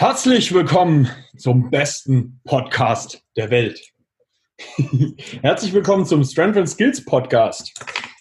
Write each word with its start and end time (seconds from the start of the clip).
Herzlich 0.00 0.54
willkommen 0.54 1.10
zum 1.36 1.70
besten 1.70 2.40
Podcast 2.44 3.20
der 3.36 3.50
Welt. 3.50 3.80
Herzlich 5.42 5.72
willkommen 5.72 6.06
zum 6.06 6.22
Strength 6.22 6.56
and 6.56 6.68
Skills 6.68 7.04
Podcast. 7.04 7.72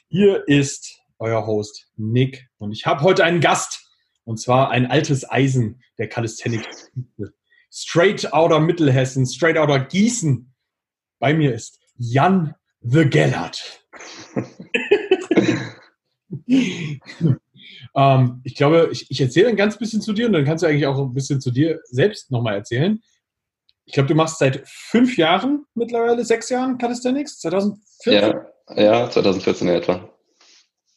Hier 0.08 0.44
ist 0.48 1.00
euer 1.20 1.46
Host 1.46 1.88
Nick 1.96 2.50
und 2.58 2.72
ich 2.72 2.88
habe 2.88 3.02
heute 3.02 3.24
einen 3.24 3.42
Gast 3.42 3.92
und 4.24 4.40
zwar 4.40 4.72
ein 4.72 4.88
altes 4.88 5.30
Eisen 5.30 5.84
der 6.00 6.10
Calisthenics. 6.10 6.92
Straight 7.72 8.34
outer 8.34 8.60
Mittelhessen, 8.60 9.28
straight 9.28 9.60
outer 9.60 9.80
Gießen. 9.80 10.52
Bei 11.20 11.36
mir 11.36 11.54
ist 11.54 11.80
Jan 11.96 12.56
the 12.82 13.06
Gellert. 13.06 13.86
ähm, 17.98 18.42
ich 18.44 18.56
glaube, 18.56 18.90
ich, 18.92 19.10
ich 19.10 19.20
erzähle 19.20 19.50
ein 19.50 19.56
ganz 19.56 19.78
bisschen 19.78 20.02
zu 20.02 20.14
dir 20.14 20.28
und 20.28 20.34
dann 20.34 20.46
kannst 20.46 20.64
du 20.64 20.68
eigentlich 20.68 20.86
auch 20.86 21.00
ein 21.00 21.14
bisschen 21.14 21.42
zu 21.42 21.50
dir 21.50 21.82
selbst 21.86 22.32
nochmal 22.32 22.54
erzählen. 22.54 23.02
Ich 23.86 23.94
glaube, 23.94 24.08
du 24.08 24.16
machst 24.16 24.38
seit 24.38 24.62
fünf 24.68 25.18
Jahren 25.18 25.66
mittlerweile, 25.74 26.24
sechs 26.24 26.50
Jahren 26.50 26.78
Calisthenics, 26.78 27.40
2014? 27.40 28.14
Ja, 28.76 28.82
ja 28.82 29.10
2014 29.10 29.68
etwa. 29.70 30.10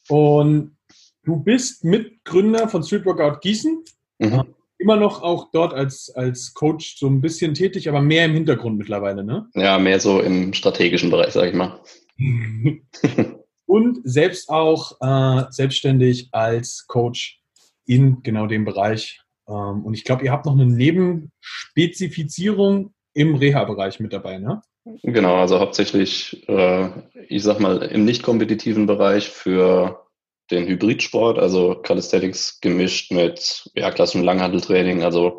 Und 0.08 0.76
du 1.24 1.36
bist 1.36 1.84
Mitgründer 1.84 2.68
von 2.68 2.82
Street 2.82 3.06
Workout 3.06 3.40
Gießen. 3.40 3.82
Mhm. 4.18 4.54
Immer 4.76 4.96
noch 4.96 5.22
auch 5.22 5.50
dort 5.52 5.72
als, 5.72 6.10
als 6.14 6.52
Coach 6.52 6.98
so 6.98 7.06
ein 7.06 7.20
bisschen 7.20 7.54
tätig, 7.54 7.88
aber 7.88 8.02
mehr 8.02 8.26
im 8.26 8.32
Hintergrund 8.32 8.76
mittlerweile, 8.76 9.24
ne? 9.24 9.48
Ja, 9.54 9.78
mehr 9.78 10.00
so 10.00 10.20
im 10.20 10.52
strategischen 10.52 11.10
Bereich, 11.10 11.32
sag 11.32 11.48
ich 11.48 11.54
mal. 11.54 11.80
und 13.70 14.00
selbst 14.02 14.50
auch 14.50 14.96
äh, 15.00 15.44
selbstständig 15.50 16.30
als 16.32 16.88
Coach 16.88 17.40
in 17.86 18.20
genau 18.24 18.48
dem 18.48 18.64
Bereich. 18.64 19.20
Ähm, 19.48 19.84
und 19.84 19.94
ich 19.94 20.02
glaube, 20.02 20.24
ihr 20.24 20.32
habt 20.32 20.46
noch 20.46 20.54
eine 20.54 20.66
Nebenspezifizierung 20.66 22.92
im 23.14 23.36
Reha-Bereich 23.36 24.00
mit 24.00 24.12
dabei, 24.12 24.38
ne? 24.38 24.60
Genau, 25.04 25.36
also 25.36 25.60
hauptsächlich, 25.60 26.48
äh, 26.48 26.88
ich 27.28 27.44
sag 27.44 27.60
mal, 27.60 27.82
im 27.82 28.04
nicht 28.04 28.24
kompetitiven 28.24 28.86
Bereich 28.86 29.28
für 29.28 30.04
den 30.50 30.66
Hybridsport, 30.66 31.38
also 31.38 31.76
Calisthenics 31.76 32.60
gemischt 32.60 33.12
mit 33.12 33.70
ja, 33.76 33.92
klassischem 33.92 34.24
Langhandeltraining, 34.24 35.04
also 35.04 35.38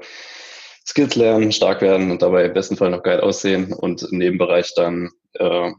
Skills 0.87 1.17
lernen, 1.17 1.51
stark 1.51 1.81
werden 1.81 2.11
und 2.11 2.21
dabei 2.21 2.45
im 2.45 2.53
besten 2.53 2.77
Fall 2.77 2.91
noch 2.91 3.03
geil 3.03 3.19
aussehen 3.19 3.73
und 3.73 4.03
im 4.03 4.19
Nebenbereich 4.19 4.73
dann 4.73 5.09
äh, 5.33 5.71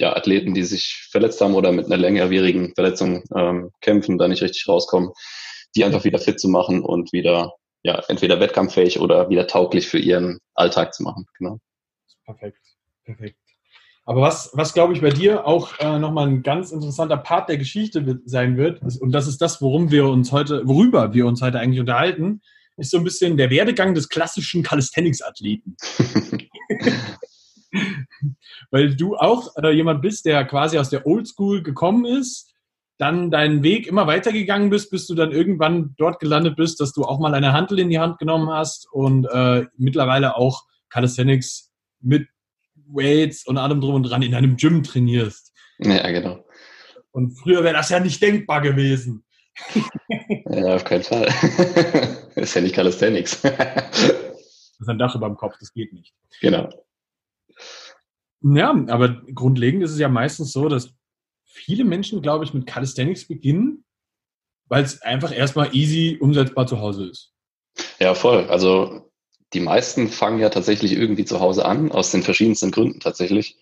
ja, 0.00 0.16
Athleten, 0.16 0.54
die 0.54 0.64
sich 0.64 1.06
verletzt 1.10 1.40
haben 1.40 1.54
oder 1.54 1.72
mit 1.72 1.86
einer 1.86 1.98
längerwierigen 1.98 2.74
Verletzung 2.74 3.22
ähm, 3.36 3.70
kämpfen, 3.82 4.16
da 4.16 4.28
nicht 4.28 4.42
richtig 4.42 4.66
rauskommen, 4.66 5.10
die 5.76 5.84
einfach 5.84 6.04
wieder 6.04 6.18
fit 6.18 6.40
zu 6.40 6.48
machen 6.48 6.82
und 6.82 7.12
wieder, 7.12 7.52
ja, 7.82 8.02
entweder 8.08 8.40
wettkampffähig 8.40 8.98
oder 8.98 9.28
wieder 9.28 9.46
tauglich 9.46 9.88
für 9.88 9.98
ihren 9.98 10.38
Alltag 10.54 10.94
zu 10.94 11.02
machen. 11.02 11.26
Genau. 11.38 11.58
Perfekt, 12.24 12.58
perfekt. 13.04 13.36
Aber 14.04 14.22
was, 14.22 14.50
was 14.54 14.72
glaube 14.72 14.94
ich 14.94 15.02
bei 15.02 15.10
dir 15.10 15.46
auch 15.46 15.78
äh, 15.78 15.98
nochmal 15.98 16.28
ein 16.28 16.42
ganz 16.42 16.72
interessanter 16.72 17.18
Part 17.18 17.50
der 17.50 17.58
Geschichte 17.58 18.06
wird, 18.06 18.22
sein 18.28 18.56
wird, 18.56 18.82
ist, 18.82 19.00
und 19.00 19.12
das 19.12 19.28
ist 19.28 19.42
das, 19.42 19.60
worum 19.60 19.90
wir 19.90 20.06
uns 20.06 20.32
heute, 20.32 20.66
worüber 20.66 21.12
wir 21.12 21.26
uns 21.26 21.42
heute 21.42 21.60
eigentlich 21.60 21.80
unterhalten, 21.80 22.40
ist 22.78 22.90
so 22.90 22.96
ein 22.96 23.04
bisschen 23.04 23.36
der 23.36 23.50
Werdegang 23.50 23.94
des 23.94 24.08
klassischen 24.08 24.62
Calisthenics-Athleten. 24.62 25.76
Weil 28.70 28.96
du 28.96 29.16
auch 29.16 29.56
äh, 29.56 29.70
jemand 29.70 30.02
bist, 30.02 30.24
der 30.26 30.44
quasi 30.44 30.78
aus 30.78 30.90
der 30.90 31.06
Oldschool 31.06 31.62
gekommen 31.62 32.04
ist, 32.04 32.50
dann 32.98 33.30
deinen 33.30 33.62
Weg 33.62 33.86
immer 33.86 34.06
weitergegangen 34.06 34.68
bist, 34.68 34.90
bis 34.90 35.06
du 35.06 35.14
dann 35.14 35.32
irgendwann 35.32 35.94
dort 35.96 36.20
gelandet 36.20 36.56
bist, 36.56 36.80
dass 36.80 36.92
du 36.92 37.04
auch 37.04 37.18
mal 37.18 37.34
eine 37.34 37.54
Handel 37.54 37.78
in 37.78 37.88
die 37.88 37.98
Hand 37.98 38.18
genommen 38.18 38.50
hast 38.50 38.86
und 38.92 39.26
äh, 39.26 39.64
mittlerweile 39.78 40.36
auch 40.36 40.64
Calisthenics 40.90 41.70
mit 42.00 42.28
Weights 42.86 43.46
und 43.46 43.56
allem 43.56 43.80
drum 43.80 43.94
und 43.94 44.02
dran 44.02 44.22
in 44.22 44.34
einem 44.34 44.56
Gym 44.56 44.82
trainierst. 44.82 45.52
Ja, 45.78 46.10
genau. 46.10 46.44
Und 47.12 47.32
früher 47.38 47.64
wäre 47.64 47.74
das 47.74 47.88
ja 47.88 48.00
nicht 48.00 48.20
denkbar 48.22 48.60
gewesen. 48.60 49.24
ja, 50.50 50.74
auf 50.74 50.84
keinen 50.84 51.02
Fall. 51.02 51.26
das 52.34 52.36
ist 52.36 52.54
ja 52.54 52.60
nicht 52.60 52.74
Calisthenics. 52.74 53.40
das 53.40 53.56
ist 54.78 54.88
ein 54.88 54.98
Dach 54.98 55.14
über 55.14 55.26
dem 55.26 55.36
Kopf, 55.36 55.54
das 55.58 55.72
geht 55.72 55.92
nicht. 55.92 56.12
Genau. 56.40 56.68
Ja, 58.42 58.70
aber 58.88 59.22
grundlegend 59.34 59.82
ist 59.82 59.92
es 59.92 59.98
ja 59.98 60.08
meistens 60.08 60.52
so, 60.52 60.68
dass 60.68 60.94
viele 61.44 61.84
Menschen, 61.84 62.22
glaube 62.22 62.44
ich, 62.44 62.54
mit 62.54 62.66
Calisthenics 62.66 63.28
beginnen, 63.28 63.84
weil 64.66 64.82
es 64.82 65.02
einfach 65.02 65.36
erstmal 65.36 65.74
easy 65.74 66.16
umsetzbar 66.20 66.66
zu 66.66 66.80
Hause 66.80 67.08
ist. 67.08 67.32
Ja, 67.98 68.14
voll. 68.14 68.46
Also 68.48 69.10
die 69.52 69.60
meisten 69.60 70.08
fangen 70.08 70.38
ja 70.38 70.48
tatsächlich 70.48 70.92
irgendwie 70.92 71.24
zu 71.24 71.40
Hause 71.40 71.64
an, 71.64 71.92
aus 71.92 72.12
den 72.12 72.22
verschiedensten 72.22 72.70
Gründen 72.70 73.00
tatsächlich. 73.00 73.58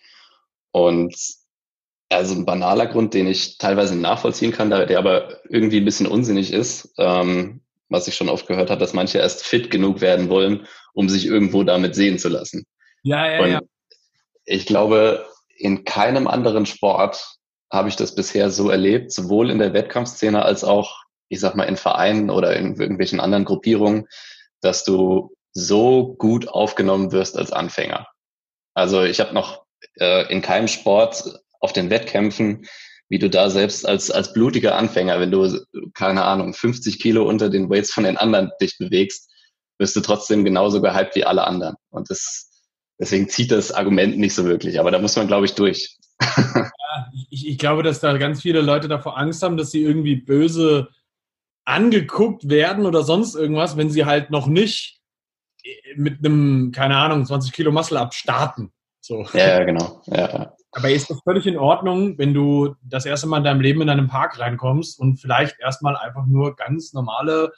Und 0.71 1.17
also 2.11 2.35
ein 2.35 2.47
banaler 2.47 2.87
Grund, 2.87 3.15
den 3.15 3.27
ich 3.27 3.59
teilweise 3.59 3.97
nachvollziehen 3.97 4.53
kann, 4.53 4.71
der 4.71 4.99
aber 4.99 5.41
irgendwie 5.49 5.79
ein 5.79 5.85
bisschen 5.85 6.07
unsinnig 6.07 6.53
ist, 6.53 6.95
ähm, 6.99 7.63
was 7.89 8.07
ich 8.07 8.15
schon 8.15 8.29
oft 8.29 8.47
gehört 8.47 8.71
habe, 8.71 8.81
dass 8.81 8.93
manche 8.93 9.19
erst 9.19 9.45
fit 9.45 9.71
genug 9.71 10.01
werden 10.01 10.29
wollen, 10.29 10.67
um 10.93 11.09
sich 11.09 11.27
irgendwo 11.27 11.65
damit 11.65 11.95
sehen 11.95 12.19
zu 12.19 12.29
lassen. 12.29 12.65
Ja, 13.03 13.31
ja, 13.31 13.43
Und 13.43 13.51
ja 13.51 13.61
ich 14.49 14.67
glaube, 14.67 15.27
in 15.57 15.85
keinem 15.85 16.27
anderen 16.27 16.67
Sport 16.67 17.37
habe 17.71 17.89
ich 17.89 17.97
das 17.97 18.15
bisher 18.15 18.51
so 18.51 18.71
erlebt, 18.71 19.13
sowohl 19.13 19.51
in 19.51 19.59
der 19.59 19.75
Wettkampfszene 19.75 20.43
als 20.43 20.65
auch, 20.65 21.03
ich 21.29 21.41
sag 21.41 21.55
mal, 21.55 21.65
in 21.65 21.77
Vereinen 21.77 22.31
oder 22.31 22.57
in 22.57 22.77
irgendwelchen 22.77 23.21
anderen 23.21 23.45
Gruppierungen, 23.45 24.07
dass 24.63 24.85
du 24.85 25.35
so 25.53 26.15
gut 26.17 26.49
aufgenommen 26.49 27.13
wirst 27.13 27.37
als 27.37 27.53
Anfänger. 27.53 28.07
Also 28.75 29.03
ich 29.03 29.21
habe 29.21 29.35
noch 29.35 29.65
äh, 30.01 30.33
in 30.33 30.41
keinem 30.41 30.69
Sport 30.69 31.41
auf 31.61 31.73
den 31.73 31.91
Wettkämpfen, 31.91 32.67
wie 33.11 33.19
du 33.19 33.29
da 33.29 33.51
selbst 33.51 33.87
als, 33.87 34.11
als 34.11 34.33
blutiger 34.33 34.77
Anfänger, 34.77 35.21
wenn 35.21 35.31
du, 35.31 35.61
keine 35.95 36.25
Ahnung, 36.25 36.55
50 36.55 36.99
Kilo 37.01 37.29
unter 37.29 37.51
den 37.51 37.69
Weights 37.69 37.93
von 37.93 38.05
den 38.05 38.17
anderen 38.17 38.51
dich 38.61 38.79
bewegst, 38.79 39.31
wirst 39.79 39.97
du 39.97 40.01
trotzdem 40.01 40.45
genauso 40.45 40.81
gehypt 40.81 41.17
wie 41.17 41.25
alle 41.25 41.47
anderen. 41.47 41.77
Und 41.91 42.11
das 42.11 42.48
Deswegen 42.99 43.29
zieht 43.29 43.53
das 43.53 43.73
Argument 43.73 44.19
nicht 44.19 44.35
so 44.35 44.45
wirklich, 44.45 44.81
aber 44.81 44.91
da 44.91 44.99
muss 44.99 45.17
man, 45.17 45.29
glaube 45.29 45.47
ich, 45.47 45.55
durch. 45.55 45.97
ja, 46.21 47.07
ich, 47.31 47.47
ich 47.47 47.59
glaube, 47.59 47.83
dass 47.83 48.01
da 48.01 48.17
ganz 48.19 48.43
viele 48.43 48.61
Leute 48.61 48.89
davor 48.89 49.17
Angst 49.17 49.43
haben, 49.43 49.57
dass 49.57 49.71
sie 49.71 49.83
irgendwie 49.83 50.17
böse 50.17 50.89
angeguckt 51.65 52.49
werden 52.49 52.87
oder 52.87 53.03
sonst 53.05 53.35
irgendwas, 53.35 53.77
wenn 53.77 53.91
sie 53.91 54.05
halt 54.05 54.31
noch 54.31 54.47
nicht 54.47 54.99
mit 55.97 56.25
einem, 56.25 56.73
keine 56.73 56.97
Ahnung, 56.97 57.25
20 57.25 57.53
Kilo 57.53 57.71
Muscle 57.71 57.99
up 57.99 58.15
starten. 58.15 58.73
So. 59.01 59.27
Ja, 59.33 59.63
genau. 59.65 60.03
Ja. 60.07 60.55
Aber 60.73 60.91
ist 60.91 61.11
das 61.11 61.21
völlig 61.23 61.47
in 61.47 61.57
Ordnung, 61.57 62.19
wenn 62.19 62.35
du 62.35 62.75
das 62.83 63.07
erste 63.07 63.27
Mal 63.27 63.39
in 63.39 63.45
deinem 63.45 63.61
Leben 63.61 63.81
in 63.81 63.89
einen 63.89 64.09
Park 64.09 64.39
reinkommst 64.39 64.99
und 64.99 65.17
vielleicht 65.17 65.59
erstmal 65.61 65.97
einfach 65.97 66.27
nur 66.27 66.57
ganz 66.57 66.93
normale 66.93 67.53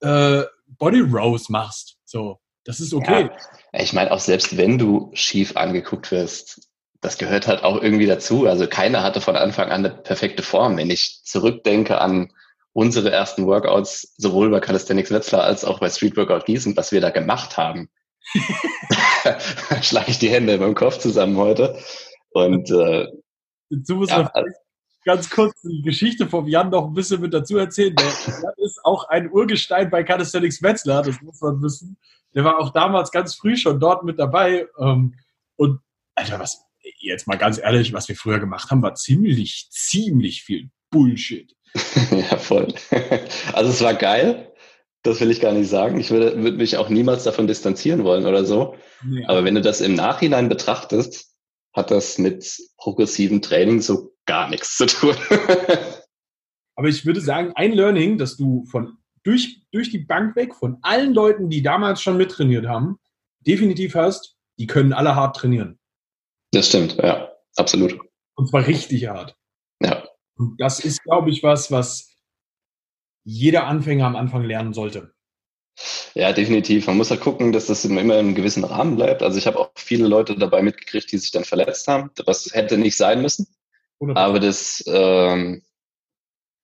äh, 0.00 0.42
Body 0.66 1.00
Rows 1.00 1.48
machst? 1.48 1.98
So. 2.04 2.40
Das 2.64 2.80
ist 2.80 2.94
okay. 2.94 3.30
Ja, 3.72 3.80
ich 3.80 3.92
meine, 3.92 4.12
auch 4.12 4.20
selbst 4.20 4.56
wenn 4.56 4.78
du 4.78 5.10
schief 5.14 5.56
angeguckt 5.56 6.10
wirst, 6.10 6.68
das 7.00 7.18
gehört 7.18 7.48
halt 7.48 7.64
auch 7.64 7.82
irgendwie 7.82 8.06
dazu. 8.06 8.46
Also 8.46 8.68
keiner 8.68 9.02
hatte 9.02 9.20
von 9.20 9.36
Anfang 9.36 9.70
an 9.70 9.84
eine 9.84 9.90
perfekte 9.94 10.42
Form. 10.42 10.76
Wenn 10.76 10.90
ich 10.90 11.20
zurückdenke 11.24 12.00
an 12.00 12.32
unsere 12.72 13.10
ersten 13.10 13.46
Workouts, 13.46 14.14
sowohl 14.16 14.50
bei 14.50 14.60
Calisthenics 14.60 15.10
Wetzlar 15.10 15.42
als 15.42 15.64
auch 15.64 15.80
bei 15.80 15.90
Street 15.90 16.16
Workout 16.16 16.46
Gießen, 16.46 16.76
was 16.76 16.92
wir 16.92 17.00
da 17.00 17.10
gemacht 17.10 17.56
haben, 17.56 17.90
schlage 19.82 20.12
ich 20.12 20.20
die 20.20 20.30
Hände 20.30 20.58
beim 20.58 20.74
Kopf 20.74 20.98
zusammen 20.98 21.36
heute. 21.36 21.76
Und 22.30 22.70
äh, 22.70 23.08
Dazu 23.68 23.96
muss 23.96 24.10
ja, 24.10 24.30
man 24.34 24.44
ganz 25.04 25.28
kurz 25.30 25.60
die 25.62 25.82
Geschichte 25.82 26.28
vom 26.28 26.46
Jan 26.46 26.70
noch 26.70 26.86
ein 26.86 26.94
bisschen 26.94 27.20
mit 27.20 27.34
dazu 27.34 27.56
erzählen. 27.56 27.94
Der 27.96 28.06
Jan 28.06 28.52
ist 28.58 28.80
auch 28.84 29.08
ein 29.08 29.30
Urgestein 29.30 29.90
bei 29.90 30.04
Calisthenics 30.04 30.62
Wetzlar, 30.62 31.02
das 31.02 31.20
muss 31.20 31.40
man 31.40 31.60
wissen. 31.62 31.96
Der 32.34 32.44
war 32.44 32.58
auch 32.58 32.70
damals 32.70 33.10
ganz 33.10 33.34
früh 33.34 33.56
schon 33.56 33.80
dort 33.80 34.04
mit 34.04 34.18
dabei. 34.18 34.66
Ähm, 34.78 35.14
und 35.56 35.80
Alter, 36.14 36.38
was, 36.38 36.64
jetzt 36.98 37.26
mal 37.26 37.36
ganz 37.36 37.58
ehrlich, 37.58 37.92
was 37.92 38.08
wir 38.08 38.16
früher 38.16 38.38
gemacht 38.38 38.70
haben, 38.70 38.82
war 38.82 38.94
ziemlich, 38.94 39.68
ziemlich 39.70 40.42
viel 40.42 40.70
Bullshit. 40.90 41.54
ja, 42.10 42.36
voll. 42.36 42.74
Also 43.52 43.70
es 43.70 43.82
war 43.82 43.94
geil. 43.94 44.52
Das 45.02 45.20
will 45.20 45.30
ich 45.30 45.40
gar 45.40 45.52
nicht 45.52 45.68
sagen. 45.68 45.98
Ich 45.98 46.10
würde, 46.10 46.40
würde 46.42 46.58
mich 46.58 46.76
auch 46.76 46.88
niemals 46.88 47.24
davon 47.24 47.46
distanzieren 47.46 48.04
wollen 48.04 48.24
oder 48.24 48.44
so. 48.44 48.76
Ja. 49.10 49.28
Aber 49.28 49.44
wenn 49.44 49.54
du 49.54 49.60
das 49.60 49.80
im 49.80 49.94
Nachhinein 49.94 50.48
betrachtest, 50.48 51.34
hat 51.72 51.90
das 51.90 52.18
mit 52.18 52.56
progressivem 52.76 53.42
Training 53.42 53.80
so 53.80 54.14
gar 54.26 54.48
nichts 54.48 54.76
zu 54.76 54.86
tun. 54.86 55.16
Aber 56.76 56.88
ich 56.88 57.04
würde 57.04 57.20
sagen, 57.20 57.52
ein 57.54 57.72
Learning, 57.72 58.18
das 58.18 58.36
du 58.36 58.64
von 58.70 58.98
durch, 59.22 59.62
durch 59.70 59.90
die 59.90 59.98
Bank 59.98 60.36
weg 60.36 60.54
von 60.54 60.78
allen 60.82 61.14
Leuten, 61.14 61.50
die 61.50 61.62
damals 61.62 62.02
schon 62.02 62.16
mittrainiert 62.16 62.66
haben, 62.66 62.98
definitiv 63.40 63.94
hast, 63.94 64.36
die 64.58 64.66
können 64.66 64.92
alle 64.92 65.14
hart 65.14 65.36
trainieren. 65.36 65.78
Das 66.52 66.68
stimmt, 66.68 66.96
ja, 66.96 67.30
absolut. 67.56 67.98
Und 68.34 68.48
zwar 68.48 68.66
richtig 68.66 69.06
hart. 69.06 69.36
Ja. 69.80 70.04
Und 70.36 70.60
das 70.60 70.80
ist, 70.80 71.02
glaube 71.02 71.30
ich, 71.30 71.42
was, 71.42 71.70
was 71.70 72.10
jeder 73.24 73.66
Anfänger 73.66 74.06
am 74.06 74.16
Anfang 74.16 74.44
lernen 74.44 74.72
sollte. 74.72 75.14
Ja, 76.14 76.32
definitiv. 76.32 76.86
Man 76.86 76.98
muss 76.98 77.10
halt 77.10 77.22
gucken, 77.22 77.52
dass 77.52 77.66
das 77.66 77.84
immer 77.84 78.02
in 78.02 78.12
einem 78.12 78.34
gewissen 78.34 78.64
Rahmen 78.64 78.96
bleibt. 78.96 79.22
Also 79.22 79.38
ich 79.38 79.46
habe 79.46 79.58
auch 79.58 79.70
viele 79.76 80.06
Leute 80.06 80.36
dabei 80.36 80.62
mitgekriegt, 80.62 81.10
die 81.10 81.18
sich 81.18 81.30
dann 81.30 81.44
verletzt 81.44 81.88
haben, 81.88 82.10
was 82.26 82.50
hätte 82.52 82.76
nicht 82.76 82.96
sein 82.96 83.22
müssen. 83.22 83.46
Aber 84.14 84.40
das, 84.40 84.82
ähm, 84.86 85.62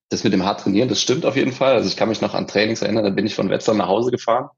das 0.08 0.24
mit 0.24 0.32
dem 0.32 0.44
hart 0.44 0.60
trainieren, 0.60 0.88
das 0.88 1.02
stimmt 1.02 1.26
auf 1.26 1.36
jeden 1.36 1.52
Fall. 1.52 1.74
Also 1.74 1.88
ich 1.88 1.96
kann 1.96 2.08
mich 2.08 2.20
noch 2.20 2.34
an 2.34 2.46
Trainings 2.46 2.82
erinnern, 2.82 3.04
da 3.04 3.10
bin 3.10 3.26
ich 3.26 3.34
von 3.34 3.50
Wetzlar 3.50 3.76
nach 3.76 3.88
Hause 3.88 4.10
gefahren, 4.10 4.48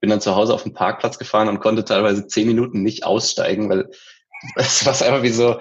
bin 0.00 0.10
dann 0.10 0.20
zu 0.20 0.34
Hause 0.34 0.54
auf 0.54 0.62
den 0.62 0.72
Parkplatz 0.72 1.18
gefahren 1.18 1.48
und 1.48 1.60
konnte 1.60 1.84
teilweise 1.84 2.26
zehn 2.26 2.46
Minuten 2.46 2.82
nicht 2.82 3.04
aussteigen, 3.04 3.68
weil 3.68 3.90
es 4.56 4.86
war 4.86 4.92
einfach 4.92 5.22
wie 5.22 5.30
so, 5.30 5.60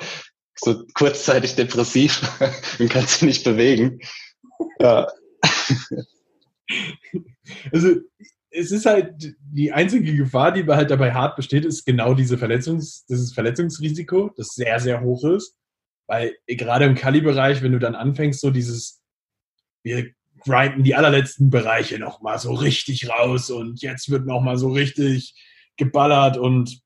so 0.56 0.84
kurzzeitig 0.94 1.56
depressiv 1.56 2.22
und 2.80 2.90
kannst 2.90 3.22
dich 3.22 3.28
nicht 3.28 3.44
bewegen. 3.44 4.00
Ja. 4.80 5.08
Also 7.72 7.96
es 8.52 8.72
ist 8.72 8.86
halt 8.86 9.36
die 9.42 9.72
einzige 9.72 10.16
Gefahr, 10.16 10.52
die 10.52 10.66
halt 10.66 10.92
dabei 10.92 11.14
hart 11.14 11.36
besteht, 11.36 11.66
ist 11.66 11.86
genau 11.86 12.14
diese 12.14 12.38
Verletzungs, 12.38 13.06
dieses 13.06 13.34
Verletzungsrisiko, 13.34 14.32
das 14.36 14.50
sehr, 14.50 14.80
sehr 14.80 15.02
hoch 15.02 15.24
ist. 15.24 15.56
Weil 16.08 16.36
gerade 16.48 16.86
im 16.86 16.96
Kali-Bereich, 16.96 17.62
wenn 17.62 17.72
du 17.72 17.80
dann 17.80 17.96
anfängst, 17.96 18.42
so 18.42 18.50
dieses, 18.50 18.99
wir 19.84 20.12
grinden 20.44 20.84
die 20.84 20.96
allerletzten 20.96 21.50
Bereiche 21.50 22.00
nochmal 22.00 22.40
so 22.40 22.54
richtig 22.54 23.10
raus 23.10 23.50
und 23.50 23.82
jetzt 23.82 24.10
wird 24.10 24.26
nochmal 24.26 24.58
so 24.58 24.70
richtig 24.70 25.36
geballert 25.78 26.38
und 26.38 26.82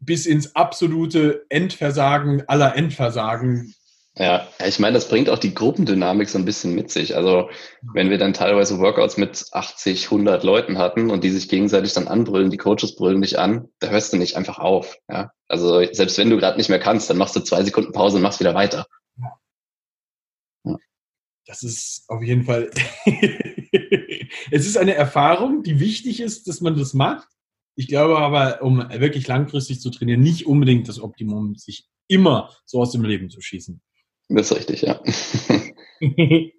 bis 0.00 0.26
ins 0.26 0.54
absolute 0.54 1.44
Endversagen 1.48 2.42
aller 2.48 2.76
Endversagen 2.76 3.74
ja, 4.18 4.48
ich 4.66 4.80
meine, 4.80 4.94
das 4.94 5.08
bringt 5.08 5.30
auch 5.30 5.38
die 5.38 5.54
Gruppendynamik 5.54 6.28
so 6.28 6.38
ein 6.38 6.44
bisschen 6.44 6.74
mit 6.74 6.90
sich. 6.90 7.14
Also 7.14 7.50
wenn 7.82 8.10
wir 8.10 8.18
dann 8.18 8.32
teilweise 8.32 8.80
Workouts 8.80 9.16
mit 9.16 9.46
80, 9.52 10.06
100 10.06 10.42
Leuten 10.42 10.76
hatten 10.76 11.10
und 11.10 11.22
die 11.22 11.30
sich 11.30 11.48
gegenseitig 11.48 11.92
dann 11.92 12.08
anbrüllen, 12.08 12.50
die 12.50 12.56
Coaches 12.56 12.96
brüllen 12.96 13.22
dich 13.22 13.38
an, 13.38 13.68
da 13.78 13.88
hörst 13.88 14.12
du 14.12 14.16
nicht 14.16 14.36
einfach 14.36 14.58
auf. 14.58 14.96
Ja? 15.08 15.30
Also 15.46 15.84
selbst 15.92 16.18
wenn 16.18 16.30
du 16.30 16.36
gerade 16.36 16.56
nicht 16.56 16.68
mehr 16.68 16.80
kannst, 16.80 17.08
dann 17.08 17.16
machst 17.16 17.36
du 17.36 17.40
zwei 17.40 17.62
Sekunden 17.62 17.92
Pause 17.92 18.16
und 18.16 18.22
machst 18.22 18.40
wieder 18.40 18.56
weiter. 18.56 18.86
Das 21.48 21.62
ist 21.62 22.04
auf 22.08 22.22
jeden 22.22 22.44
Fall. 22.44 22.70
es 24.50 24.66
ist 24.66 24.76
eine 24.76 24.94
Erfahrung, 24.94 25.62
die 25.62 25.80
wichtig 25.80 26.20
ist, 26.20 26.46
dass 26.46 26.60
man 26.60 26.76
das 26.76 26.92
macht. 26.92 27.26
Ich 27.74 27.88
glaube 27.88 28.18
aber, 28.18 28.62
um 28.62 28.78
wirklich 28.90 29.26
langfristig 29.26 29.80
zu 29.80 29.90
trainieren, 29.90 30.20
nicht 30.20 30.46
unbedingt 30.46 30.88
das 30.88 31.00
Optimum, 31.00 31.54
sich 31.54 31.88
immer 32.06 32.54
so 32.66 32.82
aus 32.82 32.92
dem 32.92 33.02
Leben 33.02 33.30
zu 33.30 33.40
schießen. 33.40 33.80
Das 34.28 34.50
ist 34.50 34.58
richtig, 34.58 34.82
ja. 34.82 35.00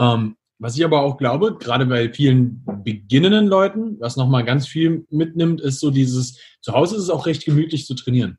ähm, 0.00 0.36
was 0.58 0.76
ich 0.76 0.84
aber 0.84 1.02
auch 1.02 1.16
glaube, 1.16 1.56
gerade 1.58 1.86
bei 1.86 2.12
vielen 2.12 2.64
beginnenden 2.82 3.46
Leuten, 3.46 4.00
was 4.00 4.16
nochmal 4.16 4.44
ganz 4.44 4.66
viel 4.66 5.06
mitnimmt, 5.10 5.60
ist 5.60 5.78
so 5.78 5.92
dieses, 5.92 6.40
zu 6.60 6.72
Hause 6.72 6.96
ist 6.96 7.02
es 7.02 7.10
auch 7.10 7.26
recht 7.26 7.44
gemütlich 7.44 7.86
zu 7.86 7.94
trainieren. 7.94 8.36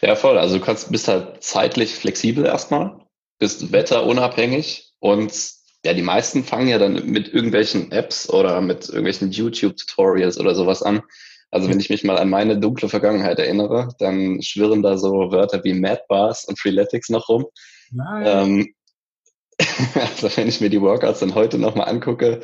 Ja, 0.00 0.16
voll. 0.16 0.38
Also 0.38 0.58
du 0.58 0.64
kannst, 0.64 0.90
bist 0.90 1.08
halt 1.08 1.42
zeitlich 1.42 1.94
flexibel 1.94 2.46
erstmal, 2.46 3.03
bist 3.44 3.72
wetterunabhängig 3.72 4.94
und 5.00 5.30
ja, 5.84 5.92
die 5.92 6.00
meisten 6.00 6.44
fangen 6.44 6.68
ja 6.68 6.78
dann 6.78 7.10
mit 7.10 7.28
irgendwelchen 7.28 7.92
Apps 7.92 8.30
oder 8.30 8.62
mit 8.62 8.88
irgendwelchen 8.88 9.32
YouTube-Tutorials 9.32 10.38
oder 10.40 10.54
sowas 10.54 10.82
an. 10.82 11.02
Also 11.50 11.68
wenn 11.68 11.78
ich 11.78 11.90
mich 11.90 12.04
mal 12.04 12.16
an 12.16 12.30
meine 12.30 12.58
dunkle 12.58 12.88
Vergangenheit 12.88 13.38
erinnere, 13.38 13.90
dann 13.98 14.40
schwirren 14.40 14.82
da 14.82 14.96
so 14.96 15.30
Wörter 15.30 15.62
wie 15.62 15.74
Mad 15.74 16.00
Bars 16.08 16.46
und 16.46 16.58
Freeletics 16.58 17.10
noch 17.10 17.28
rum. 17.28 17.44
Ähm, 18.24 18.74
also 19.94 20.34
wenn 20.38 20.48
ich 20.48 20.62
mir 20.62 20.70
die 20.70 20.80
Workouts 20.80 21.20
dann 21.20 21.34
heute 21.34 21.58
nochmal 21.58 21.90
angucke, 21.90 22.40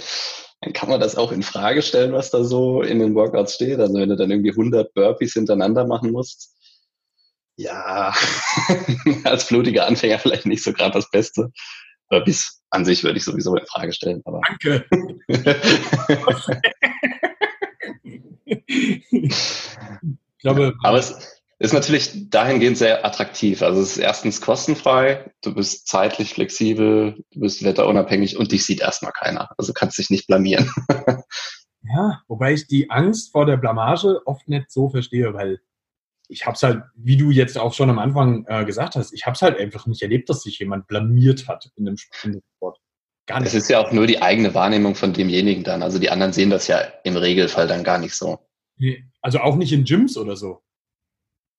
dann 0.60 0.74
kann 0.74 0.90
man 0.90 1.00
das 1.00 1.16
auch 1.16 1.32
in 1.32 1.42
Frage 1.42 1.80
stellen, 1.80 2.12
was 2.12 2.30
da 2.30 2.44
so 2.44 2.82
in 2.82 2.98
den 2.98 3.14
Workouts 3.14 3.54
steht. 3.54 3.80
Also 3.80 3.94
wenn 3.94 4.10
du 4.10 4.16
dann 4.16 4.30
irgendwie 4.30 4.50
100 4.50 4.92
Burpees 4.92 5.32
hintereinander 5.32 5.86
machen 5.86 6.12
musst, 6.12 6.59
ja, 7.60 8.14
als 9.24 9.46
blutiger 9.48 9.86
Anfänger 9.86 10.18
vielleicht 10.18 10.46
nicht 10.46 10.62
so 10.62 10.72
gerade 10.72 10.92
das 10.92 11.10
Beste. 11.10 11.52
Burpees 12.08 12.62
an 12.70 12.84
sich 12.84 13.04
würde 13.04 13.18
ich 13.18 13.24
sowieso 13.24 13.54
in 13.54 13.66
Frage 13.66 13.92
stellen. 13.92 14.22
Aber 14.24 14.40
Danke. 14.46 14.84
ich 19.10 19.68
glaube. 20.38 20.74
Aber 20.82 20.98
es 20.98 21.40
ist 21.58 21.74
natürlich 21.74 22.30
dahingehend 22.30 22.78
sehr 22.78 23.04
attraktiv. 23.04 23.62
Also 23.62 23.82
es 23.82 23.92
ist 23.92 23.98
erstens 23.98 24.40
kostenfrei, 24.40 25.30
du 25.42 25.54
bist 25.54 25.86
zeitlich 25.86 26.32
flexibel, 26.32 27.22
du 27.32 27.40
bist 27.40 27.62
wetterunabhängig 27.62 28.38
und 28.38 28.50
dich 28.50 28.64
sieht 28.64 28.80
erstmal 28.80 29.12
keiner. 29.12 29.50
Also 29.58 29.74
kannst 29.74 29.98
dich 29.98 30.08
nicht 30.10 30.26
blamieren. 30.26 30.70
ja, 31.82 32.22
wobei 32.28 32.54
ich 32.54 32.66
die 32.66 32.90
Angst 32.90 33.32
vor 33.32 33.44
der 33.44 33.58
Blamage 33.58 34.22
oft 34.24 34.48
nicht 34.48 34.72
so 34.72 34.88
verstehe, 34.88 35.34
weil 35.34 35.60
ich 36.30 36.46
habe 36.46 36.54
es 36.54 36.62
halt, 36.62 36.82
wie 36.94 37.16
du 37.16 37.30
jetzt 37.30 37.58
auch 37.58 37.74
schon 37.74 37.90
am 37.90 37.98
Anfang 37.98 38.44
äh, 38.46 38.64
gesagt 38.64 38.94
hast, 38.94 39.12
ich 39.12 39.26
habe 39.26 39.34
es 39.34 39.42
halt 39.42 39.58
einfach 39.58 39.86
nicht 39.86 40.02
erlebt, 40.02 40.30
dass 40.30 40.42
sich 40.42 40.58
jemand 40.58 40.86
blamiert 40.86 41.48
hat 41.48 41.70
in 41.76 41.84
dem 41.84 41.96
Sport. 41.96 42.78
Gar 43.26 43.40
nicht. 43.40 43.48
Es 43.48 43.54
ist 43.54 43.68
ja 43.68 43.80
auch 43.80 43.92
nur 43.92 44.06
die 44.06 44.22
eigene 44.22 44.54
Wahrnehmung 44.54 44.94
von 44.94 45.12
demjenigen 45.12 45.64
dann. 45.64 45.82
Also 45.82 45.98
die 45.98 46.10
anderen 46.10 46.32
sehen 46.32 46.50
das 46.50 46.68
ja 46.68 46.78
im 47.04 47.16
Regelfall 47.16 47.66
dann 47.66 47.84
gar 47.84 47.98
nicht 47.98 48.14
so. 48.14 48.38
Nee, 48.76 49.04
also 49.20 49.40
auch 49.40 49.56
nicht 49.56 49.72
in 49.72 49.84
Gyms 49.84 50.16
oder 50.16 50.36
so. 50.36 50.62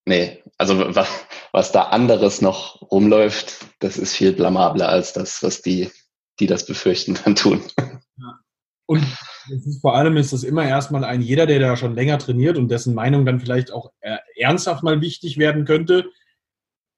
Nee, 0.05 0.41
also 0.57 0.95
was, 0.95 1.27
was 1.51 1.71
da 1.71 1.83
anderes 1.83 2.41
noch 2.41 2.81
rumläuft, 2.89 3.65
das 3.79 3.97
ist 3.97 4.15
viel 4.15 4.33
blamabler 4.33 4.89
als 4.89 5.13
das, 5.13 5.43
was 5.43 5.61
die, 5.61 5.91
die 6.39 6.47
das 6.47 6.65
befürchten, 6.65 7.19
dann 7.23 7.35
tun. 7.35 7.61
Ja. 7.77 8.39
Und 8.87 9.05
ist, 9.49 9.81
vor 9.81 9.95
allem 9.95 10.17
ist 10.17 10.33
das 10.33 10.43
immer 10.43 10.67
erstmal 10.67 11.03
ein 11.03 11.21
jeder, 11.21 11.45
der 11.45 11.59
da 11.59 11.77
schon 11.77 11.95
länger 11.95 12.19
trainiert 12.19 12.57
und 12.57 12.69
dessen 12.69 12.93
Meinung 12.93 13.25
dann 13.25 13.39
vielleicht 13.39 13.71
auch 13.71 13.91
äh, 14.01 14.17
ernsthaft 14.35 14.83
mal 14.83 15.01
wichtig 15.01 15.37
werden 15.37 15.65
könnte, 15.65 16.05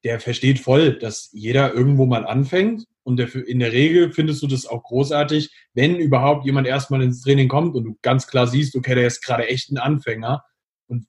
der 0.04 0.20
versteht 0.20 0.60
voll, 0.60 0.98
dass 0.98 1.30
jeder 1.32 1.74
irgendwo 1.74 2.06
mal 2.06 2.26
anfängt 2.26 2.86
und 3.04 3.18
der, 3.18 3.34
in 3.36 3.60
der 3.60 3.72
Regel 3.72 4.12
findest 4.12 4.42
du 4.42 4.48
das 4.48 4.66
auch 4.66 4.84
großartig, 4.84 5.52
wenn 5.74 5.96
überhaupt 5.98 6.46
jemand 6.46 6.68
erstmal 6.68 7.02
ins 7.02 7.22
Training 7.22 7.50
kommt 7.50 7.76
und 7.76 7.84
du 7.84 7.98
ganz 8.02 8.28
klar 8.28 8.48
siehst, 8.48 8.76
okay, 8.76 8.96
der 8.96 9.08
ist 9.08 9.22
gerade 9.22 9.48
echt 9.48 9.72
ein 9.72 9.78
Anfänger. 9.78 10.44
Und 10.88 11.06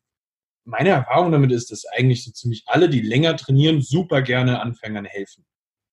meine 0.64 0.90
Erfahrung 0.90 1.30
damit 1.30 1.52
ist, 1.52 1.70
dass 1.70 1.86
eigentlich 1.86 2.24
so 2.24 2.32
ziemlich 2.32 2.64
alle, 2.66 2.88
die 2.88 3.00
länger 3.00 3.36
trainieren, 3.36 3.80
super 3.80 4.22
gerne 4.22 4.60
Anfängern 4.60 5.04
helfen. 5.04 5.44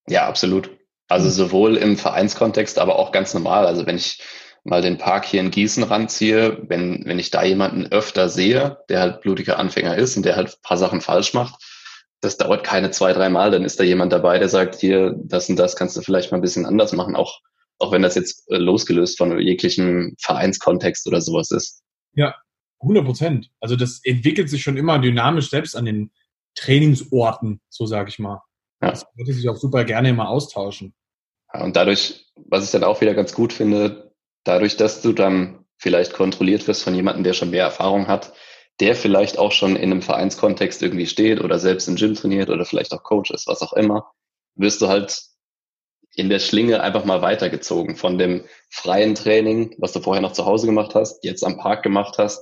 Ja, 0.08 0.28
absolut. 0.28 0.72
Also 1.08 1.28
mhm. 1.28 1.32
sowohl 1.32 1.78
im 1.78 1.98
Vereinskontext, 1.98 2.80
aber 2.80 2.98
auch 2.98 3.12
ganz 3.12 3.34
normal. 3.34 3.68
Also 3.68 3.86
wenn 3.86 3.98
ich 3.98 4.24
mal 4.64 4.82
den 4.82 4.98
Park 4.98 5.26
hier 5.26 5.42
in 5.42 5.52
Gießen 5.52 5.84
ranziehe, 5.84 6.62
wenn, 6.68 7.04
wenn 7.06 7.20
ich 7.20 7.32
da 7.32 7.44
jemanden 7.44 7.88
öfter 7.88 8.30
sehe, 8.30 8.78
der 8.90 9.00
halt 9.00 9.22
blutiger 9.22 9.58
Anfänger 9.58 9.96
ist 9.98 10.18
und 10.18 10.24
der 10.24 10.36
halt 10.36 10.50
ein 10.50 10.62
paar 10.62 10.78
Sachen 10.78 11.02
falsch 11.02 11.34
macht, 11.34 11.56
das 12.22 12.38
dauert 12.38 12.64
keine 12.64 12.92
zwei, 12.92 13.14
drei 13.14 13.30
Mal, 13.30 13.50
dann 13.50 13.66
ist 13.66 13.80
da 13.80 13.84
jemand 13.84 14.14
dabei, 14.14 14.38
der 14.38 14.50
sagt, 14.50 14.76
hier, 14.76 15.16
das 15.18 15.50
und 15.50 15.58
das 15.58 15.76
kannst 15.76 15.98
du 15.98 16.02
vielleicht 16.02 16.32
mal 16.32 16.38
ein 16.38 16.42
bisschen 16.42 16.68
anders 16.68 16.94
machen, 16.94 17.16
auch, 17.16 17.40
auch 17.80 17.92
wenn 17.92 18.04
das 18.04 18.16
jetzt 18.16 18.50
äh, 18.52 18.58
losgelöst 18.58 19.18
von 19.18 19.40
jeglichem 19.40 20.16
Vereinskontext 20.20 21.08
oder 21.08 21.20
sowas 21.20 21.50
ist. 21.50 21.82
Ja, 22.14 22.36
100 22.82 23.04
Prozent. 23.04 23.50
Also 23.60 23.76
das 23.76 24.02
entwickelt 24.04 24.50
sich 24.50 24.62
schon 24.62 24.78
immer 24.78 25.00
dynamisch 25.00 25.50
selbst 25.50 25.76
an 25.76 25.86
den 25.86 26.12
Trainingsorten, 26.56 27.62
so 27.70 27.88
sage 27.88 28.10
ich 28.10 28.20
mal. 28.20 28.42
Ja. 28.82 28.92
Das 28.92 29.06
würde 29.16 29.34
sich 29.34 29.50
auch 29.50 29.58
super 29.58 29.84
gerne 29.84 30.10
immer 30.10 30.30
austauschen. 30.30 30.94
Ja, 31.54 31.64
und 31.64 31.76
dadurch, 31.76 32.26
was 32.36 32.66
ich 32.66 32.72
dann 32.72 32.84
auch 32.84 33.02
wieder 33.02 33.14
ganz 33.14 33.34
gut 33.34 33.54
finde, 33.54 34.11
dadurch, 34.44 34.78
dass 34.78 35.02
du 35.02 35.14
dann 35.14 35.66
vielleicht 35.78 36.14
kontrolliert 36.14 36.68
wirst 36.68 36.84
von 36.84 36.96
jemandem, 36.96 37.24
der 37.24 37.34
schon 37.34 37.50
mehr 37.50 37.64
Erfahrung 37.64 38.08
hat, 38.08 38.34
der 38.80 38.96
vielleicht 38.96 39.38
auch 39.38 39.52
schon 39.52 39.76
in 39.76 39.92
einem 39.92 40.02
Vereinskontext 40.02 40.82
irgendwie 40.82 41.08
steht 41.08 41.42
oder 41.42 41.60
selbst 41.60 41.88
im 41.88 41.96
Gym 41.96 42.16
trainiert 42.16 42.50
oder 42.50 42.66
vielleicht 42.66 42.94
auch 42.94 43.04
Coach 43.04 43.32
ist, 43.32 43.48
was 43.48 43.62
auch 43.62 43.74
immer, 43.74 44.12
wirst 44.56 44.82
du 44.82 44.88
halt 44.88 45.22
in 46.16 46.30
der 46.30 46.40
Schlinge 46.40 46.82
einfach 46.82 47.06
mal 47.06 47.22
weitergezogen 47.22 47.96
von 47.96 48.18
dem 48.18 48.44
freien 48.70 49.16
Training, 49.16 49.76
was 49.78 49.94
du 49.94 50.02
vorher 50.02 50.22
noch 50.22 50.34
zu 50.34 50.46
Hause 50.46 50.66
gemacht 50.66 50.94
hast, 50.96 51.24
jetzt 51.24 51.44
am 51.44 51.58
Park 51.58 51.84
gemacht 51.84 52.18
hast. 52.18 52.42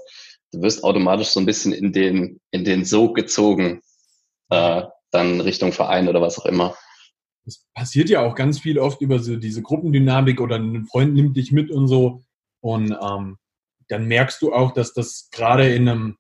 Du 0.52 0.62
wirst 0.62 0.84
automatisch 0.84 1.28
so 1.28 1.40
ein 1.40 1.46
bisschen 1.46 1.74
in 1.74 1.94
den, 1.94 2.40
in 2.52 2.64
den 2.64 2.84
Sog 2.84 3.16
gezogen, 3.16 3.82
äh, 4.50 4.84
dann 5.12 5.42
Richtung 5.42 5.72
Verein 5.72 6.08
oder 6.08 6.22
was 6.22 6.40
auch 6.40 6.46
immer. 6.46 6.76
Das 7.50 7.66
passiert 7.74 8.10
ja 8.10 8.22
auch 8.22 8.36
ganz 8.36 8.60
viel 8.60 8.78
oft 8.78 9.02
über 9.02 9.18
so 9.20 9.36
diese 9.36 9.64
Gruppendynamik 9.64 10.40
oder 10.40 10.58
ein 10.58 10.86
Freund 10.86 11.16
nimmt 11.16 11.36
dich 11.36 11.52
mit 11.52 11.72
und 11.72 11.88
so. 11.88 12.24
Und 12.62 12.92
ähm, 12.92 13.38
dann 13.88 14.08
merkst 14.08 14.40
du 14.42 14.54
auch, 14.54 14.72
dass 14.72 14.94
das 14.94 15.30
gerade 15.32 15.68
in 15.74 15.90
einem 15.90 16.18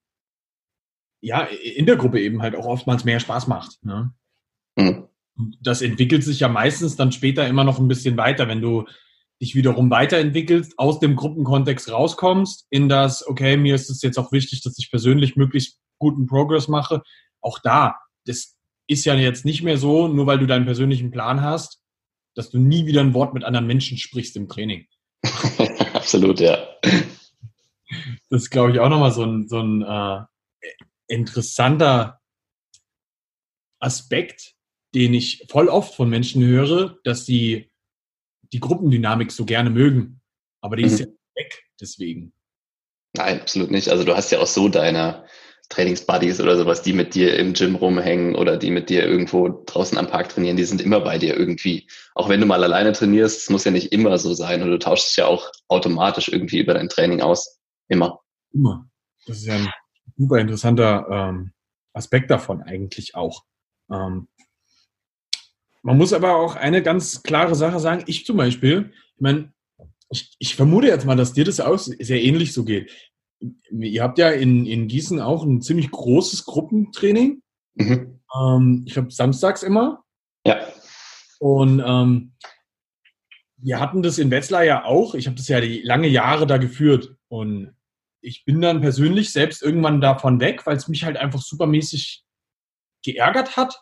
ja, 1.22 1.44
in 1.44 1.86
der 1.86 1.98
Gruppe 1.98 2.20
eben 2.20 2.42
halt 2.42 2.56
auch 2.56 2.66
oftmals 2.66 3.04
mehr 3.04 3.20
Spaß 3.20 3.48
macht. 3.48 3.78
Ne? 3.84 4.14
Mhm. 4.76 5.08
Das 5.62 5.82
entwickelt 5.82 6.24
sich 6.24 6.40
ja 6.40 6.48
meistens 6.48 6.96
dann 6.96 7.12
später 7.12 7.48
immer 7.48 7.64
noch 7.64 7.78
ein 7.78 7.88
bisschen 7.88 8.18
weiter, 8.18 8.48
wenn 8.48 8.62
du 8.62 8.86
dich 9.42 9.56
wiederum 9.56 9.90
weiterentwickelst, 9.90 10.78
aus 10.78 11.00
dem 11.00 11.16
Gruppenkontext 11.16 11.92
rauskommst, 11.92 12.68
in 12.70 12.90
das, 12.90 13.26
okay, 13.26 13.56
mir 13.56 13.76
ist 13.76 13.90
es 13.90 14.02
jetzt 14.02 14.18
auch 14.18 14.32
wichtig, 14.32 14.62
dass 14.64 14.78
ich 14.78 14.90
persönlich 14.90 15.36
möglichst 15.36 15.80
guten 15.98 16.26
Progress 16.26 16.68
mache. 16.68 17.04
Auch 17.42 17.60
da, 17.60 17.96
das 18.26 18.58
ist 18.90 19.06
ja 19.06 19.14
jetzt 19.14 19.46
nicht 19.46 19.62
mehr 19.62 19.78
so, 19.78 20.08
nur 20.08 20.26
weil 20.26 20.40
du 20.40 20.48
deinen 20.48 20.66
persönlichen 20.66 21.12
Plan 21.12 21.42
hast, 21.42 21.82
dass 22.36 22.50
du 22.50 22.58
nie 22.58 22.86
wieder 22.88 23.02
ein 23.02 23.14
Wort 23.14 23.34
mit 23.34 23.44
anderen 23.44 23.68
Menschen 23.68 23.98
sprichst 23.98 24.36
im 24.36 24.50
Training. 24.50 24.88
Absolut, 25.94 26.40
ja. 26.40 26.58
das 28.30 28.44
ist, 28.44 28.50
glaube 28.50 28.72
ich, 28.72 28.80
auch 28.80 28.90
nochmal 28.90 29.12
so 29.12 29.24
ein, 29.24 29.48
so 29.48 29.60
ein 29.60 29.84
äh, 29.84 30.26
interessanter 31.08 32.20
Aspekt, 33.80 34.56
den 34.96 35.14
ich 35.14 35.46
voll 35.50 35.68
oft 35.68 35.94
von 35.94 36.10
Menschen 36.10 36.44
höre, 36.44 36.98
dass 37.04 37.26
sie 37.26 37.72
die 38.52 38.60
Gruppendynamik 38.60 39.32
so 39.32 39.46
gerne 39.46 39.70
mögen. 39.70 40.22
Aber 40.62 40.76
die 40.76 40.84
mhm. 40.84 40.90
ist 40.90 41.00
ja 41.00 41.06
weg 41.36 41.64
deswegen. 41.80 42.34
Nein, 43.14 43.42
absolut 43.42 43.70
nicht. 43.70 43.90
Also 43.90 44.04
du 44.04 44.16
hast 44.16 44.32
ja 44.32 44.40
auch 44.40 44.48
so 44.48 44.68
deine 44.68 45.26
Trainingsbuddies 45.70 46.42
oder 46.42 46.58
sowas, 46.58 46.82
die 46.82 46.94
mit 46.94 47.14
dir 47.14 47.38
im 47.38 47.54
Gym 47.54 47.76
rumhängen 47.76 48.36
oder 48.36 48.58
die 48.58 48.72
mit 48.72 48.90
dir 48.90 49.06
irgendwo 49.06 49.64
draußen 49.66 49.98
am 49.98 50.08
Park 50.08 50.30
trainieren, 50.30 50.58
die 50.58 50.66
sind 50.66 50.82
immer 50.82 51.00
bei 51.00 51.18
dir 51.20 51.38
irgendwie. 51.38 51.88
Auch 52.16 52.28
wenn 52.28 52.42
du 52.42 52.48
mal 52.48 52.64
alleine 52.64 52.92
trainierst, 52.92 53.42
es 53.42 53.50
muss 53.50 53.66
ja 53.66 53.72
nicht 53.72 53.92
immer 53.92 54.18
so 54.18 54.34
sein 54.34 54.64
und 54.64 54.72
du 54.72 54.80
tauschst 54.80 55.10
dich 55.10 55.18
ja 55.18 55.28
auch 55.28 55.52
automatisch 55.68 56.30
irgendwie 56.30 56.60
über 56.60 56.74
dein 56.74 56.90
Training 56.90 57.22
aus. 57.22 57.60
Immer. 57.88 58.20
Immer. 58.52 58.90
Das 59.28 59.38
ist 59.38 59.46
ja 59.46 59.56
ein 59.56 59.70
super 60.18 60.40
interessanter 60.40 61.08
ähm, 61.10 61.52
Aspekt 61.94 62.32
davon 62.32 62.64
eigentlich 62.64 63.14
auch. 63.16 63.44
Ähm, 63.92 64.28
man 65.84 65.98
muss 65.98 66.14
aber 66.14 66.36
auch 66.36 66.56
eine 66.56 66.82
ganz 66.82 67.24
klare 67.24 67.56
Sache 67.56 67.80
sagen. 67.80 68.04
Ich 68.08 68.26
zum 68.26 68.38
Beispiel, 68.38 68.92
ich 69.16 69.22
meine, 69.22 69.54
ich, 70.12 70.36
ich 70.40 70.56
vermute 70.56 70.88
jetzt 70.88 71.06
mal, 71.06 71.16
dass 71.16 71.34
dir 71.34 71.46
das 71.46 71.60
auch 71.60 71.78
sehr 71.78 72.22
ähnlich 72.22 72.54
so 72.54 72.64
geht. 72.64 72.92
Ihr 73.40 74.04
habt 74.04 74.18
ja 74.18 74.30
in, 74.30 74.66
in 74.66 74.88
Gießen 74.88 75.22
auch 75.22 75.44
ein 75.44 75.62
ziemlich 75.62 75.92
großes 75.92 76.46
Gruppentraining. 76.46 77.42
Mhm. 77.76 78.20
Ähm, 78.36 78.84
ich 78.86 78.94
glaube, 78.94 79.12
samstags 79.12 79.64
immer. 79.64 80.04
Ja. 80.46 80.60
Und 81.40 81.82
ähm, 81.86 82.34
wir 83.58 83.80
hatten 83.80 84.04
das 84.04 84.18
in 84.18 84.32
Wetzlar 84.32 84.64
ja 84.64 84.86
auch. 84.86 85.16
Ich 85.16 85.28
habe 85.28 85.36
das 85.36 85.48
ja 85.48 85.62
die 85.62 85.82
lange 85.82 86.08
Jahre 86.08 86.48
da 86.48 86.58
geführt. 86.58 87.16
Und 87.28 87.76
ich 88.22 88.46
bin 88.46 88.62
dann 88.62 88.82
persönlich 88.82 89.32
selbst 89.32 89.62
irgendwann 89.62 90.02
davon 90.02 90.40
weg, 90.40 90.66
weil 90.66 90.76
es 90.76 90.88
mich 90.88 91.04
halt 91.04 91.18
einfach 91.18 91.42
supermäßig 91.42 92.24
geärgert 93.04 93.56
hat, 93.56 93.82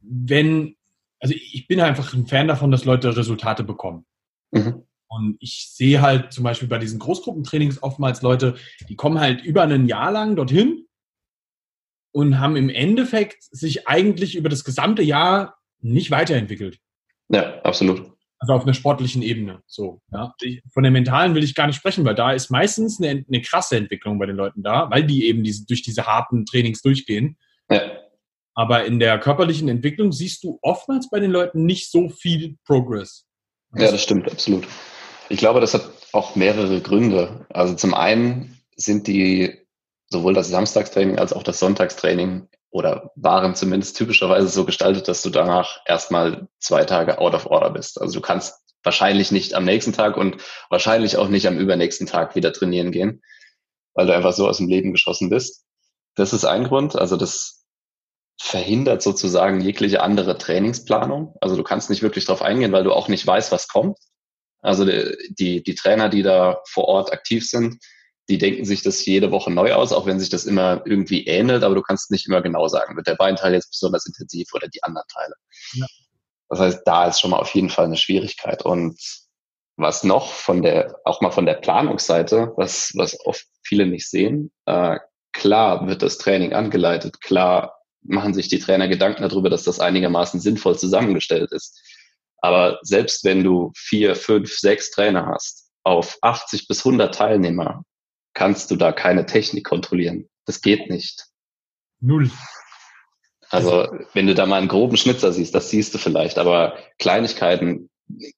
wenn, 0.00 0.76
also 1.18 1.34
ich 1.34 1.66
bin 1.66 1.80
einfach 1.80 2.12
ein 2.12 2.26
Fan 2.26 2.48
davon, 2.48 2.70
dass 2.70 2.84
Leute 2.84 3.16
Resultate 3.16 3.64
bekommen. 3.64 4.04
Mhm. 4.50 4.84
Und 5.12 5.36
ich 5.40 5.68
sehe 5.72 6.00
halt 6.00 6.32
zum 6.32 6.44
Beispiel 6.44 6.68
bei 6.68 6.78
diesen 6.78 7.00
Großgruppentrainings 7.00 7.82
oftmals 7.82 8.22
Leute, 8.22 8.54
die 8.88 8.94
kommen 8.94 9.18
halt 9.18 9.44
über 9.44 9.62
ein 9.62 9.86
Jahr 9.86 10.12
lang 10.12 10.36
dorthin 10.36 10.86
und 12.12 12.38
haben 12.38 12.54
im 12.54 12.68
Endeffekt 12.68 13.42
sich 13.42 13.88
eigentlich 13.88 14.36
über 14.36 14.48
das 14.48 14.64
gesamte 14.64 15.02
Jahr 15.02 15.58
nicht 15.80 16.12
weiterentwickelt. 16.12 16.78
Ja, 17.28 17.60
absolut. 17.62 18.12
Also 18.38 18.52
auf 18.54 18.62
einer 18.62 18.72
sportlichen 18.72 19.22
Ebene. 19.22 19.62
So, 19.66 20.00
ja. 20.12 20.32
Von 20.72 20.84
der 20.84 20.92
mentalen 20.92 21.34
will 21.34 21.42
ich 21.42 21.56
gar 21.56 21.66
nicht 21.66 21.76
sprechen, 21.76 22.04
weil 22.04 22.14
da 22.14 22.32
ist 22.32 22.50
meistens 22.50 23.00
eine, 23.00 23.24
eine 23.26 23.42
krasse 23.42 23.76
Entwicklung 23.76 24.18
bei 24.18 24.26
den 24.26 24.36
Leuten 24.36 24.62
da, 24.62 24.88
weil 24.90 25.04
die 25.04 25.26
eben 25.26 25.42
diese, 25.42 25.66
durch 25.66 25.82
diese 25.82 26.06
harten 26.06 26.46
Trainings 26.46 26.82
durchgehen. 26.82 27.36
Ja. 27.68 27.82
Aber 28.54 28.84
in 28.84 29.00
der 29.00 29.18
körperlichen 29.18 29.68
Entwicklung 29.68 30.12
siehst 30.12 30.44
du 30.44 30.58
oftmals 30.62 31.10
bei 31.10 31.18
den 31.18 31.32
Leuten 31.32 31.66
nicht 31.66 31.90
so 31.90 32.08
viel 32.08 32.56
Progress. 32.64 33.26
Ja, 33.76 33.90
das 33.90 34.02
stimmt, 34.02 34.30
absolut. 34.30 34.66
Ich 35.30 35.38
glaube, 35.38 35.60
das 35.60 35.74
hat 35.74 35.88
auch 36.12 36.34
mehrere 36.34 36.80
Gründe. 36.80 37.46
Also 37.50 37.74
zum 37.74 37.94
einen 37.94 38.60
sind 38.74 39.06
die 39.06 39.64
sowohl 40.08 40.34
das 40.34 40.48
Samstagstraining 40.48 41.20
als 41.20 41.32
auch 41.32 41.44
das 41.44 41.60
Sonntagstraining 41.60 42.48
oder 42.70 43.12
waren 43.14 43.54
zumindest 43.54 43.96
typischerweise 43.96 44.48
so 44.48 44.64
gestaltet, 44.64 45.06
dass 45.06 45.22
du 45.22 45.30
danach 45.30 45.80
erstmal 45.86 46.48
zwei 46.58 46.84
Tage 46.84 47.18
out 47.18 47.34
of 47.34 47.46
order 47.46 47.70
bist. 47.70 48.00
Also 48.00 48.14
du 48.14 48.20
kannst 48.20 48.54
wahrscheinlich 48.82 49.30
nicht 49.30 49.54
am 49.54 49.64
nächsten 49.64 49.92
Tag 49.92 50.16
und 50.16 50.38
wahrscheinlich 50.68 51.16
auch 51.16 51.28
nicht 51.28 51.46
am 51.46 51.58
übernächsten 51.58 52.08
Tag 52.08 52.34
wieder 52.34 52.52
trainieren 52.52 52.90
gehen, 52.90 53.22
weil 53.94 54.06
du 54.06 54.14
einfach 54.14 54.32
so 54.32 54.48
aus 54.48 54.56
dem 54.56 54.68
Leben 54.68 54.90
geschossen 54.90 55.30
bist. 55.30 55.64
Das 56.16 56.32
ist 56.32 56.44
ein 56.44 56.64
Grund. 56.64 56.96
Also 56.96 57.16
das 57.16 57.64
verhindert 58.36 59.00
sozusagen 59.00 59.60
jegliche 59.60 60.02
andere 60.02 60.38
Trainingsplanung. 60.38 61.36
Also 61.40 61.54
du 61.54 61.62
kannst 61.62 61.88
nicht 61.88 62.02
wirklich 62.02 62.24
darauf 62.24 62.42
eingehen, 62.42 62.72
weil 62.72 62.82
du 62.82 62.92
auch 62.92 63.06
nicht 63.06 63.24
weißt, 63.24 63.52
was 63.52 63.68
kommt. 63.68 63.96
Also 64.62 64.84
die, 64.84 65.16
die, 65.30 65.62
die 65.62 65.74
Trainer, 65.74 66.08
die 66.08 66.22
da 66.22 66.60
vor 66.68 66.84
Ort 66.84 67.12
aktiv 67.12 67.48
sind, 67.48 67.78
die 68.28 68.38
denken 68.38 68.64
sich 68.64 68.82
das 68.82 69.04
jede 69.04 69.32
Woche 69.32 69.50
neu 69.50 69.72
aus, 69.72 69.92
auch 69.92 70.06
wenn 70.06 70.20
sich 70.20 70.28
das 70.28 70.44
immer 70.44 70.82
irgendwie 70.84 71.26
ähnelt, 71.26 71.64
aber 71.64 71.74
du 71.74 71.82
kannst 71.82 72.10
nicht 72.10 72.28
immer 72.28 72.42
genau 72.42 72.68
sagen, 72.68 72.96
wird 72.96 73.08
der 73.08 73.16
Beinteil 73.16 73.54
jetzt 73.54 73.70
besonders 73.70 74.06
intensiv 74.06 74.48
oder 74.54 74.68
die 74.68 74.82
anderen 74.84 75.06
Teile. 75.12 75.34
Ja. 75.72 75.86
Das 76.48 76.60
heißt, 76.60 76.82
da 76.84 77.06
ist 77.06 77.20
schon 77.20 77.30
mal 77.30 77.38
auf 77.38 77.54
jeden 77.54 77.70
Fall 77.70 77.86
eine 77.86 77.96
Schwierigkeit. 77.96 78.64
Und 78.64 79.00
was 79.76 80.04
noch 80.04 80.32
von 80.32 80.62
der, 80.62 80.96
auch 81.04 81.20
mal 81.20 81.30
von 81.30 81.46
der 81.46 81.54
Planungsseite, 81.54 82.52
was, 82.56 82.92
was 82.94 83.18
oft 83.24 83.46
viele 83.62 83.86
nicht 83.86 84.08
sehen, 84.08 84.52
äh, 84.66 84.98
klar 85.32 85.86
wird 85.86 86.02
das 86.02 86.18
Training 86.18 86.52
angeleitet, 86.52 87.20
klar 87.20 87.76
machen 88.02 88.34
sich 88.34 88.48
die 88.48 88.58
Trainer 88.58 88.88
Gedanken 88.88 89.22
darüber, 89.22 89.50
dass 89.50 89.64
das 89.64 89.80
einigermaßen 89.80 90.40
sinnvoll 90.40 90.78
zusammengestellt 90.78 91.52
ist. 91.52 91.80
Aber 92.40 92.78
selbst 92.82 93.24
wenn 93.24 93.44
du 93.44 93.72
vier, 93.76 94.16
fünf, 94.16 94.56
sechs 94.56 94.90
Trainer 94.90 95.26
hast 95.26 95.70
auf 95.84 96.18
80 96.22 96.68
bis 96.68 96.84
100 96.84 97.14
Teilnehmer 97.14 97.84
kannst 98.34 98.70
du 98.70 98.76
da 98.76 98.92
keine 98.92 99.26
Technik 99.26 99.64
kontrollieren. 99.64 100.28
Das 100.46 100.60
geht 100.60 100.88
nicht. 100.88 101.26
Null. 102.00 102.30
Also, 103.50 103.88
wenn 104.14 104.28
du 104.28 104.34
da 104.34 104.46
mal 104.46 104.58
einen 104.58 104.68
groben 104.68 104.96
Schnitzer 104.96 105.32
siehst, 105.32 105.54
das 105.54 105.70
siehst 105.70 105.92
du 105.92 105.98
vielleicht, 105.98 106.38
aber 106.38 106.78
Kleinigkeiten, 106.98 107.90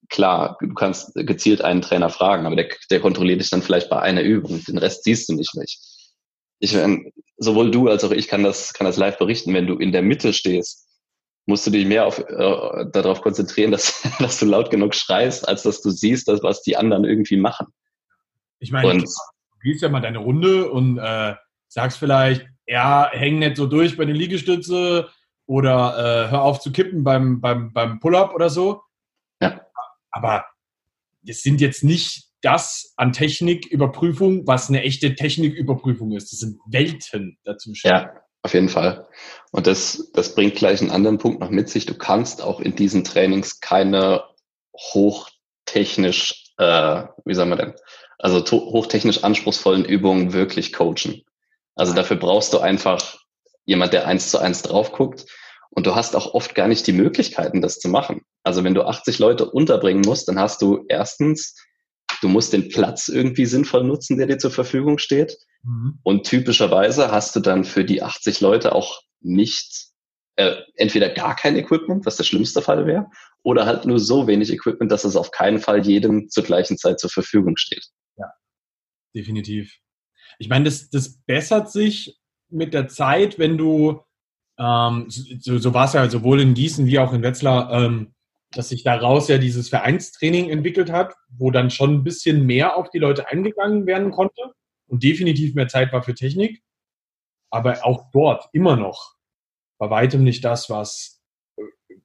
klar, 0.09 0.57
du 0.59 0.73
kannst 0.73 1.13
gezielt 1.13 1.61
einen 1.61 1.81
Trainer 1.81 2.09
fragen, 2.09 2.45
aber 2.47 2.55
der, 2.55 2.69
der 2.89 2.99
kontrolliert 2.99 3.39
dich 3.39 3.51
dann 3.51 3.61
vielleicht 3.61 3.89
bei 3.89 3.99
einer 3.99 4.23
Übung. 4.23 4.63
Den 4.63 4.79
Rest 4.79 5.03
siehst 5.03 5.29
du 5.29 5.35
nicht 5.35 5.55
nicht. 5.55 5.79
Ich, 6.59 6.75
sowohl 7.37 7.71
du 7.71 7.89
als 7.89 8.03
auch 8.03 8.11
ich 8.11 8.27
kann 8.27 8.43
das, 8.43 8.73
kann 8.73 8.85
das 8.85 8.97
live 8.97 9.17
berichten. 9.17 9.53
Wenn 9.53 9.67
du 9.67 9.75
in 9.77 9.91
der 9.91 10.01
Mitte 10.01 10.33
stehst, 10.33 10.87
musst 11.45 11.67
du 11.67 11.71
dich 11.71 11.85
mehr 11.85 12.05
auf, 12.05 12.19
äh, 12.19 12.85
darauf 12.91 13.21
konzentrieren, 13.21 13.71
dass, 13.71 14.01
dass 14.19 14.39
du 14.39 14.45
laut 14.45 14.69
genug 14.69 14.95
schreist, 14.95 15.47
als 15.47 15.63
dass 15.63 15.81
du 15.81 15.89
siehst, 15.89 16.27
dass, 16.27 16.43
was 16.43 16.61
die 16.61 16.77
anderen 16.77 17.03
irgendwie 17.03 17.37
machen. 17.37 17.67
Ich 18.59 18.71
meine, 18.71 18.89
und, 18.89 19.09
gehst 19.63 19.81
ja 19.81 19.89
mal 19.89 20.01
deine 20.01 20.19
Runde 20.19 20.69
und 20.69 20.97
äh, 20.97 21.35
sagst 21.67 21.97
vielleicht, 21.97 22.45
ja, 22.67 23.09
häng 23.11 23.39
nicht 23.39 23.57
so 23.57 23.65
durch 23.65 23.97
bei 23.97 24.05
den 24.05 24.15
Liegestütze 24.15 25.09
oder 25.45 25.97
äh, 25.97 26.31
hör 26.31 26.43
auf 26.43 26.59
zu 26.59 26.71
kippen 26.71 27.03
beim, 27.03 27.41
beim, 27.41 27.73
beim 27.73 27.99
Pull-up 27.99 28.33
oder 28.33 28.49
so. 28.49 28.81
Ja. 29.41 29.61
Aber 30.11 30.45
es 31.25 31.41
sind 31.41 31.61
jetzt 31.61 31.83
nicht 31.83 32.29
das 32.41 32.93
an 32.97 33.13
Techniküberprüfung, 33.13 34.45
was 34.45 34.69
eine 34.69 34.83
echte 34.83 35.15
Techniküberprüfung 35.15 36.11
ist. 36.11 36.31
Das 36.31 36.39
sind 36.39 36.59
Welten 36.67 37.37
dazwischen. 37.43 37.87
Ja, 37.87 38.13
auf 38.43 38.53
jeden 38.53 38.69
Fall. 38.69 39.07
Und 39.51 39.67
das, 39.67 40.11
das 40.13 40.35
bringt 40.35 40.55
gleich 40.55 40.81
einen 40.81 40.91
anderen 40.91 41.17
Punkt 41.17 41.39
noch 41.39 41.49
mit 41.49 41.69
sich. 41.69 41.85
Du 41.85 41.95
kannst 41.95 42.41
auch 42.41 42.59
in 42.59 42.75
diesen 42.75 43.03
Trainings 43.03 43.59
keine 43.59 44.23
hochtechnisch, 44.75 46.53
äh, 46.57 47.03
wie 47.25 47.33
sagen 47.33 47.49
wir 47.49 47.55
denn, 47.55 47.73
also 48.19 48.43
hochtechnisch 48.43 49.23
anspruchsvollen 49.23 49.85
Übungen 49.85 50.33
wirklich 50.33 50.73
coachen. 50.73 51.23
Also 51.75 51.93
dafür 51.93 52.17
brauchst 52.17 52.53
du 52.53 52.59
einfach 52.59 53.17
jemand, 53.65 53.93
der 53.93 54.07
eins 54.07 54.29
zu 54.29 54.39
eins 54.39 54.61
drauf 54.61 54.91
guckt. 54.91 55.25
Und 55.69 55.87
du 55.87 55.95
hast 55.95 56.15
auch 56.15 56.33
oft 56.35 56.53
gar 56.53 56.67
nicht 56.67 56.85
die 56.85 56.93
Möglichkeiten, 56.93 57.61
das 57.61 57.79
zu 57.79 57.89
machen. 57.89 58.21
Also 58.43 58.63
wenn 58.63 58.75
du 58.75 58.83
80 58.83 59.17
Leute 59.19 59.49
unterbringen 59.49 60.03
musst, 60.05 60.27
dann 60.27 60.39
hast 60.39 60.61
du 60.61 60.85
erstens, 60.87 61.55
du 62.23 62.29
musst 62.29 62.53
den 62.53 62.69
Platz 62.69 63.09
irgendwie 63.09 63.45
sinnvoll 63.45 63.83
nutzen, 63.83 64.17
der 64.17 64.27
dir 64.27 64.37
zur 64.37 64.51
Verfügung 64.51 64.97
steht. 64.97 65.37
Mhm. 65.63 65.99
Und 66.03 66.25
typischerweise 66.25 67.11
hast 67.11 67.35
du 67.35 67.39
dann 67.39 67.63
für 67.63 67.85
die 67.85 68.01
80 68.01 68.41
Leute 68.41 68.73
auch 68.73 69.01
nicht 69.21 69.87
äh, 70.35 70.55
entweder 70.75 71.09
gar 71.09 71.35
kein 71.35 71.55
Equipment, 71.55 72.05
was 72.05 72.17
der 72.17 72.23
schlimmste 72.23 72.61
Fall 72.61 72.85
wäre, 72.87 73.07
oder 73.43 73.65
halt 73.65 73.85
nur 73.85 73.99
so 73.99 74.27
wenig 74.27 74.51
Equipment, 74.51 74.91
dass 74.91 75.03
es 75.03 75.15
auf 75.15 75.31
keinen 75.31 75.59
Fall 75.59 75.85
jedem 75.85 76.29
zur 76.29 76.43
gleichen 76.43 76.77
Zeit 76.77 76.99
zur 76.99 77.09
Verfügung 77.09 77.57
steht 77.57 77.85
definitiv. 79.13 79.77
Ich 80.39 80.49
meine, 80.49 80.65
das, 80.65 80.89
das 80.89 81.17
bessert 81.25 81.71
sich 81.71 82.17
mit 82.49 82.73
der 82.73 82.87
Zeit, 82.87 83.39
wenn 83.39 83.57
du, 83.57 84.01
ähm, 84.57 85.05
so, 85.09 85.57
so 85.57 85.73
war 85.73 85.85
es 85.85 85.93
ja 85.93 86.09
sowohl 86.09 86.41
in 86.41 86.53
Gießen 86.53 86.85
wie 86.85 86.99
auch 86.99 87.13
in 87.13 87.23
Wetzlar, 87.23 87.71
ähm, 87.71 88.13
dass 88.55 88.69
sich 88.69 88.83
daraus 88.83 89.27
ja 89.27 89.37
dieses 89.37 89.69
Vereinstraining 89.69 90.49
entwickelt 90.49 90.91
hat, 90.91 91.15
wo 91.29 91.51
dann 91.51 91.69
schon 91.69 91.93
ein 91.93 92.03
bisschen 92.03 92.45
mehr 92.45 92.77
auf 92.77 92.89
die 92.89 92.99
Leute 92.99 93.27
eingegangen 93.27 93.85
werden 93.85 94.11
konnte 94.11 94.53
und 94.87 95.03
definitiv 95.03 95.55
mehr 95.55 95.67
Zeit 95.67 95.91
war 95.91 96.03
für 96.03 96.13
Technik. 96.13 96.61
Aber 97.49 97.85
auch 97.85 98.09
dort 98.11 98.49
immer 98.53 98.75
noch 98.75 99.13
bei 99.77 99.89
weitem 99.89 100.23
nicht 100.23 100.43
das, 100.45 100.69
was, 100.69 101.21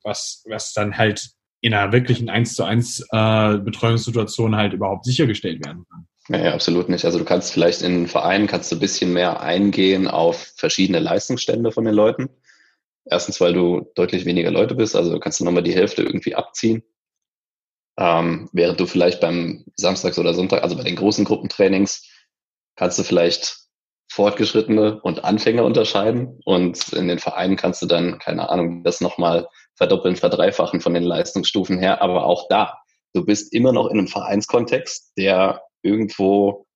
was, 0.02 0.44
was 0.48 0.72
dann 0.72 0.96
halt 0.98 1.30
in 1.60 1.74
einer 1.74 1.92
wirklichen 1.92 2.28
1 2.28 2.54
zu 2.54 2.64
1 2.64 3.00
äh, 3.10 3.58
Betreuungssituation 3.58 4.56
halt 4.56 4.72
überhaupt 4.72 5.04
sichergestellt 5.04 5.64
werden 5.64 5.84
kann. 5.90 6.06
Nee, 6.28 6.48
absolut 6.48 6.88
nicht. 6.88 7.04
Also 7.04 7.18
du 7.18 7.24
kannst 7.24 7.52
vielleicht 7.52 7.82
in 7.82 8.06
Vereinen 8.06 8.46
kannst 8.46 8.70
du 8.70 8.76
ein 8.76 8.80
bisschen 8.80 9.12
mehr 9.12 9.40
eingehen 9.40 10.08
auf 10.08 10.52
verschiedene 10.56 10.98
Leistungsstände 10.98 11.72
von 11.72 11.84
den 11.84 11.94
Leuten. 11.94 12.28
Erstens, 13.10 13.40
weil 13.40 13.52
du 13.52 13.90
deutlich 13.94 14.24
weniger 14.24 14.50
Leute 14.50 14.74
bist, 14.74 14.96
also 14.96 15.18
kannst 15.18 15.40
du 15.40 15.44
nochmal 15.44 15.62
die 15.62 15.74
Hälfte 15.74 16.02
irgendwie 16.02 16.34
abziehen. 16.34 16.82
Ähm, 17.98 18.48
während 18.52 18.78
du 18.78 18.86
vielleicht 18.86 19.20
beim 19.20 19.64
Samstags 19.76 20.18
oder 20.18 20.34
Sonntag, 20.34 20.62
also 20.62 20.76
bei 20.76 20.84
den 20.84 20.96
großen 20.96 21.24
Gruppentrainings, 21.24 22.06
kannst 22.76 22.98
du 22.98 23.02
vielleicht 23.02 23.68
Fortgeschrittene 24.10 25.00
und 25.02 25.24
Anfänger 25.24 25.64
unterscheiden. 25.64 26.40
Und 26.44 26.92
in 26.92 27.08
den 27.08 27.18
Vereinen 27.18 27.56
kannst 27.56 27.82
du 27.82 27.86
dann, 27.86 28.18
keine 28.18 28.48
Ahnung, 28.50 28.84
das 28.84 29.00
nochmal 29.00 29.48
verdoppeln, 29.74 30.16
verdreifachen 30.16 30.80
von 30.80 30.94
den 30.94 31.02
Leistungsstufen 31.02 31.78
her. 31.78 32.02
Aber 32.02 32.24
auch 32.24 32.48
da, 32.48 32.78
du 33.14 33.24
bist 33.24 33.52
immer 33.52 33.72
noch 33.72 33.88
in 33.88 33.98
einem 33.98 34.08
Vereinskontext, 34.08 35.12
der 35.16 35.62
irgendwo 35.82 36.66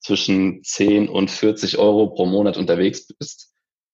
zwischen 0.00 0.62
10 0.64 1.08
und 1.08 1.30
40 1.30 1.78
Euro 1.78 2.08
pro 2.08 2.26
Monat 2.26 2.56
unterwegs 2.56 3.06
bist. 3.06 3.49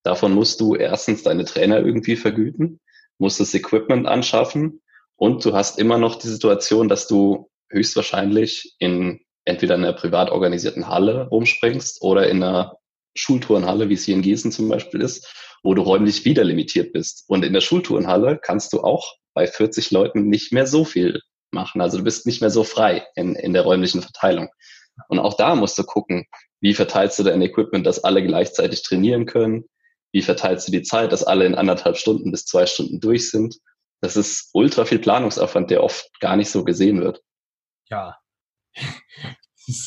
Davon 0.07 0.35
musst 0.35 0.61
du 0.61 0.77
erstens 0.77 1.25
deine 1.25 1.45
Trainer 1.45 1.79
irgendwie 1.79 2.15
vergüten, 2.15 2.79
musst 3.19 3.41
das 3.41 3.53
Equipment 3.55 4.07
anschaffen 4.07 4.81
und 5.17 5.45
du 5.45 5.53
hast 5.53 5.81
immer 5.81 5.99
noch 5.99 6.15
die 6.15 6.29
Situation, 6.29 6.89
dass 6.89 7.09
du 7.09 7.51
höchstwahrscheinlich 7.71 8.77
in 8.79 9.19
entweder 9.45 9.75
in 9.75 9.83
einer 9.83 9.95
privat 9.95 10.31
organisierten 10.31 10.87
Halle 10.87 11.27
rumspringst 11.27 12.03
oder 12.03 12.29
in 12.29 12.41
einer 12.41 12.77
Schultourenhalle, 13.17 13.89
wie 13.89 13.95
es 13.95 14.05
hier 14.05 14.15
in 14.15 14.23
Gießen 14.23 14.53
zum 14.53 14.69
Beispiel 14.69 15.01
ist, 15.01 15.27
wo 15.65 15.75
du 15.75 15.83
räumlich 15.83 16.25
wieder 16.25 16.45
limitiert 16.45 16.93
bist. 16.93 17.25
Und 17.27 17.45
in 17.45 17.53
der 17.53 17.61
Schultourenhalle 17.61 18.39
kannst 18.41 18.75
du 18.75 18.83
auch 18.83 19.17
bei 19.35 19.49
40 19.49 19.91
Leuten 19.91 20.29
nicht 20.29 20.53
mehr 20.53 20.69
so 20.69 20.85
viel 20.85 21.21
machen. 21.51 21.81
Also 21.81 21.99
du 21.99 22.05
bist 22.05 22.27
nicht 22.27 22.41
mehr 22.41 22.51
so 22.51 22.63
frei 22.63 23.05
in, 23.17 23.35
in 23.35 23.55
der 23.55 23.63
räumlichen 23.63 24.03
Verteilung. 24.03 24.51
Und 25.09 25.19
auch 25.19 25.35
da 25.35 25.57
musst 25.57 25.77
du 25.79 25.83
gucken, 25.83 26.27
wie 26.61 26.75
verteilst 26.75 27.19
du 27.19 27.25
dein 27.25 27.43
Equipment, 27.43 27.85
dass 27.85 28.05
alle 28.05 28.25
gleichzeitig 28.25 28.85
trainieren 28.85 29.27
können? 29.27 29.65
Wie 30.17 30.23
verteilst 30.23 30.67
du 30.67 30.73
die 30.73 30.81
Zeit, 30.81 31.13
dass 31.13 31.25
alle 31.25 31.45
in 31.45 31.55
anderthalb 31.55 31.99
Stunden 31.99 32.31
bis 32.31 32.47
zwei 32.47 32.65
Stunden 32.65 33.01
durch 33.01 33.31
sind? 33.31 33.59
Das 34.01 34.17
ist 34.17 34.49
ultra 34.55 34.87
viel 34.87 34.99
Planungsaufwand, 34.99 35.71
der 35.71 35.85
oft 35.85 36.09
gar 36.21 36.37
nicht 36.37 36.49
so 36.49 36.65
gesehen 36.65 37.03
wird. 37.03 37.23
Ja. 37.91 38.17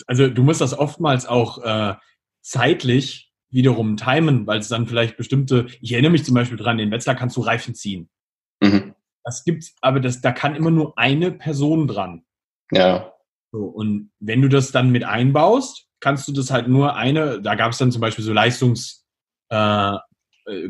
Also 0.07 0.27
du 0.27 0.43
musst 0.43 0.59
das 0.59 0.77
oftmals 0.77 1.25
auch 1.25 1.63
äh, 1.63 1.95
zeitlich 2.41 3.31
wiederum 3.49 3.95
timen, 3.95 4.45
weil 4.45 4.59
es 4.59 4.67
dann 4.67 4.87
vielleicht 4.87 5.15
bestimmte, 5.15 5.67
ich 5.79 5.93
erinnere 5.93 6.11
mich 6.11 6.25
zum 6.25 6.35
Beispiel 6.35 6.57
dran, 6.57 6.79
in 6.79 6.91
Wetzlar 6.91 7.15
kannst 7.15 7.37
du 7.37 7.41
Reifen 7.41 7.75
ziehen. 7.75 8.09
Mhm. 8.61 8.93
Das 9.23 9.45
gibt's, 9.45 9.73
aber 9.79 10.01
das, 10.01 10.19
da 10.19 10.33
kann 10.33 10.55
immer 10.55 10.69
nur 10.69 10.97
eine 10.97 11.31
Person 11.31 11.87
dran. 11.87 12.25
Ja. 12.73 13.13
So, 13.53 13.59
und 13.59 14.11
wenn 14.19 14.41
du 14.41 14.49
das 14.49 14.73
dann 14.73 14.89
mit 14.89 15.05
einbaust, 15.05 15.87
kannst 16.01 16.27
du 16.27 16.33
das 16.33 16.51
halt 16.51 16.67
nur 16.67 16.97
eine, 16.97 17.41
da 17.41 17.55
gab 17.55 17.71
es 17.71 17.77
dann 17.77 17.93
zum 17.93 18.01
Beispiel 18.01 18.25
so 18.25 18.33
Leistungsgruppen 18.33 19.95
äh, 19.95 20.08
äh, 20.49 20.69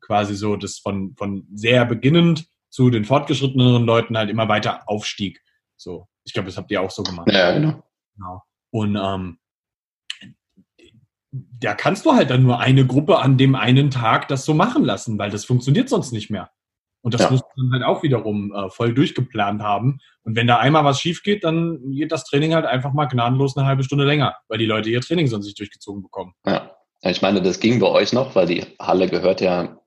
quasi 0.00 0.34
so, 0.34 0.56
das 0.56 0.78
von, 0.78 1.14
von 1.16 1.46
sehr 1.54 1.84
beginnend 1.84 2.46
zu 2.70 2.90
den 2.90 3.04
fortgeschritteneren 3.04 3.84
Leuten 3.84 4.16
halt 4.16 4.30
immer 4.30 4.48
weiter 4.48 4.88
aufstieg. 4.88 5.42
So, 5.76 6.08
ich 6.24 6.32
glaube, 6.32 6.46
das 6.46 6.56
habt 6.56 6.70
ihr 6.70 6.82
auch 6.82 6.90
so 6.90 7.02
gemacht. 7.02 7.30
Ja, 7.30 7.52
genau. 7.52 7.82
genau. 8.16 8.42
Und 8.70 8.96
ähm, 8.96 9.38
da 11.30 11.74
kannst 11.74 12.06
du 12.06 12.12
halt 12.12 12.30
dann 12.30 12.42
nur 12.42 12.60
eine 12.60 12.86
Gruppe 12.86 13.18
an 13.18 13.36
dem 13.36 13.54
einen 13.54 13.90
Tag 13.90 14.28
das 14.28 14.44
so 14.44 14.54
machen 14.54 14.84
lassen, 14.84 15.18
weil 15.18 15.30
das 15.30 15.44
funktioniert 15.44 15.88
sonst 15.88 16.12
nicht 16.12 16.30
mehr. 16.30 16.50
Und 17.02 17.12
das 17.12 17.22
ja. 17.22 17.30
muss 17.30 17.42
man 17.56 17.72
halt 17.72 17.82
auch 17.84 18.02
wiederum 18.02 18.52
äh, 18.54 18.70
voll 18.70 18.94
durchgeplant 18.94 19.62
haben. 19.62 20.00
Und 20.22 20.36
wenn 20.36 20.46
da 20.46 20.58
einmal 20.58 20.84
was 20.84 21.00
schief 21.00 21.22
geht, 21.22 21.44
dann 21.44 21.92
geht 21.92 22.12
das 22.12 22.24
Training 22.24 22.54
halt 22.54 22.64
einfach 22.64 22.94
mal 22.94 23.06
gnadenlos 23.06 23.56
eine 23.56 23.66
halbe 23.66 23.84
Stunde 23.84 24.04
länger, 24.04 24.36
weil 24.48 24.58
die 24.58 24.64
Leute 24.64 24.88
ihr 24.88 25.02
Training 25.02 25.26
sonst 25.26 25.44
nicht 25.44 25.58
durchgezogen 25.58 26.02
bekommen. 26.02 26.32
Ja, 26.46 26.73
ich 27.10 27.22
meine, 27.22 27.42
das 27.42 27.60
ging 27.60 27.80
bei 27.80 27.88
euch 27.88 28.12
noch, 28.12 28.34
weil 28.34 28.46
die 28.46 28.64
Halle 28.80 29.08
gehört 29.08 29.40
ja 29.40 29.78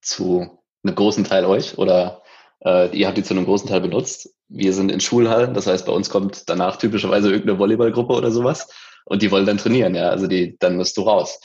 zu 0.00 0.60
einem 0.82 0.94
großen 0.94 1.24
Teil 1.24 1.44
euch 1.44 1.78
oder 1.78 2.22
äh, 2.64 2.94
ihr 2.96 3.06
habt 3.06 3.16
die 3.16 3.22
zu 3.22 3.34
einem 3.34 3.44
großen 3.44 3.68
Teil 3.68 3.80
benutzt. 3.80 4.34
Wir 4.48 4.72
sind 4.72 4.90
in 4.90 5.00
Schulhallen, 5.00 5.54
das 5.54 5.66
heißt, 5.66 5.86
bei 5.86 5.92
uns 5.92 6.10
kommt 6.10 6.48
danach 6.48 6.76
typischerweise 6.76 7.30
irgendeine 7.30 7.58
Volleyballgruppe 7.58 8.14
oder 8.14 8.30
sowas 8.30 8.68
und 9.04 9.22
die 9.22 9.30
wollen 9.30 9.46
dann 9.46 9.58
trainieren, 9.58 9.94
ja, 9.94 10.08
also 10.08 10.26
die, 10.26 10.56
dann 10.58 10.76
musst 10.76 10.96
du 10.96 11.02
raus. 11.02 11.40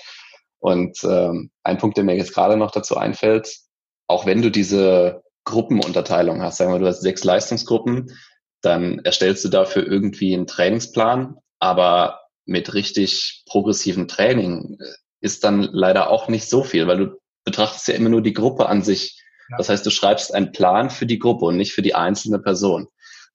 Und 0.60 0.98
ähm, 1.04 1.52
ein 1.64 1.78
Punkt, 1.78 1.98
der 1.98 2.04
mir 2.04 2.18
jetzt 2.18 2.34
gerade 2.34 2.58
noch 2.58 2.72
dazu 2.72 2.98
einfällt, 2.98 3.56
auch 4.08 4.26
wenn 4.26 4.42
du 4.42 4.52
diese 4.52 5.24
Gruppenunterteilung 5.46 6.42
hast, 6.42 6.58
sagen 6.58 6.74
wir, 6.74 6.80
du 6.80 6.88
hast 6.88 7.02
sechs 7.02 7.24
Leistungsgruppen, 7.24 8.12
dann 8.62 9.00
erstellst 9.00 9.46
du 9.46 9.50
dafür 9.50 9.86
irgendwie 9.88 10.34
einen 10.34 10.48
Trainingsplan, 10.48 11.38
aber 11.60 12.22
mit 12.46 12.74
richtig 12.74 13.44
progressivem 13.46 14.08
Training 14.08 14.78
äh, 14.80 14.86
ist 15.22 15.44
dann 15.44 15.64
leider 15.64 16.10
auch 16.10 16.28
nicht 16.28 16.50
so 16.50 16.64
viel, 16.64 16.88
weil 16.88 16.98
du 16.98 17.20
betrachtest 17.44 17.88
ja 17.88 17.96
immer 17.96 18.10
nur 18.10 18.22
die 18.22 18.34
Gruppe 18.34 18.68
an 18.68 18.82
sich. 18.82 19.22
Ja. 19.50 19.58
Das 19.58 19.70
heißt, 19.70 19.86
du 19.86 19.90
schreibst 19.90 20.34
einen 20.34 20.52
Plan 20.52 20.90
für 20.90 21.06
die 21.06 21.20
Gruppe 21.20 21.46
und 21.46 21.58
nicht 21.58 21.74
für 21.74 21.82
die 21.82 21.96
einzelne 21.96 22.40
Person. 22.40 22.88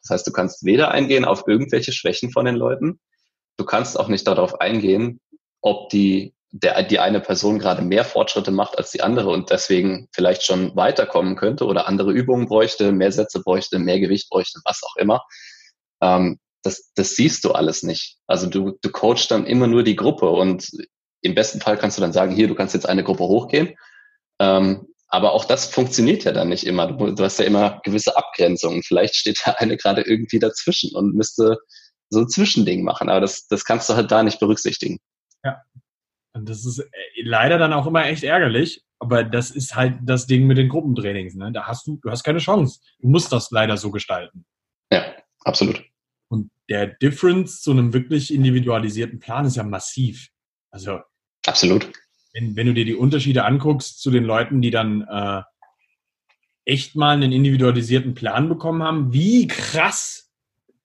Das 0.03 0.11
heißt, 0.11 0.27
du 0.27 0.33
kannst 0.33 0.65
weder 0.65 0.91
eingehen 0.91 1.25
auf 1.25 1.45
irgendwelche 1.47 1.93
Schwächen 1.93 2.31
von 2.31 2.45
den 2.45 2.57
Leuten, 2.57 3.01
du 3.57 3.65
kannst 3.65 3.99
auch 3.99 4.09
nicht 4.09 4.27
darauf 4.27 4.61
eingehen, 4.61 5.21
ob 5.61 5.89
die 5.89 6.35
der, 6.57 6.85
die 6.85 7.01
eine 7.01 7.21
Person 7.21 7.59
gerade 7.59 7.83
mehr 7.83 8.05
Fortschritte 8.05 8.53
macht 8.53 8.79
als 8.79 8.93
die 8.93 9.03
andere 9.03 9.31
und 9.31 9.51
deswegen 9.51 10.09
vielleicht 10.13 10.45
schon 10.45 10.77
weiterkommen 10.77 11.35
könnte 11.35 11.67
oder 11.67 11.89
andere 11.89 12.13
Übungen 12.13 12.47
bräuchte, 12.47 12.93
mehr 12.93 13.11
Sätze 13.11 13.43
bräuchte, 13.43 13.81
mehr 13.81 13.99
Gewicht 13.99 14.31
bräuchte, 14.31 14.61
was 14.65 14.83
auch 14.85 14.95
immer. 14.95 15.25
Ähm, 16.01 16.39
das, 16.63 16.93
das 16.95 17.17
siehst 17.17 17.45
du 17.45 17.53
alles 17.53 17.83
nicht. 17.83 18.19
Also 18.29 18.47
du, 18.47 18.79
du 18.81 18.91
coachst 18.91 19.33
dann 19.33 19.47
immer 19.47 19.67
nur 19.67 19.83
die 19.83 19.97
Gruppe 19.97 20.31
und 20.31 20.71
im 21.25 21.35
besten 21.35 21.61
Fall 21.61 21.79
kannst 21.79 21.97
du 21.97 22.03
dann 22.03 22.13
sagen, 22.13 22.35
hier, 22.35 22.49
du 22.49 22.55
kannst 22.55 22.75
jetzt 22.75 22.89
eine 22.89 23.03
Gruppe 23.03 23.25
hochgehen. 23.25 23.75
Ähm, 24.41 24.87
aber 25.09 25.33
auch 25.33 25.45
das 25.45 25.67
funktioniert 25.67 26.25
ja 26.25 26.33
dann 26.33 26.49
nicht 26.49 26.67
immer. 26.67 26.87
Du, 26.87 27.13
du 27.13 27.25
hast 27.25 27.39
ja 27.39 27.45
immer 27.45 27.81
gewisse 27.85 28.17
Abgrenzungen. 28.17 28.83
Vielleicht 28.83 29.15
steht 29.15 29.41
da 29.45 29.53
eine 29.53 29.77
gerade 29.77 30.03
irgendwie 30.03 30.39
dazwischen 30.39 30.95
und 30.95 31.15
müsste 31.15 31.59
so 32.11 32.21
ein 32.21 32.29
Zwischending 32.29 32.85
machen. 32.85 33.09
Aber 33.09 33.21
das, 33.21 33.47
das 33.47 33.65
kannst 33.65 33.89
du 33.89 33.95
halt 33.95 34.11
da 34.11 34.23
nicht 34.23 34.41
berücksichtigen. 34.41 34.99
Ja, 35.45 35.63
und 36.35 36.49
das 36.49 36.67
ist 36.67 36.81
äh, 36.81 36.89
leider 37.23 37.59
dann 37.59 37.73
auch 37.73 37.87
immer 37.87 38.05
echt 38.07 38.25
ärgerlich. 38.25 38.83
Aber 38.99 39.25
das 39.25 39.51
ist 39.51 39.75
halt 39.77 39.99
das 40.03 40.27
Ding 40.27 40.47
mit 40.47 40.59
den 40.59 40.69
Gruppentrainings. 40.69 41.35
Ne? 41.35 41.53
Da 41.53 41.67
hast 41.67 41.87
du, 41.87 41.99
du 42.03 42.11
hast 42.11 42.25
keine 42.25 42.39
Chance. 42.39 42.81
Du 43.01 43.09
musst 43.09 43.33
das 43.33 43.51
leider 43.51 43.77
so 43.77 43.91
gestalten. 43.91 44.45
Ja, 44.93 45.15
absolut. 45.45 45.85
Und 46.29 46.51
der 46.69 46.87
Difference 46.87 47.61
zu 47.61 47.71
einem 47.71 47.93
wirklich 47.93 48.33
individualisierten 48.33 49.19
Plan 49.21 49.45
ist 49.45 49.57
ja 49.57 49.63
massiv. 49.63 50.29
Also 50.71 51.01
absolut. 51.47 51.91
Wenn, 52.33 52.57
wenn 52.57 52.67
du 52.67 52.75
dir 52.75 52.85
die 52.85 52.95
Unterschiede 52.95 53.45
anguckst 53.45 54.01
zu 54.01 54.11
den 54.11 54.25
Leuten, 54.25 54.61
die 54.61 54.71
dann 54.71 55.03
äh, 55.03 55.43
echt 56.65 56.97
mal 56.97 57.15
einen 57.15 57.33
individualisierten 57.33 58.15
Plan 58.15 58.49
bekommen 58.49 58.83
haben, 58.83 59.13
wie 59.13 59.47
krass 59.47 60.31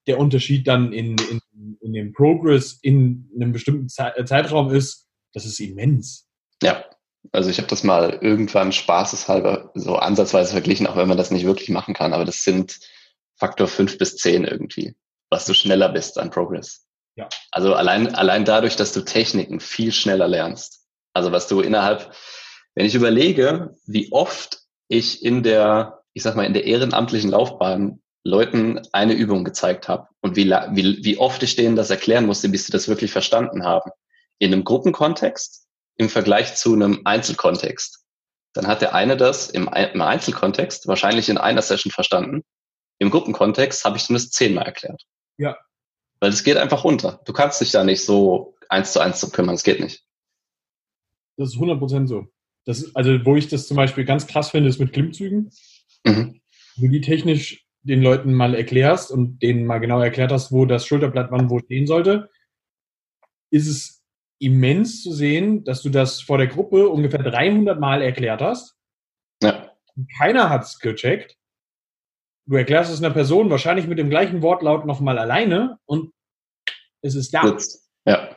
der 0.08 0.20
Unterschied 0.20 0.68
dann 0.68 0.94
in, 0.94 1.16
in, 1.32 1.78
in 1.82 1.94
dem 1.94 2.14
Progress 2.14 2.80
in 2.82 3.30
einem 3.36 3.52
bestimmten 3.52 3.90
Zeitraum 3.90 4.74
ist 4.74 5.10
das 5.34 5.46
ist 5.46 5.60
immens. 5.60 6.28
Ja, 6.62 6.86
also 7.32 7.50
ich 7.50 7.58
habe 7.58 7.68
das 7.68 7.84
mal 7.84 8.18
irgendwann 8.22 8.72
spaßeshalber 8.72 9.72
so 9.76 9.96
ansatzweise 9.96 10.52
verglichen, 10.52 10.88
auch 10.88 10.96
wenn 10.96 11.08
man 11.08 11.18
das 11.18 11.32
nicht 11.32 11.46
wirklich 11.46 11.70
machen 11.70 11.94
kann, 11.94 12.14
aber 12.14 12.26
das 12.26 12.44
sind 12.44 12.80
Faktor 13.36 13.68
fünf 13.68 13.98
bis 13.98 14.18
zehn 14.18 14.44
irgendwie, 14.44 14.96
was 15.30 15.46
du 15.46 15.54
schneller 15.54 15.90
bist 15.90 16.18
an 16.18 16.30
Progress. 16.30 16.88
Ja. 17.20 17.28
Also 17.52 17.76
allein, 17.76 18.16
allein 18.16 18.46
dadurch, 18.46 18.78
dass 18.78 18.94
du 18.94 19.02
Techniken 19.02 19.60
viel 19.60 19.92
schneller 19.92 20.30
lernst. 20.30 20.86
Also 21.14 21.34
was 21.34 21.50
du 21.50 21.60
innerhalb, 21.60 22.14
wenn 22.76 22.86
ich 22.86 22.96
überlege, 22.96 23.76
wie 23.86 24.10
oft 24.14 24.62
ich 24.88 25.24
in 25.24 25.44
der, 25.44 26.02
ich 26.14 26.24
sag 26.24 26.38
mal, 26.38 26.46
in 26.46 26.54
der 26.54 26.64
ehrenamtlichen 26.64 27.32
Laufbahn 27.32 28.02
Leuten 28.24 28.82
eine 28.94 29.14
Übung 29.14 29.44
gezeigt 29.44 29.90
habe 29.90 30.08
und 30.22 30.38
wie, 30.38 30.50
wie, 30.50 31.04
wie 31.04 31.18
oft 31.18 31.44
ich 31.44 31.58
denen 31.58 31.76
das 31.76 31.90
erklären 31.90 32.26
musste, 32.26 32.48
bis 32.48 32.66
sie 32.66 32.72
das 32.72 32.88
wirklich 32.88 33.12
verstanden 33.12 33.66
haben 33.66 33.92
in 34.38 34.54
einem 34.54 34.64
Gruppenkontext 34.64 35.68
im 35.98 36.08
Vergleich 36.08 36.56
zu 36.56 36.74
einem 36.74 37.02
Einzelkontext. 37.04 38.06
Dann 38.54 38.68
hat 38.68 38.82
der 38.82 38.96
eine 38.96 39.18
das 39.18 39.50
im, 39.50 39.68
im 39.68 40.02
Einzelkontext 40.02 40.88
wahrscheinlich 40.88 41.28
in 41.28 41.38
einer 41.38 41.62
Session 41.62 41.92
verstanden. 41.92 42.44
Im 42.98 43.10
Gruppenkontext 43.10 43.84
habe 43.84 43.98
ich 43.98 44.06
zumindest 44.06 44.34
zehnmal 44.34 44.66
erklärt. 44.66 45.04
Ja. 45.38 45.58
Weil 46.20 46.32
es 46.32 46.44
geht 46.44 46.58
einfach 46.58 46.84
runter. 46.84 47.22
Du 47.26 47.34
kannst 47.34 47.62
dich 47.62 47.72
da 47.72 47.84
nicht 47.84 48.04
so 48.04 48.56
eins 48.68 48.94
zu 48.94 49.00
eins 49.00 49.20
zu 49.20 49.30
kümmern. 49.32 49.56
Es 49.56 49.64
geht 49.64 49.80
nicht. 49.80 50.04
Das 51.38 51.50
ist 51.50 51.60
100% 51.60 52.08
so. 52.08 52.28
Das 52.66 52.82
ist, 52.82 52.96
also, 52.96 53.26
wo 53.26 53.36
ich 53.36 53.48
das 53.48 53.68
zum 53.68 53.78
Beispiel 53.78 54.06
ganz 54.06 54.28
krass 54.28 54.52
finde, 54.52 54.70
ist 54.70 54.80
mit 54.80 54.94
Klimmzügen. 54.94 55.52
Mhm. 56.06 56.42
Wo 56.76 56.86
du 56.86 56.92
die 56.92 57.02
technisch 57.02 57.66
den 57.82 58.02
Leuten 58.02 58.34
mal 58.34 58.54
erklärst 58.54 59.10
und 59.10 59.42
denen 59.42 59.66
mal 59.66 59.80
genau 59.80 60.02
erklärt 60.02 60.32
hast, 60.32 60.52
wo 60.52 60.66
das 60.66 60.86
Schulterblatt 60.86 61.32
wann 61.32 61.50
wo 61.50 61.60
stehen 61.60 61.88
sollte, 61.88 62.30
ist 63.52 63.68
es 63.68 64.04
immens 64.38 65.02
zu 65.02 65.14
sehen, 65.14 65.64
dass 65.64 65.82
du 65.82 65.90
das 65.90 66.22
vor 66.22 66.38
der 66.38 66.48
Gruppe 66.48 66.90
ungefähr 66.90 67.24
300 67.24 67.80
Mal 67.80 68.02
erklärt 68.02 68.42
hast. 68.42 68.76
Ja. 69.42 69.72
Keiner 70.18 70.50
hat 70.50 70.64
es 70.64 70.80
gecheckt. 70.80 71.39
Du 72.50 72.56
erklärst 72.56 72.92
es 72.92 72.98
einer 72.98 73.14
Person 73.14 73.52
wahrscheinlich 73.52 73.86
mit 73.86 74.00
dem 74.00 74.10
gleichen 74.10 74.42
Wortlaut 74.42 74.88
nochmal 74.88 75.20
alleine 75.20 75.78
und 75.86 76.14
es 77.02 77.14
ist 77.14 77.32
da. 77.32 77.44
Ja. 78.06 78.36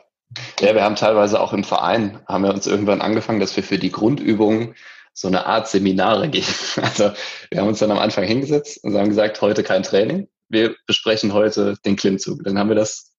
Ja, 0.59 0.75
wir 0.75 0.83
haben 0.83 0.95
teilweise 0.95 1.39
auch 1.39 1.51
im 1.51 1.63
Verein, 1.63 2.19
haben 2.27 2.43
wir 2.43 2.53
uns 2.53 2.67
irgendwann 2.67 3.01
angefangen, 3.01 3.39
dass 3.39 3.55
wir 3.55 3.63
für 3.63 3.79
die 3.79 3.91
Grundübungen 3.91 4.75
so 5.13 5.27
eine 5.27 5.47
Art 5.47 5.67
Seminare 5.67 6.29
geben. 6.29 6.45
Also 6.77 7.11
wir 7.49 7.59
haben 7.59 7.67
uns 7.67 7.79
dann 7.79 7.91
am 7.91 7.97
Anfang 7.97 8.23
hingesetzt 8.23 8.83
und 8.83 8.95
haben 8.95 9.09
gesagt, 9.09 9.41
heute 9.41 9.63
kein 9.63 9.81
Training. 9.81 10.27
Wir 10.47 10.75
besprechen 10.85 11.33
heute 11.33 11.75
den 11.83 11.95
Klimmzug. 11.95 12.43
Dann 12.43 12.59
haben 12.59 12.69
wir 12.69 12.75
das 12.75 13.15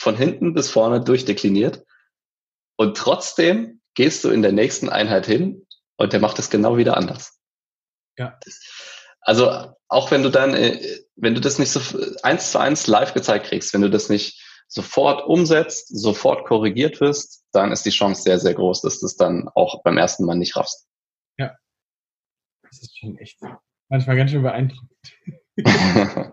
von 0.00 0.16
hinten 0.16 0.54
bis 0.54 0.70
vorne 0.70 1.00
durchdekliniert 1.00 1.84
Und 2.76 2.96
trotzdem 2.96 3.80
gehst 3.94 4.22
du 4.22 4.30
in 4.30 4.42
der 4.42 4.52
nächsten 4.52 4.88
Einheit 4.88 5.26
hin 5.26 5.66
und 5.96 6.12
der 6.12 6.20
macht 6.20 6.38
es 6.38 6.48
genau 6.48 6.76
wieder 6.76 6.96
anders. 6.96 7.40
Ja. 8.16 8.38
Also 9.28 9.74
auch 9.88 10.10
wenn 10.10 10.22
du 10.22 10.30
dann, 10.30 10.54
äh, 10.54 10.80
wenn 11.16 11.34
du 11.34 11.42
das 11.42 11.58
nicht 11.58 11.70
so 11.70 11.80
eins 12.22 12.50
zu 12.50 12.58
eins 12.58 12.86
live 12.86 13.12
gezeigt 13.12 13.44
kriegst, 13.44 13.74
wenn 13.74 13.82
du 13.82 13.90
das 13.90 14.08
nicht 14.08 14.42
sofort 14.68 15.26
umsetzt, 15.26 15.88
sofort 15.88 16.46
korrigiert 16.46 16.98
wirst, 17.02 17.44
dann 17.52 17.70
ist 17.70 17.84
die 17.84 17.90
Chance 17.90 18.22
sehr, 18.22 18.38
sehr 18.38 18.54
groß, 18.54 18.80
dass 18.80 19.00
du 19.00 19.04
es 19.04 19.16
dann 19.16 19.50
auch 19.54 19.82
beim 19.82 19.98
ersten 19.98 20.24
Mal 20.24 20.36
nicht 20.36 20.56
raffst. 20.56 20.88
Ja. 21.36 21.54
Das 22.62 22.80
ist 22.80 22.98
schon 22.98 23.18
echt 23.18 23.38
manchmal 23.90 24.16
ganz 24.16 24.30
schön 24.30 24.40
beeindruckend. 24.40 24.98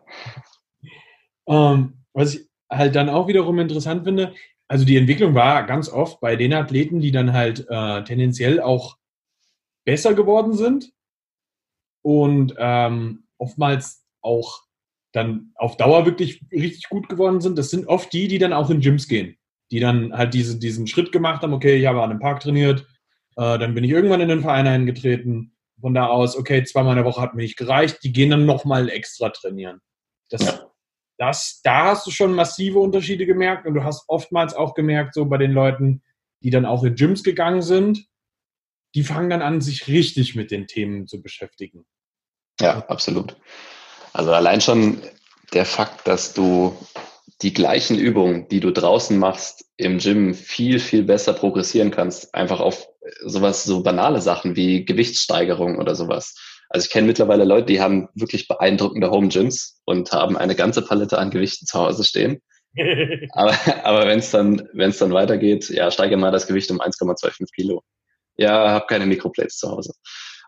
ähm, 1.48 2.06
was 2.14 2.36
ich 2.36 2.48
halt 2.72 2.96
dann 2.96 3.10
auch 3.10 3.28
wiederum 3.28 3.60
interessant 3.60 4.06
finde, 4.06 4.34
also 4.70 4.86
die 4.86 4.96
Entwicklung 4.96 5.36
war 5.36 5.66
ganz 5.66 5.90
oft 5.90 6.22
bei 6.22 6.38
den 6.38 6.54
Athleten, 6.54 7.02
die 7.02 7.12
dann 7.12 7.34
halt 7.34 7.68
äh, 7.70 8.06
tendenziell 8.06 8.62
auch 8.62 8.96
besser 9.84 10.14
geworden 10.14 10.54
sind 10.54 10.95
und 12.06 12.54
ähm, 12.60 13.24
oftmals 13.40 14.06
auch 14.22 14.62
dann 15.12 15.54
auf 15.56 15.76
Dauer 15.76 16.06
wirklich 16.06 16.40
richtig 16.52 16.88
gut 16.88 17.10
geworden 17.10 17.42
sind, 17.42 17.58
das 17.58 17.72
sind 17.72 17.88
oft 17.88 18.14
die, 18.14 18.28
die 18.28 18.38
dann 18.38 18.54
auch 18.54 18.70
in 18.70 18.80
Gyms 18.80 19.08
gehen, 19.08 19.38
die 19.72 19.80
dann 19.80 20.14
halt 20.16 20.36
diese, 20.36 20.60
diesen 20.60 20.86
Schritt 20.86 21.12
gemacht 21.12 21.42
haben, 21.42 21.54
okay, 21.54 21.78
ich 21.78 21.88
habe 21.88 22.04
an 22.04 22.12
einem 22.12 22.20
Park 22.20 22.42
trainiert, 22.42 22.82
äh, 23.38 23.58
dann 23.58 23.74
bin 23.74 23.84
ich 23.84 23.90
irgendwann 23.90 24.22
in 24.22 24.30
den 24.30 24.42
Verein 24.42 24.68
eingetreten, 24.68 25.56
von 25.82 25.96
da 25.96 26.06
aus, 26.06 26.38
okay, 26.38 26.64
zweimal 26.64 26.92
in 26.92 27.04
der 27.04 27.06
Woche 27.06 27.22
hat 27.22 27.34
mir 27.34 27.42
nicht 27.42 27.58
gereicht, 27.58 28.04
die 28.04 28.14
gehen 28.14 28.30
dann 28.30 28.46
nochmal 28.46 28.88
extra 28.90 29.30
trainieren. 29.30 29.82
Das, 30.30 30.64
das, 31.18 31.62
da 31.64 31.86
hast 31.86 32.06
du 32.06 32.12
schon 32.12 32.36
massive 32.36 32.78
Unterschiede 32.78 33.26
gemerkt 33.26 33.66
und 33.66 33.74
du 33.74 33.84
hast 33.84 34.04
oftmals 34.10 34.54
auch 34.54 34.76
gemerkt, 34.76 35.16
so 35.16 35.26
bei 35.26 35.40
den 35.40 35.54
Leuten, 35.54 36.04
die 36.44 36.52
dann 36.52 36.68
auch 36.68 36.84
in 36.84 36.94
Gyms 36.94 37.24
gegangen 37.24 37.64
sind, 37.64 38.06
die 38.94 39.04
fangen 39.04 39.32
dann 39.32 39.42
an, 39.42 39.60
sich 39.60 39.88
richtig 39.88 40.36
mit 40.36 40.52
den 40.52 40.68
Themen 40.68 41.08
zu 41.08 41.24
beschäftigen. 41.24 41.86
Ja, 42.62 42.86
absolut. 42.88 43.36
Also 44.14 44.32
allein 44.32 44.62
schon 44.62 45.02
der 45.54 45.66
Fakt, 45.66 46.08
dass 46.08 46.34
du 46.34 46.76
die 47.42 47.54
gleichen 47.54 47.98
Übungen, 47.98 48.48
die 48.48 48.62
du 48.62 48.72
draußen 48.72 49.18
machst, 49.18 49.66
im 49.78 49.98
Gym 49.98 50.34
viel, 50.34 50.80
viel 50.80 51.04
besser 51.04 51.34
progressieren 51.34 51.92
kannst. 51.92 52.34
Einfach 52.34 52.62
auf 52.62 52.88
sowas, 53.26 53.64
so 53.64 53.84
banale 53.84 54.22
Sachen 54.22 54.56
wie 54.56 54.86
Gewichtssteigerung 54.86 55.78
oder 55.78 55.96
sowas. 55.96 56.36
Also 56.70 56.86
ich 56.86 56.92
kenne 56.92 57.08
mittlerweile 57.08 57.44
Leute, 57.44 57.68
die 57.68 57.82
haben 57.82 58.10
wirklich 58.16 58.48
beeindruckende 58.48 59.12
Home 59.12 59.28
Gyms 59.28 59.82
und 59.86 60.12
haben 60.12 60.38
eine 60.38 60.56
ganze 60.56 60.82
Palette 60.82 61.18
an 61.18 61.30
Gewichten 61.30 61.66
zu 61.66 61.80
Hause 61.80 62.04
stehen. 62.04 62.42
aber 63.32 63.56
aber 63.84 64.08
wenn 64.08 64.20
es 64.20 64.32
dann, 64.32 64.68
wenn 64.74 64.90
es 64.90 64.98
dann 64.98 65.14
weitergeht, 65.14 65.70
ja, 65.70 65.92
steige 65.92 66.18
mal 66.18 66.32
das 66.32 66.48
Gewicht 66.48 66.72
um 66.72 66.82
1,25 66.82 67.52
Kilo. 67.54 67.84
Ja, 68.38 68.70
habe 68.72 68.86
keine 68.88 69.06
Mikroplates 69.06 69.58
zu 69.58 69.70
Hause. 69.70 69.94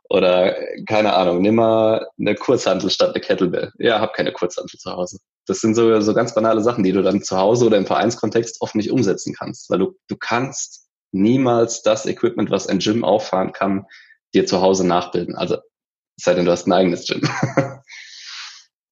Oder 0.10 0.56
keine 0.86 1.14
Ahnung, 1.14 1.42
nimm 1.42 1.56
mal 1.56 2.08
eine 2.18 2.36
Kurzhantel 2.36 2.90
statt 2.90 3.14
eine 3.14 3.22
Kettlebell. 3.22 3.74
Ja, 3.78 4.00
hab 4.00 4.14
keine 4.14 4.32
Kurzhantel 4.32 4.80
zu 4.80 4.92
Hause. 4.92 5.20
Das 5.46 5.60
sind 5.60 5.76
so, 5.76 6.00
so 6.00 6.14
ganz 6.14 6.34
banale 6.34 6.62
Sachen, 6.62 6.84
die 6.84 6.94
du 6.94 7.02
dann 7.02 7.24
zu 7.24 7.38
Hause 7.38 7.66
oder 7.66 7.78
im 7.78 7.86
Vereinskontext 7.86 8.62
oft 8.62 8.76
nicht 8.76 8.92
umsetzen 8.92 9.34
kannst, 9.38 9.70
weil 9.70 9.80
du, 9.80 9.98
du 10.08 10.16
kannst 10.16 10.88
niemals 11.12 11.82
das 11.82 12.06
Equipment, 12.06 12.52
was 12.52 12.68
ein 12.68 12.80
Gym 12.80 13.04
auffahren 13.04 13.52
kann, 13.52 13.86
dir 14.34 14.46
zu 14.46 14.62
Hause 14.62 14.88
nachbilden. 14.88 15.36
Also, 15.36 15.56
es 16.18 16.24
sei 16.24 16.34
denn, 16.34 16.46
du 16.46 16.52
hast 16.52 16.68
ein 16.68 16.74
eigenes 16.74 17.06
Gym. 17.06 17.22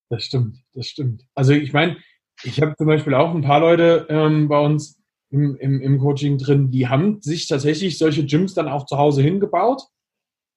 das 0.10 0.24
stimmt, 0.24 0.58
das 0.74 0.88
stimmt. 0.88 1.24
Also 1.34 1.54
ich 1.54 1.72
meine, 1.72 1.98
ich 2.44 2.62
habe 2.62 2.76
zum 2.76 2.88
Beispiel 2.88 3.14
auch 3.14 3.34
ein 3.34 3.42
paar 3.42 3.62
Leute 3.62 4.06
ähm, 4.10 4.50
bei 4.50 4.60
uns 4.60 5.00
im, 5.30 5.56
im, 5.56 5.82
im 5.82 6.00
Coaching 6.00 6.38
drin, 6.38 6.72
die 6.72 6.88
haben 6.88 7.22
sich 7.22 7.48
tatsächlich 7.48 7.98
solche 7.98 8.26
Gyms 8.26 8.54
dann 8.54 8.68
auch 8.68 8.86
zu 8.86 8.98
Hause 8.98 9.22
hingebaut 9.22 9.84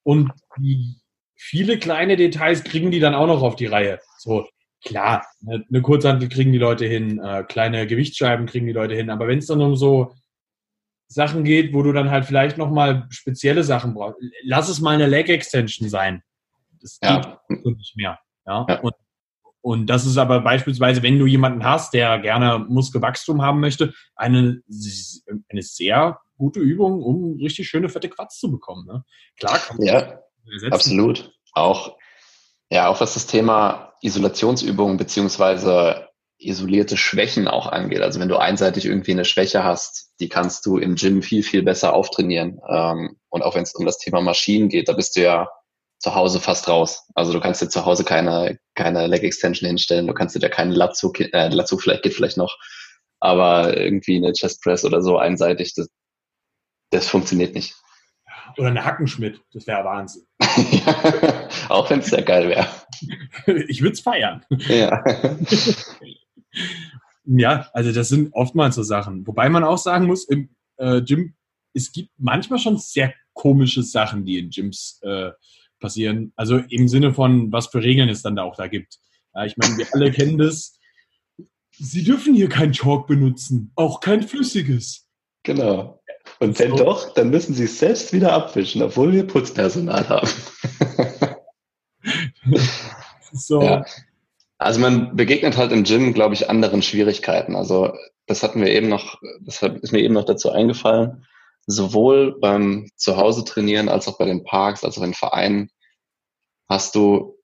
und 0.09 0.33
die 0.57 0.97
viele 1.37 1.79
kleine 1.79 2.17
Details 2.17 2.65
kriegen 2.65 2.91
die 2.91 2.99
dann 2.99 3.15
auch 3.15 3.27
noch 3.27 3.43
auf 3.43 3.57
die 3.57 3.67
Reihe. 3.67 4.01
So, 4.17 4.49
klar, 4.83 5.27
eine, 5.47 5.67
eine 5.69 5.83
Kurzhantel 5.83 6.31
kriegen 6.31 6.51
die 6.51 6.59
Leute 6.59 6.87
hin, 6.87 7.21
äh, 7.23 7.45
kleine 7.45 7.87
Gewichtsscheiben 7.87 8.47
kriegen 8.47 8.67
die 8.67 8.73
Leute 8.73 8.95
hin, 8.95 9.11
aber 9.11 9.29
wenn 9.29 9.39
es 9.39 9.49
dann 9.49 9.61
um 9.61 9.77
so 9.77 10.15
Sachen 11.09 11.45
geht, 11.45 11.75
wo 11.75 11.83
du 11.83 11.93
dann 11.93 12.11
halt 12.11 12.25
vielleicht 12.25 12.57
nochmal 12.57 13.07
spezielle 13.11 13.63
Sachen 13.65 13.93
brauchst, 13.93 14.19
lass 14.45 14.71
es 14.71 14.81
mal 14.81 14.95
eine 14.95 15.07
Leg 15.07 15.29
Extension 15.29 15.91
sein. 15.91 16.23
Das 16.81 16.99
ja. 17.03 17.39
geht 17.51 17.67
nicht 17.67 17.95
mehr. 17.95 18.19
Ja? 18.47 18.65
ja. 18.67 18.81
Und, 18.81 18.95
und 19.61 19.87
das 19.89 20.07
ist 20.07 20.17
aber 20.17 20.41
beispielsweise, 20.41 21.03
wenn 21.03 21.19
du 21.19 21.27
jemanden 21.27 21.65
hast, 21.65 21.93
der 21.93 22.19
gerne 22.19 22.65
Muskelwachstum 22.67 23.43
haben 23.43 23.61
möchte, 23.61 23.93
eine, 24.17 24.63
eine 25.51 25.63
sehr 25.63 26.19
gute 26.39 26.61
Übung, 26.61 27.03
um 27.03 27.39
richtig 27.43 27.69
schöne 27.69 27.89
fette 27.89 28.09
Quatsch 28.09 28.39
zu 28.39 28.51
bekommen. 28.51 28.87
Ne? 28.87 29.05
Klar 29.39 29.59
kann 29.59 29.77
man 29.77 29.87
Ja, 29.87 30.21
absolut. 30.71 31.33
Auch, 31.53 31.97
ja, 32.71 32.89
auch 32.89 33.01
was 33.01 33.15
das 33.15 33.27
Thema 33.27 33.93
Isolationsübungen 34.01 34.97
beziehungsweise 34.97 36.09
isolierte 36.39 36.97
Schwächen 36.97 37.49
auch 37.49 37.67
angeht. 37.67 38.01
Also 38.01 38.21
wenn 38.21 38.29
du 38.29 38.37
einseitig 38.37 38.87
irgendwie 38.87 39.11
eine 39.11 39.25
Schwäche 39.25 39.65
hast, 39.65 40.13
die 40.21 40.29
kannst 40.29 40.65
du 40.67 40.79
im 40.79 40.95
Gym 40.95 41.21
viel, 41.21 41.43
viel 41.43 41.63
besser 41.63 41.95
auftrainieren. 41.95 42.61
Ähm, 42.69 43.17
und 43.29 43.43
auch 43.43 43.57
wenn 43.57 43.65
es 43.65 43.75
um 43.75 43.85
das 43.85 43.99
Thema 43.99 44.21
Maschinen 44.21 44.69
geht, 44.69 44.89
da 44.89 44.93
bist 44.93 45.17
du 45.17 45.23
ja 45.23 45.49
zu 45.99 46.15
Hause 46.15 46.39
fast 46.39 46.69
raus. 46.69 47.07
Also 47.15 47.33
du 47.33 47.41
kannst 47.41 47.61
dir 47.61 47.69
zu 47.69 47.85
Hause 47.85 48.05
keine, 48.05 48.59
keine 48.75 49.09
Leg 49.09 49.25
Extension 49.25 49.67
hinstellen, 49.67 50.07
du 50.07 50.15
kannst 50.15 50.37
dir 50.37 50.41
da 50.41 50.49
keinen 50.49 50.71
Latzug, 50.71 51.21
äh, 51.21 51.49
Latzug 51.49 51.83
vielleicht 51.83 52.05
geht 52.05 52.15
vielleicht 52.15 52.37
noch, 52.37 52.57
aber 53.19 53.77
irgendwie 53.77 54.17
eine 54.17 54.33
Chest 54.33 54.63
Press 54.63 54.85
oder 54.85 55.03
so 55.03 55.19
einseitig, 55.19 55.75
das, 55.75 55.89
das 56.91 57.09
funktioniert 57.09 57.55
nicht. 57.55 57.75
Oder 58.57 58.69
eine 58.69 58.85
Hackenschmidt, 58.85 59.41
das 59.53 59.67
wäre 59.67 59.85
Wahnsinn. 59.85 60.23
auch 61.69 61.91
wenn 61.91 62.01
es 62.01 62.07
sehr 62.07 62.23
geil 62.23 62.49
wäre. 62.49 62.67
Ich 63.69 63.81
würde 63.81 63.93
es 63.93 64.01
feiern. 64.01 64.45
Ja. 64.51 65.05
ja, 67.25 67.69
also 67.73 67.93
das 67.93 68.09
sind 68.09 68.33
oftmals 68.33 68.75
so 68.75 68.83
Sachen. 68.83 69.27
Wobei 69.27 69.49
man 69.49 69.63
auch 69.63 69.79
sagen 69.79 70.07
muss, 70.07 70.25
im 70.25 70.49
äh, 70.79 71.01
Gym, 71.03 71.35
es 71.75 71.93
gibt 71.93 72.11
manchmal 72.17 72.59
schon 72.59 72.79
sehr 72.79 73.15
komische 73.35 73.85
Sachen, 73.85 74.25
die 74.25 74.39
in 74.39 74.51
Gyms 74.51 74.99
äh, 75.03 75.31
passieren. 75.79 76.33
Also 76.35 76.59
im 76.59 76.89
Sinne 76.89 77.15
von, 77.15 77.53
was 77.53 77.69
für 77.69 77.83
Regeln 77.83 78.09
es 78.09 78.23
dann 78.23 78.37
da 78.37 78.43
auch 78.43 78.57
da 78.57 78.67
gibt. 78.67 78.99
Ja, 79.35 79.45
ich 79.45 79.57
meine, 79.57 79.77
wir 79.77 79.87
alle 79.93 80.11
kennen 80.11 80.39
das. 80.39 80.79
Sie 81.71 82.03
dürfen 82.03 82.35
hier 82.35 82.49
kein 82.49 82.73
Chalk 82.73 83.07
benutzen, 83.07 83.71
auch 83.77 84.01
kein 84.01 84.23
flüssiges. 84.23 85.07
Genau. 85.45 85.98
Und 86.41 86.59
wenn 86.59 86.77
so. 86.77 86.85
doch, 86.85 87.15
dann 87.15 87.31
müssen 87.31 87.55
sie 87.55 87.65
es 87.65 87.79
selbst 87.79 88.13
wieder 88.13 88.33
abwischen, 88.33 88.83
obwohl 88.83 89.13
wir 89.13 89.27
Putzpersonal 89.27 90.09
haben. 90.09 90.29
so. 93.33 93.63
Ja. 93.63 93.85
Also 94.59 94.81
man 94.81 95.17
begegnet 95.17 95.57
halt 95.57 95.73
im 95.73 95.85
Gym, 95.85 96.15
glaube 96.15 96.35
ich, 96.35 96.51
anderen 96.51 96.83
Schwierigkeiten. 96.83 97.55
Also 97.57 97.93
das 98.27 98.43
hatten 98.43 98.61
wir 98.61 98.71
eben 98.71 98.89
noch, 98.89 99.21
das 99.41 99.63
ist 99.63 99.93
mir 99.93 100.01
eben 100.01 100.15
noch 100.15 100.25
dazu 100.25 100.51
eingefallen. 100.51 101.27
Sowohl 101.67 102.39
beim 102.41 102.91
Zuhause 102.97 103.45
trainieren 103.45 103.89
als 103.89 104.09
auch 104.09 104.19
bei 104.19 104.25
den 104.25 104.45
Parks, 104.45 104.85
als 104.85 104.99
auch 104.99 105.03
in 105.03 105.15
Vereinen 105.15 105.71
hast 106.69 106.95
du 106.95 107.38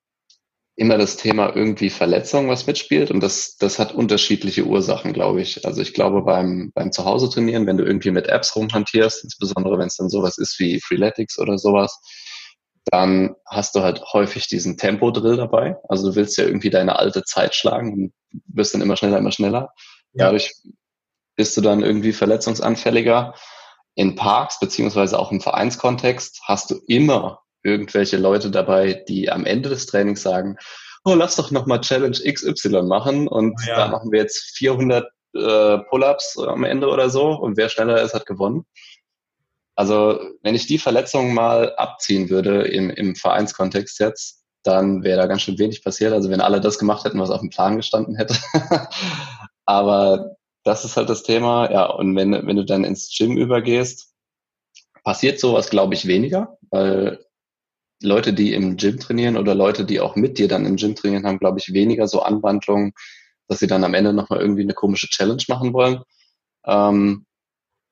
immer 0.76 0.98
das 0.98 1.16
Thema 1.16 1.54
irgendwie 1.54 1.88
Verletzung, 1.88 2.48
was 2.48 2.66
mitspielt. 2.66 3.10
Und 3.10 3.20
das, 3.20 3.56
das 3.56 3.78
hat 3.78 3.94
unterschiedliche 3.94 4.64
Ursachen, 4.64 5.12
glaube 5.12 5.40
ich. 5.40 5.64
Also 5.64 5.80
ich 5.80 5.94
glaube, 5.94 6.22
beim, 6.22 6.72
beim 6.74 6.90
Zuhause 6.90 7.30
trainieren, 7.30 7.66
wenn 7.66 7.76
du 7.76 7.84
irgendwie 7.84 8.10
mit 8.10 8.26
Apps 8.26 8.56
rumhantierst, 8.56 9.22
insbesondere 9.22 9.78
wenn 9.78 9.86
es 9.86 9.96
dann 9.96 10.08
sowas 10.08 10.36
ist 10.38 10.58
wie 10.58 10.80
Freeletics 10.80 11.38
oder 11.38 11.58
sowas, 11.58 12.00
dann 12.86 13.36
hast 13.46 13.76
du 13.76 13.80
halt 13.80 14.02
häufig 14.12 14.48
diesen 14.48 14.76
Tempo-Drill 14.76 15.36
dabei. 15.36 15.76
Also 15.88 16.10
du 16.10 16.16
willst 16.16 16.36
ja 16.36 16.44
irgendwie 16.44 16.70
deine 16.70 16.98
alte 16.98 17.22
Zeit 17.22 17.54
schlagen 17.54 17.92
und 17.92 18.12
wirst 18.48 18.74
dann 18.74 18.82
immer 18.82 18.96
schneller, 18.96 19.18
immer 19.18 19.32
schneller. 19.32 19.70
Ja. 20.12 20.26
Dadurch 20.26 20.52
bist 21.36 21.56
du 21.56 21.60
dann 21.60 21.82
irgendwie 21.82 22.12
verletzungsanfälliger. 22.12 23.34
In 23.94 24.16
Parks 24.16 24.58
beziehungsweise 24.58 25.18
auch 25.20 25.30
im 25.30 25.40
Vereinskontext 25.40 26.42
hast 26.46 26.72
du 26.72 26.80
immer 26.88 27.43
irgendwelche 27.64 28.18
Leute 28.18 28.50
dabei, 28.50 29.04
die 29.08 29.30
am 29.30 29.44
Ende 29.46 29.70
des 29.70 29.86
Trainings 29.86 30.22
sagen, 30.22 30.56
oh, 31.04 31.14
lass 31.14 31.36
doch 31.36 31.50
nochmal 31.50 31.80
Challenge 31.80 32.16
XY 32.16 32.82
machen 32.82 33.26
und 33.26 33.60
ja. 33.66 33.76
da 33.76 33.88
machen 33.88 34.12
wir 34.12 34.20
jetzt 34.20 34.56
400 34.56 35.06
äh, 35.34 35.78
Pull-ups 35.78 36.38
am 36.38 36.64
Ende 36.64 36.88
oder 36.88 37.10
so 37.10 37.30
und 37.30 37.56
wer 37.56 37.68
schneller 37.68 38.00
ist, 38.00 38.14
hat 38.14 38.26
gewonnen. 38.26 38.64
Also 39.76 40.20
wenn 40.42 40.54
ich 40.54 40.66
die 40.66 40.78
Verletzung 40.78 41.34
mal 41.34 41.74
abziehen 41.76 42.30
würde 42.30 42.62
im, 42.62 42.90
im 42.90 43.16
Vereinskontext 43.16 43.98
jetzt, 43.98 44.44
dann 44.62 45.02
wäre 45.02 45.18
da 45.18 45.26
ganz 45.26 45.42
schön 45.42 45.58
wenig 45.58 45.82
passiert. 45.82 46.12
Also 46.12 46.30
wenn 46.30 46.40
alle 46.40 46.60
das 46.60 46.78
gemacht 46.78 47.04
hätten, 47.04 47.20
was 47.20 47.30
auf 47.30 47.40
dem 47.40 47.50
Plan 47.50 47.76
gestanden 47.76 48.16
hätte. 48.16 48.36
Aber 49.66 50.36
das 50.62 50.84
ist 50.84 50.96
halt 50.96 51.10
das 51.10 51.22
Thema. 51.22 51.70
Ja, 51.70 51.86
und 51.86 52.14
wenn, 52.16 52.32
wenn 52.32 52.56
du 52.56 52.64
dann 52.64 52.84
ins 52.84 53.14
Gym 53.14 53.36
übergehst, 53.36 54.14
passiert 55.02 55.38
sowas, 55.38 55.68
glaube 55.68 55.94
ich, 55.94 56.06
weniger, 56.06 56.56
weil 56.70 57.24
Leute, 58.04 58.32
die 58.32 58.52
im 58.52 58.76
Gym 58.76 58.98
trainieren 58.98 59.36
oder 59.36 59.54
Leute, 59.54 59.84
die 59.84 60.00
auch 60.00 60.16
mit 60.16 60.38
dir 60.38 60.48
dann 60.48 60.66
im 60.66 60.76
Gym 60.76 60.94
trainieren, 60.94 61.26
haben, 61.26 61.38
glaube 61.38 61.58
ich, 61.58 61.72
weniger 61.72 62.06
so 62.06 62.22
Anwandlungen, 62.22 62.92
dass 63.48 63.58
sie 63.58 63.66
dann 63.66 63.84
am 63.84 63.94
Ende 63.94 64.12
nochmal 64.12 64.40
irgendwie 64.40 64.62
eine 64.62 64.74
komische 64.74 65.08
Challenge 65.08 65.42
machen 65.48 65.72
wollen. 65.72 66.02
Ähm, 66.66 67.26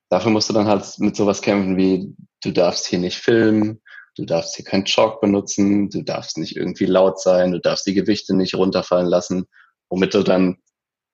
dafür 0.09 0.31
musst 0.31 0.49
du 0.49 0.55
dann 0.55 0.67
halt 0.67 0.85
mit 0.99 1.17
sowas 1.17 1.43
kämpfen 1.43 1.77
wie, 1.77 2.15
du 2.43 2.53
darfst 2.53 2.87
hier 2.87 2.99
nicht 2.99 3.19
filmen, 3.19 3.81
du 4.17 4.25
darfst 4.25 4.57
hier 4.57 4.65
keinen 4.65 4.85
Chalk 4.85 5.21
benutzen, 5.21 5.91
du 5.91 6.03
darfst 6.03 6.39
nicht 6.39 6.57
irgendwie 6.57 6.87
laut 6.87 7.21
sein, 7.21 7.53
du 7.53 7.61
darfst 7.61 7.87
die 7.87 7.95
Gewichte 7.95 8.37
nicht 8.37 8.55
runterfallen 8.55 9.07
lassen, 9.07 9.47
womit 9.89 10.15
du 10.15 10.23
dann 10.23 10.59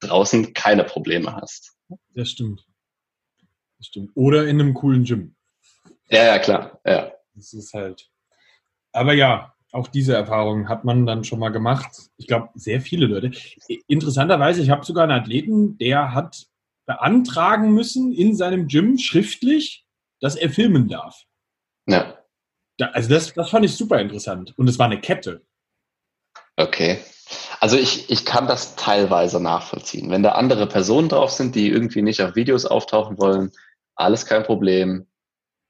draußen 0.00 0.54
keine 0.54 0.84
Probleme 0.84 1.34
hast. 1.34 1.76
Das 2.14 2.30
stimmt. 2.30 2.64
Das 3.78 3.87
stimmt. 3.87 4.11
Oder 4.14 4.46
in 4.46 4.61
einem 4.61 4.74
coolen 4.74 5.04
Gym. 5.04 5.37
Ja, 6.11 6.24
ja, 6.24 6.38
klar. 6.38 6.80
Ja. 6.84 7.12
Das 7.34 7.52
ist 7.52 7.72
halt. 7.74 8.11
Aber 8.92 9.12
ja, 9.12 9.55
auch 9.72 9.88
diese 9.88 10.14
Erfahrung 10.14 10.68
hat 10.68 10.85
man 10.85 11.07
dann 11.07 11.24
schon 11.24 11.38
mal 11.38 11.51
gemacht. 11.51 12.11
Ich 12.16 12.27
glaube, 12.27 12.48
sehr 12.55 12.81
viele 12.81 13.07
Leute. 13.07 13.33
Interessanterweise, 13.87 14.62
ich 14.62 14.70
habe 14.70 14.85
sogar 14.85 15.05
einen 15.05 15.20
Athleten, 15.20 15.77
der 15.79 16.14
hat 16.14 16.46
beantragen 16.87 17.74
müssen 17.74 18.12
in 18.12 18.35
seinem 18.35 18.66
Gym 18.66 18.98
schriftlich, 18.98 19.85
dass 20.20 20.37
er 20.37 20.51
filmen 20.51 20.88
darf. 20.88 21.24
Ja. 21.87 22.18
Da, 22.79 22.87
also 22.87 23.11
das, 23.11 23.35
das 23.35 23.51
fand 23.51 23.66
ich 23.66 23.77
super 23.77 24.01
interessant. 24.01 24.55
Und 24.57 24.68
es 24.68 24.79
war 24.79 24.87
eine 24.87 25.01
Kette. 25.01 25.42
Okay. 26.57 26.98
Also 27.61 27.77
ich, 27.77 28.11
ich 28.11 28.24
kann 28.24 28.46
das 28.46 28.74
teilweise 28.77 29.40
nachvollziehen. 29.40 30.11
Wenn 30.11 30.22
da 30.22 30.33
andere 30.33 30.66
Personen 30.66 31.09
drauf 31.09 31.31
sind, 31.31 31.55
die 31.55 31.68
irgendwie 31.68 32.03
nicht 32.03 32.22
auf 32.22 32.37
Videos 32.37 32.64
auftauchen 32.64 33.18
wollen, 33.18 33.53
alles 33.96 34.24
kein 34.24 34.44
Problem. 34.44 35.07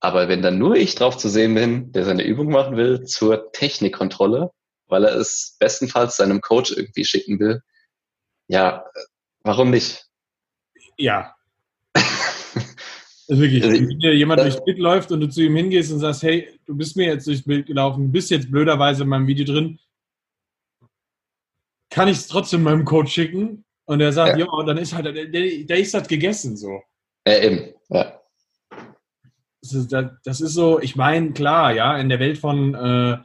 Aber 0.01 0.29
wenn 0.29 0.43
dann 0.43 0.59
nur 0.59 0.77
ich 0.77 0.95
drauf 0.95 1.17
zu 1.17 1.29
sehen 1.29 1.55
bin, 1.55 1.93
der 1.93 2.05
seine 2.05 2.25
Übung 2.25 2.51
machen 2.51 2.77
will 2.77 3.05
zur 3.05 3.51
Technikkontrolle, 3.53 4.51
weil 4.87 5.05
er 5.05 5.17
es 5.17 5.57
bestenfalls 5.59 6.17
seinem 6.17 6.41
Coach 6.41 6.73
irgendwie 6.73 7.05
schicken 7.05 7.41
will, 7.41 7.63
ja, 8.47 8.85
warum 9.43 9.71
nicht? 9.71 10.07
Ja. 10.97 11.35
wirklich, 13.29 13.63
also, 13.63 13.77
wenn 13.77 13.99
dir 13.99 14.15
jemand 14.15 14.41
durchs 14.41 14.65
Bild 14.65 14.79
läuft 14.79 15.13
und 15.13 15.21
du 15.21 15.29
zu 15.29 15.43
ihm 15.43 15.57
hingehst 15.57 15.93
und 15.93 15.99
sagst, 15.99 16.23
hey, 16.23 16.49
du 16.65 16.77
bist 16.77 16.97
mir 16.97 17.07
jetzt 17.07 17.27
durchs 17.27 17.45
Bild 17.45 17.67
gelaufen, 17.67 18.13
bist 18.13 18.31
jetzt 18.31 18.51
blöderweise 18.51 19.03
in 19.03 19.09
meinem 19.09 19.27
Video 19.27 19.45
drin, 19.45 19.79
kann 21.91 22.09
ich 22.09 22.19
es 22.19 22.29
trotzdem 22.29 22.63
meinem 22.63 22.85
Coach 22.85 23.13
schicken? 23.13 23.65
Und 23.87 24.01
er 24.01 24.13
sagt, 24.13 24.39
ja, 24.39 24.47
ja 24.47 24.65
dann 24.65 24.79
ist 24.79 24.95
halt, 24.95 25.07
der, 25.07 25.27
der 25.27 25.79
ist 25.79 25.95
halt 25.95 26.09
gegessen 26.09 26.57
so. 26.57 26.83
Ja, 27.27 27.43
eben, 27.43 27.75
ja. 27.89 28.18
Das 29.61 30.41
ist, 30.41 30.55
so, 30.55 30.81
ich 30.81 30.97
meine, 30.97 31.33
klar, 31.33 31.73
ja, 31.73 31.97
in 31.99 32.09
der 32.09 32.21
Welt 32.21 32.39
von 32.39 32.75
äh, 32.75 33.19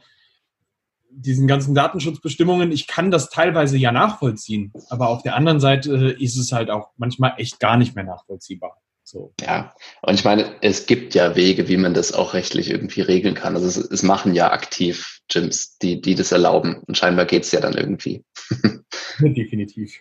diesen 1.10 1.46
ganzen 1.46 1.74
Datenschutzbestimmungen, 1.74 2.72
ich 2.72 2.86
kann 2.86 3.10
das 3.10 3.30
teilweise 3.30 3.76
ja 3.76 3.92
nachvollziehen, 3.92 4.72
aber 4.88 5.08
auf 5.08 5.22
der 5.22 5.36
anderen 5.36 5.60
Seite 5.60 6.16
ist 6.18 6.36
es 6.36 6.52
halt 6.52 6.70
auch 6.70 6.90
manchmal 6.96 7.34
echt 7.36 7.60
gar 7.60 7.76
nicht 7.76 7.94
mehr 7.94 8.04
nachvollziehbar. 8.04 8.78
So. 9.06 9.34
Ja, 9.40 9.74
und 10.00 10.14
ich 10.14 10.24
meine, 10.24 10.56
es 10.62 10.86
gibt 10.86 11.14
ja 11.14 11.36
Wege, 11.36 11.68
wie 11.68 11.76
man 11.76 11.92
das 11.92 12.12
auch 12.14 12.32
rechtlich 12.32 12.70
irgendwie 12.70 13.02
regeln 13.02 13.34
kann. 13.34 13.54
Also 13.54 13.68
es, 13.68 13.76
es 13.76 14.02
machen 14.02 14.34
ja 14.34 14.50
aktiv 14.50 15.20
Gyms, 15.28 15.76
die, 15.76 16.00
die 16.00 16.14
das 16.14 16.32
erlauben. 16.32 16.82
Und 16.86 16.96
scheinbar 16.96 17.26
geht 17.26 17.42
es 17.44 17.52
ja 17.52 17.60
dann 17.60 17.74
irgendwie. 17.74 18.24
Definitiv. 19.20 20.00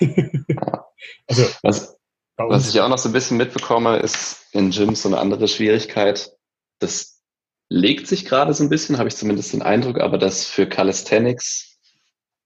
Also, 1.28 1.44
was, 1.62 1.97
was 2.38 2.68
ich 2.68 2.80
auch 2.80 2.88
noch 2.88 2.98
so 2.98 3.08
ein 3.08 3.12
bisschen 3.12 3.36
mitbekomme, 3.36 3.98
ist 3.98 4.46
in 4.52 4.70
Gyms 4.70 5.02
so 5.02 5.08
eine 5.08 5.18
andere 5.18 5.48
Schwierigkeit. 5.48 6.32
Das 6.78 7.20
legt 7.68 8.06
sich 8.06 8.24
gerade 8.24 8.54
so 8.54 8.62
ein 8.62 8.70
bisschen, 8.70 8.98
habe 8.98 9.08
ich 9.08 9.16
zumindest 9.16 9.52
den 9.52 9.62
Eindruck, 9.62 10.00
aber 10.00 10.18
dass 10.18 10.46
für 10.46 10.68
Calisthenics 10.68 11.78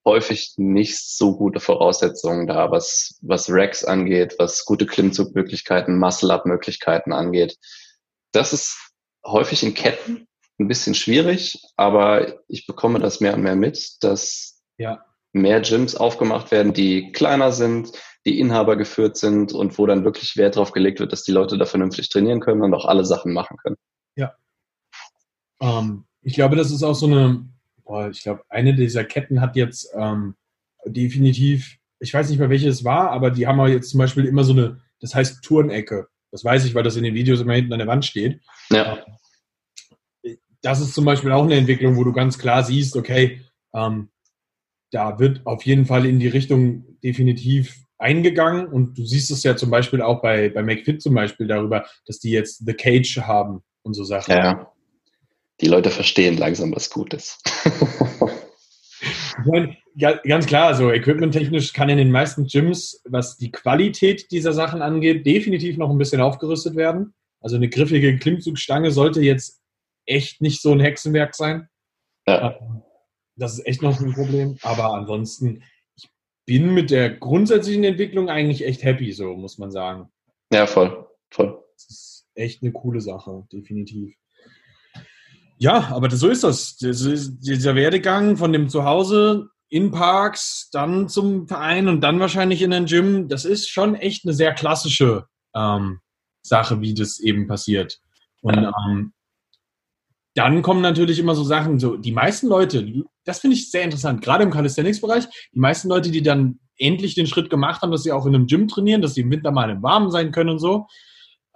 häufig 0.04 0.54
nicht 0.56 0.98
so 0.98 1.36
gute 1.36 1.60
Voraussetzungen 1.60 2.46
da, 2.46 2.70
was, 2.70 3.18
was 3.22 3.48
Racks 3.50 3.84
angeht, 3.84 4.34
was 4.38 4.64
gute 4.64 4.86
Klimmzugmöglichkeiten, 4.86 5.98
Muscle-Up-Möglichkeiten 5.98 7.12
angeht. 7.12 7.56
Das 8.32 8.52
ist 8.52 8.90
häufig 9.24 9.62
in 9.62 9.74
Ketten 9.74 10.26
ein 10.58 10.68
bisschen 10.68 10.94
schwierig, 10.94 11.62
aber 11.76 12.40
ich 12.48 12.66
bekomme 12.66 12.98
das 12.98 13.20
mehr 13.20 13.34
und 13.34 13.42
mehr 13.42 13.56
mit, 13.56 14.02
dass 14.02 14.62
ja. 14.78 15.04
mehr 15.32 15.60
Gyms 15.60 15.94
aufgemacht 15.94 16.50
werden, 16.50 16.72
die 16.72 17.12
kleiner 17.12 17.52
sind, 17.52 17.92
die 18.26 18.38
Inhaber 18.38 18.76
geführt 18.76 19.16
sind 19.16 19.52
und 19.52 19.78
wo 19.78 19.86
dann 19.86 20.04
wirklich 20.04 20.36
Wert 20.36 20.56
darauf 20.56 20.72
gelegt 20.72 21.00
wird, 21.00 21.12
dass 21.12 21.24
die 21.24 21.32
Leute 21.32 21.58
da 21.58 21.64
vernünftig 21.64 22.08
trainieren 22.08 22.40
können 22.40 22.62
und 22.62 22.72
auch 22.74 22.86
alle 22.86 23.04
Sachen 23.04 23.32
machen 23.32 23.56
können. 23.56 23.76
Ja, 24.16 24.34
ähm, 25.62 26.04
ich 26.22 26.34
glaube, 26.34 26.56
das 26.56 26.70
ist 26.70 26.82
auch 26.82 26.94
so 26.94 27.06
eine, 27.06 27.48
boah, 27.84 28.10
ich 28.10 28.22
glaube, 28.22 28.42
eine 28.48 28.74
dieser 28.74 29.04
Ketten 29.04 29.40
hat 29.40 29.56
jetzt 29.56 29.88
ähm, 29.96 30.34
definitiv, 30.84 31.78
ich 32.00 32.12
weiß 32.12 32.28
nicht 32.28 32.38
mehr, 32.38 32.50
welche 32.50 32.68
es 32.68 32.84
war, 32.84 33.10
aber 33.10 33.30
die 33.30 33.46
haben 33.46 33.60
auch 33.60 33.68
jetzt 33.68 33.90
zum 33.90 33.98
Beispiel 33.98 34.26
immer 34.26 34.44
so 34.44 34.52
eine, 34.52 34.80
das 35.00 35.14
heißt 35.14 35.42
Turnecke. 35.42 36.08
Das 36.32 36.44
weiß 36.44 36.64
ich, 36.64 36.74
weil 36.74 36.82
das 36.82 36.96
in 36.96 37.04
den 37.04 37.14
Videos 37.14 37.40
immer 37.40 37.54
hinten 37.54 37.72
an 37.72 37.78
der 37.78 37.88
Wand 37.88 38.04
steht. 38.04 38.40
Ja. 38.70 39.04
Das 40.62 40.80
ist 40.80 40.94
zum 40.94 41.04
Beispiel 41.04 41.32
auch 41.32 41.44
eine 41.44 41.56
Entwicklung, 41.56 41.96
wo 41.96 42.04
du 42.04 42.12
ganz 42.12 42.38
klar 42.38 42.64
siehst, 42.64 42.96
okay, 42.96 43.42
ähm, 43.74 44.10
da 44.90 45.18
wird 45.18 45.46
auf 45.46 45.64
jeden 45.64 45.86
Fall 45.86 46.06
in 46.06 46.18
die 46.18 46.28
Richtung 46.28 46.98
definitiv 47.00 47.84
eingegangen 48.02 48.66
und 48.66 48.98
du 48.98 49.04
siehst 49.04 49.30
es 49.30 49.42
ja 49.42 49.56
zum 49.56 49.70
Beispiel 49.70 50.02
auch 50.02 50.20
bei, 50.20 50.50
bei 50.50 50.62
McFit 50.62 51.00
zum 51.00 51.14
Beispiel 51.14 51.46
darüber, 51.46 51.86
dass 52.06 52.18
die 52.18 52.30
jetzt 52.30 52.66
The 52.66 52.74
Cage 52.74 53.18
haben 53.18 53.62
und 53.82 53.94
so 53.94 54.04
Sachen. 54.04 54.32
Ja 54.32 54.72
die 55.62 55.68
Leute 55.68 55.90
verstehen 55.90 56.36
langsam, 56.36 56.74
was 56.74 56.90
gut 56.90 57.14
ist. 57.14 57.38
ich 59.00 59.46
meine, 59.46 59.76
ganz 59.96 60.46
klar, 60.46 60.74
so 60.74 60.90
equipmenttechnisch 60.90 61.72
kann 61.72 61.88
in 61.88 61.98
den 61.98 62.10
meisten 62.10 62.46
Gyms, 62.46 63.00
was 63.04 63.36
die 63.36 63.52
Qualität 63.52 64.30
dieser 64.32 64.52
Sachen 64.52 64.82
angeht, 64.82 65.24
definitiv 65.24 65.76
noch 65.76 65.90
ein 65.90 65.98
bisschen 65.98 66.20
aufgerüstet 66.20 66.74
werden. 66.74 67.14
Also 67.40 67.56
eine 67.56 67.68
griffige 67.68 68.18
Klimmzugstange 68.18 68.90
sollte 68.90 69.20
jetzt 69.20 69.60
echt 70.04 70.40
nicht 70.40 70.60
so 70.60 70.72
ein 70.72 70.80
Hexenwerk 70.80 71.34
sein. 71.34 71.68
Ja. 72.26 72.56
Ähm, 72.60 72.82
das 73.36 73.54
ist 73.54 73.66
echt 73.66 73.82
noch 73.82 73.98
ein 74.00 74.12
Problem. 74.12 74.58
Aber 74.62 74.94
ansonsten, 74.94 75.62
bin 76.46 76.74
mit 76.74 76.90
der 76.90 77.10
grundsätzlichen 77.10 77.84
Entwicklung 77.84 78.28
eigentlich 78.28 78.64
echt 78.64 78.82
happy, 78.82 79.12
so 79.12 79.34
muss 79.36 79.58
man 79.58 79.70
sagen. 79.70 80.10
Ja, 80.52 80.66
voll, 80.66 81.06
voll. 81.30 81.62
Das 81.74 81.88
ist 81.88 82.26
echt 82.34 82.62
eine 82.62 82.72
coole 82.72 83.00
Sache, 83.00 83.46
definitiv. 83.52 84.14
Ja, 85.58 85.92
aber 85.92 86.10
so 86.10 86.28
ist 86.28 86.42
das. 86.42 86.76
das 86.78 87.02
ist 87.02 87.38
dieser 87.40 87.76
Werdegang 87.76 88.36
von 88.36 88.52
dem 88.52 88.68
Zuhause 88.68 89.48
in 89.68 89.90
Parks, 89.90 90.68
dann 90.72 91.08
zum 91.08 91.46
Verein 91.46 91.88
und 91.88 92.00
dann 92.02 92.20
wahrscheinlich 92.20 92.62
in 92.62 92.72
den 92.72 92.86
Gym, 92.86 93.28
das 93.28 93.44
ist 93.44 93.70
schon 93.70 93.94
echt 93.94 94.26
eine 94.26 94.34
sehr 94.34 94.52
klassische 94.52 95.26
ähm, 95.54 96.00
Sache, 96.42 96.80
wie 96.80 96.94
das 96.94 97.20
eben 97.20 97.46
passiert. 97.46 98.00
Und 98.42 98.58
ähm, 98.58 99.12
dann 100.34 100.62
kommen 100.62 100.80
natürlich 100.80 101.18
immer 101.18 101.34
so 101.34 101.44
Sachen, 101.44 101.78
so 101.78 101.96
die 101.96 102.12
meisten 102.12 102.48
Leute, 102.48 103.04
das 103.24 103.40
finde 103.40 103.56
ich 103.56 103.70
sehr 103.70 103.82
interessant, 103.82 104.22
gerade 104.22 104.44
im 104.44 104.50
Calisthenics-Bereich, 104.50 105.24
die 105.52 105.58
meisten 105.58 105.88
Leute, 105.88 106.10
die 106.10 106.22
dann 106.22 106.58
endlich 106.78 107.14
den 107.14 107.26
Schritt 107.26 107.50
gemacht 107.50 107.82
haben, 107.82 107.90
dass 107.90 108.02
sie 108.02 108.12
auch 108.12 108.26
in 108.26 108.34
einem 108.34 108.46
Gym 108.46 108.68
trainieren, 108.68 109.02
dass 109.02 109.14
sie 109.14 109.20
im 109.20 109.30
Winter 109.30 109.50
mal 109.50 109.70
im 109.70 109.82
Warmen 109.82 110.10
sein 110.10 110.32
können 110.32 110.50
und 110.50 110.58
so, 110.58 110.86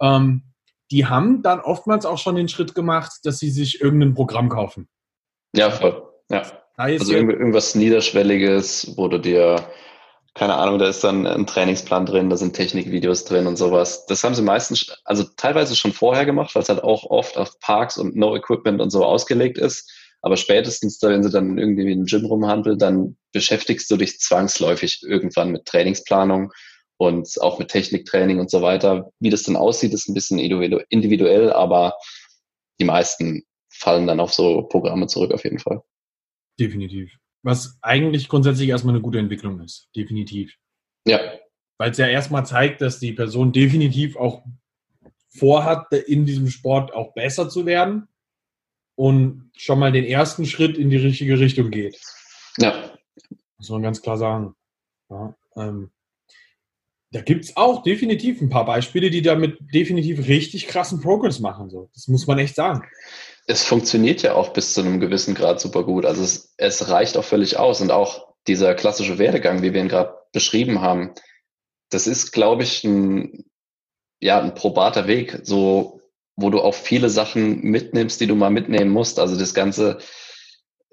ähm, 0.01 0.43
die 0.91 1.05
haben 1.05 1.41
dann 1.41 1.59
oftmals 1.59 2.05
auch 2.05 2.17
schon 2.17 2.35
den 2.35 2.47
Schritt 2.47 2.75
gemacht, 2.75 3.11
dass 3.23 3.39
sie 3.39 3.49
sich 3.49 3.81
irgendein 3.81 4.13
Programm 4.13 4.49
kaufen. 4.49 4.87
Ja, 5.55 5.71
voll. 5.71 6.03
Ja. 6.29 6.43
Also 6.77 7.13
irgendwas 7.13 7.73
Niederschwelliges, 7.73 8.93
wo 8.97 9.07
du 9.07 9.17
dir, 9.17 9.67
keine 10.37 10.55
Ahnung, 10.55 10.77
da 10.77 10.87
ist 10.87 11.03
dann 11.03 11.25
ein 11.25 11.47
Trainingsplan 11.47 12.05
drin, 12.05 12.29
da 12.29 12.37
sind 12.37 12.55
Technikvideos 12.55 13.25
drin 13.25 13.47
und 13.47 13.57
sowas. 13.57 14.05
Das 14.05 14.23
haben 14.23 14.35
sie 14.35 14.43
meistens, 14.43 14.95
also 15.03 15.23
teilweise 15.35 15.75
schon 15.75 15.93
vorher 15.93 16.25
gemacht, 16.25 16.53
weil 16.53 16.61
es 16.61 16.69
halt 16.69 16.83
auch 16.83 17.05
oft 17.05 17.37
auf 17.37 17.59
Parks 17.59 17.97
und 17.97 18.15
No 18.15 18.35
Equipment 18.35 18.79
und 18.79 18.91
so 18.91 19.03
ausgelegt 19.03 19.57
ist. 19.57 19.91
Aber 20.21 20.37
spätestens, 20.37 21.01
wenn 21.01 21.23
sie 21.23 21.31
dann 21.31 21.57
irgendwie 21.57 21.83
in 21.83 21.99
einem 21.99 22.05
Gym 22.05 22.25
rumhandeln, 22.25 22.77
dann 22.77 23.17
beschäftigst 23.33 23.89
du 23.89 23.97
dich 23.97 24.19
zwangsläufig 24.19 25.01
irgendwann 25.03 25.51
mit 25.51 25.65
Trainingsplanung 25.65 26.51
und 26.97 27.29
auch 27.41 27.59
mit 27.59 27.69
Techniktraining 27.69 28.39
und 28.39 28.51
so 28.51 28.61
weiter. 28.61 29.11
Wie 29.19 29.29
das 29.29 29.43
dann 29.43 29.55
aussieht, 29.55 29.93
ist 29.93 30.07
ein 30.07 30.13
bisschen 30.13 30.39
individuell, 30.39 31.51
aber 31.51 31.93
die 32.79 32.85
meisten 32.85 33.43
fallen 33.69 34.07
dann 34.07 34.19
auf 34.19 34.33
so 34.33 34.63
Programme 34.63 35.07
zurück 35.07 35.33
auf 35.33 35.43
jeden 35.43 35.59
Fall. 35.59 35.81
Definitiv. 36.59 37.11
Was 37.47 37.79
eigentlich 37.81 38.27
grundsätzlich 38.27 38.67
erstmal 38.67 38.93
eine 38.93 39.01
gute 39.01 39.19
Entwicklung 39.19 39.61
ist. 39.61 39.87
Definitiv. 39.95 40.53
Ja. 41.07 41.17
Weil 41.77 41.91
es 41.91 41.97
ja 41.97 42.05
erstmal 42.05 42.45
zeigt, 42.45 42.81
dass 42.81 42.99
die 42.99 43.13
Person 43.13 43.53
definitiv 43.53 44.17
auch 44.17 44.43
vorhat, 45.29 45.93
in 45.93 46.25
diesem 46.25 46.49
Sport 46.49 46.93
auch 46.93 47.13
besser 47.13 47.47
zu 47.47 47.65
werden 47.65 48.09
und 48.95 49.49
schon 49.55 49.79
mal 49.79 49.93
den 49.93 50.03
ersten 50.03 50.45
Schritt 50.45 50.77
in 50.77 50.89
die 50.89 50.97
richtige 50.97 51.39
Richtung 51.39 51.71
geht. 51.71 51.97
Ja. 52.57 52.97
Muss 53.57 53.69
man 53.69 53.81
ganz 53.81 54.01
klar 54.01 54.17
sagen. 54.17 54.53
Ja, 55.09 55.33
ähm, 55.55 55.91
da 57.11 57.21
gibt 57.21 57.45
es 57.45 57.55
auch 57.55 57.81
definitiv 57.81 58.41
ein 58.41 58.49
paar 58.49 58.65
Beispiele, 58.65 59.09
die 59.09 59.21
damit 59.21 59.57
definitiv 59.73 60.27
richtig 60.27 60.67
krassen 60.67 60.99
Progress 60.99 61.39
machen. 61.39 61.69
So. 61.69 61.89
Das 61.93 62.09
muss 62.09 62.27
man 62.27 62.39
echt 62.39 62.55
sagen. 62.55 62.85
Es 63.47 63.63
funktioniert 63.63 64.21
ja 64.21 64.33
auch 64.35 64.53
bis 64.53 64.73
zu 64.73 64.81
einem 64.81 64.99
gewissen 64.99 65.33
Grad 65.33 65.59
super 65.59 65.83
gut. 65.83 66.05
Also 66.05 66.23
es, 66.23 66.53
es 66.57 66.89
reicht 66.89 67.17
auch 67.17 67.23
völlig 67.23 67.57
aus. 67.57 67.81
Und 67.81 67.91
auch 67.91 68.27
dieser 68.47 68.75
klassische 68.75 69.17
Werdegang, 69.17 69.61
wie 69.61 69.73
wir 69.73 69.81
ihn 69.81 69.87
gerade 69.87 70.15
beschrieben 70.33 70.81
haben, 70.81 71.13
das 71.89 72.07
ist, 72.07 72.31
glaube 72.31 72.63
ich, 72.63 72.83
ein, 72.83 73.45
ja 74.19 74.39
ein 74.41 74.53
probater 74.53 75.07
Weg, 75.07 75.39
so 75.43 75.97
wo 76.35 76.51
du 76.51 76.61
auch 76.61 76.75
viele 76.75 77.09
Sachen 77.09 77.61
mitnimmst, 77.61 78.21
die 78.21 78.27
du 78.27 78.35
mal 78.35 78.51
mitnehmen 78.51 78.91
musst. 78.91 79.19
Also 79.19 79.37
das 79.37 79.53
ganze, 79.53 79.97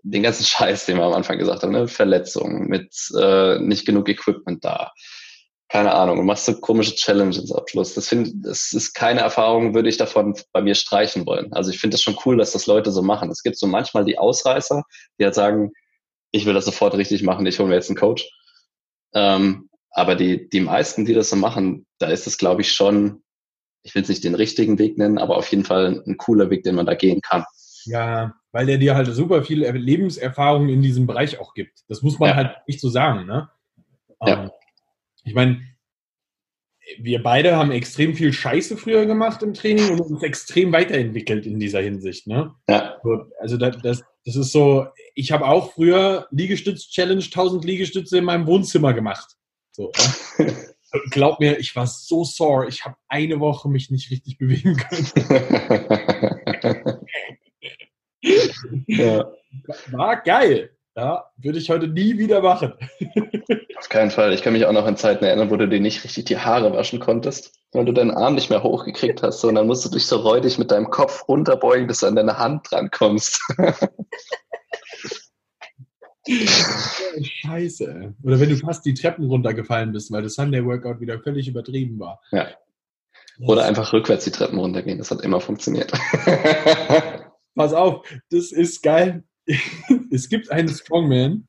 den 0.03 0.23
ganzen 0.23 0.45
Scheiß, 0.47 0.87
den 0.87 0.97
wir 0.97 1.05
am 1.05 1.13
Anfang 1.13 1.39
gesagt 1.39 1.63
haben, 1.63 1.73
ne? 1.73 1.87
Verletzungen, 1.87 2.67
mit 2.67 2.95
äh, 3.19 3.59
nicht 3.59 3.87
genug 3.87 4.09
Equipment 4.09 4.65
da. 4.65 4.93
Keine 5.69 5.95
Ahnung, 5.95 6.17
du 6.19 6.23
machst 6.23 6.45
so 6.45 6.55
komische 6.61 6.95
Challenges 6.95 7.51
am 7.51 7.59
Abschluss. 7.59 7.95
Das, 7.95 8.09
find, 8.09 8.47
das 8.47 8.73
ist 8.73 8.93
keine 8.93 9.21
Erfahrung, 9.21 9.75
würde 9.75 9.89
ich 9.89 9.97
davon 9.97 10.37
bei 10.53 10.61
mir 10.61 10.75
streichen 10.75 11.27
wollen. 11.27 11.53
Also 11.53 11.71
ich 11.71 11.81
finde 11.81 11.95
das 11.95 12.03
schon 12.03 12.19
cool, 12.25 12.37
dass 12.37 12.53
das 12.53 12.67
Leute 12.67 12.93
so 12.93 13.03
machen. 13.03 13.31
Es 13.31 13.43
gibt 13.43 13.59
so 13.59 13.67
manchmal 13.67 14.05
die 14.05 14.19
Ausreißer, 14.19 14.83
die 15.19 15.25
halt 15.25 15.35
sagen, 15.35 15.73
ich 16.33 16.47
will 16.47 16.55
das 16.55 16.65
sofort 16.65 16.95
richtig 16.95 17.23
machen, 17.23 17.47
ich 17.47 17.59
hole 17.59 17.69
mir 17.69 17.77
jetzt 17.77 17.89
einen 17.89 17.97
Coach. 17.97 18.29
Ähm, 19.15 19.69
aber 19.91 20.17
die, 20.17 20.49
die 20.49 20.61
meisten, 20.61 21.05
die 21.05 21.15
das 21.15 21.31
so 21.31 21.37
machen, 21.37 21.87
da 21.99 22.09
ist 22.09 22.27
es, 22.27 22.37
glaube 22.37 22.63
ich, 22.63 22.73
schon, 22.73 23.23
ich 23.85 23.95
will 23.95 24.03
es 24.03 24.09
nicht 24.09 24.25
den 24.25 24.35
richtigen 24.35 24.79
Weg 24.79 24.99
nennen, 24.99 25.19
aber 25.19 25.37
auf 25.37 25.49
jeden 25.49 25.65
Fall 25.65 26.03
ein 26.07 26.17
cooler 26.17 26.51
Weg, 26.51 26.65
den 26.65 26.75
man 26.75 26.87
da 26.87 26.95
gehen 26.95 27.21
kann. 27.21 27.45
Ja, 27.85 28.35
weil 28.51 28.67
der 28.67 28.79
dir 28.79 28.97
halt 28.97 29.07
super 29.15 29.45
viel 29.45 29.65
Lebenserfahrung 29.65 30.69
in 30.69 30.83
diesem 30.83 31.07
Bereich 31.07 31.39
auch 31.39 31.55
gibt. 31.55 31.81
Das 31.89 32.03
muss 32.03 32.19
man 32.19 32.31
ja. 32.31 32.35
halt 32.35 32.57
nicht 32.67 32.81
so 32.81 32.89
sagen, 32.89 33.27
ne? 33.27 33.49
Ja. 34.27 34.51
Ich 35.25 35.35
meine, 35.35 35.61
wir 36.99 37.23
beide 37.23 37.57
haben 37.57 37.71
extrem 37.71 38.15
viel 38.15 38.33
Scheiße 38.33 38.77
früher 38.77 39.07
gemacht 39.07 39.43
im 39.43 39.55
Training 39.55 39.91
und 39.91 40.01
uns 40.01 40.23
extrem 40.23 40.73
weiterentwickelt 40.73 41.47
in 41.47 41.59
dieser 41.59 41.81
Hinsicht, 41.81 42.27
ne? 42.27 42.55
Ja. 42.69 43.01
Also 43.41 43.57
das, 43.57 43.79
das, 43.83 44.03
das 44.25 44.37
ist 44.37 44.53
so, 44.53 44.87
ich 45.15 45.33
habe 45.33 45.47
auch 45.47 45.73
früher 45.73 46.29
Liegestütz-Challenge 46.31 47.25
1000 47.25 47.65
Liegestütze 47.65 48.19
in 48.19 48.25
meinem 48.25 48.47
Wohnzimmer 48.47 48.93
gemacht. 48.93 49.37
So, 49.73 49.93
ja? 50.39 50.47
Glaub 51.11 51.41
mir, 51.41 51.59
ich 51.59 51.75
war 51.75 51.89
so 51.89 52.23
sore. 52.23 52.69
Ich 52.69 52.85
habe 52.85 52.97
eine 53.09 53.41
Woche 53.41 53.69
mich 53.69 53.91
nicht 53.91 54.11
richtig 54.13 54.39
bewegen 54.39 54.77
können. 54.77 55.11
ja. 58.87 59.33
War 59.91 60.23
geil. 60.23 60.74
Ja, 60.97 61.29
würde 61.39 61.59
ich 61.59 61.71
heute 61.71 61.89
nie 61.89 62.19
wieder 62.19 62.41
machen. 62.41 62.73
Auf 63.79 63.89
keinen 63.89 64.13
Fall. 64.13 64.33
Ich 64.33 64.43
kann 64.43 64.53
mich 64.53 64.65
auch 64.65 64.73
noch 64.73 64.87
an 64.87 64.97
Zeiten 64.97 65.25
erinnern, 65.25 65.51
wo 65.51 65.57
du 65.57 65.69
dir 65.69 65.81
nicht 65.81 66.05
richtig 66.05 66.27
die 66.27 66.39
Haare 66.39 66.73
waschen 66.73 67.01
konntest, 67.01 67.53
weil 67.73 67.85
du 67.85 67.91
deinen 67.93 68.13
Arm 68.13 68.37
nicht 68.37 68.49
mehr 68.49 68.63
hochgekriegt 68.63 69.25
hast, 69.25 69.41
sondern 69.41 69.67
musst 69.67 69.85
du 69.85 69.89
dich 69.89 70.07
so 70.07 70.19
räudig 70.19 70.57
mit 70.57 70.71
deinem 70.71 70.91
Kopf 70.91 71.29
runterbeugen, 71.29 71.89
bis 71.89 71.99
du 71.99 72.07
an 72.07 72.15
deine 72.15 72.39
Hand 72.39 72.71
drankommst. 72.71 73.41
Scheiße. 77.21 78.15
Oder 78.23 78.39
wenn 78.41 78.49
du 78.49 78.57
fast 78.57 78.87
die 78.87 78.95
Treppen 78.95 79.27
runtergefallen 79.27 79.91
bist, 79.93 80.13
weil 80.13 80.23
das 80.23 80.35
Sunday 80.35 80.65
Workout 80.65 81.01
wieder 81.01 81.19
völlig 81.19 81.49
übertrieben 81.49 81.99
war. 81.99 82.23
Ja. 82.31 82.47
Oder 83.41 83.65
einfach 83.65 83.93
rückwärts 83.93 84.25
die 84.25 84.31
Treppen 84.31 84.61
runtergehen. 84.61 84.99
Das 84.99 85.11
hat 85.11 85.23
immer 85.23 85.41
funktioniert. 85.41 85.91
Pass 87.57 87.73
auf, 87.73 88.07
das 88.31 88.53
ist 88.53 88.81
geil. 88.83 89.25
es 90.11 90.29
gibt 90.29 90.51
einen 90.51 90.69
Strongman, 90.69 91.49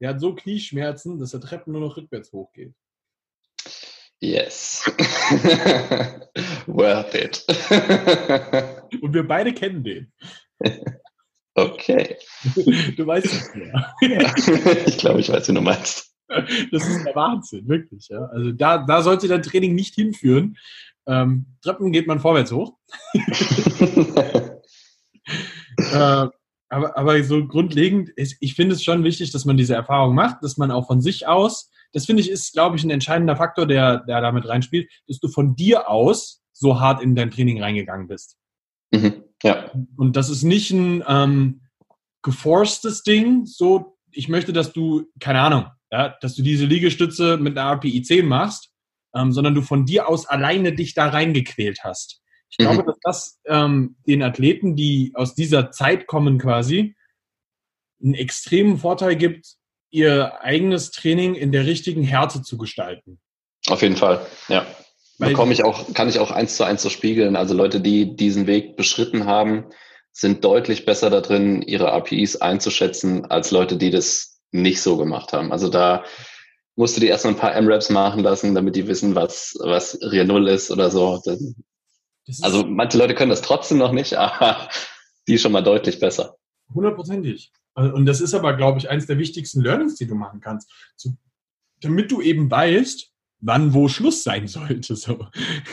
der 0.00 0.10
hat 0.10 0.20
so 0.20 0.34
Knieschmerzen, 0.34 1.18
dass 1.18 1.34
er 1.34 1.40
Treppen 1.40 1.72
nur 1.72 1.80
noch 1.80 1.96
rückwärts 1.96 2.32
hochgeht. 2.32 2.74
Yes. 4.20 4.84
Worth 6.66 7.14
it. 7.14 7.44
Und 9.02 9.14
wir 9.14 9.26
beide 9.26 9.52
kennen 9.52 9.82
den. 9.82 10.12
Okay. 11.54 12.16
Du 12.96 13.06
weißt 13.06 13.26
es 13.26 13.50
ja. 13.54 13.94
ich 14.86 14.98
glaube, 14.98 15.20
ich 15.20 15.28
weiß, 15.28 15.48
wie 15.48 15.54
du 15.54 15.60
meinst. 15.60 16.14
Das 16.28 16.88
ist 16.88 17.04
der 17.04 17.14
Wahnsinn, 17.14 17.68
wirklich. 17.68 18.08
Ja. 18.08 18.24
Also 18.26 18.52
da, 18.52 18.78
da 18.78 19.02
sollte 19.02 19.28
dein 19.28 19.42
Training 19.42 19.74
nicht 19.74 19.96
hinführen. 19.96 20.56
Ähm, 21.06 21.46
Treppen 21.60 21.92
geht 21.92 22.06
man 22.06 22.20
vorwärts 22.20 22.52
hoch. 22.52 22.78
äh, 25.76 26.28
aber, 26.72 26.96
aber 26.96 27.22
so 27.22 27.46
grundlegend, 27.46 28.08
ist, 28.08 28.36
ich 28.40 28.54
finde 28.54 28.74
es 28.74 28.82
schon 28.82 29.04
wichtig, 29.04 29.30
dass 29.30 29.44
man 29.44 29.58
diese 29.58 29.74
Erfahrung 29.74 30.14
macht, 30.14 30.42
dass 30.42 30.56
man 30.56 30.70
auch 30.70 30.86
von 30.86 31.02
sich 31.02 31.26
aus, 31.26 31.70
das 31.92 32.06
finde 32.06 32.22
ich, 32.22 32.30
ist, 32.30 32.54
glaube 32.54 32.76
ich, 32.76 32.84
ein 32.84 32.90
entscheidender 32.90 33.36
Faktor, 33.36 33.66
der, 33.66 33.98
der 34.00 34.22
damit 34.22 34.48
reinspielt, 34.48 34.90
dass 35.06 35.18
du 35.18 35.28
von 35.28 35.54
dir 35.54 35.90
aus 35.90 36.42
so 36.52 36.80
hart 36.80 37.02
in 37.02 37.14
dein 37.14 37.30
Training 37.30 37.62
reingegangen 37.62 38.08
bist. 38.08 38.38
Mhm, 38.90 39.22
ja. 39.42 39.70
Und 39.98 40.16
das 40.16 40.30
ist 40.30 40.44
nicht 40.44 40.70
ein 40.70 41.04
ähm, 41.06 41.60
geforcedes 42.22 43.02
Ding, 43.02 43.44
so, 43.44 43.98
ich 44.10 44.30
möchte, 44.30 44.54
dass 44.54 44.72
du, 44.72 45.04
keine 45.20 45.40
Ahnung, 45.40 45.66
ja, 45.90 46.16
dass 46.22 46.34
du 46.34 46.42
diese 46.42 46.64
Liegestütze 46.64 47.36
mit 47.36 47.58
einer 47.58 47.70
API 47.70 48.00
10 48.00 48.26
machst, 48.26 48.70
ähm, 49.14 49.30
sondern 49.32 49.54
du 49.54 49.60
von 49.60 49.84
dir 49.84 50.08
aus 50.08 50.24
alleine 50.24 50.72
dich 50.72 50.94
da 50.94 51.08
reingequält 51.08 51.80
hast. 51.84 52.21
Ich 52.52 52.58
mhm. 52.58 52.70
glaube, 52.70 52.84
dass 52.84 52.98
das 53.02 53.40
ähm, 53.46 53.96
den 54.06 54.22
Athleten, 54.22 54.76
die 54.76 55.12
aus 55.14 55.34
dieser 55.34 55.70
Zeit 55.70 56.06
kommen 56.06 56.38
quasi, 56.38 56.94
einen 58.02 58.14
extremen 58.14 58.78
Vorteil 58.78 59.16
gibt, 59.16 59.56
ihr 59.90 60.40
eigenes 60.42 60.90
Training 60.90 61.34
in 61.34 61.52
der 61.52 61.66
richtigen 61.66 62.02
Härte 62.02 62.42
zu 62.42 62.58
gestalten. 62.58 63.20
Auf 63.68 63.82
jeden 63.82 63.96
Fall, 63.96 64.26
ja. 64.48 64.66
Bekomme 65.18 65.52
ich 65.52 65.62
auch, 65.62 65.92
kann 65.94 66.08
ich 66.08 66.18
auch 66.18 66.32
eins 66.32 66.56
zu 66.56 66.64
eins 66.64 66.82
so 66.82 66.88
spiegeln. 66.88 67.36
Also 67.36 67.54
Leute, 67.54 67.80
die 67.80 68.16
diesen 68.16 68.48
Weg 68.48 68.76
beschritten 68.76 69.26
haben, 69.26 69.66
sind 70.10 70.44
deutlich 70.44 70.84
besser 70.84 71.10
da 71.10 71.20
drin, 71.20 71.62
ihre 71.62 71.92
APIs 71.92 72.36
einzuschätzen, 72.36 73.26
als 73.26 73.52
Leute, 73.52 73.76
die 73.76 73.90
das 73.90 74.40
nicht 74.50 74.82
so 74.82 74.96
gemacht 74.96 75.32
haben. 75.32 75.52
Also 75.52 75.68
da 75.68 76.04
musst 76.74 76.96
du 76.96 77.00
die 77.00 77.06
erstmal 77.06 77.34
ein 77.34 77.38
paar 77.38 77.54
M-Raps 77.54 77.88
machen 77.88 78.22
lassen, 78.22 78.54
damit 78.54 78.74
die 78.74 78.88
wissen, 78.88 79.14
was, 79.14 79.54
was 79.60 79.98
Real 80.02 80.26
Null 80.26 80.48
ist 80.48 80.70
oder 80.70 80.90
so. 80.90 81.20
Dann 81.24 81.54
also 82.42 82.64
manche 82.64 82.98
Leute 82.98 83.14
können 83.14 83.30
das 83.30 83.42
trotzdem 83.42 83.78
noch 83.78 83.92
nicht, 83.92 84.14
aber 84.18 84.68
die 85.28 85.38
schon 85.38 85.52
mal 85.52 85.62
deutlich 85.62 86.00
besser. 86.00 86.36
Hundertprozentig. 86.74 87.52
Und 87.74 88.06
das 88.06 88.20
ist 88.20 88.34
aber, 88.34 88.54
glaube 88.54 88.78
ich, 88.78 88.90
eines 88.90 89.06
der 89.06 89.18
wichtigsten 89.18 89.62
Learnings, 89.62 89.96
die 89.96 90.06
du 90.06 90.14
machen 90.14 90.40
kannst. 90.40 90.70
So, 90.96 91.10
damit 91.80 92.10
du 92.10 92.20
eben 92.20 92.50
weißt, 92.50 93.10
wann 93.40 93.74
wo 93.74 93.88
Schluss 93.88 94.22
sein 94.22 94.46
sollte. 94.46 94.94
So. 94.94 95.26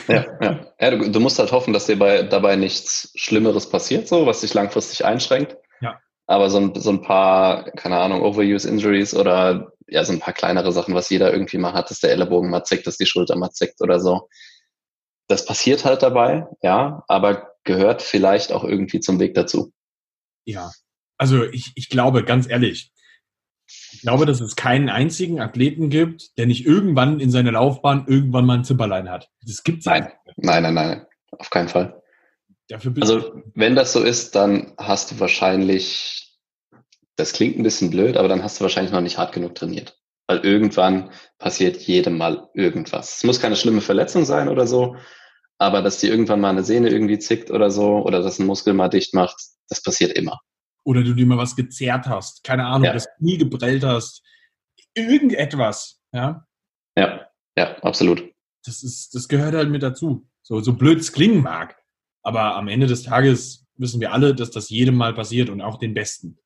Ja, 0.08 0.26
ja. 0.40 0.66
ja 0.80 0.90
du, 0.90 1.10
du, 1.10 1.20
musst 1.20 1.38
halt 1.38 1.52
hoffen, 1.52 1.72
dass 1.72 1.86
dir 1.86 1.98
bei, 1.98 2.22
dabei 2.22 2.56
nichts 2.56 3.12
Schlimmeres 3.14 3.68
passiert, 3.68 4.08
so, 4.08 4.26
was 4.26 4.40
dich 4.40 4.54
langfristig 4.54 5.04
einschränkt. 5.04 5.56
Ja. 5.80 6.00
Aber 6.26 6.48
so 6.50 6.58
ein, 6.58 6.74
so 6.74 6.90
ein 6.90 7.02
paar, 7.02 7.70
keine 7.72 7.98
Ahnung, 7.98 8.22
Overuse 8.22 8.68
Injuries 8.68 9.14
oder 9.14 9.72
ja, 9.86 10.04
so 10.04 10.12
ein 10.12 10.20
paar 10.20 10.34
kleinere 10.34 10.72
Sachen, 10.72 10.94
was 10.94 11.10
jeder 11.10 11.32
irgendwie 11.32 11.58
mal 11.58 11.72
hat, 11.72 11.90
dass 11.90 12.00
der 12.00 12.12
Ellenbogen 12.12 12.50
mal 12.50 12.64
zickt, 12.64 12.86
dass 12.86 12.96
die 12.96 13.06
Schulter 13.06 13.36
mal 13.36 13.50
zickt 13.50 13.80
oder 13.80 14.00
so 14.00 14.28
das 15.30 15.44
passiert 15.44 15.84
halt 15.84 16.02
dabei, 16.02 16.46
ja, 16.60 17.04
aber 17.06 17.54
gehört 17.64 18.02
vielleicht 18.02 18.52
auch 18.52 18.64
irgendwie 18.64 19.00
zum 19.00 19.20
Weg 19.20 19.34
dazu. 19.34 19.72
Ja, 20.44 20.70
also 21.18 21.44
ich, 21.44 21.72
ich 21.74 21.88
glaube, 21.88 22.24
ganz 22.24 22.48
ehrlich, 22.48 22.90
ich 23.92 24.00
glaube, 24.00 24.26
dass 24.26 24.40
es 24.40 24.56
keinen 24.56 24.88
einzigen 24.88 25.40
Athleten 25.40 25.90
gibt, 25.90 26.36
der 26.38 26.46
nicht 26.46 26.66
irgendwann 26.66 27.20
in 27.20 27.30
seiner 27.30 27.52
Laufbahn 27.52 28.06
irgendwann 28.08 28.46
mal 28.46 28.58
ein 28.58 28.64
Zimperlein 28.64 29.10
hat. 29.10 29.28
Das 29.46 29.62
gibt's 29.62 29.86
nein. 29.86 30.10
Nein, 30.36 30.62
nein, 30.62 30.74
nein, 30.74 31.06
auf 31.30 31.50
keinen 31.50 31.68
Fall. 31.68 32.02
also, 32.72 33.42
wenn 33.54 33.76
das 33.76 33.92
so 33.92 34.02
ist, 34.02 34.34
dann 34.34 34.72
hast 34.78 35.12
du 35.12 35.20
wahrscheinlich, 35.20 36.40
das 37.16 37.34
klingt 37.34 37.58
ein 37.58 37.62
bisschen 37.62 37.90
blöd, 37.90 38.16
aber 38.16 38.28
dann 38.28 38.42
hast 38.42 38.58
du 38.58 38.62
wahrscheinlich 38.62 38.92
noch 38.92 39.02
nicht 39.02 39.18
hart 39.18 39.32
genug 39.32 39.54
trainiert. 39.54 39.96
Weil 40.26 40.38
irgendwann 40.38 41.10
passiert 41.38 41.76
jedem 41.76 42.16
mal 42.16 42.48
irgendwas. 42.54 43.16
Es 43.16 43.24
muss 43.24 43.40
keine 43.40 43.56
schlimme 43.56 43.80
Verletzung 43.80 44.24
sein 44.24 44.48
oder 44.48 44.66
so, 44.66 44.96
aber 45.60 45.82
dass 45.82 45.98
die 45.98 46.08
irgendwann 46.08 46.40
mal 46.40 46.48
eine 46.48 46.64
Sehne 46.64 46.88
irgendwie 46.88 47.18
zickt 47.18 47.50
oder 47.50 47.70
so 47.70 47.98
oder 47.98 48.22
dass 48.22 48.38
ein 48.38 48.46
Muskel 48.46 48.72
mal 48.72 48.88
dicht 48.88 49.14
macht, 49.14 49.36
das 49.68 49.82
passiert 49.82 50.12
immer. 50.12 50.40
Oder 50.84 51.02
du 51.04 51.12
dir 51.12 51.26
mal 51.26 51.36
was 51.36 51.54
gezerrt 51.54 52.06
hast, 52.06 52.42
keine 52.44 52.64
Ahnung, 52.64 52.86
ja. 52.86 52.94
das 52.94 53.06
Knie 53.18 53.36
geprellt 53.36 53.84
hast, 53.84 54.22
irgendetwas, 54.94 56.00
ja? 56.12 56.46
Ja, 56.96 57.28
ja, 57.58 57.76
absolut. 57.82 58.24
Das 58.64 58.82
ist, 58.82 59.14
das 59.14 59.28
gehört 59.28 59.54
halt 59.54 59.70
mit 59.70 59.82
dazu. 59.82 60.26
So, 60.42 60.60
so 60.60 60.72
blöd 60.72 61.00
es 61.00 61.12
klingen 61.12 61.42
mag. 61.42 61.76
Aber 62.22 62.56
am 62.56 62.68
Ende 62.68 62.86
des 62.86 63.02
Tages 63.02 63.66
wissen 63.76 64.00
wir 64.00 64.12
alle, 64.12 64.34
dass 64.34 64.50
das 64.50 64.70
jedem 64.70 64.94
mal 64.94 65.14
passiert 65.14 65.50
und 65.50 65.60
auch 65.60 65.78
den 65.78 65.92
Besten. 65.92 66.38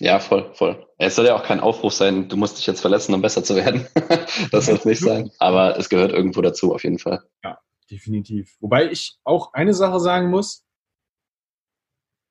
Ja, 0.00 0.20
voll, 0.20 0.54
voll. 0.54 0.86
Es 0.96 1.16
soll 1.16 1.26
ja 1.26 1.34
auch 1.34 1.42
kein 1.42 1.60
Aufruf 1.60 1.92
sein, 1.92 2.28
du 2.28 2.36
musst 2.36 2.56
dich 2.56 2.66
jetzt 2.66 2.80
verletzen, 2.80 3.12
um 3.12 3.20
besser 3.20 3.44
zu 3.44 3.56
werden. 3.56 3.86
das 4.52 4.66
soll 4.66 4.76
es 4.76 4.84
nicht 4.86 5.00
sein. 5.00 5.30
Aber 5.38 5.78
es 5.78 5.90
gehört 5.90 6.12
irgendwo 6.12 6.40
dazu, 6.40 6.74
auf 6.74 6.84
jeden 6.84 6.98
Fall. 6.98 7.22
Ja, 7.44 7.58
definitiv. 7.90 8.56
Wobei 8.60 8.90
ich 8.90 9.18
auch 9.24 9.52
eine 9.54 9.74
Sache 9.74 10.00
sagen 10.00 10.30
muss. 10.30 10.64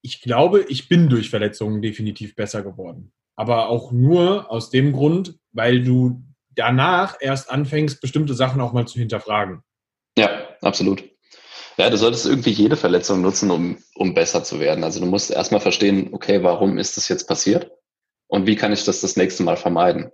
Ich 0.02 0.22
glaube, 0.22 0.62
ich 0.70 0.90
bin 0.90 1.10
durch 1.10 1.30
Verletzungen 1.30 1.82
definitiv 1.82 2.36
besser 2.36 2.64
geworden. 2.64 3.12
Aber 3.36 3.70
auch 3.70 3.92
nur 3.92 4.52
aus 4.52 4.70
dem 4.70 4.94
Grund, 4.94 5.38
weil 5.52 5.84
du 5.84 6.24
danach 6.56 7.18
erst 7.20 7.50
anfängst, 7.50 8.02
bestimmte 8.02 8.34
Sachen 8.34 8.62
auch 8.62 8.74
mal 8.74 8.88
zu 8.88 9.00
hinterfragen. 9.00 9.64
Ja, 10.18 10.48
absolut. 10.62 11.04
Ja, 11.78 11.92
du 11.92 11.98
solltest 11.98 12.26
irgendwie 12.26 12.50
jede 12.50 12.76
Verletzung 12.76 13.22
nutzen, 13.22 13.52
um, 13.52 13.78
um 13.94 14.16
besser 14.16 14.44
zu 14.44 14.60
werden. 14.60 14.84
Also 14.84 15.00
du 15.00 15.06
musst 15.06 15.30
erstmal 15.30 15.62
verstehen, 15.62 16.10
okay, 16.12 16.42
warum 16.42 16.80
ist 16.80 16.98
das 16.98 17.08
jetzt 17.08 17.28
passiert? 17.28 17.72
Und 18.28 18.48
wie 18.48 18.56
kann 18.56 18.74
ich 18.74 18.84
das 18.84 19.02
das 19.02 19.16
nächste 19.16 19.44
Mal 19.44 19.58
vermeiden? 19.58 20.10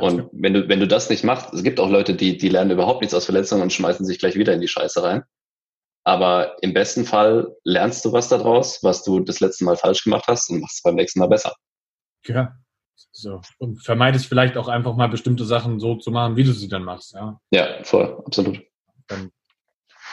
Und 0.00 0.28
wenn 0.32 0.54
du, 0.54 0.68
wenn 0.68 0.80
du 0.80 0.88
das 0.88 1.08
nicht 1.08 1.24
machst, 1.24 1.52
es 1.54 1.62
gibt 1.62 1.78
auch 1.78 1.88
Leute, 1.88 2.14
die, 2.14 2.36
die 2.36 2.48
lernen 2.48 2.72
überhaupt 2.72 3.00
nichts 3.00 3.14
aus 3.14 3.26
Verletzungen 3.26 3.62
und 3.62 3.72
schmeißen 3.72 4.04
sich 4.04 4.18
gleich 4.18 4.34
wieder 4.34 4.52
in 4.52 4.60
die 4.60 4.68
Scheiße 4.68 5.02
rein. 5.02 5.22
Aber 6.04 6.56
im 6.62 6.74
besten 6.74 7.04
Fall 7.04 7.54
lernst 7.64 8.04
du 8.04 8.12
was 8.12 8.28
daraus, 8.28 8.82
was 8.82 9.04
du 9.04 9.20
das 9.20 9.40
letzte 9.40 9.64
Mal 9.64 9.76
falsch 9.76 10.04
gemacht 10.04 10.24
hast 10.28 10.50
und 10.50 10.60
machst 10.60 10.76
es 10.76 10.82
beim 10.82 10.96
nächsten 10.96 11.20
Mal 11.20 11.28
besser. 11.28 11.54
Ja. 12.26 12.54
So. 13.10 13.40
Und 13.58 13.82
vermeidest 13.82 14.26
vielleicht 14.26 14.56
auch 14.56 14.68
einfach 14.68 14.94
mal 14.96 15.08
bestimmte 15.08 15.44
Sachen 15.44 15.80
so 15.80 15.96
zu 15.96 16.10
machen, 16.10 16.36
wie 16.36 16.44
du 16.44 16.52
sie 16.52 16.68
dann 16.68 16.84
machst. 16.84 17.14
Ja, 17.14 17.40
ja 17.52 17.82
voll, 17.84 18.22
absolut. 18.26 18.60
Dann, 19.06 19.30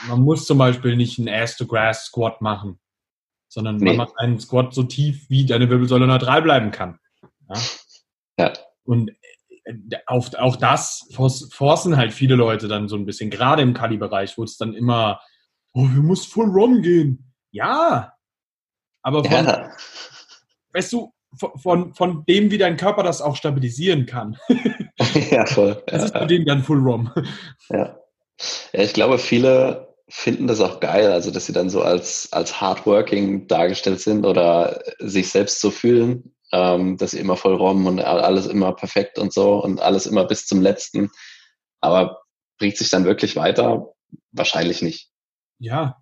man 0.08 0.20
muss 0.20 0.46
zum 0.46 0.58
Beispiel 0.58 0.96
nicht 0.96 1.18
einen 1.18 1.28
Ass-to-Grass-Squat 1.28 2.40
machen, 2.40 2.80
sondern 3.48 3.76
nee. 3.76 3.90
man 3.90 3.96
macht 3.96 4.14
einen 4.18 4.40
Squat 4.40 4.72
so 4.72 4.84
tief, 4.84 5.28
wie 5.28 5.44
deine 5.44 5.68
Wirbelsäule 5.68 6.06
neutral 6.06 6.42
bleiben 6.42 6.70
kann. 6.70 6.98
Ja. 7.48 7.60
ja. 8.38 8.52
Und 8.84 9.12
äh, 9.64 9.74
auf, 10.06 10.34
auch 10.34 10.56
das 10.56 11.08
forcen 11.50 11.96
halt 11.96 12.12
viele 12.12 12.34
Leute 12.34 12.68
dann 12.68 12.88
so 12.88 12.96
ein 12.96 13.06
bisschen, 13.06 13.30
gerade 13.30 13.62
im 13.62 13.74
Kali-Bereich, 13.74 14.36
wo 14.38 14.44
es 14.44 14.56
dann 14.56 14.74
immer 14.74 15.20
oh, 15.74 15.82
wir 15.82 16.02
müssen 16.02 16.30
full 16.30 16.50
run 16.50 16.82
gehen. 16.82 17.32
Ja, 17.50 18.14
aber 19.02 19.24
von, 19.24 19.46
ja. 19.46 19.70
weißt 20.72 20.92
du, 20.92 21.12
von, 21.56 21.94
von 21.94 22.24
dem, 22.26 22.50
wie 22.50 22.58
dein 22.58 22.76
Körper 22.76 23.02
das 23.02 23.22
auch 23.22 23.36
stabilisieren 23.36 24.06
kann. 24.06 24.38
ja, 25.30 25.46
voll. 25.46 25.82
Das 25.86 26.00
ja, 26.00 26.04
ist 26.06 26.14
bei 26.14 26.26
dem 26.26 26.44
dann 26.44 26.62
Full 26.62 26.78
ROM. 26.78 27.10
Ja. 27.70 27.98
ja, 28.72 28.82
ich 28.82 28.92
glaube, 28.92 29.18
viele 29.18 29.94
finden 30.08 30.46
das 30.46 30.60
auch 30.60 30.80
geil, 30.80 31.10
also 31.10 31.30
dass 31.30 31.46
sie 31.46 31.54
dann 31.54 31.70
so 31.70 31.82
als, 31.82 32.28
als 32.32 32.60
hardworking 32.60 33.46
dargestellt 33.48 34.00
sind 34.00 34.26
oder 34.26 34.82
sich 34.98 35.30
selbst 35.30 35.60
so 35.60 35.70
fühlen, 35.70 36.34
ähm, 36.52 36.96
dass 36.96 37.12
sie 37.12 37.18
immer 37.18 37.36
voll 37.36 37.54
ROM 37.54 37.86
und 37.86 38.00
alles 38.00 38.46
immer 38.46 38.74
perfekt 38.74 39.18
und 39.18 39.32
so 39.32 39.62
und 39.62 39.80
alles 39.80 40.06
immer 40.06 40.24
bis 40.26 40.46
zum 40.46 40.60
letzten. 40.62 41.10
Aber 41.80 42.20
bringt 42.58 42.76
sich 42.76 42.90
dann 42.90 43.04
wirklich 43.04 43.36
weiter? 43.36 43.86
Wahrscheinlich 44.30 44.82
nicht 44.82 45.12
ja, 45.62 45.96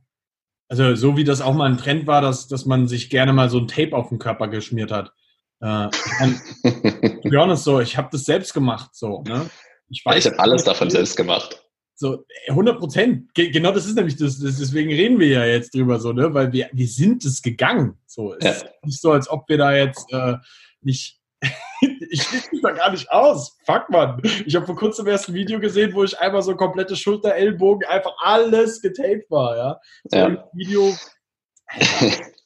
also 0.68 0.94
so 0.94 1.16
wie 1.16 1.24
das 1.24 1.42
auch 1.42 1.54
mal 1.54 1.70
ein 1.70 1.76
Trend 1.76 2.06
war, 2.06 2.22
dass, 2.22 2.48
dass 2.48 2.64
man 2.64 2.88
sich 2.88 3.10
gerne 3.10 3.32
mal 3.32 3.50
so 3.50 3.58
ein 3.58 3.68
Tape 3.68 3.94
auf 3.94 4.08
den 4.08 4.18
Körper 4.18 4.48
geschmiert 4.48 4.90
hat. 4.90 5.12
Äh, 5.60 5.88
to 7.22 7.28
be 7.28 7.38
honest, 7.38 7.64
so, 7.64 7.80
ich 7.80 7.96
habe 7.98 8.08
das 8.10 8.24
selbst 8.24 8.54
gemacht. 8.54 8.90
So, 8.94 9.22
ne? 9.26 9.50
Ich, 9.90 10.04
weiß, 10.04 10.24
ich 10.24 10.30
habe 10.30 10.40
alles 10.40 10.64
davon 10.64 10.88
selbst 10.88 11.16
gemacht. 11.16 11.59
So, 12.00 12.24
100 12.48 12.78
Prozent. 12.78 13.34
Genau 13.34 13.72
das 13.72 13.84
ist 13.84 13.94
nämlich 13.94 14.16
das, 14.16 14.38
das, 14.38 14.58
deswegen 14.58 14.88
reden 14.88 15.20
wir 15.20 15.28
ja 15.28 15.44
jetzt 15.44 15.74
drüber 15.74 16.00
so, 16.00 16.14
ne? 16.14 16.32
Weil 16.32 16.50
wir, 16.50 16.70
wir 16.72 16.88
sind 16.88 17.22
es 17.26 17.42
gegangen. 17.42 17.98
So, 18.06 18.32
es 18.36 18.44
ja. 18.44 18.50
ist 18.52 18.66
nicht 18.82 19.00
so, 19.02 19.12
als 19.12 19.28
ob 19.28 19.46
wir 19.50 19.58
da 19.58 19.74
jetzt 19.74 20.10
äh, 20.10 20.36
nicht 20.80 21.20
ich 22.10 22.22
schließe 22.22 22.48
mich 22.52 22.62
da 22.62 22.70
gar 22.70 22.90
nicht 22.90 23.10
aus. 23.10 23.58
Fuck, 23.66 23.90
man. 23.90 24.22
Ich 24.46 24.56
habe 24.56 24.64
vor 24.64 24.76
kurzem 24.76 25.08
erst 25.08 25.28
ein 25.28 25.34
Video 25.34 25.60
gesehen, 25.60 25.92
wo 25.92 26.02
ich 26.02 26.18
einmal 26.18 26.40
so 26.40 26.56
komplette 26.56 26.96
Schulter, 26.96 27.34
Ellbogen, 27.34 27.86
einfach 27.86 28.12
alles 28.22 28.80
getaped 28.80 29.30
war, 29.30 29.56
ja. 29.58 29.80
So 30.04 30.16
ja. 30.16 30.26
ein 30.26 30.38
Video. 30.54 30.94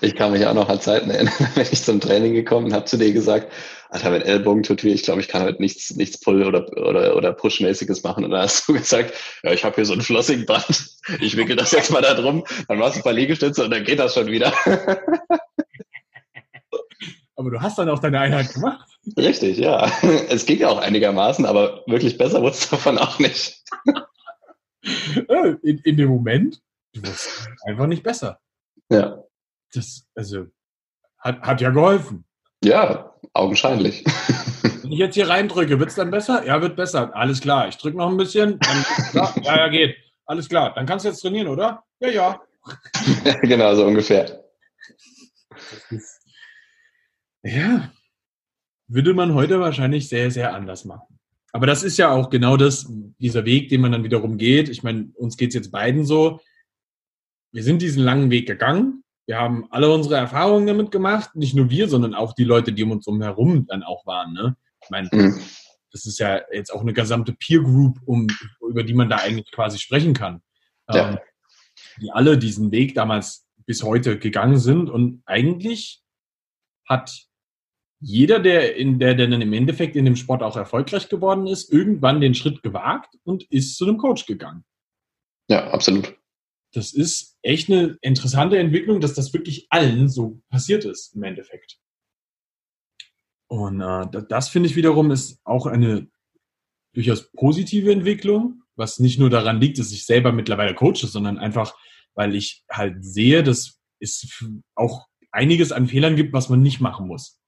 Ich 0.00 0.14
kann 0.14 0.32
mich 0.32 0.46
auch 0.46 0.54
noch 0.54 0.68
an 0.68 0.80
Zeiten 0.80 1.10
erinnern, 1.10 1.34
wenn 1.54 1.66
ich 1.70 1.82
zum 1.82 2.00
Training 2.00 2.34
gekommen 2.34 2.66
und 2.66 2.74
habe 2.74 2.84
zu 2.84 2.96
dir 2.96 3.12
gesagt, 3.12 3.52
Alter, 3.90 4.10
mein 4.10 4.22
Ellbogen 4.22 4.62
tut 4.62 4.84
weh, 4.84 4.92
ich 4.92 5.02
glaube, 5.02 5.20
ich 5.20 5.26
kann 5.26 5.42
heute 5.42 5.60
nichts, 5.60 5.96
nichts 5.96 6.20
Pull- 6.20 6.44
oder, 6.44 6.70
oder, 6.76 7.16
oder 7.16 7.32
Push-mäßiges 7.32 8.04
machen. 8.04 8.24
Und 8.24 8.30
dann 8.30 8.42
hast 8.42 8.68
du 8.68 8.72
gesagt, 8.78 9.14
ja, 9.42 9.52
ich 9.52 9.64
habe 9.64 9.74
hier 9.76 9.84
so 9.84 9.94
ein 9.94 10.00
flossing 10.00 10.46
Band, 10.46 10.90
ich 11.20 11.36
wickel 11.36 11.56
das 11.56 11.72
jetzt 11.72 11.90
mal 11.90 12.02
da 12.02 12.14
drum, 12.14 12.44
dann 12.68 12.78
machst 12.78 12.94
du 12.96 13.00
ein 13.00 13.04
paar 13.04 13.12
Liegestütze 13.12 13.64
und 13.64 13.70
dann 13.70 13.84
geht 13.84 13.98
das 13.98 14.14
schon 14.14 14.28
wieder. 14.28 14.52
Aber 17.36 17.50
du 17.50 17.60
hast 17.60 17.78
dann 17.78 17.88
auch 17.88 18.00
deine 18.00 18.20
Einheit 18.20 18.52
gemacht. 18.52 18.86
Richtig, 19.16 19.56
ja. 19.56 19.90
Es 20.28 20.44
ging 20.44 20.58
ja 20.58 20.68
auch 20.68 20.78
einigermaßen, 20.78 21.46
aber 21.46 21.82
wirklich 21.86 22.18
besser 22.18 22.42
wurde 22.42 22.52
es 22.52 22.68
davon 22.68 22.98
auch 22.98 23.18
nicht. 23.18 23.64
in, 25.62 25.78
in 25.78 25.96
dem 25.96 26.10
Moment, 26.10 26.60
du 26.92 27.00
wurdest 27.00 27.48
einfach 27.64 27.86
nicht 27.86 28.02
besser. 28.02 28.40
Ja. 28.90 29.24
Das, 29.72 30.06
also, 30.14 30.46
hat, 31.18 31.40
hat 31.42 31.60
ja 31.60 31.70
geholfen. 31.70 32.24
Ja, 32.62 33.14
augenscheinlich. 33.32 34.04
Wenn 34.82 34.92
ich 34.92 34.98
jetzt 34.98 35.14
hier 35.14 35.28
reindrücke, 35.28 35.78
wird 35.78 35.90
es 35.90 35.94
dann 35.94 36.10
besser? 36.10 36.44
Ja, 36.44 36.60
wird 36.60 36.76
besser. 36.76 37.14
Alles 37.14 37.40
klar. 37.40 37.68
Ich 37.68 37.76
drücke 37.76 37.96
noch 37.96 38.08
ein 38.08 38.16
bisschen. 38.16 38.58
Ja, 39.12 39.34
ja, 39.42 39.68
geht. 39.68 39.96
Alles 40.26 40.48
klar. 40.48 40.74
Dann 40.74 40.86
kannst 40.86 41.04
du 41.04 41.08
jetzt 41.08 41.20
trainieren, 41.20 41.48
oder? 41.48 41.84
Ja, 42.00 42.08
ja. 42.08 42.40
genau, 43.42 43.74
so 43.74 43.86
ungefähr. 43.86 44.44
Ist 45.90 46.20
ja, 47.42 47.90
würde 48.88 49.14
man 49.14 49.34
heute 49.34 49.60
wahrscheinlich 49.60 50.08
sehr, 50.08 50.30
sehr 50.30 50.54
anders 50.54 50.84
machen. 50.84 51.18
Aber 51.52 51.66
das 51.66 51.82
ist 51.82 51.96
ja 51.96 52.10
auch 52.10 52.30
genau 52.30 52.56
das, 52.56 52.86
dieser 53.18 53.44
Weg, 53.44 53.68
den 53.70 53.80
man 53.80 53.92
dann 53.92 54.04
wiederum 54.04 54.36
geht. 54.36 54.68
Ich 54.68 54.82
meine, 54.82 55.10
uns 55.14 55.36
geht's 55.36 55.54
jetzt 55.54 55.72
beiden 55.72 56.04
so. 56.04 56.40
Wir 57.52 57.64
sind 57.64 57.82
diesen 57.82 58.02
langen 58.02 58.30
Weg 58.30 58.46
gegangen. 58.46 59.02
Wir 59.26 59.38
haben 59.38 59.66
alle 59.70 59.92
unsere 59.92 60.16
Erfahrungen 60.16 60.66
damit 60.66 60.90
gemacht. 60.90 61.34
Nicht 61.34 61.54
nur 61.54 61.70
wir, 61.70 61.88
sondern 61.88 62.14
auch 62.14 62.32
die 62.34 62.44
Leute, 62.44 62.72
die 62.72 62.82
um 62.82 62.90
uns 62.90 63.06
herum 63.06 63.66
dann 63.66 63.82
auch 63.82 64.06
waren. 64.06 64.32
Ne? 64.32 64.56
Ich 64.82 64.90
meine, 64.90 65.08
mhm. 65.12 65.40
das 65.92 66.06
ist 66.06 66.18
ja 66.18 66.40
jetzt 66.52 66.72
auch 66.72 66.80
eine 66.80 66.92
gesamte 66.92 67.32
Peer 67.32 67.60
Group, 67.60 67.98
um, 68.06 68.26
über 68.68 68.82
die 68.82 68.94
man 68.94 69.08
da 69.08 69.16
eigentlich 69.16 69.50
quasi 69.52 69.78
sprechen 69.78 70.14
kann. 70.14 70.42
Ja. 70.92 71.10
Ähm, 71.10 71.18
die 72.00 72.10
alle 72.10 72.38
diesen 72.38 72.72
Weg 72.72 72.94
damals 72.94 73.46
bis 73.66 73.82
heute 73.82 74.18
gegangen 74.18 74.58
sind. 74.58 74.90
Und 74.90 75.22
eigentlich 75.26 76.02
hat 76.88 77.26
jeder, 78.00 78.40
der 78.40 78.76
in 78.76 78.98
der, 78.98 79.14
der 79.14 79.28
dann 79.28 79.42
im 79.42 79.52
Endeffekt 79.52 79.94
in 79.94 80.06
dem 80.06 80.16
Sport 80.16 80.42
auch 80.42 80.56
erfolgreich 80.56 81.08
geworden 81.08 81.46
ist, 81.46 81.72
irgendwann 81.72 82.20
den 82.20 82.34
Schritt 82.34 82.62
gewagt 82.62 83.14
und 83.24 83.44
ist 83.44 83.76
zu 83.76 83.86
einem 83.86 83.98
Coach 83.98 84.26
gegangen. 84.26 84.64
Ja, 85.48 85.70
absolut. 85.70 86.16
Das 86.72 86.92
ist 86.92 87.36
echt 87.42 87.70
eine 87.70 87.98
interessante 88.00 88.58
Entwicklung, 88.58 89.00
dass 89.00 89.14
das 89.14 89.32
wirklich 89.32 89.66
allen 89.70 90.08
so 90.08 90.40
passiert 90.50 90.84
ist 90.84 91.14
im 91.14 91.24
Endeffekt. 91.24 91.78
Und 93.48 93.80
äh, 93.80 94.22
das 94.28 94.48
finde 94.48 94.68
ich 94.68 94.76
wiederum 94.76 95.10
ist 95.10 95.40
auch 95.44 95.66
eine 95.66 96.08
durchaus 96.94 97.30
positive 97.32 97.90
Entwicklung, 97.90 98.62
was 98.76 98.98
nicht 98.98 99.18
nur 99.18 99.30
daran 99.30 99.60
liegt, 99.60 99.78
dass 99.78 99.92
ich 99.92 100.06
selber 100.06 100.32
mittlerweile 100.32 100.74
coache, 100.74 101.06
sondern 101.06 101.38
einfach, 101.38 101.74
weil 102.14 102.34
ich 102.34 102.64
halt 102.70 103.04
sehe, 103.04 103.42
dass 103.42 103.80
es 103.98 104.44
auch 104.74 105.06
einiges 105.32 105.72
an 105.72 105.88
Fehlern 105.88 106.16
gibt, 106.16 106.32
was 106.32 106.48
man 106.48 106.62
nicht 106.62 106.80
machen 106.80 107.06
muss. 107.06 107.40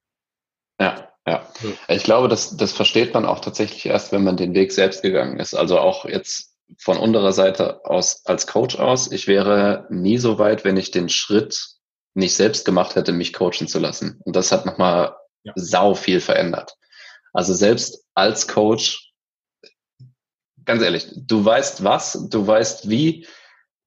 Ja, 0.80 1.12
ja. 1.26 1.48
Ich 1.88 2.02
glaube, 2.02 2.28
das, 2.28 2.56
das 2.56 2.72
versteht 2.72 3.14
man 3.14 3.24
auch 3.24 3.40
tatsächlich 3.40 3.86
erst, 3.86 4.12
wenn 4.12 4.24
man 4.24 4.36
den 4.36 4.54
Weg 4.54 4.72
selbst 4.72 5.02
gegangen 5.02 5.38
ist. 5.38 5.54
Also 5.54 5.78
auch 5.78 6.04
jetzt 6.04 6.51
von 6.78 6.98
unserer 6.98 7.32
Seite 7.32 7.84
aus 7.84 8.24
als 8.24 8.46
Coach 8.46 8.76
aus. 8.76 9.10
Ich 9.10 9.26
wäre 9.26 9.86
nie 9.90 10.18
so 10.18 10.38
weit, 10.38 10.64
wenn 10.64 10.76
ich 10.76 10.90
den 10.90 11.08
Schritt 11.08 11.76
nicht 12.14 12.34
selbst 12.34 12.64
gemacht 12.64 12.96
hätte, 12.96 13.12
mich 13.12 13.32
coachen 13.32 13.68
zu 13.68 13.78
lassen. 13.78 14.20
Und 14.24 14.36
das 14.36 14.52
hat 14.52 14.66
nochmal 14.66 15.16
ja. 15.44 15.52
sau 15.56 15.94
viel 15.94 16.20
verändert. 16.20 16.76
Also 17.32 17.54
selbst 17.54 18.04
als 18.14 18.46
Coach, 18.48 19.12
ganz 20.64 20.82
ehrlich, 20.82 21.08
du 21.16 21.44
weißt 21.44 21.82
was, 21.82 22.28
du 22.28 22.46
weißt 22.46 22.90
wie, 22.90 23.26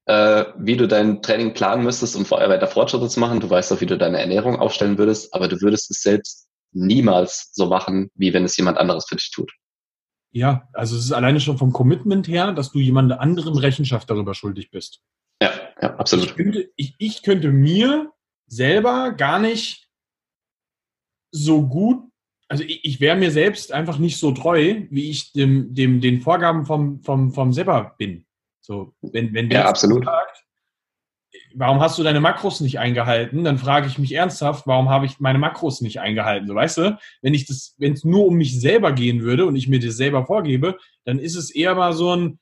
äh, 0.06 0.46
wie 0.58 0.78
du 0.78 0.88
dein 0.88 1.22
Training 1.22 1.54
planen 1.54 1.84
müsstest, 1.84 2.16
um 2.16 2.30
weiter 2.30 2.68
Fortschritte 2.68 3.08
zu 3.08 3.20
machen. 3.20 3.40
Du 3.40 3.50
weißt 3.50 3.72
auch, 3.72 3.82
wie 3.82 3.86
du 3.86 3.98
deine 3.98 4.20
Ernährung 4.20 4.60
aufstellen 4.60 4.98
würdest, 4.98 5.34
aber 5.34 5.48
du 5.48 5.62
würdest 5.62 5.92
es 5.92 6.02
selbst 6.02 6.48
niemals 6.72 7.52
so 7.54 7.68
machen, 7.68 8.10
wie 8.16 8.34
wenn 8.34 8.44
es 8.44 8.58
jemand 8.58 8.78
anderes 8.78 9.06
für 9.08 9.16
dich 9.16 9.32
tut. 9.32 9.52
Ja, 10.36 10.68
also 10.74 10.98
es 10.98 11.06
ist 11.06 11.12
alleine 11.14 11.40
schon 11.40 11.58
vom 11.58 11.72
Commitment 11.72 12.28
her, 12.28 12.52
dass 12.52 12.74
du 12.74 12.80
jemand 12.80 13.14
anderen 13.14 13.58
Rechenschaft 13.58 14.10
darüber 14.10 14.34
schuldig 14.34 14.70
bist. 14.70 15.02
Ja, 15.42 15.50
ja 15.82 15.96
absolut. 15.96 16.26
Ich 16.26 16.36
könnte, 16.36 16.70
ich, 16.76 16.94
ich 16.98 17.24
könnte 17.24 17.54
mir 17.54 18.12
selber 18.46 19.14
gar 19.14 19.40
nicht 19.40 19.90
so 21.32 21.66
gut, 21.66 22.04
also 22.50 22.66
ich, 22.66 22.84
ich 22.84 23.00
wäre 23.00 23.16
mir 23.16 23.32
selbst 23.32 23.72
einfach 23.72 23.98
nicht 23.98 24.20
so 24.20 24.34
treu, 24.34 24.82
wie 24.90 25.10
ich 25.10 25.32
dem, 25.32 25.74
dem, 25.74 26.02
den 26.02 26.20
Vorgaben 26.20 26.66
vom, 26.66 27.02
vom, 27.02 27.32
vom 27.32 27.54
selber 27.54 27.96
bin. 27.98 28.26
So, 28.60 28.94
wenn, 29.02 29.34
wenn 29.34 29.50
der 29.50 29.62
ja, 29.62 29.70
absolut. 29.70 30.04
sagt, 30.04 30.46
warum 31.56 31.80
hast 31.80 31.98
du 31.98 32.04
deine 32.04 32.20
Makros 32.20 32.60
nicht 32.62 32.80
eingehalten? 32.80 33.44
Dann 33.44 33.58
frage 33.58 33.88
ich 33.88 33.98
mich 33.98 34.14
ernsthaft, 34.14 34.68
warum 34.68 34.90
habe 34.90 35.06
ich 35.06 35.20
meine 35.20 35.40
Makros 35.40 35.82
nicht 35.82 36.00
eingehalten? 36.00 36.48
So, 36.48 36.56
weißt 36.56 36.78
du, 36.78 36.98
wenn 37.22 37.34
ich 37.34 37.46
das, 37.46 37.76
wenn 37.78 37.94
es 37.94 38.04
nur 38.04 38.26
um 38.26 38.36
mich 38.36 38.60
selber 38.60 38.92
gehen 38.92 39.22
würde 39.22 39.46
und 39.46 39.56
ich 39.56 39.68
mir 39.68 39.80
das 39.80 39.98
selber 39.98 40.26
vorgebe, 40.26 40.78
dann 41.06 41.20
ist 41.20 41.36
es 41.36 41.54
eher 41.54 41.76
mal 41.76 41.94
so 41.94 42.16
ein, 42.16 42.40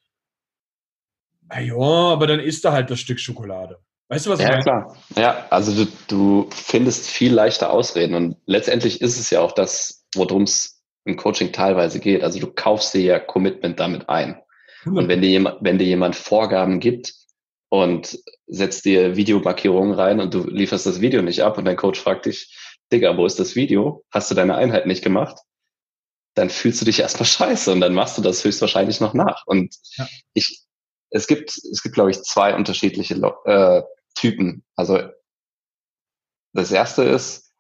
na 1.50 1.60
ja, 1.60 1.76
aber 1.76 2.28
dann 2.28 2.39
isst 2.39 2.66
du 2.66 2.72
halt 2.72 2.89
das 2.89 3.00
Stück 3.00 3.20
Schokolade. 3.20 3.80
Weißt 4.10 4.26
du, 4.26 4.30
was 4.32 4.39
ja, 4.39 4.46
ich 4.46 4.66
meine? 4.66 4.66
Ja, 4.66 4.82
klar. 4.84 4.98
Ja, 5.16 5.48
also 5.50 5.86
du, 5.86 5.91
du 6.08 6.50
findest 6.52 7.10
viel 7.10 7.34
leichter 7.34 7.72
Ausreden 7.72 8.16
und 8.16 8.38
letztendlich 8.46 9.02
ist 9.02 9.20
es 9.20 9.30
ja 9.30 9.41
auch 9.41 9.52
das, 9.52 10.06
worum 10.16 10.44
es 10.44 10.84
im 11.06 11.18
Coaching 11.18 11.52
teilweise 11.52 12.00
geht. 12.00 12.24
Also 12.24 12.39
du 12.39 12.48
kaufst 12.48 12.94
dir 12.94 13.02
ja 13.02 13.20
Commitment 13.20 13.80
damit 13.80 14.10
ein. 14.10 14.39
100%. 14.86 14.98
Und 14.98 15.08
wenn 15.08 15.22
dir 15.22 15.30
jemand, 15.30 15.58
wenn 15.62 15.78
dir 15.78 15.88
jemand 15.88 16.16
Vorgaben 16.16 16.80
gibt, 16.80 17.14
und 17.74 18.19
setzt 18.45 18.86
dir 18.86 19.15
Videomarkierungen 19.15 19.93
rein 19.93 20.19
und 20.19 20.34
du 20.34 20.47
lieferst 20.47 20.86
das 20.86 21.01
Video 21.01 21.21
nicht 21.24 21.41
ab 21.41 21.57
und 21.57 21.65
dein 21.65 21.78
Coach 21.78 21.99
fragt 21.99 22.28
dich, 22.28 22.55
Digga, 22.91 23.17
wo 23.17 23.26
ist 23.26 23.39
das 23.39 23.55
Video? 23.55 24.03
Hast 24.11 24.30
du 24.30 24.36
deine 24.36 24.55
Einheit 24.55 24.86
nicht 24.86 25.03
gemacht? 25.03 25.39
dann 26.36 26.49
fühlst 26.49 26.82
du 26.82 26.86
dich 26.86 26.99
erstmal 26.99 27.26
scheiße 27.26 27.71
und 27.71 27.82
dann 27.82 27.93
machst 27.93 28.17
du 28.17 28.21
das 28.21 28.43
höchstwahrscheinlich 28.43 28.99
noch 28.99 29.13
nach. 29.13 29.43
Und 29.45 29.76
ja. 29.97 30.07
ich, 30.34 30.61
es 31.09 31.28
gibt, 31.28 31.51
es 31.51 31.84
gibt, 31.84 31.95
glaube 31.95 32.11
ich, 32.11 32.24
zwei 32.24 32.55
unterschiedliche 32.55 33.15
äh, 33.45 33.82
Typen. 34.15 34.63
Also 34.76 34.99
das 36.53 36.71
erste 36.71 37.03
ist, 37.03 37.51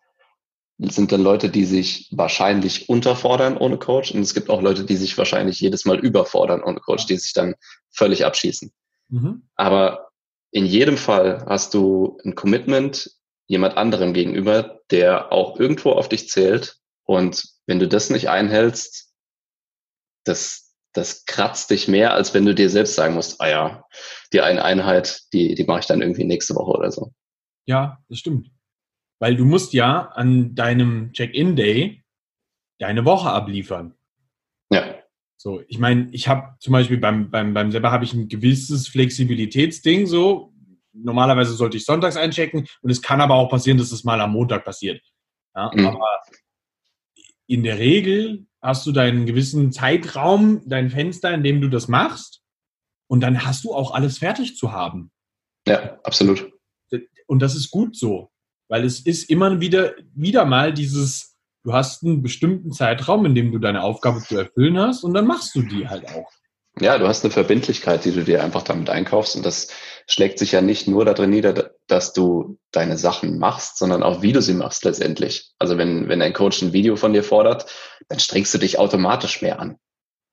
sind 0.79 1.11
dann 1.11 1.21
Leute, 1.21 1.49
die 1.49 1.65
sich 1.65 2.09
wahrscheinlich 2.11 2.89
unterfordern 2.89 3.57
ohne 3.57 3.77
Coach 3.77 4.11
und 4.11 4.21
es 4.21 4.33
gibt 4.33 4.49
auch 4.49 4.61
Leute, 4.61 4.85
die 4.85 4.97
sich 4.97 5.17
wahrscheinlich 5.17 5.59
jedes 5.59 5.85
Mal 5.85 5.99
überfordern 5.99 6.63
ohne 6.63 6.79
Coach, 6.79 7.05
die 7.05 7.17
sich 7.17 7.33
dann 7.33 7.53
völlig 7.91 8.25
abschießen. 8.25 8.71
Mhm. 9.13 9.47
Aber 9.55 10.09
in 10.51 10.65
jedem 10.65 10.97
Fall 10.97 11.45
hast 11.47 11.75
du 11.75 12.17
ein 12.25 12.33
Commitment 12.33 13.11
jemand 13.45 13.77
anderem 13.77 14.13
gegenüber, 14.13 14.81
der 14.89 15.31
auch 15.31 15.59
irgendwo 15.59 15.91
auf 15.91 16.09
dich 16.09 16.29
zählt 16.29 16.77
und 17.03 17.45
wenn 17.67 17.79
du 17.79 17.87
das 17.87 18.09
nicht 18.09 18.29
einhältst, 18.29 19.13
das, 20.25 20.75
das 20.93 21.25
kratzt 21.25 21.69
dich 21.69 21.87
mehr, 21.87 22.13
als 22.13 22.33
wenn 22.33 22.45
du 22.45 22.55
dir 22.55 22.69
selbst 22.69 22.95
sagen 22.95 23.13
musst, 23.13 23.39
ah 23.39 23.49
ja, 23.49 23.83
die 24.31 24.41
eine 24.41 24.63
Einheit, 24.63 25.21
die, 25.31 25.53
die 25.53 25.65
mache 25.65 25.81
ich 25.81 25.85
dann 25.85 26.01
irgendwie 26.01 26.23
nächste 26.23 26.55
Woche 26.55 26.71
oder 26.71 26.91
so. 26.91 27.13
Ja, 27.65 27.99
das 28.09 28.17
stimmt. 28.17 28.49
Weil 29.19 29.35
du 29.35 29.45
musst 29.45 29.73
ja 29.73 30.07
an 30.07 30.55
deinem 30.55 31.13
Check-in-Day 31.13 32.03
deine 32.79 33.05
Woche 33.05 33.29
abliefern. 33.29 33.95
So, 35.43 35.61
ich 35.67 35.77
meine, 35.77 36.07
ich 36.13 36.29
habe 36.29 36.55
zum 36.59 36.71
Beispiel 36.71 36.97
beim, 36.99 37.29
beim, 37.29 37.53
beim 37.53 37.69
selber 37.69 37.91
habe 37.91 38.05
ich 38.05 38.13
ein 38.13 38.29
gewisses 38.29 38.87
Flexibilitätsding 38.87 40.07
so. 40.07 40.53
Normalerweise 40.93 41.51
sollte 41.51 41.75
ich 41.75 41.83
sonntags 41.83 42.15
einchecken 42.15 42.65
und 42.81 42.89
es 42.89 43.01
kann 43.01 43.19
aber 43.19 43.33
auch 43.35 43.49
passieren, 43.49 43.77
dass 43.77 43.91
es 43.91 44.05
mal 44.05 44.21
am 44.21 44.31
Montag 44.31 44.63
passiert. 44.63 45.01
Ja, 45.53 45.69
mhm. 45.75 45.87
Aber 45.87 46.21
in 47.45 47.63
der 47.63 47.77
Regel 47.77 48.45
hast 48.61 48.85
du 48.85 48.93
deinen 48.93 49.25
gewissen 49.25 49.73
Zeitraum, 49.73 50.61
dein 50.65 50.89
Fenster, 50.89 51.33
in 51.33 51.43
dem 51.43 51.59
du 51.59 51.67
das 51.67 51.89
machst 51.89 52.41
und 53.07 53.19
dann 53.19 53.43
hast 53.43 53.65
du 53.65 53.73
auch 53.73 53.93
alles 53.93 54.19
fertig 54.19 54.55
zu 54.55 54.71
haben. 54.71 55.11
Ja, 55.67 55.99
absolut. 56.05 56.53
Und 57.27 57.41
das 57.41 57.53
ist 57.57 57.69
gut 57.69 57.97
so. 57.97 58.31
Weil 58.69 58.85
es 58.85 59.01
ist 59.01 59.29
immer 59.29 59.59
wieder, 59.59 59.93
wieder 60.15 60.45
mal 60.45 60.73
dieses, 60.73 61.32
du 61.63 61.73
hast 61.73 62.03
einen 62.03 62.21
bestimmten 62.21 62.71
Zeitraum, 62.71 63.25
in 63.25 63.35
dem 63.35 63.51
du 63.51 63.59
deine 63.59 63.83
Aufgabe 63.83 64.21
zu 64.21 64.37
erfüllen 64.37 64.77
hast 64.77 65.03
und 65.03 65.13
dann 65.13 65.27
machst 65.27 65.55
du 65.55 65.61
die 65.61 65.87
halt 65.87 66.07
auch. 66.09 66.29
Ja, 66.79 66.97
du 66.97 67.07
hast 67.07 67.23
eine 67.23 67.31
Verbindlichkeit, 67.31 68.03
die 68.03 68.11
du 68.11 68.23
dir 68.23 68.43
einfach 68.43 68.63
damit 68.63 68.89
einkaufst 68.89 69.35
und 69.35 69.45
das 69.45 69.67
schlägt 70.07 70.39
sich 70.39 70.53
ja 70.53 70.61
nicht 70.61 70.87
nur 70.87 71.05
darin 71.05 71.29
nieder, 71.29 71.71
dass 71.87 72.13
du 72.13 72.57
deine 72.71 72.97
Sachen 72.97 73.37
machst, 73.37 73.77
sondern 73.77 74.01
auch 74.01 74.23
wie 74.23 74.33
du 74.33 74.41
sie 74.41 74.55
machst 74.55 74.83
letztendlich. 74.83 75.51
Also 75.59 75.77
wenn, 75.77 76.09
wenn 76.09 76.21
ein 76.21 76.33
Coach 76.33 76.61
ein 76.63 76.73
Video 76.73 76.95
von 76.95 77.13
dir 77.13 77.23
fordert, 77.23 77.71
dann 78.09 78.19
strengst 78.19 78.53
du 78.53 78.57
dich 78.57 78.79
automatisch 78.79 79.41
mehr 79.41 79.59
an. 79.59 79.77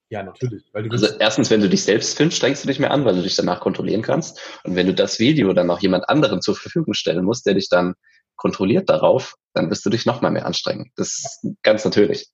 Ja, 0.09 0.25
natürlich. 0.25 0.65
also 0.75 1.07
erstens, 1.21 1.51
wenn 1.51 1.61
du 1.61 1.69
dich 1.69 1.85
selbst 1.85 2.17
filmst, 2.17 2.39
strengst 2.39 2.65
du 2.65 2.69
dich 2.69 2.81
mehr 2.81 2.91
an, 2.91 3.05
weil 3.05 3.15
du 3.15 3.23
dich 3.23 3.37
danach 3.37 3.61
kontrollieren 3.61 4.03
kannst. 4.03 4.41
Und 4.65 4.75
wenn 4.75 4.89
du 4.89 4.95
das 4.95 5.21
Video 5.21 5.53
dann 5.53 5.69
noch 5.69 5.81
jemand 5.81 6.09
anderen 6.09 6.43
zur 6.43 6.57
Verfügung 6.57 6.95
stellen 6.95 7.25
musst, 7.25 7.47
der 7.47 7.55
dich 7.55 7.69
dann 7.69 7.95
kontrolliert 8.35 8.89
darauf, 8.89 9.37
dann 9.53 9.71
wirst 9.71 9.85
du 9.85 9.91
dich 9.91 10.07
noch 10.07 10.23
mal 10.23 10.31
mehr 10.31 10.47
anstrengen. 10.47 10.93
Das 10.97 11.09
ist 11.09 11.47
ganz 11.63 11.85
natürlich. 11.85 12.29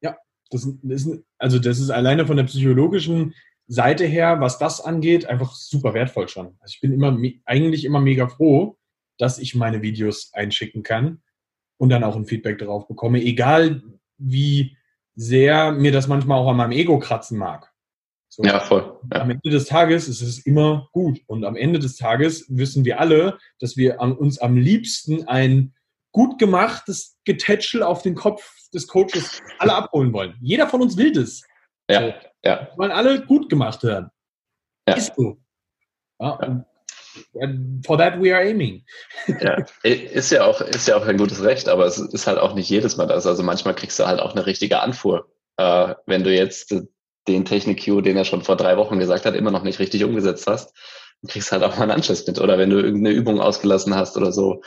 Ja, 0.00 0.16
das 0.50 0.64
ist, 0.64 1.08
also 1.38 1.58
das 1.58 1.78
ist 1.78 1.90
alleine 1.90 2.26
von 2.26 2.36
der 2.36 2.44
psychologischen 2.44 3.34
Seite 3.66 4.04
her, 4.04 4.40
was 4.40 4.58
das 4.58 4.80
angeht, 4.80 5.26
einfach 5.26 5.54
super 5.54 5.94
wertvoll 5.94 6.28
schon. 6.28 6.56
Also 6.60 6.74
ich 6.74 6.80
bin 6.80 6.92
immer 6.92 7.16
eigentlich 7.44 7.84
immer 7.84 8.00
mega 8.00 8.28
froh, 8.28 8.78
dass 9.18 9.38
ich 9.38 9.54
meine 9.54 9.82
Videos 9.82 10.32
einschicken 10.32 10.82
kann 10.82 11.22
und 11.78 11.90
dann 11.90 12.04
auch 12.04 12.16
ein 12.16 12.26
Feedback 12.26 12.58
darauf 12.58 12.88
bekomme, 12.88 13.22
egal 13.22 13.82
wie 14.18 14.76
sehr 15.14 15.72
mir 15.72 15.92
das 15.92 16.08
manchmal 16.08 16.38
auch 16.38 16.48
an 16.48 16.56
meinem 16.56 16.72
Ego 16.72 16.98
kratzen 16.98 17.38
mag. 17.38 17.70
So, 18.28 18.44
ja, 18.44 18.60
voll. 18.60 18.98
Ja. 19.12 19.22
Am 19.22 19.30
Ende 19.30 19.50
des 19.50 19.66
Tages 19.66 20.08
ist 20.08 20.22
es 20.22 20.38
immer 20.46 20.88
gut. 20.92 21.20
Und 21.26 21.44
am 21.44 21.56
Ende 21.56 21.80
des 21.80 21.96
Tages 21.96 22.46
wissen 22.48 22.84
wir 22.84 23.00
alle, 23.00 23.38
dass 23.58 23.76
wir 23.76 24.00
an 24.00 24.12
uns 24.12 24.38
am 24.38 24.56
liebsten 24.56 25.26
ein 25.26 25.74
gut 26.12 26.38
gemachtes 26.38 27.16
Getätschel 27.24 27.82
auf 27.82 28.02
den 28.02 28.14
Kopf 28.14 28.52
des 28.74 28.86
Coaches 28.86 29.40
alle 29.58 29.74
abholen 29.74 30.12
wollen. 30.12 30.36
Jeder 30.40 30.68
von 30.68 30.82
uns 30.82 30.96
will 30.96 31.12
das. 31.12 31.42
Ja, 31.88 32.00
so, 32.00 32.06
ja. 32.44 32.60
Wir 32.60 32.78
wollen 32.78 32.92
alle 32.92 33.24
gut 33.24 33.48
gemacht 33.48 33.82
hören. 33.82 34.10
Ja. 34.88 34.94
Ist 34.94 35.14
so. 35.16 35.38
Ja, 36.20 36.64
for 37.84 37.98
that 37.98 38.20
we 38.20 38.34
are 38.34 38.42
aiming. 38.42 38.84
Ja, 39.40 39.56
ist 39.82 40.30
ja 40.30 40.44
auch, 40.44 40.60
ist 40.60 40.88
ja 40.88 40.96
auch 40.96 41.06
ein 41.06 41.16
gutes 41.16 41.42
Recht, 41.42 41.68
aber 41.68 41.86
es 41.86 41.98
ist 41.98 42.26
halt 42.26 42.38
auch 42.38 42.54
nicht 42.54 42.68
jedes 42.68 42.96
Mal 42.96 43.06
das. 43.06 43.26
Also 43.26 43.42
manchmal 43.42 43.74
kriegst 43.74 43.98
du 43.98 44.06
halt 44.06 44.20
auch 44.20 44.32
eine 44.32 44.46
richtige 44.46 44.80
Anfuhr. 44.80 45.30
Äh, 45.56 45.94
wenn 46.06 46.24
du 46.24 46.34
jetzt 46.34 46.74
den 47.28 47.44
Technik-Cue, 47.44 48.02
den 48.02 48.16
er 48.16 48.24
schon 48.24 48.42
vor 48.42 48.56
drei 48.56 48.76
Wochen 48.76 48.98
gesagt 48.98 49.24
hat, 49.24 49.34
immer 49.34 49.50
noch 49.50 49.62
nicht 49.62 49.78
richtig 49.78 50.04
umgesetzt 50.04 50.46
hast, 50.46 50.74
dann 51.22 51.30
kriegst 51.30 51.52
halt 51.52 51.62
auch 51.62 51.76
mal 51.76 51.82
einen 51.82 51.92
Anschiss 51.92 52.26
mit. 52.26 52.40
Oder 52.40 52.58
wenn 52.58 52.70
du 52.70 52.78
irgendeine 52.78 53.14
Übung 53.14 53.40
ausgelassen 53.40 53.94
hast 53.94 54.16
oder 54.16 54.32
so, 54.32 54.62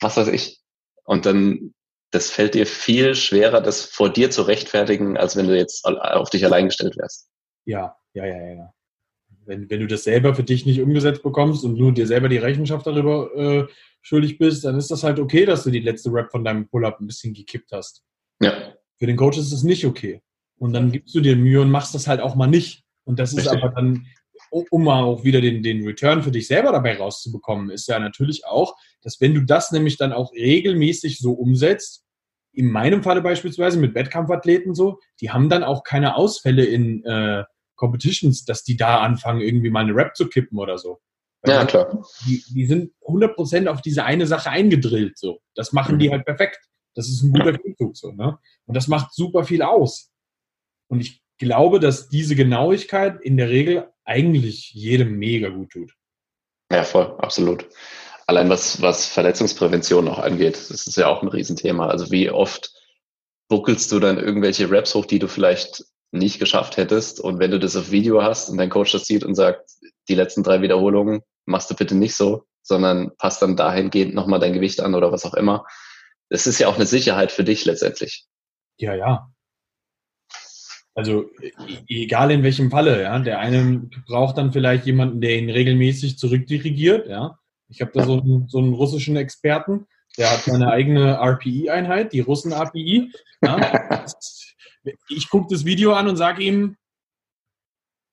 was 0.00 0.16
weiß 0.16 0.28
ich. 0.28 0.61
Und 1.04 1.26
dann, 1.26 1.74
das 2.10 2.30
fällt 2.30 2.54
dir 2.54 2.66
viel 2.66 3.14
schwerer, 3.14 3.60
das 3.60 3.84
vor 3.84 4.10
dir 4.10 4.30
zu 4.30 4.42
rechtfertigen, 4.42 5.16
als 5.16 5.36
wenn 5.36 5.46
du 5.46 5.56
jetzt 5.56 5.84
auf 5.84 6.30
dich 6.30 6.44
allein 6.44 6.66
gestellt 6.66 6.96
wärst. 6.96 7.28
Ja, 7.64 7.96
ja, 8.14 8.26
ja, 8.26 8.54
ja. 8.54 8.74
Wenn, 9.44 9.68
wenn 9.70 9.80
du 9.80 9.86
das 9.86 10.04
selber 10.04 10.34
für 10.34 10.44
dich 10.44 10.66
nicht 10.66 10.80
umgesetzt 10.80 11.22
bekommst 11.22 11.64
und 11.64 11.76
nur 11.76 11.92
dir 11.92 12.06
selber 12.06 12.28
die 12.28 12.38
Rechenschaft 12.38 12.86
darüber 12.86 13.34
äh, 13.34 13.66
schuldig 14.00 14.38
bist, 14.38 14.64
dann 14.64 14.76
ist 14.76 14.90
das 14.90 15.02
halt 15.02 15.18
okay, 15.18 15.46
dass 15.46 15.64
du 15.64 15.70
die 15.70 15.80
letzte 15.80 16.12
Rap 16.12 16.30
von 16.30 16.44
deinem 16.44 16.68
Pull-Up 16.68 17.00
ein 17.00 17.06
bisschen 17.06 17.34
gekippt 17.34 17.72
hast. 17.72 18.04
Ja. 18.40 18.74
Für 18.98 19.06
den 19.06 19.16
Coach 19.16 19.38
ist 19.38 19.52
es 19.52 19.64
nicht 19.64 19.84
okay. 19.84 20.22
Und 20.58 20.72
dann 20.74 20.92
gibst 20.92 21.14
du 21.14 21.20
dir 21.20 21.34
Mühe 21.34 21.60
und 21.60 21.70
machst 21.70 21.94
das 21.94 22.06
halt 22.06 22.20
auch 22.20 22.36
mal 22.36 22.46
nicht. 22.46 22.84
Und 23.04 23.18
das 23.18 23.32
ist 23.32 23.38
Richtig. 23.38 23.62
aber 23.62 23.74
dann, 23.74 24.06
um 24.52 24.84
mal 24.84 25.02
auch 25.02 25.24
wieder 25.24 25.40
den, 25.40 25.62
den 25.62 25.84
Return 25.84 26.22
für 26.22 26.30
dich 26.30 26.46
selber 26.46 26.72
dabei 26.72 26.96
rauszubekommen, 26.96 27.70
ist 27.70 27.88
ja 27.88 27.98
natürlich 27.98 28.44
auch, 28.46 28.76
dass 29.00 29.20
wenn 29.20 29.34
du 29.34 29.40
das 29.40 29.72
nämlich 29.72 29.96
dann 29.96 30.12
auch 30.12 30.32
regelmäßig 30.32 31.18
so 31.18 31.32
umsetzt, 31.32 32.04
in 32.52 32.70
meinem 32.70 33.02
Falle 33.02 33.22
beispielsweise 33.22 33.78
mit 33.78 33.94
Wettkampfathleten 33.94 34.74
so, 34.74 34.98
die 35.20 35.30
haben 35.30 35.48
dann 35.48 35.64
auch 35.64 35.84
keine 35.84 36.16
Ausfälle 36.16 36.64
in 36.64 37.02
äh, 37.04 37.44
Competitions, 37.76 38.44
dass 38.44 38.62
die 38.62 38.76
da 38.76 39.00
anfangen, 39.00 39.40
irgendwie 39.40 39.70
mal 39.70 39.80
eine 39.80 39.94
Rap 39.94 40.14
zu 40.14 40.28
kippen 40.28 40.58
oder 40.58 40.76
so. 40.76 41.00
Weil 41.40 41.54
ja, 41.54 41.64
klar. 41.64 42.04
Die, 42.26 42.44
die 42.54 42.66
sind 42.66 42.92
100% 43.06 43.68
auf 43.68 43.80
diese 43.80 44.04
eine 44.04 44.26
Sache 44.26 44.50
eingedrillt. 44.50 45.18
So. 45.18 45.40
Das 45.54 45.72
machen 45.72 45.96
mhm. 45.96 45.98
die 45.98 46.10
halt 46.10 46.24
perfekt. 46.24 46.60
Das 46.94 47.08
ist 47.08 47.22
ein 47.22 47.32
guter 47.32 47.54
Spielzug. 47.54 47.96
So, 47.96 48.12
ne? 48.12 48.38
Und 48.66 48.76
das 48.76 48.86
macht 48.86 49.14
super 49.14 49.44
viel 49.44 49.62
aus. 49.62 50.12
Und 50.88 51.00
ich 51.00 51.21
glaube, 51.42 51.80
dass 51.80 52.08
diese 52.08 52.36
Genauigkeit 52.36 53.20
in 53.20 53.36
der 53.36 53.50
Regel 53.50 53.88
eigentlich 54.04 54.72
jedem 54.72 55.18
mega 55.18 55.48
gut 55.48 55.70
tut. 55.70 55.92
Ja, 56.70 56.84
voll, 56.84 57.16
absolut. 57.18 57.66
Allein 58.26 58.48
was, 58.48 58.80
was 58.80 59.06
Verletzungsprävention 59.06 60.08
auch 60.08 60.20
angeht, 60.20 60.54
das 60.54 60.86
ist 60.86 60.96
ja 60.96 61.08
auch 61.08 61.22
ein 61.22 61.28
Riesenthema. 61.28 61.88
Also 61.88 62.10
wie 62.12 62.30
oft 62.30 62.72
buckelst 63.48 63.90
du 63.90 63.98
dann 63.98 64.18
irgendwelche 64.18 64.70
Raps 64.70 64.94
hoch, 64.94 65.04
die 65.04 65.18
du 65.18 65.26
vielleicht 65.26 65.84
nicht 66.12 66.38
geschafft 66.38 66.76
hättest. 66.76 67.18
Und 67.18 67.40
wenn 67.40 67.50
du 67.50 67.58
das 67.58 67.74
auf 67.76 67.90
Video 67.90 68.22
hast 68.22 68.48
und 68.48 68.58
dein 68.58 68.70
Coach 68.70 68.92
das 68.92 69.06
sieht 69.06 69.24
und 69.24 69.34
sagt, 69.34 69.68
die 70.08 70.14
letzten 70.14 70.44
drei 70.44 70.62
Wiederholungen 70.62 71.22
machst 71.46 71.70
du 71.70 71.74
bitte 71.74 71.96
nicht 71.96 72.14
so, 72.14 72.44
sondern 72.62 73.10
passt 73.16 73.42
dann 73.42 73.56
dahingehend 73.56 74.14
nochmal 74.14 74.38
dein 74.38 74.52
Gewicht 74.52 74.80
an 74.80 74.94
oder 74.94 75.10
was 75.10 75.24
auch 75.24 75.34
immer. 75.34 75.66
Das 76.30 76.46
ist 76.46 76.60
ja 76.60 76.68
auch 76.68 76.76
eine 76.76 76.86
Sicherheit 76.86 77.32
für 77.32 77.44
dich 77.44 77.64
letztendlich. 77.64 78.26
Ja, 78.78 78.94
ja. 78.94 79.31
Also 80.94 81.30
e, 81.40 81.52
egal 81.88 82.30
in 82.30 82.42
welchem 82.42 82.70
Falle, 82.70 83.02
ja. 83.02 83.18
Der 83.18 83.38
eine 83.38 83.88
braucht 84.06 84.38
dann 84.38 84.52
vielleicht 84.52 84.86
jemanden, 84.86 85.20
der 85.20 85.38
ihn 85.38 85.50
regelmäßig 85.50 86.18
zurückdirigiert, 86.18 87.08
ja. 87.08 87.38
Ich 87.68 87.80
habe 87.80 87.92
da 87.94 88.04
so 88.04 88.20
einen, 88.20 88.48
so 88.48 88.58
einen 88.58 88.74
russischen 88.74 89.16
Experten, 89.16 89.86
der 90.18 90.30
hat 90.30 90.42
seine 90.42 90.70
eigene 90.70 91.14
RPI-Einheit, 91.18 92.12
die 92.12 92.20
Russen-RPI. 92.20 93.10
Ja. 93.42 94.04
Ich 95.08 95.30
gucke 95.30 95.46
das 95.54 95.64
Video 95.64 95.94
an 95.94 96.08
und 96.08 96.16
sage 96.16 96.42
ihm, 96.42 96.76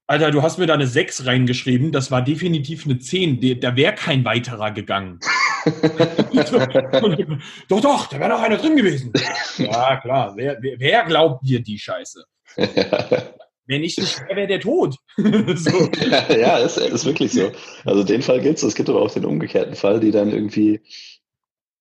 Alter, 0.07 0.31
du 0.31 0.41
hast 0.41 0.57
mir 0.57 0.65
da 0.65 0.73
eine 0.73 0.87
6 0.87 1.27
reingeschrieben, 1.27 1.91
das 1.91 2.09
war 2.09 2.23
definitiv 2.23 2.85
eine 2.85 2.97
10, 2.97 3.59
da 3.59 3.75
wäre 3.75 3.93
kein 3.93 4.25
weiterer 4.25 4.71
gegangen. 4.71 5.19
doch, 7.67 7.81
doch, 7.81 8.07
da 8.07 8.19
wäre 8.19 8.29
noch 8.29 8.41
einer 8.41 8.57
drin 8.57 8.75
gewesen. 8.75 9.13
Ja, 9.57 9.97
klar, 9.97 10.33
wer, 10.35 10.57
wer 10.61 11.03
glaubt 11.03 11.45
dir 11.45 11.61
die 11.61 11.77
Scheiße? 11.77 12.23
Wenn 13.69 13.83
ich 13.83 13.97
nicht 13.97 14.19
wäre, 14.21 14.35
wäre 14.35 14.47
der 14.47 14.59
tot. 14.61 14.95
so. 15.17 15.89
Ja, 16.35 16.57
ist, 16.57 16.77
ist 16.77 17.05
wirklich 17.05 17.31
so. 17.31 17.51
Also 17.85 18.03
den 18.03 18.23
Fall 18.23 18.41
gibt 18.41 18.57
es. 18.57 18.63
Es 18.63 18.73
gibt 18.73 18.89
aber 18.89 18.99
auch 18.99 19.11
den 19.11 19.25
umgekehrten 19.25 19.75
Fall, 19.75 19.99
die 19.99 20.09
dann 20.09 20.31
irgendwie 20.31 20.81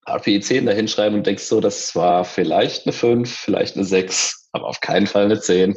RPI 0.07 0.41
10 0.41 0.67
da 0.67 0.73
hinschreiben 0.73 1.17
und 1.17 1.27
denkst 1.27 1.45
so, 1.45 1.61
das 1.63 1.97
war 1.97 2.27
vielleicht 2.27 2.87
eine 2.87 2.93
5, 2.93 3.31
vielleicht 3.31 3.77
eine 3.77 3.87
6, 3.87 4.51
aber 4.53 4.67
auf 4.67 4.81
keinen 4.81 5.07
Fall 5.07 5.25
eine 5.25 5.41
10. 5.41 5.77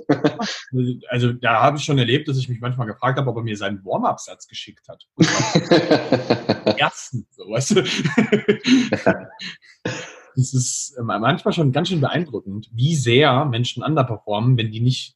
also 1.10 1.32
da 1.34 1.62
habe 1.62 1.78
ich 1.78 1.84
schon 1.84 1.98
erlebt, 1.98 2.28
dass 2.28 2.38
ich 2.38 2.50
mich 2.50 2.60
manchmal 2.60 2.88
gefragt 2.88 3.18
habe, 3.18 3.30
ob 3.30 3.38
er 3.38 3.44
mir 3.44 3.56
seinen 3.56 3.84
Warm-Up-Satz 3.86 4.48
geschickt 4.48 4.88
hat. 4.89 5.06
Ersten, 6.78 7.26
so 7.32 7.44
weißt 7.50 7.72
du. 7.72 7.84
Es 10.36 10.54
ist 10.54 10.96
äh, 10.98 11.04
manchmal 11.04 11.54
schon 11.54 11.72
ganz 11.72 11.90
schön 11.90 12.02
beeindruckend, 12.02 12.70
wie 12.74 12.96
sehr 12.96 13.46
Menschen 13.46 13.84
underperformen, 13.84 14.58
wenn 14.58 14.72
die 14.72 14.82
nicht 14.82 15.16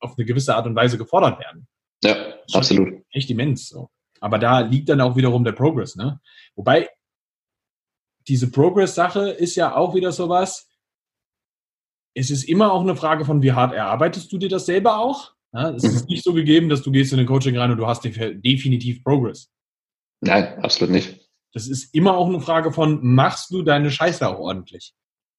auf 0.00 0.16
eine 0.16 0.24
gewisse 0.24 0.54
Art 0.54 0.66
und 0.66 0.74
Weise 0.74 0.98
gefordert 0.98 1.38
werden. 1.40 1.66
Ja, 2.02 2.34
absolut. 2.52 3.02
Echt 3.10 3.30
immens. 3.30 3.68
So. 3.68 3.90
Aber 4.20 4.38
da 4.38 4.60
liegt 4.60 4.88
dann 4.88 5.00
auch 5.00 5.16
wiederum 5.16 5.44
der 5.44 5.52
Progress. 5.52 5.96
Ne? 5.96 6.20
Wobei 6.54 6.90
diese 8.28 8.50
Progress-Sache 8.50 9.30
ist 9.30 9.56
ja 9.56 9.74
auch 9.74 9.94
wieder 9.94 10.12
sowas. 10.12 10.68
Es 12.14 12.30
ist 12.30 12.44
immer 12.44 12.72
auch 12.72 12.82
eine 12.82 12.96
Frage 12.96 13.24
von, 13.24 13.42
wie 13.42 13.52
hart 13.52 13.74
erarbeitest 13.74 14.32
du 14.32 14.38
dir 14.38 14.48
das 14.48 14.66
selber 14.66 14.98
auch? 14.98 15.32
Ja, 15.52 15.70
es 15.70 15.82
mhm. 15.82 15.90
ist 15.90 16.08
nicht 16.08 16.24
so 16.24 16.32
gegeben, 16.32 16.68
dass 16.68 16.82
du 16.82 16.90
gehst 16.90 17.12
in 17.12 17.18
den 17.18 17.26
Coaching 17.26 17.56
rein 17.56 17.70
und 17.70 17.78
du 17.78 17.86
hast 17.86 18.04
definitiv 18.04 19.02
Progress. 19.04 19.50
Nein, 20.20 20.58
absolut 20.62 20.92
nicht. 20.92 21.23
Das 21.54 21.68
ist 21.68 21.94
immer 21.94 22.16
auch 22.16 22.28
eine 22.28 22.40
Frage 22.40 22.72
von, 22.72 22.98
machst 23.02 23.50
du 23.52 23.62
deine 23.62 23.90
Scheiße 23.90 24.28
auch 24.28 24.38
ordentlich? 24.38 24.92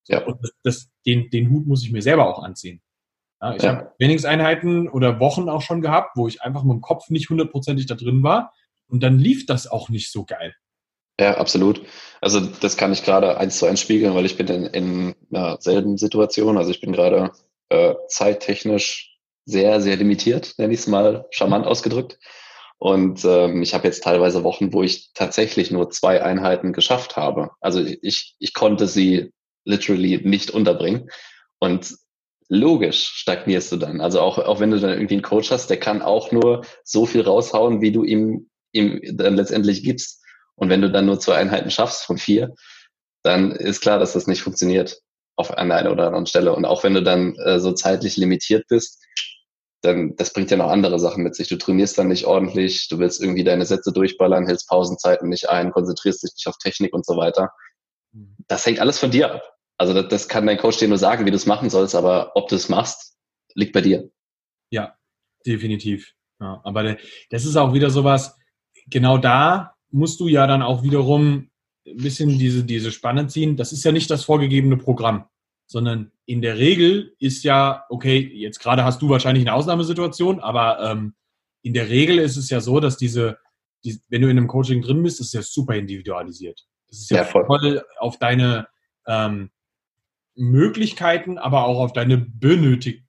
Ja. 0.08 0.26
Und 0.26 0.40
das, 0.42 0.52
das, 0.64 0.90
den, 1.06 1.30
den 1.30 1.50
Hut 1.50 1.68
muss 1.68 1.84
ich 1.84 1.92
mir 1.92 2.02
selber 2.02 2.28
auch 2.28 2.42
anziehen. 2.42 2.82
Ja, 3.42 3.56
ich 3.56 3.62
ja. 3.62 3.76
habe 3.76 3.92
Trainingseinheiten 4.00 4.88
oder 4.88 5.20
Wochen 5.20 5.50
auch 5.50 5.62
schon 5.62 5.82
gehabt, 5.82 6.16
wo 6.16 6.28
ich 6.28 6.42
einfach 6.42 6.64
mit 6.64 6.74
dem 6.74 6.82
Kopf 6.82 7.10
nicht 7.10 7.30
hundertprozentig 7.30 7.86
da 7.86 7.96
drin 7.96 8.24
war. 8.24 8.54
Und 8.88 9.04
dann 9.04 9.20
lief 9.20 9.46
das 9.46 9.68
auch 9.68 9.90
nicht 9.90 10.12
so 10.12 10.26
geil. 10.26 10.56
Ja, 11.20 11.38
absolut. 11.38 11.82
Also 12.22 12.40
das 12.40 12.78
kann 12.78 12.94
ich 12.94 13.04
gerade 13.04 13.38
eins 13.38 13.58
zu 13.58 13.66
eins 13.66 13.82
spiegeln, 13.82 14.16
weil 14.16 14.26
ich 14.26 14.38
bin 14.38 14.48
in, 14.48 14.66
in 14.68 15.16
einer 15.32 15.58
selben 15.60 15.98
Situation. 15.98 16.58
Also 16.58 16.72
ich 16.72 16.82
bin 16.82 16.92
gerade 16.92 17.32
äh, 17.70 17.96
zeittechnisch 18.08 19.18
sehr, 19.46 19.82
sehr 19.82 19.96
limitiert, 19.96 20.56
nenne 20.58 20.74
ich 20.74 20.82
es 20.82 20.88
mal 20.88 21.26
charmant 21.32 21.66
ausgedrückt. 21.66 22.20
Und 22.78 23.24
ähm, 23.26 23.62
ich 23.62 23.74
habe 23.74 23.88
jetzt 23.88 24.04
teilweise 24.04 24.44
Wochen, 24.44 24.74
wo 24.74 24.84
ich 24.84 25.12
tatsächlich 25.14 25.72
nur 25.72 25.90
zwei 25.90 26.22
Einheiten 26.22 26.74
geschafft 26.74 27.16
habe. 27.16 27.52
Also 27.62 27.82
ich, 27.82 28.36
ich 28.40 28.54
konnte 28.54 28.88
sie 28.88 29.32
literally 29.64 30.20
nicht 30.24 30.52
unterbringen. 30.52 31.10
Und 31.60 31.96
logisch 32.50 33.06
stagnierst 33.16 33.72
du 33.72 33.78
dann. 33.78 34.02
Also 34.02 34.22
auch, 34.22 34.38
auch 34.38 34.60
wenn 34.60 34.72
du 34.72 34.80
dann 34.80 34.92
irgendwie 34.92 35.16
einen 35.16 35.24
Coach 35.24 35.52
hast, 35.52 35.70
der 35.70 35.80
kann 35.80 36.02
auch 36.02 36.32
nur 36.32 36.66
so 36.84 37.06
viel 37.06 37.22
raushauen, 37.22 37.82
wie 37.82 37.92
du 37.92 38.04
ihm, 38.04 38.50
ihm 38.72 39.02
dann 39.18 39.36
letztendlich 39.36 39.84
gibst. 39.84 40.24
Und 40.56 40.70
wenn 40.70 40.82
du 40.82 40.92
dann 40.92 41.06
nur 41.06 41.20
zwei 41.20 41.36
Einheiten 41.36 41.72
schaffst 41.72 42.04
von 42.04 42.18
vier, 42.18 42.54
dann 43.24 43.52
ist 43.52 43.82
klar, 43.82 44.00
dass 44.00 44.14
das 44.14 44.28
nicht 44.28 44.42
funktioniert 44.42 45.02
auf 45.36 45.58
einer 45.58 45.92
oder 45.92 46.08
anderen 46.08 46.28
Stelle. 46.28 46.56
Und 46.56 46.66
auch 46.66 46.84
wenn 46.84 46.94
du 46.94 47.04
dann 47.04 47.36
äh, 47.38 47.60
so 47.60 47.74
zeitlich 47.74 48.18
limitiert 48.18 48.66
bist, 48.68 49.04
dann 49.86 50.16
das 50.16 50.34
bringt 50.34 50.52
ja 50.52 50.58
noch 50.58 50.70
andere 50.70 51.00
Sachen 51.00 51.24
mit 51.24 51.36
sich. 51.36 51.48
Du 51.48 51.58
trainierst 51.58 51.98
dann 51.98 52.08
nicht 52.08 52.26
ordentlich, 52.26 52.88
du 52.90 53.00
willst 53.00 53.22
irgendwie 53.22 53.44
deine 53.44 53.66
Sätze 53.66 53.92
durchballern, 53.94 54.48
hältst 54.48 54.68
Pausenzeiten 54.68 55.30
nicht 55.30 55.50
ein, 55.50 55.72
konzentrierst 55.72 56.24
dich 56.24 56.34
nicht 56.36 56.48
auf 56.48 56.58
Technik 56.58 56.94
und 56.94 57.06
so 57.06 57.18
weiter. 57.18 57.52
Mhm. 58.12 58.36
Das 58.48 58.66
hängt 58.66 58.80
alles 58.80 59.00
von 59.00 59.12
dir 59.12 59.34
ab. 59.34 59.44
Also 59.78 59.94
das, 59.94 60.08
das 60.08 60.28
kann 60.28 60.48
dein 60.48 60.58
Coach 60.58 60.78
dir 60.78 60.88
nur 60.88 60.98
sagen, 60.98 61.26
wie 61.26 61.32
du 61.32 61.36
es 61.36 61.46
machen 61.46 61.70
sollst, 61.70 61.96
aber 61.96 62.32
ob 62.36 62.50
du 62.50 62.56
es 62.56 62.70
machst, 62.70 63.18
liegt 63.54 63.74
bei 63.74 63.82
dir. 63.82 64.10
Ja, 64.72 64.96
definitiv. 65.46 66.14
Ja, 66.40 66.62
aber 66.64 66.98
das 67.30 67.46
ist 67.46 67.56
auch 67.56 67.74
wieder 67.74 67.90
sowas, 67.90 68.38
genau 68.88 69.18
da 69.18 69.76
musst 69.92 70.20
du 70.20 70.28
ja 70.28 70.48
dann 70.48 70.62
auch 70.62 70.84
wiederum 70.84 71.50
ein 71.88 71.98
bisschen 71.98 72.38
diese, 72.40 72.64
diese 72.64 72.92
Spanne 72.92 73.28
ziehen. 73.28 73.56
Das 73.56 73.72
ist 73.72 73.84
ja 73.84 73.92
nicht 73.92 74.10
das 74.10 74.26
vorgegebene 74.26 74.78
Programm 74.78 75.28
sondern 75.68 76.12
in 76.26 76.42
der 76.42 76.58
Regel 76.58 77.16
ist 77.20 77.44
ja, 77.44 77.86
okay, 77.90 78.20
jetzt 78.20 78.60
gerade 78.60 78.84
hast 78.84 79.02
du 79.02 79.10
wahrscheinlich 79.10 79.44
eine 79.44 79.54
Ausnahmesituation, 79.54 80.40
aber 80.40 80.80
ähm, 80.80 81.16
in 81.62 81.74
der 81.74 81.90
Regel 81.90 82.20
ist 82.20 82.38
es 82.38 82.50
ja 82.50 82.62
so, 82.62 82.80
dass 82.80 82.98
diese, 82.98 83.40
die, 83.84 84.00
wenn 84.10 84.22
du 84.22 84.30
in 84.30 84.38
einem 84.38 84.48
Coaching 84.48 84.82
drin 84.82 85.02
bist, 85.04 85.20
ist 85.20 85.28
es 85.28 85.34
ja 85.34 85.42
super 85.42 85.76
individualisiert. 85.76 86.66
Das 86.88 87.00
ist 87.00 87.10
ja, 87.10 87.18
ja 87.18 87.24
voll. 87.24 87.46
voll. 87.46 87.84
auf 88.00 88.20
deine 88.20 88.68
ähm, 89.08 89.50
Möglichkeiten, 90.36 91.38
aber 91.38 91.66
auch 91.66 91.80
auf 91.80 91.94
deine 91.94 92.18
benötigten 92.18 93.04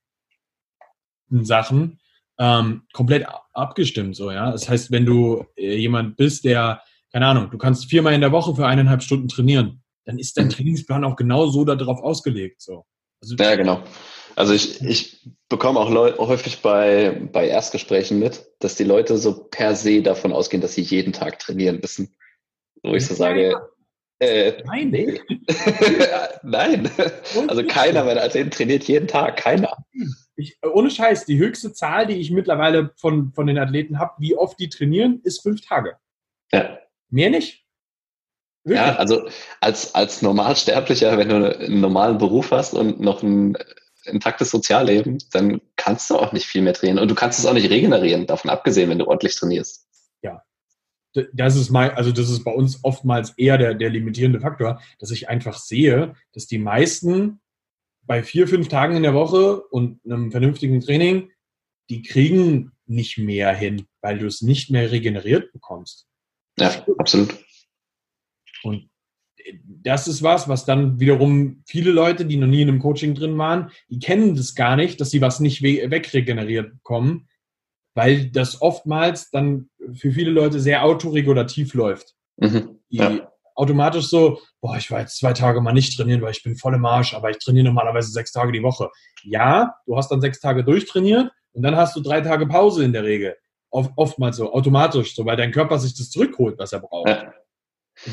Sachen 1.30 2.00
ähm, 2.38 2.82
komplett 2.92 3.26
abgestimmt. 3.52 4.16
So, 4.16 4.30
ja. 4.30 4.50
Das 4.50 4.68
heißt, 4.68 4.90
wenn 4.90 5.06
du 5.06 5.44
äh, 5.56 5.76
jemand 5.76 6.16
bist, 6.16 6.44
der, 6.44 6.82
keine 7.12 7.26
Ahnung, 7.26 7.50
du 7.50 7.58
kannst 7.58 7.86
viermal 7.86 8.14
in 8.14 8.20
der 8.20 8.32
Woche 8.32 8.54
für 8.54 8.66
eineinhalb 8.66 9.02
Stunden 9.02 9.28
trainieren, 9.28 9.82
dann 10.06 10.18
ist 10.18 10.38
dein 10.38 10.48
Trainingsplan 10.48 11.04
auch 11.04 11.16
genau 11.16 11.46
so 11.46 11.64
darauf 11.64 12.00
ausgelegt. 12.00 12.62
So. 12.62 12.86
Also, 13.20 13.34
ja, 13.36 13.54
genau. 13.56 13.82
Also 14.36 14.52
ich, 14.52 14.82
ich 14.82 15.26
bekomme 15.48 15.80
auch 15.80 15.90
Leu 15.90 16.16
häufig 16.18 16.62
bei, 16.62 17.28
bei 17.32 17.48
Erstgesprächen 17.48 18.18
mit, 18.18 18.46
dass 18.60 18.76
die 18.76 18.84
Leute 18.84 19.18
so 19.18 19.44
per 19.44 19.74
se 19.74 20.02
davon 20.02 20.32
ausgehen, 20.32 20.60
dass 20.60 20.74
sie 20.74 20.82
jeden 20.82 21.12
Tag 21.12 21.38
trainieren 21.38 21.80
müssen. 21.80 22.14
Wo 22.82 22.94
ich 22.94 23.06
so 23.06 23.14
sage, 23.14 23.54
äh, 24.18 24.62
nein, 24.64 24.90
nee. 24.90 25.20
nein. 26.42 26.90
Also 27.48 27.64
keiner 27.66 28.04
meiner 28.04 28.22
Athleten 28.22 28.50
trainiert 28.50 28.84
jeden 28.84 29.08
Tag, 29.08 29.36
keiner. 29.36 29.76
Ich, 30.36 30.58
ohne 30.62 30.90
Scheiß, 30.90 31.24
die 31.24 31.38
höchste 31.38 31.72
Zahl, 31.72 32.06
die 32.06 32.14
ich 32.14 32.30
mittlerweile 32.30 32.92
von, 32.96 33.32
von 33.32 33.46
den 33.46 33.58
Athleten 33.58 33.98
habe, 33.98 34.12
wie 34.18 34.36
oft 34.36 34.60
die 34.60 34.68
trainieren, 34.68 35.20
ist 35.24 35.42
fünf 35.42 35.62
Tage. 35.62 35.96
Ja. 36.52 36.78
Mehr 37.10 37.30
nicht? 37.30 37.65
Wirklich? 38.66 38.84
Ja, 38.84 38.96
also 38.98 39.28
als, 39.60 39.94
als 39.94 40.22
Normalsterblicher, 40.22 41.16
wenn 41.16 41.28
du 41.28 41.58
einen 41.58 41.80
normalen 41.80 42.18
Beruf 42.18 42.50
hast 42.50 42.74
und 42.74 43.00
noch 43.00 43.22
ein 43.22 43.56
intaktes 44.04 44.50
Sozialleben, 44.50 45.18
dann 45.32 45.60
kannst 45.76 46.10
du 46.10 46.16
auch 46.16 46.32
nicht 46.32 46.46
viel 46.46 46.62
mehr 46.62 46.74
trainieren. 46.74 46.98
Und 46.98 47.10
du 47.10 47.14
kannst 47.14 47.38
es 47.38 47.46
auch 47.46 47.54
nicht 47.54 47.70
regenerieren, 47.70 48.26
davon 48.26 48.50
abgesehen, 48.50 48.90
wenn 48.90 48.98
du 48.98 49.06
ordentlich 49.06 49.36
trainierst. 49.36 49.86
Ja. 50.22 50.42
Das 51.32 51.56
ist 51.56 51.70
mal, 51.70 51.92
also 51.92 52.12
das 52.12 52.28
ist 52.28 52.44
bei 52.44 52.52
uns 52.52 52.84
oftmals 52.84 53.30
eher 53.38 53.56
der, 53.56 53.74
der 53.74 53.90
limitierende 53.90 54.40
Faktor, 54.40 54.80
dass 54.98 55.10
ich 55.10 55.28
einfach 55.28 55.58
sehe, 55.58 56.14
dass 56.32 56.46
die 56.46 56.58
meisten 56.58 57.40
bei 58.02 58.22
vier, 58.22 58.46
fünf 58.46 58.68
Tagen 58.68 58.96
in 58.96 59.02
der 59.02 59.14
Woche 59.14 59.62
und 59.62 60.00
einem 60.04 60.30
vernünftigen 60.30 60.80
Training, 60.80 61.30
die 61.88 62.02
kriegen 62.02 62.72
nicht 62.86 63.18
mehr 63.18 63.54
hin, 63.54 63.86
weil 64.00 64.18
du 64.18 64.26
es 64.26 64.42
nicht 64.42 64.70
mehr 64.70 64.90
regeneriert 64.90 65.52
bekommst. 65.52 66.06
Ja, 66.58 66.84
absolut. 66.98 67.36
Und 68.62 68.88
das 69.82 70.08
ist 70.08 70.22
was, 70.22 70.48
was 70.48 70.64
dann 70.64 70.98
wiederum 70.98 71.62
viele 71.66 71.92
Leute, 71.92 72.24
die 72.24 72.36
noch 72.36 72.48
nie 72.48 72.62
in 72.62 72.68
einem 72.68 72.80
Coaching 72.80 73.14
drin 73.14 73.38
waren, 73.38 73.70
die 73.88 74.00
kennen 74.00 74.34
das 74.34 74.54
gar 74.54 74.76
nicht, 74.76 75.00
dass 75.00 75.10
sie 75.10 75.20
was 75.20 75.40
nicht 75.40 75.62
wegregeneriert 75.62 76.72
bekommen, 76.72 77.28
weil 77.94 78.30
das 78.30 78.60
oftmals 78.60 79.30
dann 79.30 79.70
für 79.94 80.10
viele 80.10 80.30
Leute 80.30 80.60
sehr 80.60 80.84
autoregulativ 80.84 81.74
läuft. 81.74 82.14
Mhm, 82.38 82.80
die 82.90 82.96
ja. 82.96 83.32
automatisch 83.54 84.08
so, 84.08 84.40
boah, 84.60 84.76
ich 84.76 84.90
war 84.90 85.00
jetzt 85.00 85.16
zwei 85.16 85.32
Tage 85.32 85.60
mal 85.60 85.72
nicht 85.72 85.96
trainieren, 85.96 86.20
weil 86.22 86.32
ich 86.32 86.42
bin 86.42 86.56
voll 86.56 86.74
im 86.74 86.84
Arsch, 86.84 87.14
aber 87.14 87.30
ich 87.30 87.38
trainiere 87.38 87.66
normalerweise 87.66 88.10
sechs 88.10 88.32
Tage 88.32 88.52
die 88.52 88.62
Woche. 88.62 88.90
Ja, 89.22 89.76
du 89.86 89.96
hast 89.96 90.10
dann 90.10 90.20
sechs 90.20 90.40
Tage 90.40 90.64
durchtrainiert 90.64 91.30
und 91.52 91.62
dann 91.62 91.76
hast 91.76 91.96
du 91.96 92.00
drei 92.00 92.20
Tage 92.20 92.46
Pause 92.46 92.84
in 92.84 92.92
der 92.92 93.04
Regel. 93.04 93.36
Oft, 93.70 93.92
oftmals 93.96 94.36
so, 94.36 94.52
automatisch, 94.52 95.14
so, 95.14 95.24
weil 95.24 95.36
dein 95.36 95.52
Körper 95.52 95.78
sich 95.78 95.94
das 95.96 96.10
zurückholt, 96.10 96.58
was 96.58 96.72
er 96.72 96.80
braucht. 96.80 97.08
Ja. 97.08 97.32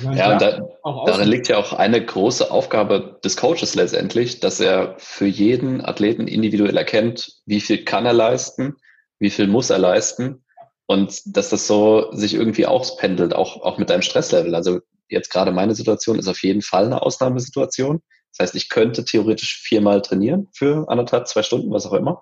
Meine, 0.02 0.18
ja, 0.18 0.32
und 0.32 0.42
da, 0.42 0.62
darin 1.06 1.28
liegt 1.28 1.50
ja 1.50 1.58
auch 1.58 1.74
eine 1.74 2.04
große 2.04 2.50
Aufgabe 2.50 3.20
des 3.24 3.36
Coaches 3.36 3.76
letztendlich, 3.76 4.40
dass 4.40 4.60
er 4.60 4.96
für 4.98 5.26
jeden 5.26 5.84
Athleten 5.84 6.28
individuell 6.28 6.78
erkennt, 6.78 7.42
wie 7.46 7.60
viel 7.60 7.84
kann 7.84 8.06
er 8.06 8.14
leisten, 8.14 8.78
wie 9.20 9.30
viel 9.30 9.48
muss 9.48 9.70
er 9.70 9.80
leisten 9.80 10.44
und 10.86 11.22
dass 11.36 11.50
das 11.50 11.68
so 11.68 12.12
sich 12.12 12.34
irgendwie 12.34 12.66
auspendelt, 12.66 13.36
auch, 13.36 13.62
auch 13.62 13.78
mit 13.78 13.90
deinem 13.90 14.02
Stresslevel. 14.02 14.56
Also 14.56 14.80
jetzt 15.10 15.30
gerade 15.30 15.52
meine 15.52 15.76
Situation 15.76 16.18
ist 16.18 16.28
auf 16.28 16.42
jeden 16.44 16.62
Fall 16.62 16.86
eine 16.86 17.02
Ausnahmesituation. 17.02 18.02
Das 18.32 18.48
heißt, 18.48 18.56
ich 18.56 18.70
könnte 18.70 19.06
theoretisch 19.06 19.62
viermal 19.62 20.02
trainieren 20.02 20.50
für 20.54 20.88
anderthalb, 20.88 21.28
zwei 21.28 21.44
Stunden, 21.44 21.72
was 21.72 21.86
auch 21.86 21.94
immer. 21.94 22.22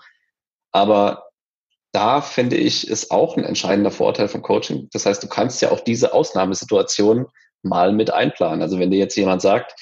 Aber 0.72 1.30
da 1.92 2.22
finde 2.22 2.56
ich, 2.56 2.88
ist 2.88 3.12
auch 3.12 3.38
ein 3.38 3.44
entscheidender 3.44 3.92
Vorteil 3.92 4.28
vom 4.28 4.42
Coaching. 4.42 4.90
Das 4.94 5.06
heißt, 5.06 5.22
du 5.22 5.28
kannst 5.28 5.62
ja 5.62 5.72
auch 5.72 5.82
diese 5.82 6.14
Ausnahmesituation 6.14 7.28
mal 7.64 7.94
mit 7.94 8.12
einplanen. 8.12 8.62
Also 8.62 8.80
wenn 8.80 8.92
dir 8.92 9.00
jetzt 9.00 9.16
jemand 9.16 9.42
sagt, 9.42 9.76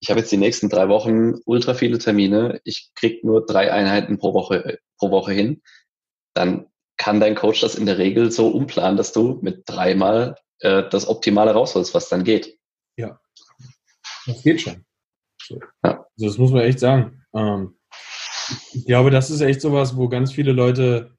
ich 0.00 0.10
habe 0.10 0.20
jetzt 0.20 0.32
die 0.32 0.38
nächsten 0.38 0.68
drei 0.68 0.88
Wochen 0.88 1.34
ultra 1.44 1.74
viele 1.74 1.98
Termine, 1.98 2.60
ich 2.64 2.90
krieg 2.94 3.22
nur 3.22 3.44
drei 3.44 3.72
Einheiten 3.72 4.18
pro 4.18 4.32
Woche, 4.32 4.78
pro 4.98 5.10
Woche 5.10 5.32
hin, 5.32 5.62
dann 6.34 6.66
kann 6.96 7.20
dein 7.20 7.34
Coach 7.34 7.60
das 7.60 7.74
in 7.74 7.86
der 7.86 7.98
Regel 7.98 8.30
so 8.30 8.48
umplanen, 8.48 8.96
dass 8.96 9.12
du 9.12 9.38
mit 9.42 9.62
dreimal 9.66 10.36
äh, 10.60 10.88
das 10.88 11.08
Optimale 11.08 11.52
rausholst, 11.52 11.94
was 11.94 12.08
dann 12.08 12.24
geht. 12.24 12.58
Ja, 12.96 13.20
das 14.26 14.42
geht 14.42 14.60
schon. 14.60 14.84
So. 15.42 15.60
Ja. 15.84 16.06
Also 16.16 16.26
das 16.26 16.38
muss 16.38 16.50
man 16.50 16.62
echt 16.62 16.78
sagen. 16.78 17.24
Ähm, 17.34 17.78
ich 18.72 18.86
glaube, 18.86 19.10
das 19.10 19.30
ist 19.30 19.40
echt 19.40 19.60
sowas, 19.60 19.96
wo 19.96 20.08
ganz 20.08 20.32
viele 20.32 20.52
Leute 20.52 21.16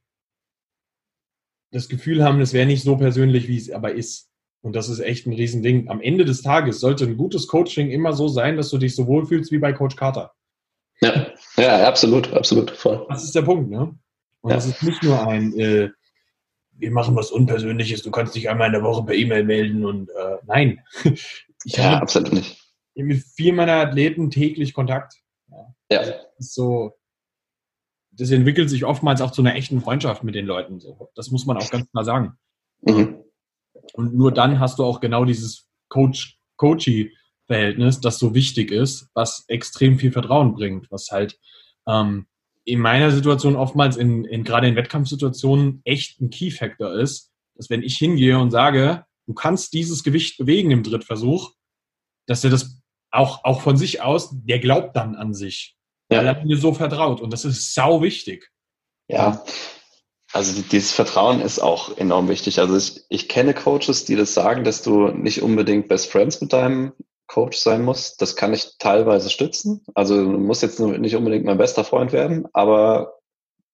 das 1.72 1.88
Gefühl 1.88 2.24
haben, 2.24 2.42
es 2.42 2.54
wäre 2.54 2.66
nicht 2.66 2.84
so 2.84 2.98
persönlich, 2.98 3.48
wie 3.48 3.58
es 3.58 3.72
aber 3.72 3.94
ist. 3.94 4.31
Und 4.62 4.76
das 4.76 4.90
ist 4.90 5.00
echt 5.00 5.26
ein 5.26 5.34
Riesending. 5.34 5.90
Am 5.90 6.02
Ende 6.02 6.24
des 6.24 6.42
Tages 6.42 6.80
sollte 6.80 7.06
ein 7.06 7.18
gutes 7.18 7.48
Coaching 7.48 7.90
immer 7.90 8.14
so 8.14 8.28
sein, 8.28 8.58
dass 8.58 8.70
du 8.70 8.78
dich 8.78 8.96
so 8.96 9.08
wohlfühlst 9.08 9.52
wie 9.52 9.58
bei 9.58 9.74
Coach 9.74 9.96
Carter. 9.96 10.34
Ja, 11.02 11.28
ja, 11.58 11.88
absolut, 11.88 12.32
absolut, 12.32 12.70
voll. 12.70 13.06
Das 13.10 13.24
ist 13.24 13.34
der 13.34 13.42
Punkt, 13.42 13.72
ne? 13.72 13.96
Und 14.42 14.50
ja. 14.50 14.56
das 14.56 14.68
ist 14.68 14.84
nicht 14.84 15.02
nur 15.02 15.28
ein, 15.28 15.58
äh, 15.60 15.90
wir 16.74 16.92
machen 16.92 17.16
was 17.16 17.32
Unpersönliches, 17.32 18.04
du 18.04 18.12
kannst 18.12 18.36
dich 18.36 18.50
einmal 18.50 18.68
in 18.68 18.74
der 18.74 18.84
Woche 18.84 19.04
per 19.04 19.16
E-Mail 19.16 19.44
melden 19.44 19.86
und 19.86 20.10
äh, 20.10 20.38
nein. 20.46 20.84
Ich 21.64 21.76
ja, 21.78 21.84
habe, 21.84 22.02
absolut 22.02 22.34
nicht. 22.34 22.60
mit 22.96 23.24
vielen 23.24 23.56
meiner 23.56 23.74
Athleten 23.74 24.32
täglich 24.32 24.74
Kontakt. 24.74 25.22
Ja. 25.48 25.76
ja. 25.92 26.00
Das 26.00 26.24
ist 26.40 26.56
so, 26.56 26.98
das 28.10 28.32
entwickelt 28.32 28.68
sich 28.68 28.84
oftmals 28.84 29.22
auch 29.22 29.30
zu 29.30 29.44
einer 29.44 29.54
echten 29.54 29.80
Freundschaft 29.80 30.24
mit 30.24 30.34
den 30.34 30.48
Leuten. 30.48 30.80
So. 30.80 31.12
Das 31.14 31.30
muss 31.30 31.46
man 31.46 31.58
auch 31.58 31.70
ganz 31.70 31.88
klar 31.92 32.04
sagen. 32.04 32.34
Mhm. 32.82 33.24
Und 33.94 34.14
nur 34.14 34.32
dann 34.32 34.60
hast 34.60 34.80
du 34.80 34.84
auch 34.84 35.00
genau 35.00 35.26
dieses 35.26 35.68
Coach-Coachy-Verhältnis, 35.90 38.00
das 38.00 38.20
so 38.20 38.34
wichtig 38.34 38.72
ist, 38.72 39.10
was 39.14 39.46
extrem 39.48 40.00
viel 40.00 40.12
Vertrauen 40.12 40.54
bringt, 40.54 40.90
was 40.92 41.10
halt 41.12 41.40
ähm, 41.88 42.28
in 42.64 42.80
meiner 42.80 43.12
Situation 43.12 43.56
oftmals 43.56 43.98
in, 43.98 44.26
in 44.26 44.44
gerade 44.44 44.68
in 44.68 44.76
Wettkampfsituationen 44.76 45.82
echt 45.84 46.22
ein 46.22 46.30
Key-Factor 46.30 46.94
ist, 46.94 47.32
dass 47.56 47.70
wenn 47.70 47.84
ich 47.84 47.98
hingehe 47.98 48.40
und 48.40 48.52
sage, 48.52 49.06
du 49.28 49.34
kannst 49.34 49.74
dieses 49.74 50.04
Gewicht 50.04 50.38
bewegen 50.38 50.72
im 50.72 50.84
Drittversuch, 50.84 51.54
dass 52.28 52.44
er 52.44 52.50
das 52.50 52.82
auch, 53.12 53.44
auch 53.44 53.62
von 53.62 53.78
sich 53.78 54.02
aus, 54.02 54.30
der 54.32 54.60
glaubt 54.60 54.96
dann 54.96 55.16
an 55.16 55.34
sich. 55.34 55.76
Ja. 56.10 56.20
Weil 56.20 56.28
er 56.28 56.46
mir 56.46 56.58
so 56.58 56.74
vertraut. 56.74 57.22
Und 57.22 57.34
das 57.34 57.46
ist 57.46 57.74
sau 57.74 58.02
wichtig. 58.02 58.50
Ja. 59.08 59.44
Also 60.34 60.62
dieses 60.62 60.92
Vertrauen 60.92 61.42
ist 61.42 61.60
auch 61.60 61.98
enorm 61.98 62.30
wichtig. 62.30 62.60
Also 62.60 62.78
ich, 62.78 63.04
ich 63.10 63.28
kenne 63.28 63.54
Coaches, 63.54 64.06
die 64.06 64.16
das 64.16 64.34
sagen, 64.34 64.64
dass 64.64 64.82
du 64.82 65.10
nicht 65.10 65.42
unbedingt 65.42 65.88
Best 65.88 66.10
Friends 66.10 66.40
mit 66.40 66.54
deinem 66.54 66.94
Coach 67.28 67.58
sein 67.58 67.84
musst. 67.84 68.22
Das 68.22 68.36
kann 68.36 68.54
ich 68.54 68.78
teilweise 68.80 69.30
stützen. 69.30 69.86
Also 69.94 70.16
du 70.16 70.38
musst 70.38 70.62
jetzt 70.64 70.80
nicht 70.80 71.16
unbedingt 71.16 71.46
mein 71.46 71.58
bester 71.58 71.84
Freund 71.84 72.12
werden, 72.14 72.48
aber 72.54 73.20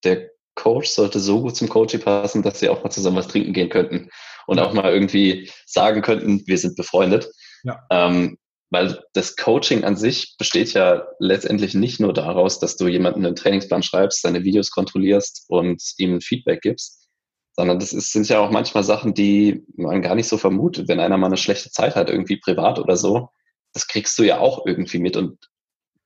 der 0.03 0.29
Coach 0.55 0.89
sollte 0.89 1.19
so 1.19 1.41
gut 1.41 1.55
zum 1.55 1.69
Coaching 1.69 2.01
passen, 2.01 2.41
dass 2.41 2.59
sie 2.59 2.69
auch 2.69 2.83
mal 2.83 2.89
zusammen 2.89 3.17
was 3.17 3.27
trinken 3.27 3.53
gehen 3.53 3.69
könnten 3.69 4.09
und 4.47 4.59
auch 4.59 4.73
mal 4.73 4.91
irgendwie 4.91 5.51
sagen 5.65 6.01
könnten, 6.01 6.41
wir 6.47 6.57
sind 6.57 6.75
befreundet. 6.75 7.29
Ja. 7.63 7.85
Ähm, 7.91 8.37
weil 8.69 9.01
das 9.13 9.35
Coaching 9.35 9.83
an 9.83 9.95
sich 9.95 10.35
besteht 10.37 10.73
ja 10.73 11.07
letztendlich 11.19 11.73
nicht 11.73 11.99
nur 11.99 12.13
daraus, 12.13 12.59
dass 12.59 12.75
du 12.75 12.87
jemanden 12.87 13.25
einen 13.25 13.35
Trainingsplan 13.35 13.83
schreibst, 13.83 14.21
seine 14.21 14.43
Videos 14.43 14.71
kontrollierst 14.71 15.45
und 15.47 15.81
ihm 15.97 16.19
Feedback 16.19 16.61
gibst, 16.61 17.07
sondern 17.55 17.79
das 17.79 17.93
ist, 17.93 18.11
sind 18.11 18.27
ja 18.27 18.39
auch 18.39 18.51
manchmal 18.51 18.83
Sachen, 18.83 19.13
die 19.13 19.65
man 19.75 20.01
gar 20.01 20.15
nicht 20.15 20.27
so 20.27 20.37
vermutet. 20.37 20.87
Wenn 20.87 20.99
einer 20.99 21.17
mal 21.17 21.27
eine 21.27 21.37
schlechte 21.37 21.71
Zeit 21.71 21.95
hat, 21.95 22.09
irgendwie 22.09 22.37
privat 22.37 22.77
oder 22.79 22.97
so, 22.97 23.29
das 23.73 23.87
kriegst 23.87 24.17
du 24.19 24.23
ja 24.23 24.39
auch 24.39 24.65
irgendwie 24.65 24.99
mit 24.99 25.15
und 25.15 25.37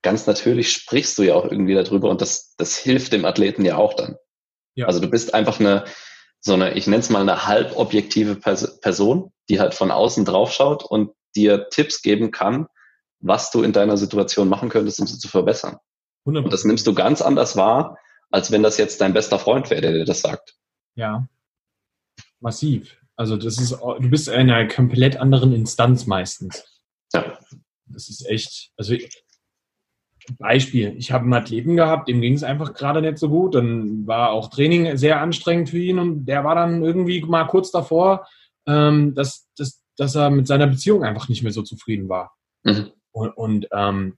ganz 0.04 0.28
natürlich 0.28 0.72
sprichst 0.72 1.18
du 1.18 1.24
ja 1.24 1.36
auch 1.36 1.46
irgendwie 1.46 1.74
darüber 1.74 2.10
und 2.10 2.22
das, 2.22 2.56
das 2.58 2.78
hilft 2.78 3.14
dem 3.14 3.26
Athleten 3.26 3.66
ja 3.66 3.78
auch 3.78 3.94
dann. 3.96 4.16
Ja. 4.76 4.88
Also 4.88 5.00
du 5.00 5.10
bist 5.10 5.34
einfach 5.34 5.60
eine, 5.60 5.86
so 6.40 6.54
eine, 6.54 6.74
ich 6.74 6.88
nenne 6.88 7.02
es 7.02 7.10
mal 7.10 7.22
eine 7.22 7.46
halbobjektive 7.48 8.36
Person, 8.36 9.32
die 9.50 9.60
halt 9.60 9.74
von 9.74 9.92
außen 9.92 10.26
draufschaut 10.26 10.84
und 10.84 11.12
dir 11.36 11.70
Tipps 11.70 12.02
geben 12.02 12.32
kann, 12.32 12.68
was 13.20 13.52
du 13.52 13.64
in 13.64 13.74
deiner 13.74 13.98
Situation 13.98 14.50
machen 14.50 14.70
könntest, 14.70 15.00
um 15.00 15.08
sie 15.08 15.20
zu 15.20 15.28
verbessern. 15.28 15.78
100%. 16.26 16.44
Und 16.44 16.54
das 16.54 16.66
nimmst 16.66 16.88
du 16.88 16.94
ganz 16.94 17.22
anders 17.22 17.56
wahr, 17.56 17.98
als 18.30 18.52
wenn 18.52 18.64
das 18.64 18.78
jetzt 18.78 19.02
dein 19.02 19.14
bester 19.14 19.40
Freund 19.40 19.70
wäre, 19.70 19.82
der 19.82 19.94
dir 19.94 20.06
das 20.06 20.22
sagt. 20.22 20.56
Ja, 20.96 21.28
massiv. 22.40 22.98
Also 23.16 23.38
das 23.38 23.60
ist, 23.60 23.72
du 23.72 24.10
bist 24.10 24.28
in 24.28 24.34
einer 24.34 24.68
komplett 24.68 25.18
anderen 25.18 25.54
Instanz 25.54 26.08
meistens. 26.08 26.64
Ja. 27.14 27.38
Das 27.86 28.10
ist 28.10 28.26
echt, 28.26 28.72
also 28.78 28.96
Beispiel, 30.38 30.96
ich 30.98 31.12
habe 31.12 31.24
einen 31.24 31.34
Athleten 31.34 31.76
gehabt, 31.76 32.08
dem 32.08 32.22
ging 32.22 32.34
es 32.34 32.44
einfach 32.44 32.74
gerade 32.74 33.02
nicht 33.02 33.18
so 33.18 33.30
gut. 33.30 33.56
Dann 33.56 34.08
war 34.08 34.32
auch 34.32 34.50
Training 34.50 34.98
sehr 34.98 35.20
anstrengend 35.20 35.70
für 35.70 35.80
ihn 35.80 36.00
und 36.00 36.26
der 36.26 36.44
war 36.44 36.56
dann 36.56 36.84
irgendwie 36.84 37.22
mal 37.22 37.46
kurz 37.46 37.72
davor, 37.72 38.28
ähm, 38.68 39.14
dass, 39.16 39.50
dass, 39.58 39.81
dass 40.02 40.16
er 40.16 40.32
mit 40.32 40.48
seiner 40.48 40.66
Beziehung 40.66 41.04
einfach 41.04 41.30
nicht 41.30 41.44
mehr 41.44 41.52
so 41.52 41.62
zufrieden 41.62 42.10
war. 42.10 42.36
Mhm. 42.64 42.90
Und, 43.12 43.30
und 43.38 43.68
ähm, 43.72 44.18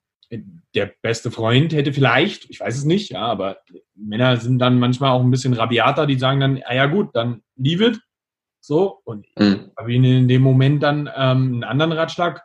der 0.74 0.94
beste 1.02 1.30
Freund 1.30 1.74
hätte 1.74 1.92
vielleicht, 1.92 2.50
ich 2.50 2.62
weiß 2.62 2.78
es 2.78 2.86
nicht, 2.86 3.12
ja, 3.12 3.24
aber 3.24 3.58
Männer 3.94 4.38
sind 4.38 4.60
dann 4.60 4.80
manchmal 4.80 5.12
auch 5.12 5.20
ein 5.22 5.30
bisschen 5.30 5.52
rabiater, 5.52 6.06
die 6.06 6.18
sagen 6.18 6.40
dann, 6.40 6.64
ah 6.64 6.74
ja 6.74 6.86
gut, 6.86 7.14
dann 7.14 7.44
leave 7.58 7.86
it. 7.86 8.00
So, 8.62 9.02
und 9.04 9.28
mhm. 9.38 9.72
habe 9.78 9.92
ihn 9.92 10.06
in 10.06 10.30
dem 10.30 10.42
Moment 10.42 10.82
dann 10.84 11.08
ähm, 11.08 11.56
einen 11.56 11.64
anderen 11.66 11.92
Ratschlag 11.92 12.44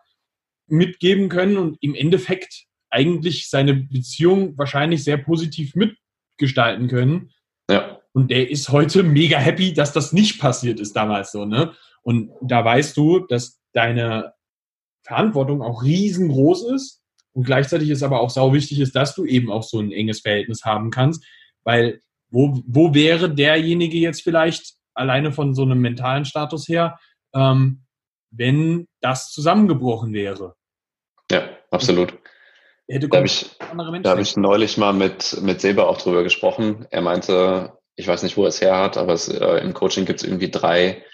mitgeben 0.67 1.29
können 1.29 1.59
und 1.59 1.79
im 1.81 1.95
Endeffekt 1.95 2.65
eigentlich 2.91 3.49
seine 3.49 3.75
Beziehung 3.75 4.59
wahrscheinlich 4.59 5.05
sehr 5.05 5.17
positiv 5.17 5.77
mitgestalten 5.77 6.89
können. 6.89 7.31
Ja. 7.71 8.01
Und 8.13 8.33
der 8.33 8.51
ist 8.51 8.71
heute 8.71 9.05
mega 9.05 9.39
happy, 9.39 9.75
dass 9.75 9.93
das 9.93 10.13
nicht 10.13 10.41
passiert 10.41 10.81
ist 10.81 10.95
damals 10.97 11.31
so, 11.31 11.45
ne? 11.45 11.73
Und 12.09 12.31
da 12.41 12.65
weißt 12.65 12.97
du, 12.97 13.19
dass 13.19 13.61
deine 13.75 14.33
Verantwortung 15.03 15.61
auch 15.61 15.83
riesengroß 15.83 16.71
ist 16.71 17.03
und 17.35 17.45
gleichzeitig 17.45 17.91
ist 17.91 18.03
aber 18.03 18.23
auch 18.23 18.31
sau 18.31 18.55
wichtig 18.55 18.81
ist, 18.81 18.97
dass 18.97 19.15
du 19.15 19.27
eben 19.27 19.53
auch 19.53 19.63
so 19.63 19.79
ein 19.79 19.93
enges 19.93 20.21
Verhältnis 20.21 20.65
haben 20.65 20.91
kannst, 20.91 21.23
weil 21.65 22.01
wo, 22.31 22.63
wo 22.67 22.95
wäre 22.95 23.29
derjenige 23.29 23.99
jetzt 23.99 24.23
vielleicht 24.23 24.77
alleine 24.95 25.33
von 25.33 25.55
so 25.55 25.65
einem 25.65 25.83
mentalen 25.83 26.25
Status 26.25 26.67
her, 26.67 26.99
ähm, 27.35 27.83
wenn 28.31 28.89
das 29.03 29.31
zusammengebrochen 29.31 30.15
wäre? 30.15 30.55
Ja, 31.31 31.47
absolut. 31.71 32.15
Da 32.87 33.19
habe 33.19 33.27
ich, 33.27 33.51
da 34.03 34.11
hab 34.13 34.19
ich 34.19 34.35
neulich 34.39 34.79
mal 34.79 34.95
mit, 34.95 35.43
mit 35.43 35.61
Seba 35.61 35.83
auch 35.83 35.99
drüber 35.99 36.23
gesprochen. 36.23 36.87
Er 36.89 37.03
meinte, 37.03 37.75
ich 37.97 38.09
weiß 38.09 38.23
nicht, 38.23 38.39
wo 38.39 38.45
er 38.45 38.49
es 38.49 38.63
her 38.63 38.79
hat, 38.79 38.97
aber 38.97 39.13
es, 39.13 39.29
äh, 39.29 39.59
im 39.59 39.75
Coaching 39.75 40.07
gibt 40.07 40.23
es 40.23 40.27
irgendwie 40.27 40.51
drei 40.51 41.05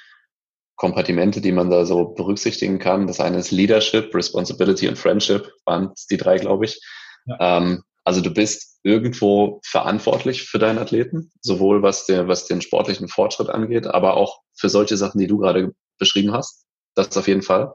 Kompartimente, 0.76 1.40
die 1.40 1.52
man 1.52 1.70
da 1.70 1.84
so 1.84 2.08
berücksichtigen 2.08 2.78
kann. 2.78 3.06
Das 3.06 3.20
eine 3.20 3.38
ist 3.38 3.50
Leadership, 3.50 4.14
Responsibility 4.14 4.88
und 4.88 4.98
Friendship, 4.98 5.52
waren 5.64 5.92
die 6.10 6.16
drei, 6.16 6.38
glaube 6.38 6.64
ich. 6.64 6.80
Ja. 7.26 7.58
Ähm, 7.58 7.82
also 8.04 8.20
du 8.20 8.30
bist 8.32 8.80
irgendwo 8.82 9.60
verantwortlich 9.64 10.42
für 10.42 10.58
deinen 10.58 10.78
Athleten, 10.78 11.32
sowohl 11.40 11.82
was, 11.82 12.06
der, 12.06 12.28
was 12.28 12.46
den 12.46 12.60
sportlichen 12.60 13.08
Fortschritt 13.08 13.48
angeht, 13.48 13.86
aber 13.86 14.16
auch 14.16 14.40
für 14.54 14.68
solche 14.68 14.96
Sachen, 14.96 15.18
die 15.18 15.26
du 15.26 15.38
gerade 15.38 15.72
beschrieben 15.98 16.32
hast. 16.32 16.66
Das 16.94 17.08
ist 17.08 17.16
auf 17.16 17.28
jeden 17.28 17.42
Fall. 17.42 17.74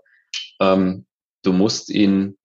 Ähm, 0.60 1.08
du 1.44 1.52
musst 1.52 1.90
ihn 1.90 2.38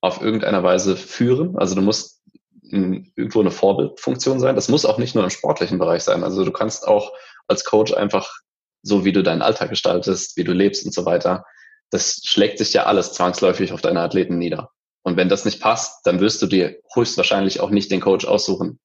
auf 0.00 0.22
irgendeiner 0.22 0.62
Weise 0.62 0.96
führen. 0.96 1.58
Also 1.58 1.74
du 1.74 1.82
musst 1.82 2.22
irgendwo 2.62 3.40
eine 3.40 3.50
Vorbildfunktion 3.50 4.40
sein. 4.40 4.56
Das 4.56 4.68
muss 4.68 4.86
auch 4.86 4.98
nicht 4.98 5.14
nur 5.14 5.24
im 5.24 5.30
sportlichen 5.30 5.78
Bereich 5.78 6.02
sein. 6.02 6.24
Also 6.24 6.44
du 6.44 6.52
kannst 6.52 6.88
auch 6.88 7.12
als 7.48 7.64
Coach 7.64 7.92
einfach 7.92 8.40
so, 8.82 9.04
wie 9.04 9.12
du 9.12 9.22
deinen 9.22 9.42
Alltag 9.42 9.70
gestaltest, 9.70 10.36
wie 10.36 10.44
du 10.44 10.52
lebst 10.52 10.84
und 10.84 10.92
so 10.92 11.04
weiter, 11.04 11.44
das 11.90 12.22
schlägt 12.24 12.58
sich 12.58 12.72
ja 12.72 12.84
alles 12.84 13.12
zwangsläufig 13.12 13.72
auf 13.72 13.80
deine 13.80 14.00
Athleten 14.00 14.38
nieder. 14.38 14.70
Und 15.02 15.16
wenn 15.16 15.28
das 15.28 15.44
nicht 15.44 15.60
passt, 15.60 16.04
dann 16.04 16.20
wirst 16.20 16.42
du 16.42 16.46
dir 16.46 16.80
höchstwahrscheinlich 16.94 17.60
auch 17.60 17.70
nicht 17.70 17.90
den 17.90 18.00
Coach 18.00 18.26
aussuchen, 18.26 18.80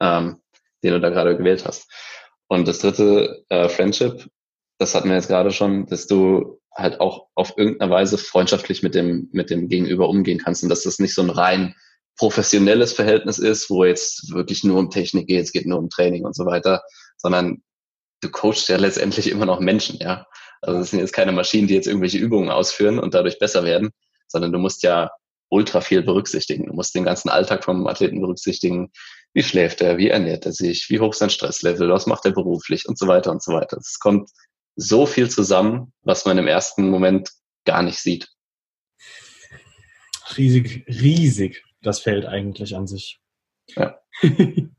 ähm, 0.00 0.40
den 0.84 0.92
du 0.92 1.00
da 1.00 1.10
gerade 1.10 1.36
gewählt 1.36 1.64
hast. 1.66 1.90
Und 2.48 2.68
das 2.68 2.78
dritte, 2.78 3.44
äh, 3.48 3.68
Friendship, 3.68 4.28
das 4.78 4.94
hatten 4.94 5.08
wir 5.08 5.16
jetzt 5.16 5.28
gerade 5.28 5.50
schon, 5.50 5.86
dass 5.86 6.06
du 6.06 6.60
halt 6.72 7.00
auch 7.00 7.28
auf 7.34 7.54
irgendeine 7.56 7.90
Weise 7.90 8.18
freundschaftlich 8.18 8.82
mit 8.82 8.94
dem, 8.94 9.28
mit 9.32 9.50
dem 9.50 9.68
Gegenüber 9.68 10.08
umgehen 10.08 10.38
kannst 10.38 10.62
und 10.62 10.68
dass 10.68 10.82
das 10.82 10.98
nicht 10.98 11.14
so 11.14 11.22
ein 11.22 11.30
rein 11.30 11.74
professionelles 12.16 12.92
Verhältnis 12.92 13.38
ist, 13.38 13.68
wo 13.68 13.84
jetzt 13.84 14.32
wirklich 14.32 14.64
nur 14.64 14.78
um 14.78 14.90
Technik 14.90 15.26
geht, 15.26 15.42
es 15.42 15.52
geht 15.52 15.66
nur 15.66 15.78
um 15.78 15.90
Training 15.90 16.24
und 16.24 16.34
so 16.34 16.46
weiter, 16.46 16.82
sondern 17.16 17.62
du 18.20 18.30
coachst 18.30 18.68
ja 18.68 18.76
letztendlich 18.76 19.30
immer 19.30 19.46
noch 19.46 19.60
Menschen, 19.60 19.98
ja. 20.00 20.26
Also 20.62 20.80
es 20.80 20.90
sind 20.90 21.00
jetzt 21.00 21.12
keine 21.12 21.32
Maschinen, 21.32 21.68
die 21.68 21.74
jetzt 21.74 21.86
irgendwelche 21.86 22.18
Übungen 22.18 22.50
ausführen 22.50 22.98
und 22.98 23.14
dadurch 23.14 23.38
besser 23.38 23.64
werden, 23.64 23.90
sondern 24.26 24.52
du 24.52 24.58
musst 24.58 24.82
ja 24.82 25.10
ultra 25.48 25.80
viel 25.80 26.02
berücksichtigen. 26.02 26.66
Du 26.66 26.72
musst 26.72 26.94
den 26.94 27.04
ganzen 27.04 27.28
Alltag 27.28 27.64
vom 27.64 27.86
Athleten 27.86 28.20
berücksichtigen. 28.20 28.90
Wie 29.32 29.42
schläft 29.42 29.80
er? 29.80 29.98
Wie 29.98 30.08
ernährt 30.08 30.46
er 30.46 30.52
sich? 30.52 30.86
Wie 30.88 30.98
hoch 30.98 31.10
ist 31.10 31.18
sein 31.18 31.30
Stresslevel? 31.30 31.88
Was 31.90 32.06
macht 32.06 32.24
er 32.24 32.32
beruflich? 32.32 32.88
Und 32.88 32.98
so 32.98 33.06
weiter 33.06 33.30
und 33.30 33.42
so 33.42 33.52
weiter. 33.52 33.76
Es 33.76 33.98
kommt 33.98 34.30
so 34.76 35.06
viel 35.06 35.30
zusammen, 35.30 35.92
was 36.02 36.24
man 36.24 36.38
im 36.38 36.48
ersten 36.48 36.90
Moment 36.90 37.30
gar 37.64 37.82
nicht 37.82 37.98
sieht. 37.98 38.28
Riesig, 40.36 40.84
riesig 40.88 41.62
das 41.82 42.00
Feld 42.00 42.26
eigentlich 42.26 42.74
an 42.74 42.86
sich. 42.86 43.20
Ja. 43.68 43.98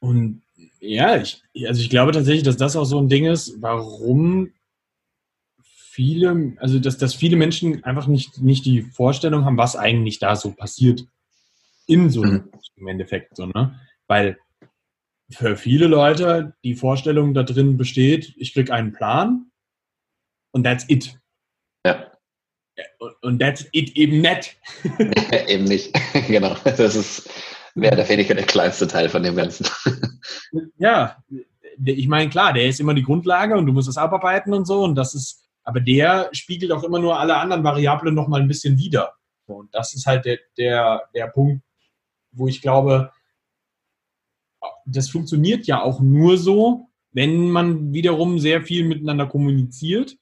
Und 0.00 0.43
ja, 0.84 1.16
ich, 1.16 1.42
also 1.66 1.80
ich 1.80 1.90
glaube 1.90 2.12
tatsächlich, 2.12 2.44
dass 2.44 2.56
das 2.56 2.76
auch 2.76 2.84
so 2.84 2.98
ein 2.98 3.08
Ding 3.08 3.26
ist, 3.26 3.60
warum 3.60 4.52
viele, 5.62 6.54
also 6.58 6.78
dass, 6.78 6.98
dass 6.98 7.14
viele 7.14 7.36
Menschen 7.36 7.84
einfach 7.84 8.06
nicht, 8.06 8.42
nicht 8.42 8.64
die 8.66 8.82
Vorstellung 8.82 9.44
haben, 9.44 9.58
was 9.58 9.76
eigentlich 9.76 10.18
da 10.18 10.36
so 10.36 10.52
passiert 10.52 11.06
in 11.86 12.10
so 12.10 12.22
einem 12.22 12.34
mhm. 12.34 12.50
im 12.76 12.88
Endeffekt 12.88 13.36
so, 13.36 13.46
ne? 13.46 13.78
Weil 14.06 14.38
für 15.30 15.56
viele 15.56 15.86
Leute 15.86 16.54
die 16.64 16.74
Vorstellung 16.74 17.32
da 17.32 17.42
drin 17.42 17.76
besteht, 17.76 18.34
ich 18.36 18.52
kriege 18.52 18.72
einen 18.72 18.92
Plan 18.92 19.50
und 20.52 20.64
that's 20.64 20.84
it. 20.88 21.18
Ja. 21.86 22.10
Und 23.22 23.38
that's 23.38 23.66
it 23.72 23.96
eben 23.96 24.20
nicht. 24.20 24.56
eben 25.48 25.64
nicht, 25.64 25.92
genau. 26.26 26.56
Das 26.64 26.94
ist 26.94 27.30
mehr 27.74 27.92
oder 27.92 28.08
weniger 28.08 28.34
der 28.34 28.46
kleinste 28.46 28.86
Teil 28.86 29.08
von 29.08 29.22
dem 29.22 29.36
Ganzen. 29.36 29.66
Ja, 30.78 31.16
ich 31.84 32.08
meine, 32.08 32.30
klar, 32.30 32.52
der 32.52 32.68
ist 32.68 32.80
immer 32.80 32.94
die 32.94 33.02
Grundlage 33.02 33.56
und 33.56 33.66
du 33.66 33.72
musst 33.72 33.88
es 33.88 33.96
abarbeiten 33.96 34.52
und 34.52 34.66
so 34.66 34.82
und 34.84 34.94
das 34.94 35.14
ist, 35.14 35.48
aber 35.62 35.80
der 35.80 36.28
spiegelt 36.32 36.72
auch 36.72 36.84
immer 36.84 36.98
nur 36.98 37.18
alle 37.18 37.36
anderen 37.36 37.64
Variablen 37.64 38.14
nochmal 38.14 38.40
ein 38.40 38.48
bisschen 38.48 38.78
wieder. 38.78 39.14
Und 39.46 39.74
das 39.74 39.94
ist 39.94 40.06
halt 40.06 40.24
der, 40.24 40.38
der, 40.56 41.02
der 41.14 41.26
Punkt, 41.28 41.62
wo 42.32 42.48
ich 42.48 42.62
glaube, 42.62 43.12
das 44.86 45.08
funktioniert 45.08 45.66
ja 45.66 45.82
auch 45.82 46.00
nur 46.00 46.38
so, 46.38 46.88
wenn 47.12 47.50
man 47.50 47.92
wiederum 47.92 48.38
sehr 48.38 48.62
viel 48.62 48.84
miteinander 48.84 49.26
kommuniziert 49.26 50.16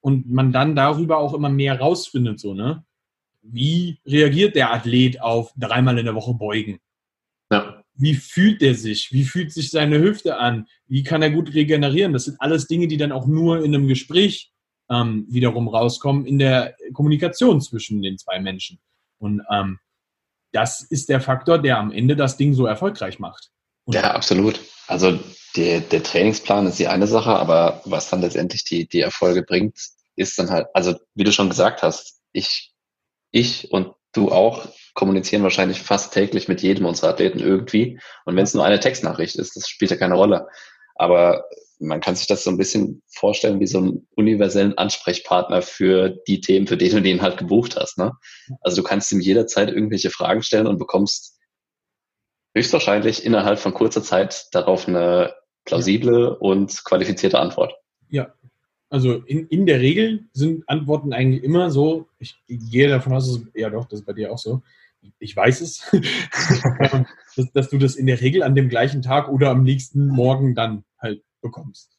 und 0.00 0.30
man 0.30 0.52
dann 0.52 0.76
darüber 0.76 1.18
auch 1.18 1.34
immer 1.34 1.48
mehr 1.48 1.78
rausfindet, 1.78 2.40
so, 2.40 2.54
ne? 2.54 2.84
Wie 3.42 4.00
reagiert 4.04 4.56
der 4.56 4.72
Athlet 4.72 5.20
auf 5.20 5.52
dreimal 5.56 5.98
in 5.98 6.04
der 6.04 6.16
Woche 6.16 6.34
beugen? 6.34 6.80
Ja. 7.52 7.75
Wie 7.98 8.14
fühlt 8.14 8.62
er 8.62 8.74
sich? 8.74 9.12
Wie 9.12 9.24
fühlt 9.24 9.52
sich 9.52 9.70
seine 9.70 9.98
Hüfte 9.98 10.38
an? 10.38 10.66
Wie 10.86 11.02
kann 11.02 11.22
er 11.22 11.30
gut 11.30 11.54
regenerieren? 11.54 12.12
Das 12.12 12.24
sind 12.24 12.40
alles 12.40 12.66
Dinge, 12.66 12.88
die 12.88 12.96
dann 12.96 13.12
auch 13.12 13.26
nur 13.26 13.64
in 13.64 13.74
einem 13.74 13.88
Gespräch 13.88 14.52
ähm, 14.90 15.26
wiederum 15.28 15.68
rauskommen 15.68 16.26
in 16.26 16.38
der 16.38 16.76
Kommunikation 16.92 17.60
zwischen 17.60 18.02
den 18.02 18.18
zwei 18.18 18.38
Menschen. 18.40 18.78
Und 19.18 19.42
ähm, 19.50 19.78
das 20.52 20.82
ist 20.82 21.08
der 21.08 21.20
Faktor, 21.20 21.58
der 21.58 21.78
am 21.78 21.90
Ende 21.90 22.16
das 22.16 22.36
Ding 22.36 22.54
so 22.54 22.66
erfolgreich 22.66 23.18
macht. 23.18 23.50
Und 23.84 23.94
ja, 23.94 24.12
absolut. 24.14 24.60
Also 24.86 25.18
der, 25.56 25.80
der 25.80 26.02
Trainingsplan 26.02 26.66
ist 26.66 26.78
die 26.78 26.88
eine 26.88 27.06
Sache, 27.06 27.30
aber 27.30 27.82
was 27.84 28.10
dann 28.10 28.20
letztendlich 28.20 28.64
die, 28.64 28.86
die 28.86 29.00
Erfolge 29.00 29.42
bringt, 29.42 29.78
ist 30.16 30.38
dann 30.38 30.50
halt, 30.50 30.66
also 30.74 30.94
wie 31.14 31.24
du 31.24 31.32
schon 31.32 31.50
gesagt 31.50 31.82
hast, 31.82 32.20
ich, 32.32 32.72
ich 33.30 33.70
und 33.72 33.92
du 34.12 34.30
auch 34.30 34.68
kommunizieren 34.96 35.42
wahrscheinlich 35.42 35.82
fast 35.82 36.12
täglich 36.12 36.48
mit 36.48 36.62
jedem 36.62 36.86
unserer 36.86 37.10
Athleten 37.10 37.38
irgendwie. 37.38 38.00
Und 38.24 38.34
wenn 38.34 38.44
es 38.44 38.54
nur 38.54 38.64
eine 38.64 38.80
Textnachricht 38.80 39.36
ist, 39.36 39.54
das 39.54 39.68
spielt 39.68 39.92
ja 39.92 39.96
keine 39.96 40.14
Rolle. 40.14 40.48
Aber 40.96 41.44
man 41.78 42.00
kann 42.00 42.16
sich 42.16 42.26
das 42.26 42.42
so 42.42 42.50
ein 42.50 42.56
bisschen 42.56 43.02
vorstellen 43.06 43.60
wie 43.60 43.66
so 43.66 43.78
einen 43.78 44.08
universellen 44.16 44.76
Ansprechpartner 44.78 45.60
für 45.60 46.16
die 46.26 46.40
Themen, 46.40 46.66
für 46.66 46.78
die 46.78 46.88
du 46.88 47.02
den 47.02 47.20
halt 47.20 47.36
gebucht 47.36 47.76
hast. 47.76 47.98
Ne? 47.98 48.12
Also 48.62 48.80
du 48.80 48.88
kannst 48.88 49.12
ihm 49.12 49.20
jederzeit 49.20 49.68
irgendwelche 49.68 50.10
Fragen 50.10 50.42
stellen 50.42 50.66
und 50.66 50.78
bekommst 50.78 51.38
höchstwahrscheinlich 52.54 53.24
innerhalb 53.24 53.58
von 53.58 53.74
kurzer 53.74 54.02
Zeit 54.02 54.46
darauf 54.52 54.88
eine 54.88 55.34
plausible 55.66 56.38
und 56.38 56.84
qualifizierte 56.84 57.38
Antwort. 57.38 57.74
Ja, 58.08 58.32
also 58.88 59.14
in, 59.26 59.46
in 59.48 59.66
der 59.66 59.80
Regel 59.80 60.24
sind 60.32 60.66
Antworten 60.68 61.12
eigentlich 61.12 61.42
immer 61.42 61.70
so, 61.70 62.08
ich 62.18 62.36
gehe 62.48 62.88
davon 62.88 63.12
aus, 63.12 63.26
dass, 63.26 63.42
ja 63.54 63.68
doch, 63.68 63.86
das 63.86 64.00
ist 64.00 64.06
bei 64.06 64.14
dir 64.14 64.32
auch 64.32 64.38
so, 64.38 64.62
ich 65.18 65.36
weiß 65.36 65.60
es, 65.60 65.90
dass, 67.36 67.52
dass, 67.52 67.68
du 67.68 67.78
das 67.78 67.96
in 67.96 68.06
der 68.06 68.20
Regel 68.20 68.42
an 68.42 68.54
dem 68.54 68.68
gleichen 68.68 69.02
Tag 69.02 69.28
oder 69.28 69.50
am 69.50 69.62
nächsten 69.62 70.08
Morgen 70.08 70.54
dann 70.54 70.84
halt 70.98 71.22
bekommst. 71.40 71.96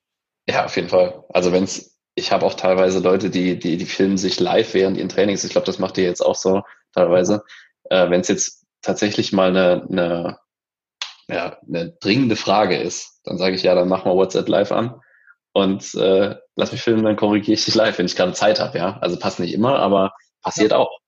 Ja, 0.47 0.65
auf 0.65 0.75
jeden 0.75 0.89
Fall. 0.89 1.23
Also 1.29 1.51
wenn 1.51 1.63
es, 1.63 1.99
ich 2.15 2.31
habe 2.31 2.45
auch 2.45 2.53
teilweise 2.53 2.99
Leute, 2.99 3.29
die, 3.29 3.59
die, 3.59 3.77
die 3.77 3.85
filmen 3.85 4.17
sich 4.17 4.39
live 4.39 4.73
während 4.73 4.97
ihren 4.97 5.09
Trainings. 5.09 5.43
Ich 5.43 5.51
glaube, 5.51 5.65
das 5.65 5.79
macht 5.79 5.97
ihr 5.97 6.05
jetzt 6.05 6.21
auch 6.21 6.35
so 6.35 6.63
teilweise. 6.93 7.43
Äh, 7.89 8.09
wenn 8.09 8.21
es 8.21 8.27
jetzt 8.27 8.65
tatsächlich 8.81 9.33
mal 9.33 9.49
eine, 9.49 9.87
eine, 9.89 10.39
ja, 11.27 11.57
eine 11.67 11.91
dringende 11.99 12.35
Frage 12.35 12.77
ist, 12.77 13.19
dann 13.23 13.37
sage 13.37 13.55
ich 13.55 13.63
ja, 13.63 13.75
dann 13.75 13.89
mach 13.89 14.05
mal 14.05 14.15
WhatsApp 14.15 14.47
live 14.47 14.71
an 14.71 14.99
und 15.53 15.93
äh, 15.95 16.35
lass 16.55 16.71
mich 16.71 16.81
filmen, 16.81 17.03
dann 17.03 17.15
korrigiere 17.15 17.53
ich 17.53 17.65
dich 17.65 17.75
live, 17.75 17.97
wenn 17.97 18.05
ich 18.05 18.15
gerade 18.15 18.33
Zeit 18.33 18.59
habe, 18.59 18.77
ja. 18.77 18.97
Also 18.99 19.19
passt 19.19 19.39
nicht 19.39 19.53
immer, 19.53 19.79
aber 19.79 20.13
passiert 20.41 20.71
ja. 20.71 20.77
auch. 20.77 20.99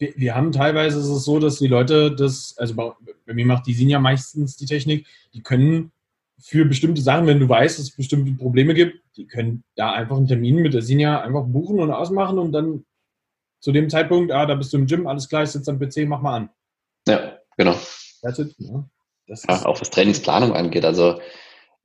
Wir, 0.00 0.12
wir, 0.16 0.34
haben 0.34 0.50
teilweise 0.50 0.98
ist 0.98 1.06
es 1.06 1.24
so, 1.24 1.38
dass 1.38 1.58
die 1.58 1.68
Leute 1.68 2.10
das, 2.10 2.56
also 2.58 2.74
bei, 2.74 2.90
bei 3.26 3.34
mir 3.34 3.46
macht 3.46 3.66
die 3.66 3.74
sind 3.74 3.90
ja 3.90 4.00
meistens 4.00 4.56
die 4.56 4.66
Technik, 4.66 5.06
die 5.34 5.42
können 5.42 5.92
für 6.40 6.64
bestimmte 6.64 7.02
Sachen, 7.02 7.26
wenn 7.26 7.38
du 7.38 7.48
weißt, 7.48 7.78
dass 7.78 7.86
es 7.86 7.96
bestimmte 7.96 8.32
Probleme 8.32 8.74
gibt, 8.74 8.98
die 9.16 9.26
können 9.26 9.62
da 9.76 9.92
einfach 9.92 10.16
einen 10.16 10.26
Termin 10.26 10.56
mit 10.56 10.74
der 10.74 10.82
Sinja 10.82 11.20
einfach 11.20 11.44
buchen 11.44 11.78
und 11.78 11.92
ausmachen 11.92 12.38
und 12.38 12.52
dann 12.52 12.84
zu 13.60 13.72
dem 13.72 13.90
Zeitpunkt, 13.90 14.32
ah, 14.32 14.46
da 14.46 14.54
bist 14.54 14.72
du 14.72 14.78
im 14.78 14.86
Gym, 14.86 15.06
alles 15.06 15.28
klar, 15.28 15.42
ich 15.42 15.50
sitze 15.50 15.70
am 15.70 15.78
PC, 15.78 16.08
mach 16.08 16.22
mal 16.22 16.36
an. 16.36 16.50
Ja, 17.06 17.38
genau. 17.56 17.76
That's 18.22 18.38
it, 18.38 18.54
ja. 18.58 18.88
Das 19.26 19.44
ja, 19.46 19.64
auch 19.66 19.80
was 19.80 19.90
Trainingsplanung 19.90 20.54
angeht. 20.54 20.84
Also 20.84 21.20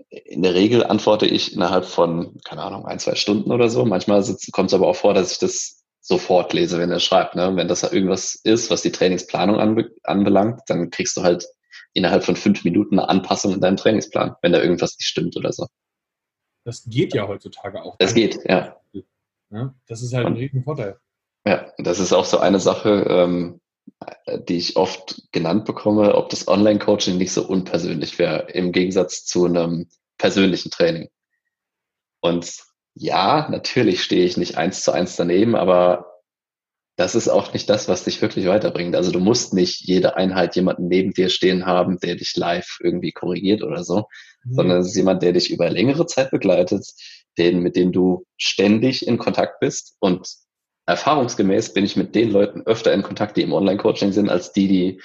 in 0.09 0.41
der 0.41 0.55
Regel 0.55 0.83
antworte 0.83 1.25
ich 1.27 1.53
innerhalb 1.53 1.85
von, 1.85 2.37
keine 2.43 2.63
Ahnung, 2.63 2.85
ein, 2.85 2.99
zwei 2.99 3.15
Stunden 3.15 3.51
oder 3.51 3.69
so. 3.69 3.85
Manchmal 3.85 4.23
kommt 4.51 4.69
es 4.69 4.73
aber 4.73 4.87
auch 4.87 4.95
vor, 4.95 5.13
dass 5.13 5.33
ich 5.33 5.39
das 5.39 5.84
sofort 6.05 6.53
lese, 6.53 6.77
wenn 6.77 6.91
er 6.91 6.99
schreibt. 6.99 7.35
Ne? 7.35 7.55
Wenn 7.55 7.67
das 7.67 7.81
irgendwas 7.81 8.35
ist, 8.35 8.69
was 8.69 8.83
die 8.83 8.91
Trainingsplanung 8.91 9.59
anbe 9.59 9.91
anbelangt, 10.03 10.61
dann 10.67 10.91
kriegst 10.91 11.17
du 11.17 11.23
halt 11.23 11.47
innerhalb 11.93 12.23
von 12.23 12.35
fünf 12.35 12.63
Minuten 12.63 12.99
eine 12.99 13.09
Anpassung 13.09 13.53
in 13.53 13.61
deinem 13.61 13.77
Trainingsplan, 13.77 14.35
wenn 14.41 14.51
da 14.51 14.61
irgendwas 14.61 14.97
nicht 14.99 15.07
stimmt 15.07 15.35
oder 15.35 15.51
so. 15.51 15.65
Das 16.63 16.83
geht 16.85 17.13
ja 17.15 17.27
heutzutage 17.27 17.81
auch. 17.81 17.97
Das 17.97 18.13
geht, 18.13 18.37
ja. 18.47 18.77
ja. 19.49 19.73
Das 19.87 20.03
ist 20.03 20.13
halt 20.13 20.27
ein 20.27 20.33
riesen 20.33 20.63
Vorteil. 20.63 20.99
Ja, 21.47 21.71
das 21.77 21.99
ist 21.99 22.13
auch 22.13 22.25
so 22.25 22.37
eine 22.39 22.59
Sache, 22.59 23.05
ähm, 23.09 23.61
die 24.47 24.57
ich 24.57 24.77
oft 24.77 25.31
genannt 25.31 25.65
bekomme, 25.65 26.15
ob 26.15 26.29
das 26.29 26.47
Online-Coaching 26.47 27.17
nicht 27.17 27.31
so 27.31 27.47
unpersönlich 27.47 28.19
wäre, 28.19 28.51
im 28.51 28.71
Gegensatz 28.71 29.25
zu 29.25 29.45
einem 29.45 29.87
persönlichen 30.17 30.71
Training. 30.71 31.09
Und 32.19 32.63
ja, 32.95 33.47
natürlich 33.49 34.01
stehe 34.01 34.25
ich 34.25 34.37
nicht 34.37 34.57
eins 34.57 34.81
zu 34.81 34.91
eins 34.91 35.15
daneben, 35.15 35.55
aber 35.55 36.15
das 36.97 37.13
ist 37.13 37.27
auch 37.27 37.51
nicht 37.51 37.69
das, 37.69 37.89
was 37.89 38.05
dich 38.05 38.21
wirklich 38.21 38.47
weiterbringt. 38.47 38.95
Also 38.95 39.11
du 39.11 39.19
musst 39.19 39.53
nicht 39.53 39.81
jede 39.81 40.15
Einheit 40.15 40.55
jemanden 40.55 40.87
neben 40.87 41.11
dir 41.11 41.27
stehen 41.27 41.65
haben, 41.65 41.99
der 41.99 42.15
dich 42.15 42.37
live 42.37 42.77
irgendwie 42.81 43.11
korrigiert 43.11 43.63
oder 43.63 43.83
so, 43.83 44.05
mhm. 44.45 44.53
sondern 44.53 44.79
es 44.79 44.87
ist 44.87 44.95
jemand, 44.95 45.21
der 45.21 45.33
dich 45.33 45.51
über 45.51 45.69
längere 45.69 46.05
Zeit 46.05 46.31
begleitet, 46.31 46.87
den, 47.37 47.59
mit 47.59 47.75
dem 47.75 47.91
du 47.91 48.25
ständig 48.37 49.05
in 49.05 49.17
Kontakt 49.17 49.59
bist 49.59 49.97
und 49.99 50.25
erfahrungsgemäß 50.85 51.73
bin 51.73 51.83
ich 51.83 51.97
mit 51.97 52.15
den 52.15 52.31
Leuten 52.31 52.61
öfter 52.61 52.93
in 52.93 53.03
Kontakt, 53.03 53.35
die 53.35 53.41
im 53.41 53.51
Online-Coaching 53.51 54.13
sind, 54.13 54.29
als 54.29 54.53
die, 54.53 54.69
die 54.69 55.01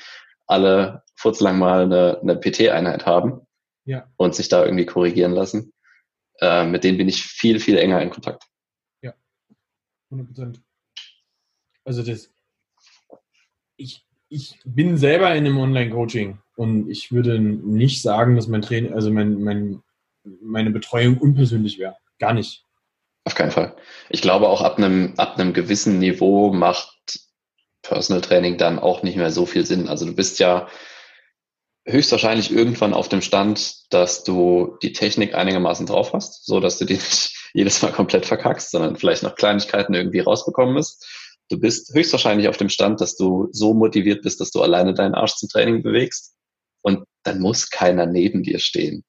alle 0.47 1.03
furzlang 1.17 1.59
mal 1.59 1.83
eine, 1.83 2.21
eine 2.21 2.37
PT-Einheit 2.37 3.05
haben 3.05 3.41
ja. 3.85 4.07
und 4.17 4.37
sich 4.37 4.49
da 4.49 4.65
irgendwie 4.65 4.87
korrigieren 4.87 5.33
lassen. 5.33 5.73
Äh, 6.41 6.67
mit 6.67 6.85
denen 6.85 6.99
bin 6.99 7.09
ich 7.09 7.23
viel, 7.23 7.61
viel 7.61 7.79
enger 7.79 8.01
in 8.01 8.11
Kontakt. 8.11 8.45
Ja, 9.03 9.15
100 10.11 10.27
Prozent. 10.27 10.63
Also 11.85 12.03
das, 12.03 12.31
ich, 13.77 14.05
ich 14.29 14.59
bin 14.65 14.97
selber 14.97 15.35
in 15.35 15.47
einem 15.47 15.59
Online-Coaching 15.59 16.39
und 16.57 16.91
ich 16.91 17.13
würde 17.13 17.39
nicht 17.39 18.03
sagen, 18.03 18.37
dass 18.37 18.49
mein 18.49 18.63
Training, 18.63 18.95
also 18.95 19.11
mein, 19.11 19.43
mein, 19.43 19.83
meine 20.43 20.71
Betreuung 20.71 21.19
unpersönlich 21.19 21.79
wäre. 21.79 21.97
Gar 22.19 22.35
nicht. 22.35 22.65
Auf 23.25 23.35
keinen 23.35 23.51
Fall. 23.51 23.77
Ich 24.09 24.23
glaube 24.23 24.49
auch 24.49 24.63
ab 24.63 24.79
einem, 24.79 25.15
ab 25.17 25.39
einem 25.39 25.53
gewissen 25.53 25.99
Niveau 25.99 26.53
macht 26.53 27.21
Personal 27.83 28.21
Training 28.21 28.57
dann 28.59 28.79
auch 28.79 29.03
nicht 29.03 29.17
mehr 29.17 29.31
so 29.31 29.47
viel 29.47 29.67
Sinn. 29.67 29.89
Also 29.89 30.07
du 30.07 30.15
bist 30.15 30.39
ja 30.39 30.69
höchstwahrscheinlich 31.91 32.51
irgendwann 32.51 32.95
auf 32.95 33.09
dem 33.09 33.23
Stand, 33.23 33.93
dass 33.93 34.25
du 34.25 34.77
die 34.83 34.93
Technik 34.93 35.35
einigermaßen 35.35 35.87
drauf 35.87 36.13
hast, 36.13 36.47
so 36.47 36.61
dass 36.61 36.79
du 36.79 36.85
die 36.85 36.95
nicht 36.95 37.37
jedes 37.55 37.83
Mal 37.83 37.93
komplett 37.93 38.27
verkackst, 38.27 38.71
sondern 38.71 38.97
vielleicht 38.97 39.23
noch 39.23 39.35
Kleinigkeiten 39.35 39.95
irgendwie 39.95 40.21
rausbekommen 40.21 40.77
ist. 40.77 41.07
Du 41.49 41.59
bist 41.59 41.93
höchstwahrscheinlich 41.95 42.49
auf 42.49 42.57
dem 42.57 42.69
Stand, 42.69 43.01
dass 43.01 43.17
du 43.17 43.49
so 43.51 43.75
motiviert 43.75 44.23
bist, 44.23 44.41
dass 44.41 44.51
du 44.51 44.63
alleine 44.63 44.95
deinen 44.95 45.15
Arsch 45.15 45.35
zum 45.35 45.49
Training 45.49 45.83
bewegst. 45.83 46.37
Und 46.83 47.05
dann 47.25 47.41
muss 47.41 47.71
keiner 47.71 48.07
neben 48.07 48.43
dir 48.43 48.61
stehen. 48.61 49.05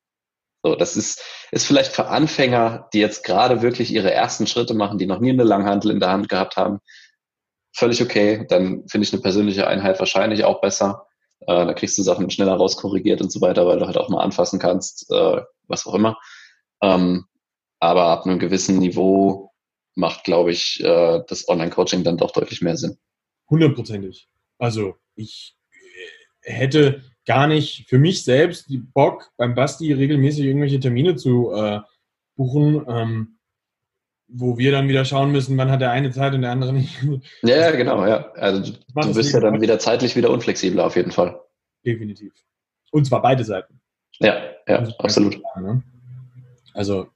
So, 0.64 0.76
das 0.76 0.98
ist, 0.98 1.22
ist 1.52 1.66
vielleicht 1.66 1.92
für 1.92 2.08
Anfänger, 2.08 2.90
die 2.94 3.00
jetzt 3.00 3.24
gerade 3.24 3.62
wirklich 3.62 3.94
ihre 3.94 4.12
ersten 4.12 4.48
Schritte 4.48 4.74
machen, 4.74 4.98
die 4.98 5.08
noch 5.08 5.20
nie 5.20 5.32
eine 5.32 5.44
Langhantel 5.44 5.92
in 5.92 6.00
der 6.00 6.10
Hand 6.10 6.30
gehabt 6.30 6.56
haben, 6.56 6.80
völlig 7.74 8.02
okay. 8.02 8.46
Dann 8.48 8.88
finde 8.88 9.06
ich 9.06 9.14
eine 9.14 9.22
persönliche 9.22 9.68
Einheit 9.68 10.00
wahrscheinlich 10.00 10.44
auch 10.44 10.62
besser. 10.62 11.08
Äh, 11.42 11.66
da 11.66 11.74
kriegst 11.74 11.98
du 11.98 12.04
Sachen 12.04 12.30
schneller 12.30 12.56
rauskorrigiert 12.56 13.22
und 13.22 13.32
so 13.32 13.42
weiter, 13.42 13.66
weil 13.66 13.80
du 13.80 13.88
halt 13.88 13.98
auch 13.98 14.10
mal 14.10 14.22
anfassen 14.22 14.60
kannst, 14.60 15.12
äh, 15.12 15.42
was 15.68 15.86
auch 15.86 15.96
immer. 15.96 16.18
Ähm, 16.82 17.26
aber 17.80 18.06
ab 18.06 18.26
einem 18.26 18.40
gewissen 18.40 18.78
Niveau 18.78 19.52
macht, 19.96 20.24
glaube 20.24 20.52
ich, 20.52 20.80
äh, 20.84 21.22
das 21.28 21.48
Online-Coaching 21.48 22.04
dann 22.04 22.18
doch 22.18 22.32
deutlich 22.32 22.62
mehr 22.62 22.78
Sinn. 22.78 22.98
Hundertprozentig. 23.50 24.30
Also 24.58 24.96
ich 25.16 25.58
hätte 26.42 27.04
gar 27.26 27.48
nicht 27.48 27.88
für 27.90 28.00
mich 28.00 28.24
selbst 28.24 28.70
die 28.70 28.78
Bock, 28.78 29.32
beim 29.38 29.56
Basti 29.56 29.92
regelmäßig 29.94 30.46
irgendwelche 30.46 30.80
Termine 30.80 31.16
zu 31.16 31.52
äh, 31.52 31.82
buchen, 32.36 32.86
ähm, 32.88 33.38
wo 34.34 34.58
wir 34.58 34.72
dann 34.72 34.88
wieder 34.88 35.06
schauen 35.06 35.32
müssen, 35.32 35.58
wann 35.58 35.70
hat 35.70 35.82
der 35.82 35.92
eine 35.92 36.12
Zeit 36.12 36.34
und 36.34 36.42
der 36.42 36.52
andere 36.52 36.74
nicht. 36.74 36.98
Ja, 37.44 37.72
genau, 37.72 38.06
ja. 38.06 38.32
Also 38.34 38.74
du, 38.74 39.14
bist 39.14 39.34
ja 39.34 39.40
dann 39.40 39.62
wieder 39.62 39.80
zeitlich 39.80 40.16
wieder 40.16 40.30
unflexibler 40.30 40.86
auf 40.86 40.96
jeden 40.96 41.12
Fall. 41.12 41.40
Definitiv. 41.86 42.34
Und 42.92 43.06
zwar 43.06 43.22
beide 43.22 43.44
Seiten. 43.44 43.80
Ja, 44.20 44.42
ja, 44.68 44.88
absolut. 45.00 45.40
Klar, 45.40 45.62
ne? 45.62 45.84
Also 46.74 47.08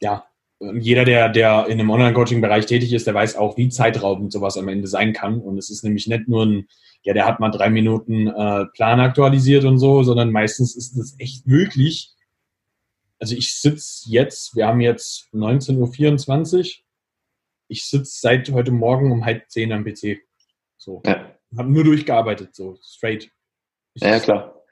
ja, 0.00 0.24
jeder, 0.60 1.04
der, 1.04 1.28
der 1.28 1.66
in 1.66 1.80
einem 1.80 1.90
Online-Coaching-Bereich 1.90 2.66
tätig 2.66 2.92
ist, 2.92 3.06
der 3.06 3.14
weiß 3.14 3.36
auch, 3.36 3.56
wie 3.56 3.68
zeitraubend 3.68 4.32
sowas 4.32 4.56
am 4.56 4.68
Ende 4.68 4.86
sein 4.86 5.12
kann. 5.12 5.40
Und 5.40 5.58
es 5.58 5.70
ist 5.70 5.84
nämlich 5.84 6.06
nicht 6.06 6.28
nur 6.28 6.46
ein, 6.46 6.68
ja, 7.02 7.12
der 7.12 7.26
hat 7.26 7.40
mal 7.40 7.50
drei 7.50 7.70
Minuten 7.70 8.28
äh, 8.28 8.66
Plan 8.66 9.00
aktualisiert 9.00 9.64
und 9.64 9.78
so, 9.78 10.02
sondern 10.02 10.30
meistens 10.30 10.76
ist 10.76 10.96
es 10.96 11.16
echt 11.18 11.46
wirklich. 11.46 12.13
Also 13.24 13.36
ich 13.36 13.54
sitze 13.54 14.10
jetzt, 14.10 14.54
wir 14.54 14.66
haben 14.66 14.82
jetzt 14.82 15.28
19.24 15.32 16.58
Uhr. 16.58 16.64
ich 17.68 17.86
sitze 17.86 18.20
seit 18.20 18.50
heute 18.52 18.70
Morgen 18.70 19.12
um 19.12 19.24
halb 19.24 19.48
zehn 19.48 19.72
am 19.72 19.82
PC. 19.82 20.18
So. 20.76 21.00
Ja. 21.06 21.34
Habe 21.56 21.72
nur 21.72 21.84
durchgearbeitet, 21.84 22.54
so 22.54 22.76
straight. 22.82 23.30
Ich 23.94 24.02
ja, 24.02 24.20
klar. 24.20 24.62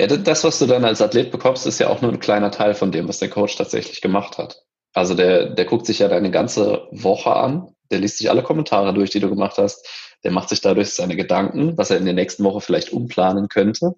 Ja, 0.00 0.08
das, 0.08 0.42
was 0.42 0.58
du 0.58 0.66
dann 0.66 0.84
als 0.84 1.00
Athlet 1.00 1.30
bekommst, 1.30 1.64
ist 1.64 1.78
ja 1.78 1.90
auch 1.90 2.02
nur 2.02 2.10
ein 2.10 2.18
kleiner 2.18 2.50
Teil 2.50 2.74
von 2.74 2.90
dem, 2.90 3.06
was 3.06 3.20
der 3.20 3.30
Coach 3.30 3.56
tatsächlich 3.56 4.00
gemacht 4.00 4.36
hat. 4.36 4.64
Also 4.92 5.14
der, 5.14 5.50
der 5.50 5.64
guckt 5.64 5.86
sich 5.86 6.00
ja 6.00 6.08
deine 6.08 6.32
ganze 6.32 6.88
Woche 6.90 7.36
an, 7.36 7.72
der 7.92 8.00
liest 8.00 8.18
sich 8.18 8.30
alle 8.30 8.42
Kommentare 8.42 8.92
durch, 8.94 9.10
die 9.10 9.20
du 9.20 9.28
gemacht 9.28 9.58
hast, 9.58 9.88
der 10.24 10.32
macht 10.32 10.48
sich 10.48 10.60
dadurch 10.60 10.90
seine 10.90 11.14
Gedanken, 11.14 11.78
was 11.78 11.90
er 11.90 11.98
in 11.98 12.04
der 12.04 12.14
nächsten 12.14 12.42
Woche 12.42 12.62
vielleicht 12.62 12.92
umplanen 12.92 13.46
könnte, 13.46 13.94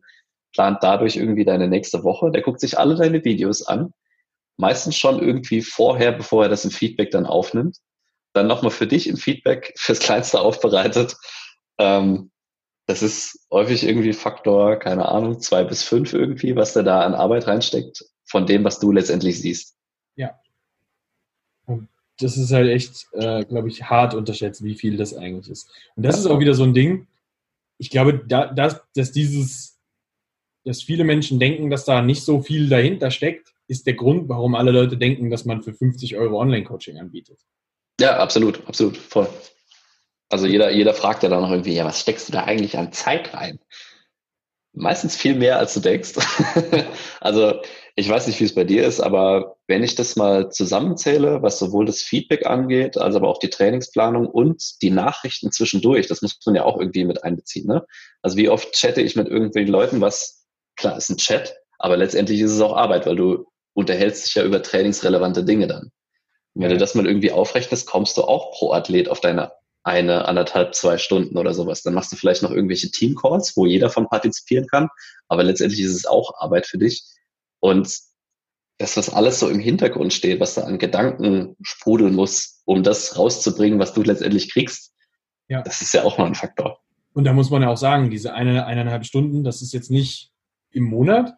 plant 0.55 0.79
dadurch 0.83 1.17
irgendwie 1.17 1.45
deine 1.45 1.69
nächste 1.69 2.03
Woche, 2.05 2.31
der 2.31 2.43
guckt 2.43 2.61
sich 2.61 2.79
alle 2.79 2.95
deine 2.95 3.25
Videos 3.25 3.67
an, 3.67 3.93
meistens 4.57 4.97
schon 4.97 5.21
irgendwie 5.21 5.61
vorher, 5.61 6.13
bevor 6.13 6.45
er 6.45 6.49
das 6.49 6.65
im 6.65 6.71
Feedback 6.71 7.11
dann 7.11 7.27
aufnimmt, 7.27 7.79
dann 8.33 8.47
nochmal 8.47 8.71
für 8.71 8.87
dich 8.87 9.07
im 9.09 9.17
Feedback 9.17 9.75
fürs 9.77 9.99
Kleinste 9.99 10.41
aufbereitet. 10.41 11.17
Ähm, 11.79 12.31
das 12.87 13.03
ist 13.03 13.47
häufig 13.51 13.85
irgendwie 13.85 14.13
Faktor, 14.13 14.77
keine 14.77 15.09
Ahnung, 15.09 15.41
zwei 15.41 15.65
bis 15.65 15.83
fünf 15.83 16.13
irgendwie, 16.13 16.55
was 16.55 16.75
der 16.75 16.83
da 16.83 17.01
an 17.01 17.15
Arbeit 17.15 17.47
reinsteckt, 17.47 18.05
von 18.25 18.47
dem, 18.47 18.65
was 18.65 18.79
du 18.79 18.93
letztendlich 18.93 19.41
siehst. 19.41 19.77
Ja. 20.17 20.39
Das 22.19 22.37
ist 22.37 22.53
halt 22.53 22.69
echt, 22.69 23.09
äh, 23.13 23.45
glaube 23.45 23.69
ich, 23.69 23.85
hart 23.85 24.15
unterschätzt, 24.15 24.63
wie 24.63 24.75
viel 24.75 24.97
das 24.97 25.15
eigentlich 25.15 25.51
ist. 25.51 25.69
Und 25.97 26.05
das 26.05 26.19
ist 26.19 26.27
auch 26.27 26.39
wieder 26.39 26.55
so 26.55 26.63
ein 26.63 26.75
Ding. 26.75 27.09
Ich 27.79 27.91
glaube, 27.91 28.23
da, 28.27 28.47
dass, 28.47 28.83
dass 28.95 29.11
dieses, 29.11 29.74
dass 30.65 30.83
viele 30.83 31.05
Menschen 31.05 31.39
denken, 31.39 31.71
dass 31.71 31.85
da 31.85 32.03
nicht 32.03 32.23
so 32.23 32.41
viel 32.41 32.69
dahinter 32.69 33.11
steckt, 33.11 33.55
ist 33.69 33.87
der 33.87 33.95
Grund, 33.95 34.29
warum 34.29 34.55
alle 34.55 34.71
Leute 34.71 34.97
denken, 34.97 35.31
dass 35.31 35.45
man 35.45 35.63
für 35.63 35.73
50 35.73 36.17
Euro 36.17 36.41
Online-Coaching 36.41 36.99
anbietet. 36.99 37.41
Ja, 38.01 38.19
absolut, 38.19 38.67
absolut, 38.67 38.97
voll. 38.97 39.29
Also 40.29 40.47
jeder, 40.47 40.71
jeder 40.71 40.95
fragt 40.95 41.23
ja 41.23 41.29
dann 41.29 41.43
noch 41.43 41.51
irgendwie, 41.51 41.75
ja, 41.75 41.85
was 41.85 42.01
steckst 42.01 42.29
du 42.29 42.33
da 42.33 42.45
eigentlich 42.45 42.77
an 42.77 42.93
Zeit 42.93 43.35
rein? 43.35 43.59
Meistens 44.73 45.17
viel 45.17 45.37
mehr, 45.37 45.59
als 45.59 45.75
du 45.75 45.81
denkst. 45.81 46.15
also 47.21 47.61
ich 47.95 48.09
weiß 48.09 48.27
nicht, 48.27 48.41
wie 48.41 48.45
es 48.45 48.55
bei 48.55 48.65
dir 48.65 48.85
ist, 48.85 49.01
aber 49.01 49.57
wenn 49.69 49.85
ich 49.85 49.95
das 49.95 50.17
mal 50.17 50.51
zusammenzähle, 50.51 51.43
was 51.43 51.61
sowohl 51.61 51.87
das 51.87 52.03
Feedback 52.03 52.45
angeht, 52.47 52.99
als 52.99 53.15
aber 53.15 53.29
auch 53.29 53.39
die 53.39 53.51
Trainingsplanung 53.51 54.27
und 54.27 54.83
die 54.83 54.91
Nachrichten 54.91 55.53
zwischendurch, 55.53 56.09
das 56.09 56.23
muss 56.23 56.41
man 56.45 56.57
ja 56.57 56.65
auch 56.65 56.79
irgendwie 56.79 57.05
mit 57.05 57.23
einbeziehen. 57.23 57.69
Ne? 57.69 57.87
Also 58.21 58.37
wie 58.37 58.49
oft 58.49 58.73
chatte 58.73 59.01
ich 59.01 59.15
mit 59.15 59.29
irgendwelchen 59.29 59.71
Leuten, 59.71 60.01
was 60.01 60.44
klar 60.77 60.97
ist 60.97 61.11
ein 61.11 61.17
Chat, 61.17 61.57
aber 61.79 61.97
letztendlich 61.97 62.41
ist 62.41 62.53
es 62.53 62.61
auch 62.61 62.77
Arbeit, 62.77 63.07
weil 63.07 63.17
du 63.17 63.47
unterhältst 63.75 64.27
dich 64.27 64.35
ja 64.35 64.45
über 64.45 64.63
trainingsrelevante 64.63 65.45
Dinge 65.45 65.67
dann. 65.67 65.91
Und 66.55 66.63
wenn 66.63 66.71
ja. 66.71 66.75
du 66.75 66.79
das 66.79 66.95
mal 66.95 67.07
irgendwie 67.07 67.33
aufrechnest, 67.33 67.87
kommst 67.87 68.17
du 68.17 68.23
auch 68.23 68.53
pro 68.53 68.73
Athlet 68.73 69.09
auf 69.09 69.21
deine 69.21 69.53
eine, 69.85 70.27
anderthalb, 70.27 70.75
zwei 70.75 70.97
Stunden 70.97 71.37
oder 71.37 71.53
sowas. 71.53 71.83
Dann 71.83 71.93
machst 71.93 72.11
du 72.11 72.17
vielleicht 72.17 72.43
noch 72.43 72.51
irgendwelche 72.51 72.91
Teamcalls, 72.91 73.55
wo 73.55 73.67
jeder 73.67 73.91
von 73.91 74.09
partizipieren 74.09 74.67
kann. 74.67 74.89
Aber 75.29 75.45
letztendlich 75.45 75.81
ist 75.81 75.95
es 75.95 76.07
auch 76.07 76.33
Arbeit 76.39 76.67
für 76.67 76.79
dich. 76.79 77.05
Und 77.61 77.95
dass 78.79 78.95
das 78.95 79.11
alles 79.11 79.39
so 79.39 79.49
im 79.49 79.61
Hintergrund 79.61 80.13
steht, 80.13 80.41
was 80.41 80.55
da 80.55 80.63
an 80.63 80.79
Gedanken 80.79 81.57
sprudeln 81.63 82.15
muss, 82.15 82.63
um 82.65 82.83
das 82.83 83.19
rauszubringen, 83.19 83.79
was 83.79 83.93
du 83.93 84.03
letztendlich 84.03 84.51
kriegst, 84.51 84.93
ja. 85.49 85.63
das 85.63 85.83
ist 85.83 85.93
ja 85.93 86.03
auch 86.03 86.19
mal 86.19 86.27
ein 86.27 86.35
Faktor. 86.35 86.81
Und 87.13 87.25
da 87.25 87.33
muss 87.33 87.51
man 87.51 87.63
ja 87.63 87.69
auch 87.69 87.77
sagen, 87.77 88.11
diese 88.11 88.33
eine, 88.33 88.67
eineinhalb 88.67 89.05
Stunden, 89.05 89.45
das 89.45 89.63
ist 89.63 89.73
jetzt 89.73 89.91
nicht 89.91 90.33
im 90.75 90.85
Monat. 90.85 91.35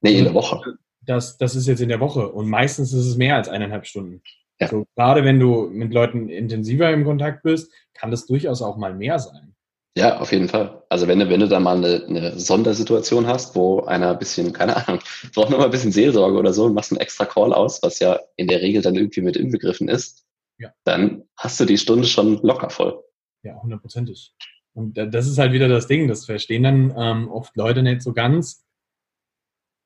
Nee, 0.00 0.18
in 0.18 0.24
der 0.24 0.34
Woche. 0.34 0.78
Das, 1.00 1.38
das 1.38 1.54
ist 1.54 1.66
jetzt 1.66 1.80
in 1.80 1.88
der 1.88 2.00
Woche. 2.00 2.28
Und 2.28 2.48
meistens 2.48 2.92
ist 2.92 3.06
es 3.06 3.16
mehr 3.16 3.36
als 3.36 3.48
eineinhalb 3.48 3.86
Stunden. 3.86 4.22
Ja. 4.60 4.68
So, 4.68 4.86
gerade 4.96 5.24
wenn 5.24 5.38
du 5.40 5.68
mit 5.68 5.92
Leuten 5.92 6.28
intensiver 6.28 6.90
im 6.90 7.04
Kontakt 7.04 7.42
bist, 7.42 7.72
kann 7.94 8.10
das 8.10 8.26
durchaus 8.26 8.60
auch 8.62 8.76
mal 8.76 8.94
mehr 8.94 9.18
sein. 9.18 9.54
Ja, 9.96 10.20
auf 10.20 10.30
jeden 10.30 10.48
Fall. 10.48 10.84
Also 10.90 11.08
wenn 11.08 11.18
du, 11.18 11.28
wenn 11.28 11.40
du 11.40 11.48
da 11.48 11.58
mal 11.58 11.76
eine, 11.76 12.04
eine 12.06 12.38
Sondersituation 12.38 13.26
hast, 13.26 13.56
wo 13.56 13.80
einer 13.80 14.12
ein 14.12 14.18
bisschen, 14.18 14.52
keine 14.52 14.76
Ahnung, 14.76 15.00
braucht 15.34 15.50
nur 15.50 15.58
mal 15.58 15.64
ein 15.64 15.70
bisschen 15.70 15.92
Seelsorge 15.92 16.38
oder 16.38 16.52
so 16.52 16.66
und 16.66 16.74
machst 16.74 16.92
einen 16.92 17.00
extra 17.00 17.24
Call 17.24 17.52
aus, 17.52 17.82
was 17.82 17.98
ja 17.98 18.20
in 18.36 18.46
der 18.46 18.60
Regel 18.60 18.82
dann 18.82 18.94
irgendwie 18.94 19.22
mit 19.22 19.36
inbegriffen 19.36 19.88
ist, 19.88 20.24
ja. 20.58 20.72
dann 20.84 21.24
hast 21.36 21.58
du 21.58 21.64
die 21.64 21.78
Stunde 21.78 22.06
schon 22.06 22.40
locker 22.42 22.70
voll. 22.70 23.02
Ja, 23.42 23.60
hundertprozentig. 23.60 24.34
Und 24.78 24.94
das 24.94 25.26
ist 25.26 25.38
halt 25.38 25.50
wieder 25.50 25.66
das 25.66 25.88
Ding, 25.88 26.06
das 26.06 26.24
verstehen 26.24 26.62
dann 26.62 26.94
ähm, 26.96 27.28
oft 27.28 27.56
Leute 27.56 27.82
nicht 27.82 28.00
so 28.00 28.12
ganz, 28.12 28.64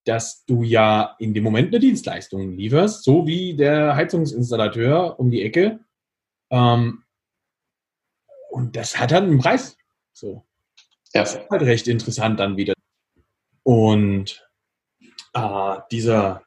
dass 0.04 0.44
du 0.44 0.62
ja 0.62 1.16
in 1.18 1.32
dem 1.32 1.44
Moment 1.44 1.68
eine 1.68 1.80
Dienstleistung 1.80 2.58
lieferst, 2.58 3.02
so 3.02 3.26
wie 3.26 3.56
der 3.56 3.96
Heizungsinstallateur 3.96 5.18
um 5.18 5.30
die 5.30 5.40
Ecke. 5.40 5.80
Ähm, 6.50 7.04
und 8.50 8.76
das 8.76 8.98
hat 8.98 9.12
halt 9.12 9.22
einen 9.22 9.38
Preis. 9.38 9.78
So. 10.12 10.44
Ja. 11.14 11.22
Das 11.22 11.36
ist 11.36 11.48
halt 11.48 11.62
recht 11.62 11.88
interessant 11.88 12.38
dann 12.38 12.58
wieder. 12.58 12.74
Und 13.62 14.46
äh, 15.32 15.76
dieser, 15.90 16.42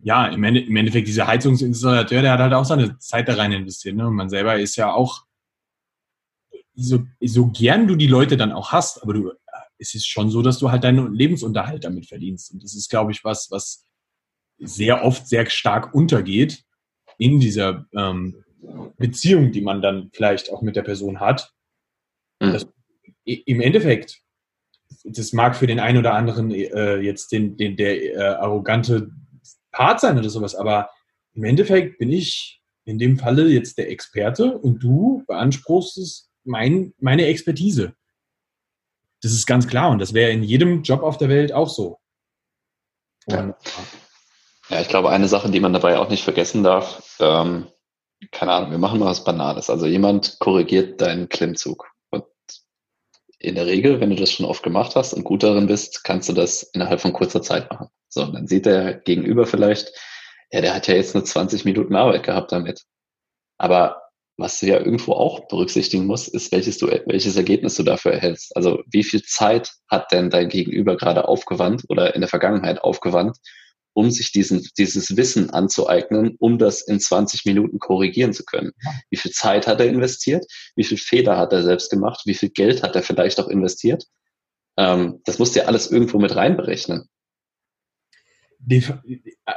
ja, 0.00 0.28
im, 0.28 0.42
Ende, 0.44 0.60
im, 0.60 0.76
Endeffekt 0.76 1.08
dieser 1.08 1.26
Heizungsinstallateur, 1.26 2.22
der 2.22 2.32
hat 2.32 2.40
halt 2.40 2.54
auch 2.54 2.64
seine 2.64 2.96
Zeit 2.96 3.28
da 3.28 3.34
rein 3.34 3.52
investiert. 3.52 3.96
Ne? 3.96 4.06
Und 4.06 4.14
man 4.14 4.30
selber 4.30 4.58
ist 4.58 4.76
ja 4.76 4.94
auch, 4.94 5.26
so, 6.76 7.04
so 7.20 7.46
gern 7.48 7.88
du 7.88 7.96
die 7.96 8.06
Leute 8.06 8.36
dann 8.36 8.52
auch 8.52 8.72
hast, 8.72 9.02
aber 9.02 9.14
du 9.14 9.32
es 9.78 9.94
ist 9.94 10.06
schon 10.06 10.30
so, 10.30 10.42
dass 10.42 10.58
du 10.58 10.70
halt 10.70 10.84
deinen 10.84 11.14
Lebensunterhalt 11.14 11.84
damit 11.84 12.06
verdienst. 12.06 12.52
Und 12.52 12.62
das 12.62 12.74
ist, 12.74 12.90
glaube 12.90 13.12
ich, 13.12 13.24
was, 13.24 13.50
was 13.50 13.84
sehr 14.58 15.04
oft 15.04 15.28
sehr 15.28 15.48
stark 15.50 15.94
untergeht 15.94 16.64
in 17.18 17.40
dieser 17.40 17.86
ähm, 17.94 18.44
Beziehung, 18.96 19.52
die 19.52 19.60
man 19.60 19.82
dann 19.82 20.10
vielleicht 20.12 20.50
auch 20.50 20.62
mit 20.62 20.76
der 20.76 20.82
Person 20.82 21.20
hat. 21.20 21.52
Mhm. 22.40 22.52
Das, 22.52 22.66
Im 23.24 23.60
Endeffekt, 23.60 24.22
das 25.04 25.32
mag 25.32 25.56
für 25.56 25.66
den 25.66 25.80
einen 25.80 25.98
oder 25.98 26.14
anderen 26.14 26.50
äh, 26.52 26.98
jetzt 26.98 27.32
den, 27.32 27.56
den, 27.56 27.76
der 27.76 28.02
äh, 28.02 28.16
arrogante 28.16 29.10
Part 29.72 30.00
sein 30.00 30.18
oder 30.18 30.30
sowas, 30.30 30.54
aber 30.54 30.90
im 31.34 31.44
Endeffekt 31.44 31.98
bin 31.98 32.10
ich 32.10 32.62
in 32.84 32.98
dem 32.98 33.18
Falle 33.18 33.48
jetzt 33.48 33.76
der 33.76 33.90
Experte 33.90 34.56
und 34.56 34.82
du 34.82 35.22
beanspruchst 35.26 36.30
mein, 36.46 36.94
meine 36.98 37.26
Expertise. 37.26 37.94
Das 39.22 39.32
ist 39.32 39.46
ganz 39.46 39.66
klar 39.66 39.90
und 39.90 39.98
das 39.98 40.14
wäre 40.14 40.30
in 40.30 40.42
jedem 40.42 40.82
Job 40.82 41.02
auf 41.02 41.18
der 41.18 41.28
Welt 41.28 41.52
auch 41.52 41.68
so. 41.68 41.98
Ja. 43.28 43.56
ja. 44.68 44.80
ich 44.80 44.88
glaube, 44.88 45.10
eine 45.10 45.28
Sache, 45.28 45.50
die 45.50 45.60
man 45.60 45.72
dabei 45.72 45.98
auch 45.98 46.08
nicht 46.08 46.22
vergessen 46.22 46.62
darf, 46.62 47.16
ähm, 47.20 47.68
keine 48.30 48.52
Ahnung, 48.52 48.70
wir 48.70 48.78
machen 48.78 48.98
mal 48.98 49.06
was 49.06 49.24
Banales. 49.24 49.70
Also 49.70 49.86
jemand 49.86 50.38
korrigiert 50.38 51.00
deinen 51.00 51.28
Klimmzug. 51.28 51.90
Und 52.10 52.24
in 53.38 53.54
der 53.54 53.66
Regel, 53.66 54.00
wenn 54.00 54.10
du 54.10 54.16
das 54.16 54.32
schon 54.32 54.46
oft 54.46 54.62
gemacht 54.62 54.96
hast 54.96 55.12
und 55.12 55.24
gut 55.24 55.42
darin 55.42 55.66
bist, 55.66 56.04
kannst 56.04 56.28
du 56.28 56.32
das 56.32 56.62
innerhalb 56.62 57.00
von 57.00 57.12
kurzer 57.12 57.42
Zeit 57.42 57.70
machen. 57.70 57.88
So, 58.08 58.22
und 58.22 58.32
dann 58.32 58.46
sieht 58.46 58.66
der 58.66 58.94
Gegenüber 58.94 59.46
vielleicht, 59.46 59.92
ja, 60.50 60.60
der 60.60 60.74
hat 60.74 60.86
ja 60.86 60.94
jetzt 60.94 61.14
nur 61.14 61.24
20 61.24 61.64
Minuten 61.64 61.94
Arbeit 61.94 62.22
gehabt 62.22 62.52
damit. 62.52 62.84
Aber 63.58 64.02
was 64.36 64.60
du 64.60 64.66
ja 64.66 64.78
irgendwo 64.78 65.12
auch 65.12 65.48
berücksichtigen 65.48 66.06
musst, 66.06 66.28
ist, 66.28 66.52
welches, 66.52 66.78
du, 66.78 66.88
welches 67.06 67.36
Ergebnis 67.36 67.74
du 67.76 67.82
dafür 67.82 68.12
erhältst. 68.12 68.54
Also 68.56 68.82
wie 68.90 69.02
viel 69.02 69.22
Zeit 69.22 69.72
hat 69.88 70.12
denn 70.12 70.30
dein 70.30 70.48
Gegenüber 70.48 70.96
gerade 70.96 71.26
aufgewandt 71.26 71.84
oder 71.88 72.14
in 72.14 72.20
der 72.20 72.28
Vergangenheit 72.28 72.82
aufgewandt, 72.82 73.38
um 73.94 74.10
sich 74.10 74.32
diesen, 74.32 74.68
dieses 74.76 75.16
Wissen 75.16 75.50
anzueignen, 75.50 76.36
um 76.38 76.58
das 76.58 76.82
in 76.82 77.00
20 77.00 77.46
Minuten 77.46 77.78
korrigieren 77.78 78.34
zu 78.34 78.44
können. 78.44 78.72
Wie 79.08 79.16
viel 79.16 79.32
Zeit 79.32 79.66
hat 79.66 79.80
er 79.80 79.86
investiert? 79.86 80.44
Wie 80.74 80.84
viel 80.84 80.98
Fehler 80.98 81.38
hat 81.38 81.52
er 81.54 81.62
selbst 81.62 81.90
gemacht? 81.90 82.22
Wie 82.26 82.34
viel 82.34 82.50
Geld 82.50 82.82
hat 82.82 82.94
er 82.94 83.02
vielleicht 83.02 83.40
auch 83.40 83.48
investiert? 83.48 84.04
Ähm, 84.76 85.22
das 85.24 85.38
musst 85.38 85.54
du 85.54 85.60
ja 85.60 85.66
alles 85.66 85.90
irgendwo 85.90 86.18
mit 86.18 86.36
reinberechnen. 86.36 87.08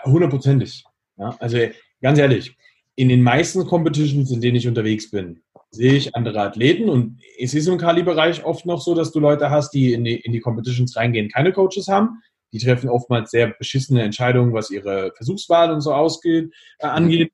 Hundertprozentig. 0.06 0.86
Ja, 1.18 1.36
also 1.40 1.58
ganz 2.02 2.18
ehrlich, 2.18 2.56
in 3.00 3.08
den 3.08 3.24
meisten 3.24 3.66
Competitions, 3.66 4.30
in 4.30 4.42
denen 4.42 4.58
ich 4.58 4.68
unterwegs 4.68 5.10
bin, 5.10 5.42
sehe 5.72 5.94
ich 5.94 6.16
andere 6.18 6.42
Athleten 6.42 6.90
und 6.90 7.22
es 7.40 7.54
ist 7.54 7.66
im 7.68 7.78
Kali-Bereich 7.78 8.44
oft 8.44 8.66
noch 8.66 8.82
so, 8.82 8.94
dass 8.94 9.14
du 9.14 9.22
Leute 9.22 9.50
hast, 9.50 9.72
die 9.72 9.94
in 9.94 10.04
die, 10.04 10.16
in 10.18 10.34
die 10.34 10.42
Competitions 10.42 10.98
reingehen, 10.98 11.30
keine 11.30 11.54
Coaches 11.54 11.88
haben. 11.88 12.22
Die 12.52 12.60
treffen 12.60 12.90
oftmals 12.90 13.32
sehr 13.32 13.52
beschissene 13.52 14.04
Entscheidungen, 14.04 14.52
was 14.52 14.70
ihre 14.70 15.14
Versuchswahl 15.16 15.72
und 15.72 15.80
so 15.80 15.94
ausgeht, 15.94 16.54
äh, 16.80 16.88
angeht. 16.88 17.32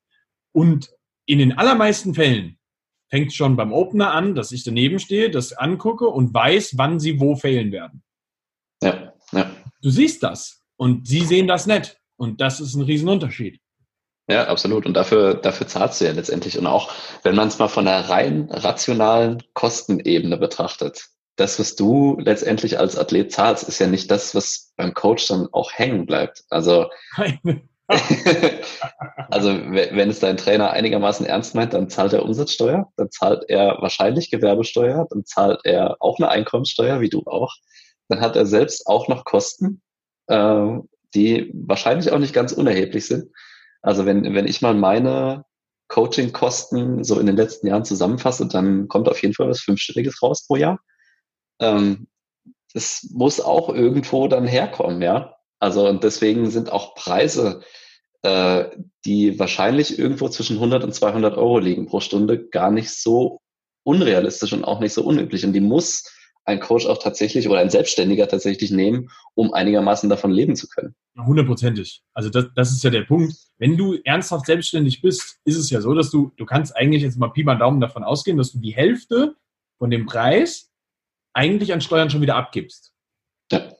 Und 0.51 0.91
in 1.25 1.39
den 1.39 1.57
allermeisten 1.57 2.13
Fällen 2.13 2.59
fängt 3.09 3.29
es 3.29 3.33
schon 3.33 3.55
beim 3.55 3.73
Opener 3.73 4.11
an, 4.11 4.35
dass 4.35 4.51
ich 4.51 4.63
daneben 4.63 4.99
stehe, 4.99 5.31
das 5.31 5.53
angucke 5.53 6.05
und 6.05 6.31
weiß, 6.31 6.77
wann 6.77 6.99
sie 6.99 7.19
wo 7.19 7.35
failen 7.35 7.71
werden. 7.71 8.03
Ja, 8.83 9.13
ja. 9.31 9.49
Du 9.81 9.89
siehst 9.89 10.21
das 10.21 10.63
und 10.77 11.07
sie 11.07 11.21
sehen 11.21 11.47
das 11.47 11.65
nicht. 11.65 11.99
Und 12.17 12.39
das 12.39 12.59
ist 12.59 12.75
ein 12.75 12.83
Riesenunterschied. 12.83 13.59
Ja, 14.27 14.47
absolut. 14.47 14.85
Und 14.85 14.95
dafür, 14.95 15.35
dafür 15.35 15.67
zahlst 15.67 16.01
du 16.01 16.05
ja 16.05 16.11
letztendlich. 16.11 16.57
Und 16.57 16.65
auch 16.65 16.91
wenn 17.23 17.35
man 17.35 17.47
es 17.47 17.59
mal 17.59 17.67
von 17.67 17.85
der 17.85 18.09
rein 18.09 18.49
rationalen 18.49 19.43
Kostenebene 19.53 20.37
betrachtet, 20.37 21.09
das, 21.35 21.59
was 21.59 21.75
du 21.75 22.17
letztendlich 22.19 22.79
als 22.79 22.97
Athlet 22.97 23.31
zahlst, 23.31 23.67
ist 23.67 23.79
ja 23.79 23.87
nicht 23.87 24.09
das, 24.09 24.33
was 24.33 24.73
beim 24.77 24.93
Coach 24.93 25.27
dann 25.27 25.47
auch 25.51 25.71
hängen 25.73 26.05
bleibt. 26.05 26.43
Also 26.49 26.89
also 29.29 29.49
wenn 29.49 30.09
es 30.09 30.19
dein 30.19 30.37
Trainer 30.37 30.71
einigermaßen 30.71 31.25
ernst 31.25 31.53
meint, 31.53 31.73
dann 31.73 31.89
zahlt 31.89 32.13
er 32.13 32.23
Umsatzsteuer, 32.23 32.91
dann 32.97 33.11
zahlt 33.11 33.45
er 33.47 33.77
wahrscheinlich 33.79 34.31
Gewerbesteuer, 34.31 35.05
dann 35.09 35.23
zahlt 35.23 35.61
er 35.65 35.97
auch 35.99 36.17
eine 36.17 36.29
Einkommenssteuer, 36.29 36.99
wie 36.99 37.09
du 37.09 37.23
auch. 37.25 37.53
Dann 38.07 38.21
hat 38.21 38.35
er 38.35 38.47
selbst 38.47 38.87
auch 38.87 39.07
noch 39.07 39.23
Kosten, 39.23 39.81
äh, 40.27 40.77
die 41.13 41.51
wahrscheinlich 41.53 42.11
auch 42.11 42.17
nicht 42.17 42.33
ganz 42.33 42.53
unerheblich 42.53 43.05
sind. 43.05 43.31
Also 43.85 44.07
wenn, 44.07 44.33
wenn 44.33 44.47
ich 44.47 44.63
mal 44.63 44.73
meine 44.73 45.45
Coaching-Kosten 45.89 47.03
so 47.03 47.19
in 47.19 47.27
den 47.27 47.35
letzten 47.35 47.67
Jahren 47.67 47.85
zusammenfasse, 47.85 48.47
dann 48.47 48.87
kommt 48.87 49.07
auf 49.07 49.21
jeden 49.21 49.35
Fall 49.35 49.47
was 49.47 49.61
Fünfstelliges 49.61 50.23
raus 50.23 50.47
pro 50.47 50.55
Jahr. 50.55 50.79
Ähm, 51.59 52.07
das 52.73 53.07
muss 53.11 53.39
auch 53.39 53.69
irgendwo 53.69 54.27
dann 54.27 54.47
herkommen, 54.47 55.03
ja. 55.03 55.35
Also 55.59 55.87
und 55.87 56.03
deswegen 56.03 56.49
sind 56.49 56.71
auch 56.71 56.95
Preise, 56.95 57.61
äh, 58.23 58.65
die 59.05 59.37
wahrscheinlich 59.37 59.99
irgendwo 59.99 60.29
zwischen 60.29 60.55
100 60.55 60.83
und 60.83 60.95
200 60.95 61.37
Euro 61.37 61.59
liegen 61.59 61.85
pro 61.85 61.99
Stunde, 61.99 62.47
gar 62.47 62.71
nicht 62.71 62.89
so 62.89 63.39
unrealistisch 63.83 64.53
und 64.53 64.63
auch 64.63 64.79
nicht 64.79 64.93
so 64.93 65.03
unüblich. 65.03 65.45
Und 65.45 65.53
die 65.53 65.61
muss 65.61 66.11
ein 66.45 66.59
Coach 66.59 66.85
auch 66.85 66.99
tatsächlich 66.99 67.49
oder 67.49 67.59
ein 67.59 67.69
Selbstständiger 67.69 68.27
tatsächlich 68.27 68.71
nehmen, 68.71 69.11
um 69.33 69.53
einigermaßen 69.53 70.09
davon 70.09 70.31
leben 70.31 70.55
zu 70.55 70.67
können. 70.67 70.95
Hundertprozentig. 71.17 72.01
Also 72.13 72.29
das, 72.29 72.45
das 72.55 72.71
ist 72.71 72.83
ja 72.83 72.91
der 72.91 73.01
Punkt. 73.01 73.35
Wenn 73.57 73.75
du 73.77 73.95
ernsthaft 74.03 74.45
selbstständig 74.45 75.01
bist, 75.01 75.39
ist 75.43 75.57
es 75.57 75.71
ja 75.71 75.81
so, 75.81 75.95
dass 75.95 76.11
du, 76.11 76.31
du 76.37 76.45
kannst 76.45 76.75
eigentlich 76.75 77.01
jetzt 77.01 77.17
mal 77.17 77.29
Pi 77.29 77.43
mal 77.43 77.55
Daumen 77.55 77.81
davon 77.81 78.03
ausgehen, 78.03 78.37
dass 78.37 78.51
du 78.51 78.59
die 78.59 78.75
Hälfte 78.75 79.35
von 79.79 79.89
dem 79.89 80.05
Preis 80.05 80.71
eigentlich 81.33 81.73
an 81.73 81.81
Steuern 81.81 82.11
schon 82.11 82.21
wieder 82.21 82.35
abgibst. 82.35 82.93
Ja. 83.51 83.73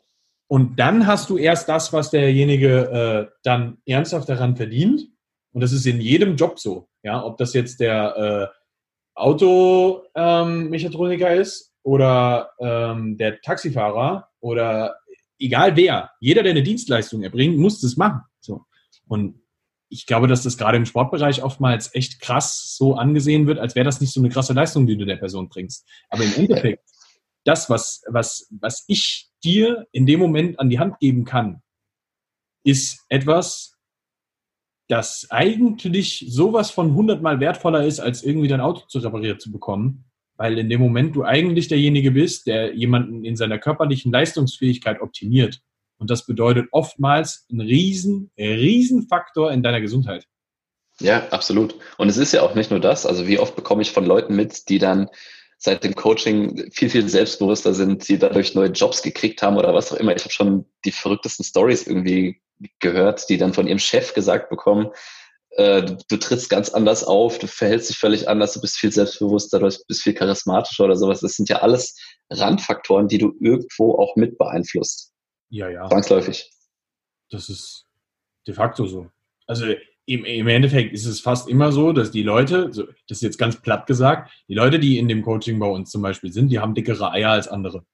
Und 0.47 0.79
dann 0.79 1.07
hast 1.07 1.29
du 1.29 1.37
erst 1.37 1.69
das, 1.69 1.93
was 1.93 2.09
derjenige 2.11 2.89
äh, 2.89 3.27
dann 3.43 3.77
ernsthaft 3.85 4.29
daran 4.29 4.55
verdient. 4.55 5.07
Und 5.53 5.61
das 5.61 5.71
ist 5.71 5.85
in 5.85 6.01
jedem 6.01 6.35
Job 6.35 6.59
so. 6.59 6.89
Ja, 7.03 7.23
ob 7.23 7.37
das 7.37 7.53
jetzt 7.53 7.79
der 7.79 8.17
äh, 8.17 8.47
Automechatroniker 9.15 11.31
ähm, 11.31 11.41
ist 11.41 11.74
oder 11.85 12.49
ähm, 12.59 13.15
der 13.15 13.41
Taxifahrer 13.41 14.27
oder 14.39 14.95
egal 15.37 15.75
wer, 15.75 16.09
jeder, 16.19 16.41
der 16.41 16.51
eine 16.51 16.63
Dienstleistung 16.63 17.21
erbringt, 17.21 17.59
muss 17.59 17.79
das 17.79 17.95
machen. 17.95 18.21
So. 18.39 18.65
Und 19.07 19.39
ich 19.87 20.07
glaube, 20.07 20.27
dass 20.27 20.41
das 20.41 20.57
gerade 20.57 20.77
im 20.77 20.87
Sportbereich 20.87 21.43
oftmals 21.43 21.93
echt 21.93 22.19
krass 22.21 22.75
so 22.75 22.95
angesehen 22.95 23.45
wird, 23.45 23.59
als 23.59 23.75
wäre 23.75 23.85
das 23.85 24.01
nicht 24.01 24.11
so 24.11 24.19
eine 24.19 24.29
krasse 24.29 24.53
Leistung, 24.53 24.87
die 24.87 24.97
du 24.97 25.05
der 25.05 25.17
Person 25.17 25.47
bringst. 25.47 25.87
Aber 26.09 26.23
im 26.23 26.33
Endeffekt, 26.33 26.83
das, 27.43 27.69
was, 27.69 28.01
was, 28.07 28.51
was 28.59 28.83
ich 28.87 29.29
dir 29.43 29.85
in 29.91 30.07
dem 30.07 30.19
Moment 30.19 30.59
an 30.59 30.71
die 30.71 30.79
Hand 30.79 30.97
geben 30.99 31.23
kann, 31.23 31.61
ist 32.63 33.05
etwas, 33.09 33.77
das 34.87 35.27
eigentlich 35.29 36.25
sowas 36.29 36.71
von 36.71 36.95
hundertmal 36.95 37.39
wertvoller 37.39 37.85
ist, 37.85 37.99
als 37.99 38.23
irgendwie 38.23 38.47
dein 38.47 38.61
Auto 38.61 38.87
zu 38.87 38.97
reparieren 38.97 39.39
zu 39.39 39.51
bekommen 39.51 40.09
weil 40.37 40.57
in 40.57 40.69
dem 40.69 40.81
Moment 40.81 41.15
du 41.15 41.23
eigentlich 41.23 41.67
derjenige 41.67 42.11
bist, 42.11 42.47
der 42.47 42.73
jemanden 42.73 43.23
in 43.23 43.35
seiner 43.35 43.57
körperlichen 43.57 44.11
Leistungsfähigkeit 44.11 45.01
optimiert. 45.01 45.61
Und 45.97 46.09
das 46.09 46.25
bedeutet 46.25 46.67
oftmals 46.71 47.45
einen 47.49 47.61
riesen, 47.61 48.31
riesen 48.37 49.07
Faktor 49.07 49.51
in 49.51 49.63
deiner 49.63 49.81
Gesundheit. 49.81 50.27
Ja, 50.99 51.27
absolut. 51.29 51.75
Und 51.97 52.09
es 52.09 52.17
ist 52.17 52.33
ja 52.33 52.41
auch 52.41 52.55
nicht 52.55 52.71
nur 52.71 52.79
das. 52.79 53.05
Also 53.05 53.27
wie 53.27 53.39
oft 53.39 53.55
bekomme 53.55 53.81
ich 53.81 53.91
von 53.91 54.05
Leuten 54.05 54.35
mit, 54.35 54.69
die 54.69 54.79
dann 54.79 55.09
seit 55.57 55.83
dem 55.83 55.95
Coaching 55.95 56.69
viel, 56.71 56.89
viel 56.89 57.07
selbstbewusster 57.07 57.73
sind, 57.73 58.07
die 58.07 58.19
dadurch 58.19 58.55
neue 58.55 58.69
Jobs 58.69 59.01
gekriegt 59.01 59.41
haben 59.41 59.57
oder 59.57 59.73
was 59.73 59.91
auch 59.91 59.97
immer. 59.97 60.15
Ich 60.15 60.23
habe 60.23 60.33
schon 60.33 60.65
die 60.83 60.91
verrücktesten 60.91 61.45
Stories 61.45 61.87
irgendwie 61.87 62.41
gehört, 62.79 63.29
die 63.29 63.37
dann 63.37 63.53
von 63.53 63.67
ihrem 63.67 63.79
Chef 63.79 64.13
gesagt 64.13 64.49
bekommen, 64.49 64.89
äh, 65.57 65.83
du, 65.83 65.97
du, 66.09 66.17
trittst 66.17 66.49
ganz 66.49 66.69
anders 66.69 67.03
auf, 67.03 67.39
du 67.39 67.47
verhältst 67.47 67.89
dich 67.89 67.97
völlig 67.97 68.27
anders, 68.27 68.53
du 68.53 68.61
bist 68.61 68.77
viel 68.77 68.91
selbstbewusster, 68.91 69.59
du 69.59 69.65
bist 69.87 70.01
viel 70.01 70.13
charismatischer 70.13 70.85
oder 70.85 70.95
sowas. 70.95 71.21
Das 71.21 71.33
sind 71.33 71.49
ja 71.49 71.57
alles 71.57 71.97
Randfaktoren, 72.29 73.07
die 73.07 73.17
du 73.17 73.33
irgendwo 73.39 73.97
auch 73.97 74.15
mit 74.15 74.37
beeinflusst. 74.37 75.13
Ja, 75.49 75.69
ja. 75.69 75.87
Zwangsläufig. 75.87 76.51
Das 77.29 77.49
ist 77.49 77.85
de 78.47 78.53
facto 78.53 78.85
so. 78.85 79.09
Also 79.47 79.65
im, 80.05 80.25
im 80.25 80.47
Endeffekt 80.47 80.93
ist 80.93 81.05
es 81.05 81.19
fast 81.19 81.47
immer 81.47 81.71
so, 81.71 81.91
dass 81.93 82.11
die 82.11 82.23
Leute, 82.23 82.69
das 82.69 83.17
ist 83.17 83.21
jetzt 83.21 83.37
ganz 83.37 83.61
platt 83.61 83.87
gesagt, 83.87 84.31
die 84.47 84.53
Leute, 84.53 84.79
die 84.79 84.97
in 84.97 85.07
dem 85.07 85.21
Coaching 85.21 85.57
bei 85.59 85.67
uns 85.67 85.89
zum 85.89 86.01
Beispiel 86.01 86.31
sind, 86.31 86.49
die 86.49 86.59
haben 86.59 86.75
dickere 86.75 87.11
Eier 87.11 87.31
als 87.31 87.47
andere. 87.47 87.85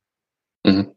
Mhm. 0.65 0.95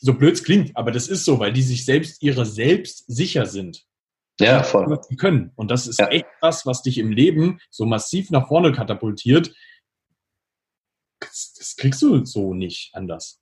So 0.00 0.14
blöd 0.14 0.34
es 0.34 0.44
klingt, 0.44 0.76
aber 0.76 0.90
das 0.90 1.08
ist 1.08 1.24
so, 1.24 1.38
weil 1.38 1.52
die 1.52 1.62
sich 1.62 1.84
selbst 1.84 2.22
ihrer 2.22 2.46
selbst 2.46 3.04
sicher 3.06 3.46
sind. 3.46 3.84
Ja, 4.40 4.62
voll. 4.62 4.86
Was 4.88 5.08
können. 5.16 5.52
Und 5.54 5.70
das 5.70 5.86
ist 5.86 6.00
ja. 6.00 6.08
echt 6.08 6.26
das, 6.40 6.66
was 6.66 6.82
dich 6.82 6.98
im 6.98 7.12
Leben 7.12 7.60
so 7.70 7.86
massiv 7.86 8.30
nach 8.30 8.48
vorne 8.48 8.72
katapultiert. 8.72 9.54
Das, 11.20 11.54
das 11.56 11.76
kriegst 11.76 12.02
du 12.02 12.24
so 12.24 12.52
nicht 12.52 12.90
anders. 12.94 13.40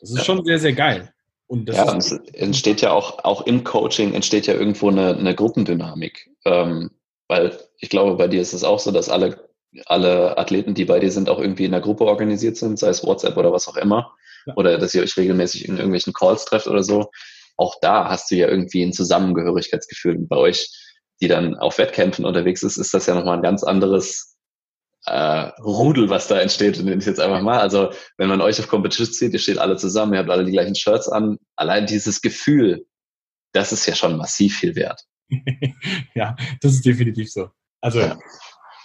Das 0.00 0.10
ist 0.10 0.18
ja. 0.18 0.24
schon 0.24 0.44
sehr, 0.44 0.58
sehr 0.58 0.72
geil. 0.72 1.14
Und 1.46 1.68
das 1.68 1.76
ja, 1.76 1.92
und 1.92 1.98
es 1.98 2.12
entsteht 2.32 2.80
ja 2.80 2.92
auch, 2.92 3.22
auch 3.24 3.46
im 3.46 3.64
Coaching 3.64 4.12
entsteht 4.12 4.46
ja 4.46 4.54
irgendwo 4.54 4.88
eine, 4.88 5.16
eine 5.16 5.34
Gruppendynamik. 5.34 6.30
Ähm, 6.44 6.90
weil 7.28 7.56
ich 7.78 7.90
glaube, 7.90 8.16
bei 8.16 8.28
dir 8.28 8.42
ist 8.42 8.54
es 8.54 8.64
auch 8.64 8.78
so, 8.78 8.90
dass 8.90 9.08
alle, 9.08 9.48
alle 9.86 10.36
Athleten, 10.36 10.74
die 10.74 10.84
bei 10.84 10.98
dir 10.98 11.12
sind, 11.12 11.28
auch 11.28 11.38
irgendwie 11.38 11.64
in 11.64 11.72
einer 11.72 11.82
Gruppe 11.82 12.04
organisiert 12.04 12.56
sind, 12.56 12.78
sei 12.78 12.88
es 12.88 13.04
WhatsApp 13.04 13.36
oder 13.36 13.52
was 13.52 13.68
auch 13.68 13.76
immer. 13.76 14.14
Ja. 14.46 14.54
Oder 14.56 14.78
dass 14.78 14.94
ihr 14.94 15.02
euch 15.02 15.16
regelmäßig 15.16 15.68
in 15.68 15.76
irgendwelchen 15.76 16.12
Calls 16.12 16.44
trefft 16.44 16.66
oder 16.66 16.82
so 16.82 17.10
auch 17.56 17.76
da 17.80 18.08
hast 18.08 18.30
du 18.30 18.36
ja 18.36 18.48
irgendwie 18.48 18.82
ein 18.82 18.92
Zusammengehörigkeitsgefühl. 18.92 20.16
Und 20.16 20.28
bei 20.28 20.36
euch, 20.36 20.68
die 21.20 21.28
dann 21.28 21.56
auf 21.56 21.78
Wettkämpfen 21.78 22.24
unterwegs 22.24 22.62
ist, 22.62 22.76
ist 22.76 22.94
das 22.94 23.06
ja 23.06 23.14
nochmal 23.14 23.36
ein 23.36 23.42
ganz 23.42 23.62
anderes 23.62 24.36
äh, 25.06 25.50
Rudel, 25.60 26.08
was 26.08 26.28
da 26.28 26.40
entsteht, 26.40 26.82
nenne 26.82 26.96
ich 26.96 27.06
jetzt 27.06 27.20
einfach 27.20 27.42
mal. 27.42 27.60
Also 27.60 27.90
wenn 28.16 28.28
man 28.28 28.40
euch 28.40 28.58
auf 28.58 28.68
Competition 28.68 29.12
zieht, 29.12 29.32
ihr 29.32 29.38
steht 29.38 29.58
alle 29.58 29.76
zusammen, 29.76 30.14
ihr 30.14 30.20
habt 30.20 30.30
alle 30.30 30.44
die 30.44 30.52
gleichen 30.52 30.74
Shirts 30.74 31.08
an, 31.08 31.38
allein 31.56 31.86
dieses 31.86 32.22
Gefühl, 32.22 32.86
das 33.52 33.72
ist 33.72 33.86
ja 33.86 33.94
schon 33.94 34.16
massiv 34.16 34.56
viel 34.58 34.74
wert. 34.74 35.02
ja, 36.14 36.36
das 36.60 36.72
ist 36.72 36.84
definitiv 36.84 37.30
so. 37.30 37.50
Also 37.80 38.00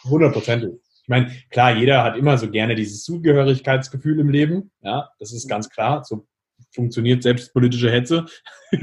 hundertprozentig. 0.04 0.72
Ich 1.02 1.08
meine, 1.08 1.34
klar, 1.50 1.76
jeder 1.76 2.04
hat 2.04 2.18
immer 2.18 2.38
so 2.38 2.52
gerne 2.52 2.76
dieses 2.76 3.04
Zugehörigkeitsgefühl 3.04 4.20
im 4.20 4.30
Leben. 4.30 4.72
Ja, 4.82 5.10
das 5.20 5.32
ist 5.34 5.48
ganz 5.48 5.70
klar. 5.70 6.04
So 6.04 6.28
funktioniert 6.74 7.24
selbst 7.24 7.54
politische 7.54 7.92
Hetze. 7.92 8.26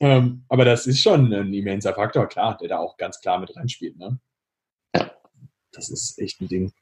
ähm, 0.00 0.44
aber 0.48 0.64
das 0.64 0.86
ist 0.86 1.00
schon 1.00 1.32
ein 1.32 1.52
immenser 1.52 1.94
Faktor, 1.94 2.26
klar, 2.28 2.56
der 2.58 2.68
da 2.68 2.78
auch 2.78 2.96
ganz 2.96 3.20
klar 3.20 3.38
mit 3.38 3.54
reinspielt. 3.56 3.96
Ne? 3.96 4.18
Ja. 4.94 5.12
Das 5.72 5.90
ist 5.90 6.18
echt 6.18 6.40
ein 6.40 6.48
Ding. 6.48 6.72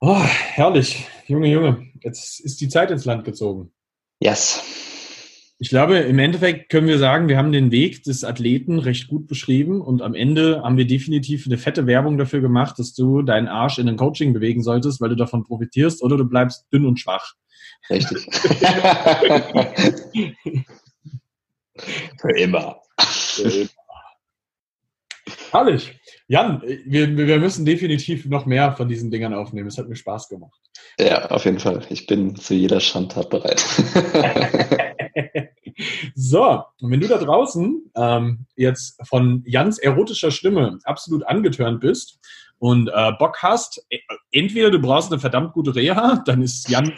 Oh, 0.00 0.24
herrlich. 0.24 1.06
Junge, 1.26 1.48
Junge, 1.48 1.86
jetzt 2.00 2.40
ist 2.40 2.60
die 2.60 2.68
Zeit 2.68 2.90
ins 2.90 3.04
Land 3.04 3.24
gezogen. 3.24 3.72
Yes. 4.18 4.62
Ich 5.62 5.68
glaube, 5.68 5.98
im 5.98 6.18
Endeffekt 6.18 6.70
können 6.70 6.88
wir 6.88 6.98
sagen, 6.98 7.28
wir 7.28 7.38
haben 7.38 7.52
den 7.52 7.70
Weg 7.70 8.02
des 8.02 8.24
Athleten 8.24 8.80
recht 8.80 9.06
gut 9.06 9.28
beschrieben 9.28 9.80
und 9.80 10.02
am 10.02 10.16
Ende 10.16 10.60
haben 10.64 10.76
wir 10.76 10.88
definitiv 10.88 11.46
eine 11.46 11.56
fette 11.56 11.86
Werbung 11.86 12.18
dafür 12.18 12.40
gemacht, 12.40 12.80
dass 12.80 12.94
du 12.94 13.22
deinen 13.22 13.46
Arsch 13.46 13.78
in 13.78 13.88
ein 13.88 13.96
Coaching 13.96 14.32
bewegen 14.32 14.64
solltest, 14.64 15.00
weil 15.00 15.10
du 15.10 15.14
davon 15.14 15.44
profitierst 15.44 16.02
oder 16.02 16.16
du 16.16 16.24
bleibst 16.24 16.66
dünn 16.72 16.84
und 16.84 16.98
schwach. 16.98 17.34
Richtig. 17.88 18.24
Für 22.20 22.36
immer. 22.36 22.80
Herrlich. 25.52 25.96
Jan, 26.26 26.60
wir, 26.86 27.16
wir 27.16 27.38
müssen 27.38 27.64
definitiv 27.64 28.26
noch 28.26 28.46
mehr 28.46 28.72
von 28.72 28.88
diesen 28.88 29.12
Dingern 29.12 29.32
aufnehmen. 29.32 29.68
Es 29.68 29.78
hat 29.78 29.88
mir 29.88 29.94
Spaß 29.94 30.28
gemacht. 30.28 30.60
Ja, 30.98 31.26
auf 31.30 31.44
jeden 31.44 31.60
Fall. 31.60 31.82
Ich 31.88 32.08
bin 32.08 32.34
zu 32.34 32.54
jeder 32.54 32.80
Schandtat 32.80 33.30
bereit. 33.30 33.64
so, 36.14 36.62
und 36.80 36.90
wenn 36.90 37.00
du 37.00 37.08
da 37.08 37.18
draußen 37.18 37.90
ähm, 37.96 38.46
jetzt 38.56 39.00
von 39.06 39.42
Jans 39.46 39.78
erotischer 39.78 40.30
Stimme 40.30 40.78
absolut 40.84 41.26
angetörnt 41.26 41.80
bist 41.80 42.18
und 42.58 42.88
äh, 42.88 43.12
Bock 43.18 43.38
hast, 43.42 43.84
e, 43.90 43.98
entweder 44.30 44.70
du 44.70 44.78
brauchst 44.78 45.12
eine 45.12 45.20
verdammt 45.20 45.52
gute 45.52 45.74
Reha, 45.74 46.22
dann 46.26 46.42
ist 46.42 46.68
Jan 46.68 46.92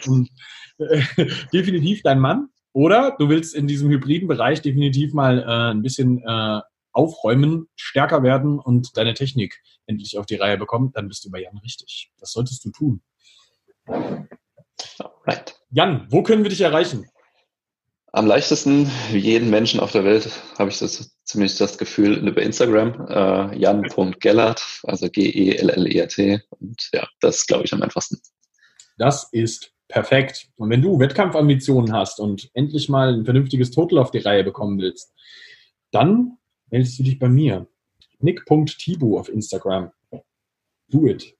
äh, 0.77 1.01
definitiv 1.53 2.01
dein 2.03 2.19
Mann, 2.19 2.49
oder 2.73 3.15
du 3.17 3.29
willst 3.29 3.55
in 3.55 3.67
diesem 3.67 3.89
hybriden 3.89 4.27
Bereich 4.27 4.61
definitiv 4.61 5.13
mal 5.13 5.39
äh, 5.39 5.71
ein 5.73 5.81
bisschen 5.81 6.21
äh, 6.27 6.61
aufräumen, 6.91 7.67
stärker 7.75 8.23
werden 8.23 8.59
und 8.59 8.97
deine 8.97 9.13
Technik 9.13 9.61
endlich 9.85 10.17
auf 10.17 10.25
die 10.25 10.35
Reihe 10.35 10.57
bekommen, 10.57 10.91
dann 10.93 11.07
bist 11.07 11.23
du 11.25 11.31
bei 11.31 11.41
Jan 11.41 11.57
richtig. 11.57 12.11
Das 12.19 12.31
solltest 12.31 12.65
du 12.65 12.71
tun. 12.71 13.01
Right. 13.87 15.59
Jan, 15.69 16.07
wo 16.09 16.23
können 16.23 16.43
wir 16.43 16.49
dich 16.49 16.61
erreichen? 16.61 17.05
Am 18.15 18.27
leichtesten, 18.27 18.89
wie 19.11 19.17
jeden 19.17 19.49
Menschen 19.49 19.81
auf 19.81 19.91
der 19.91 20.05
Welt, 20.05 20.29
habe 20.57 20.69
ich 20.69 20.79
das 20.79 21.17
zumindest 21.25 21.59
das 21.59 21.77
Gefühl 21.77 22.25
über 22.25 22.41
Instagram, 22.41 23.07
äh, 23.09 23.57
jan.gellert, 23.59 24.63
also 24.83 25.09
G-E-L-L-E-R-T. 25.09 26.41
Und 26.49 26.89
ja, 26.93 27.05
das 27.19 27.45
glaube 27.45 27.65
ich, 27.65 27.73
am 27.73 27.81
einfachsten. 27.81 28.21
Das 28.97 29.27
ist 29.33 29.73
Perfekt. 29.87 30.47
Und 30.55 30.69
wenn 30.69 30.81
du 30.81 30.97
Wettkampfambitionen 30.97 31.93
hast 31.93 32.19
und 32.19 32.49
endlich 32.53 32.89
mal 32.89 33.13
ein 33.13 33.25
vernünftiges 33.25 33.71
Total 33.71 33.99
auf 33.99 34.11
die 34.11 34.19
Reihe 34.19 34.43
bekommen 34.43 34.79
willst, 34.79 35.13
dann 35.91 36.37
meldest 36.71 36.97
du 36.97 37.03
dich 37.03 37.19
bei 37.19 37.29
mir. 37.29 37.67
Nick.tibu 38.19 39.19
auf 39.19 39.29
Instagram. 39.29 39.91
Do 40.87 41.05
it. 41.05 41.35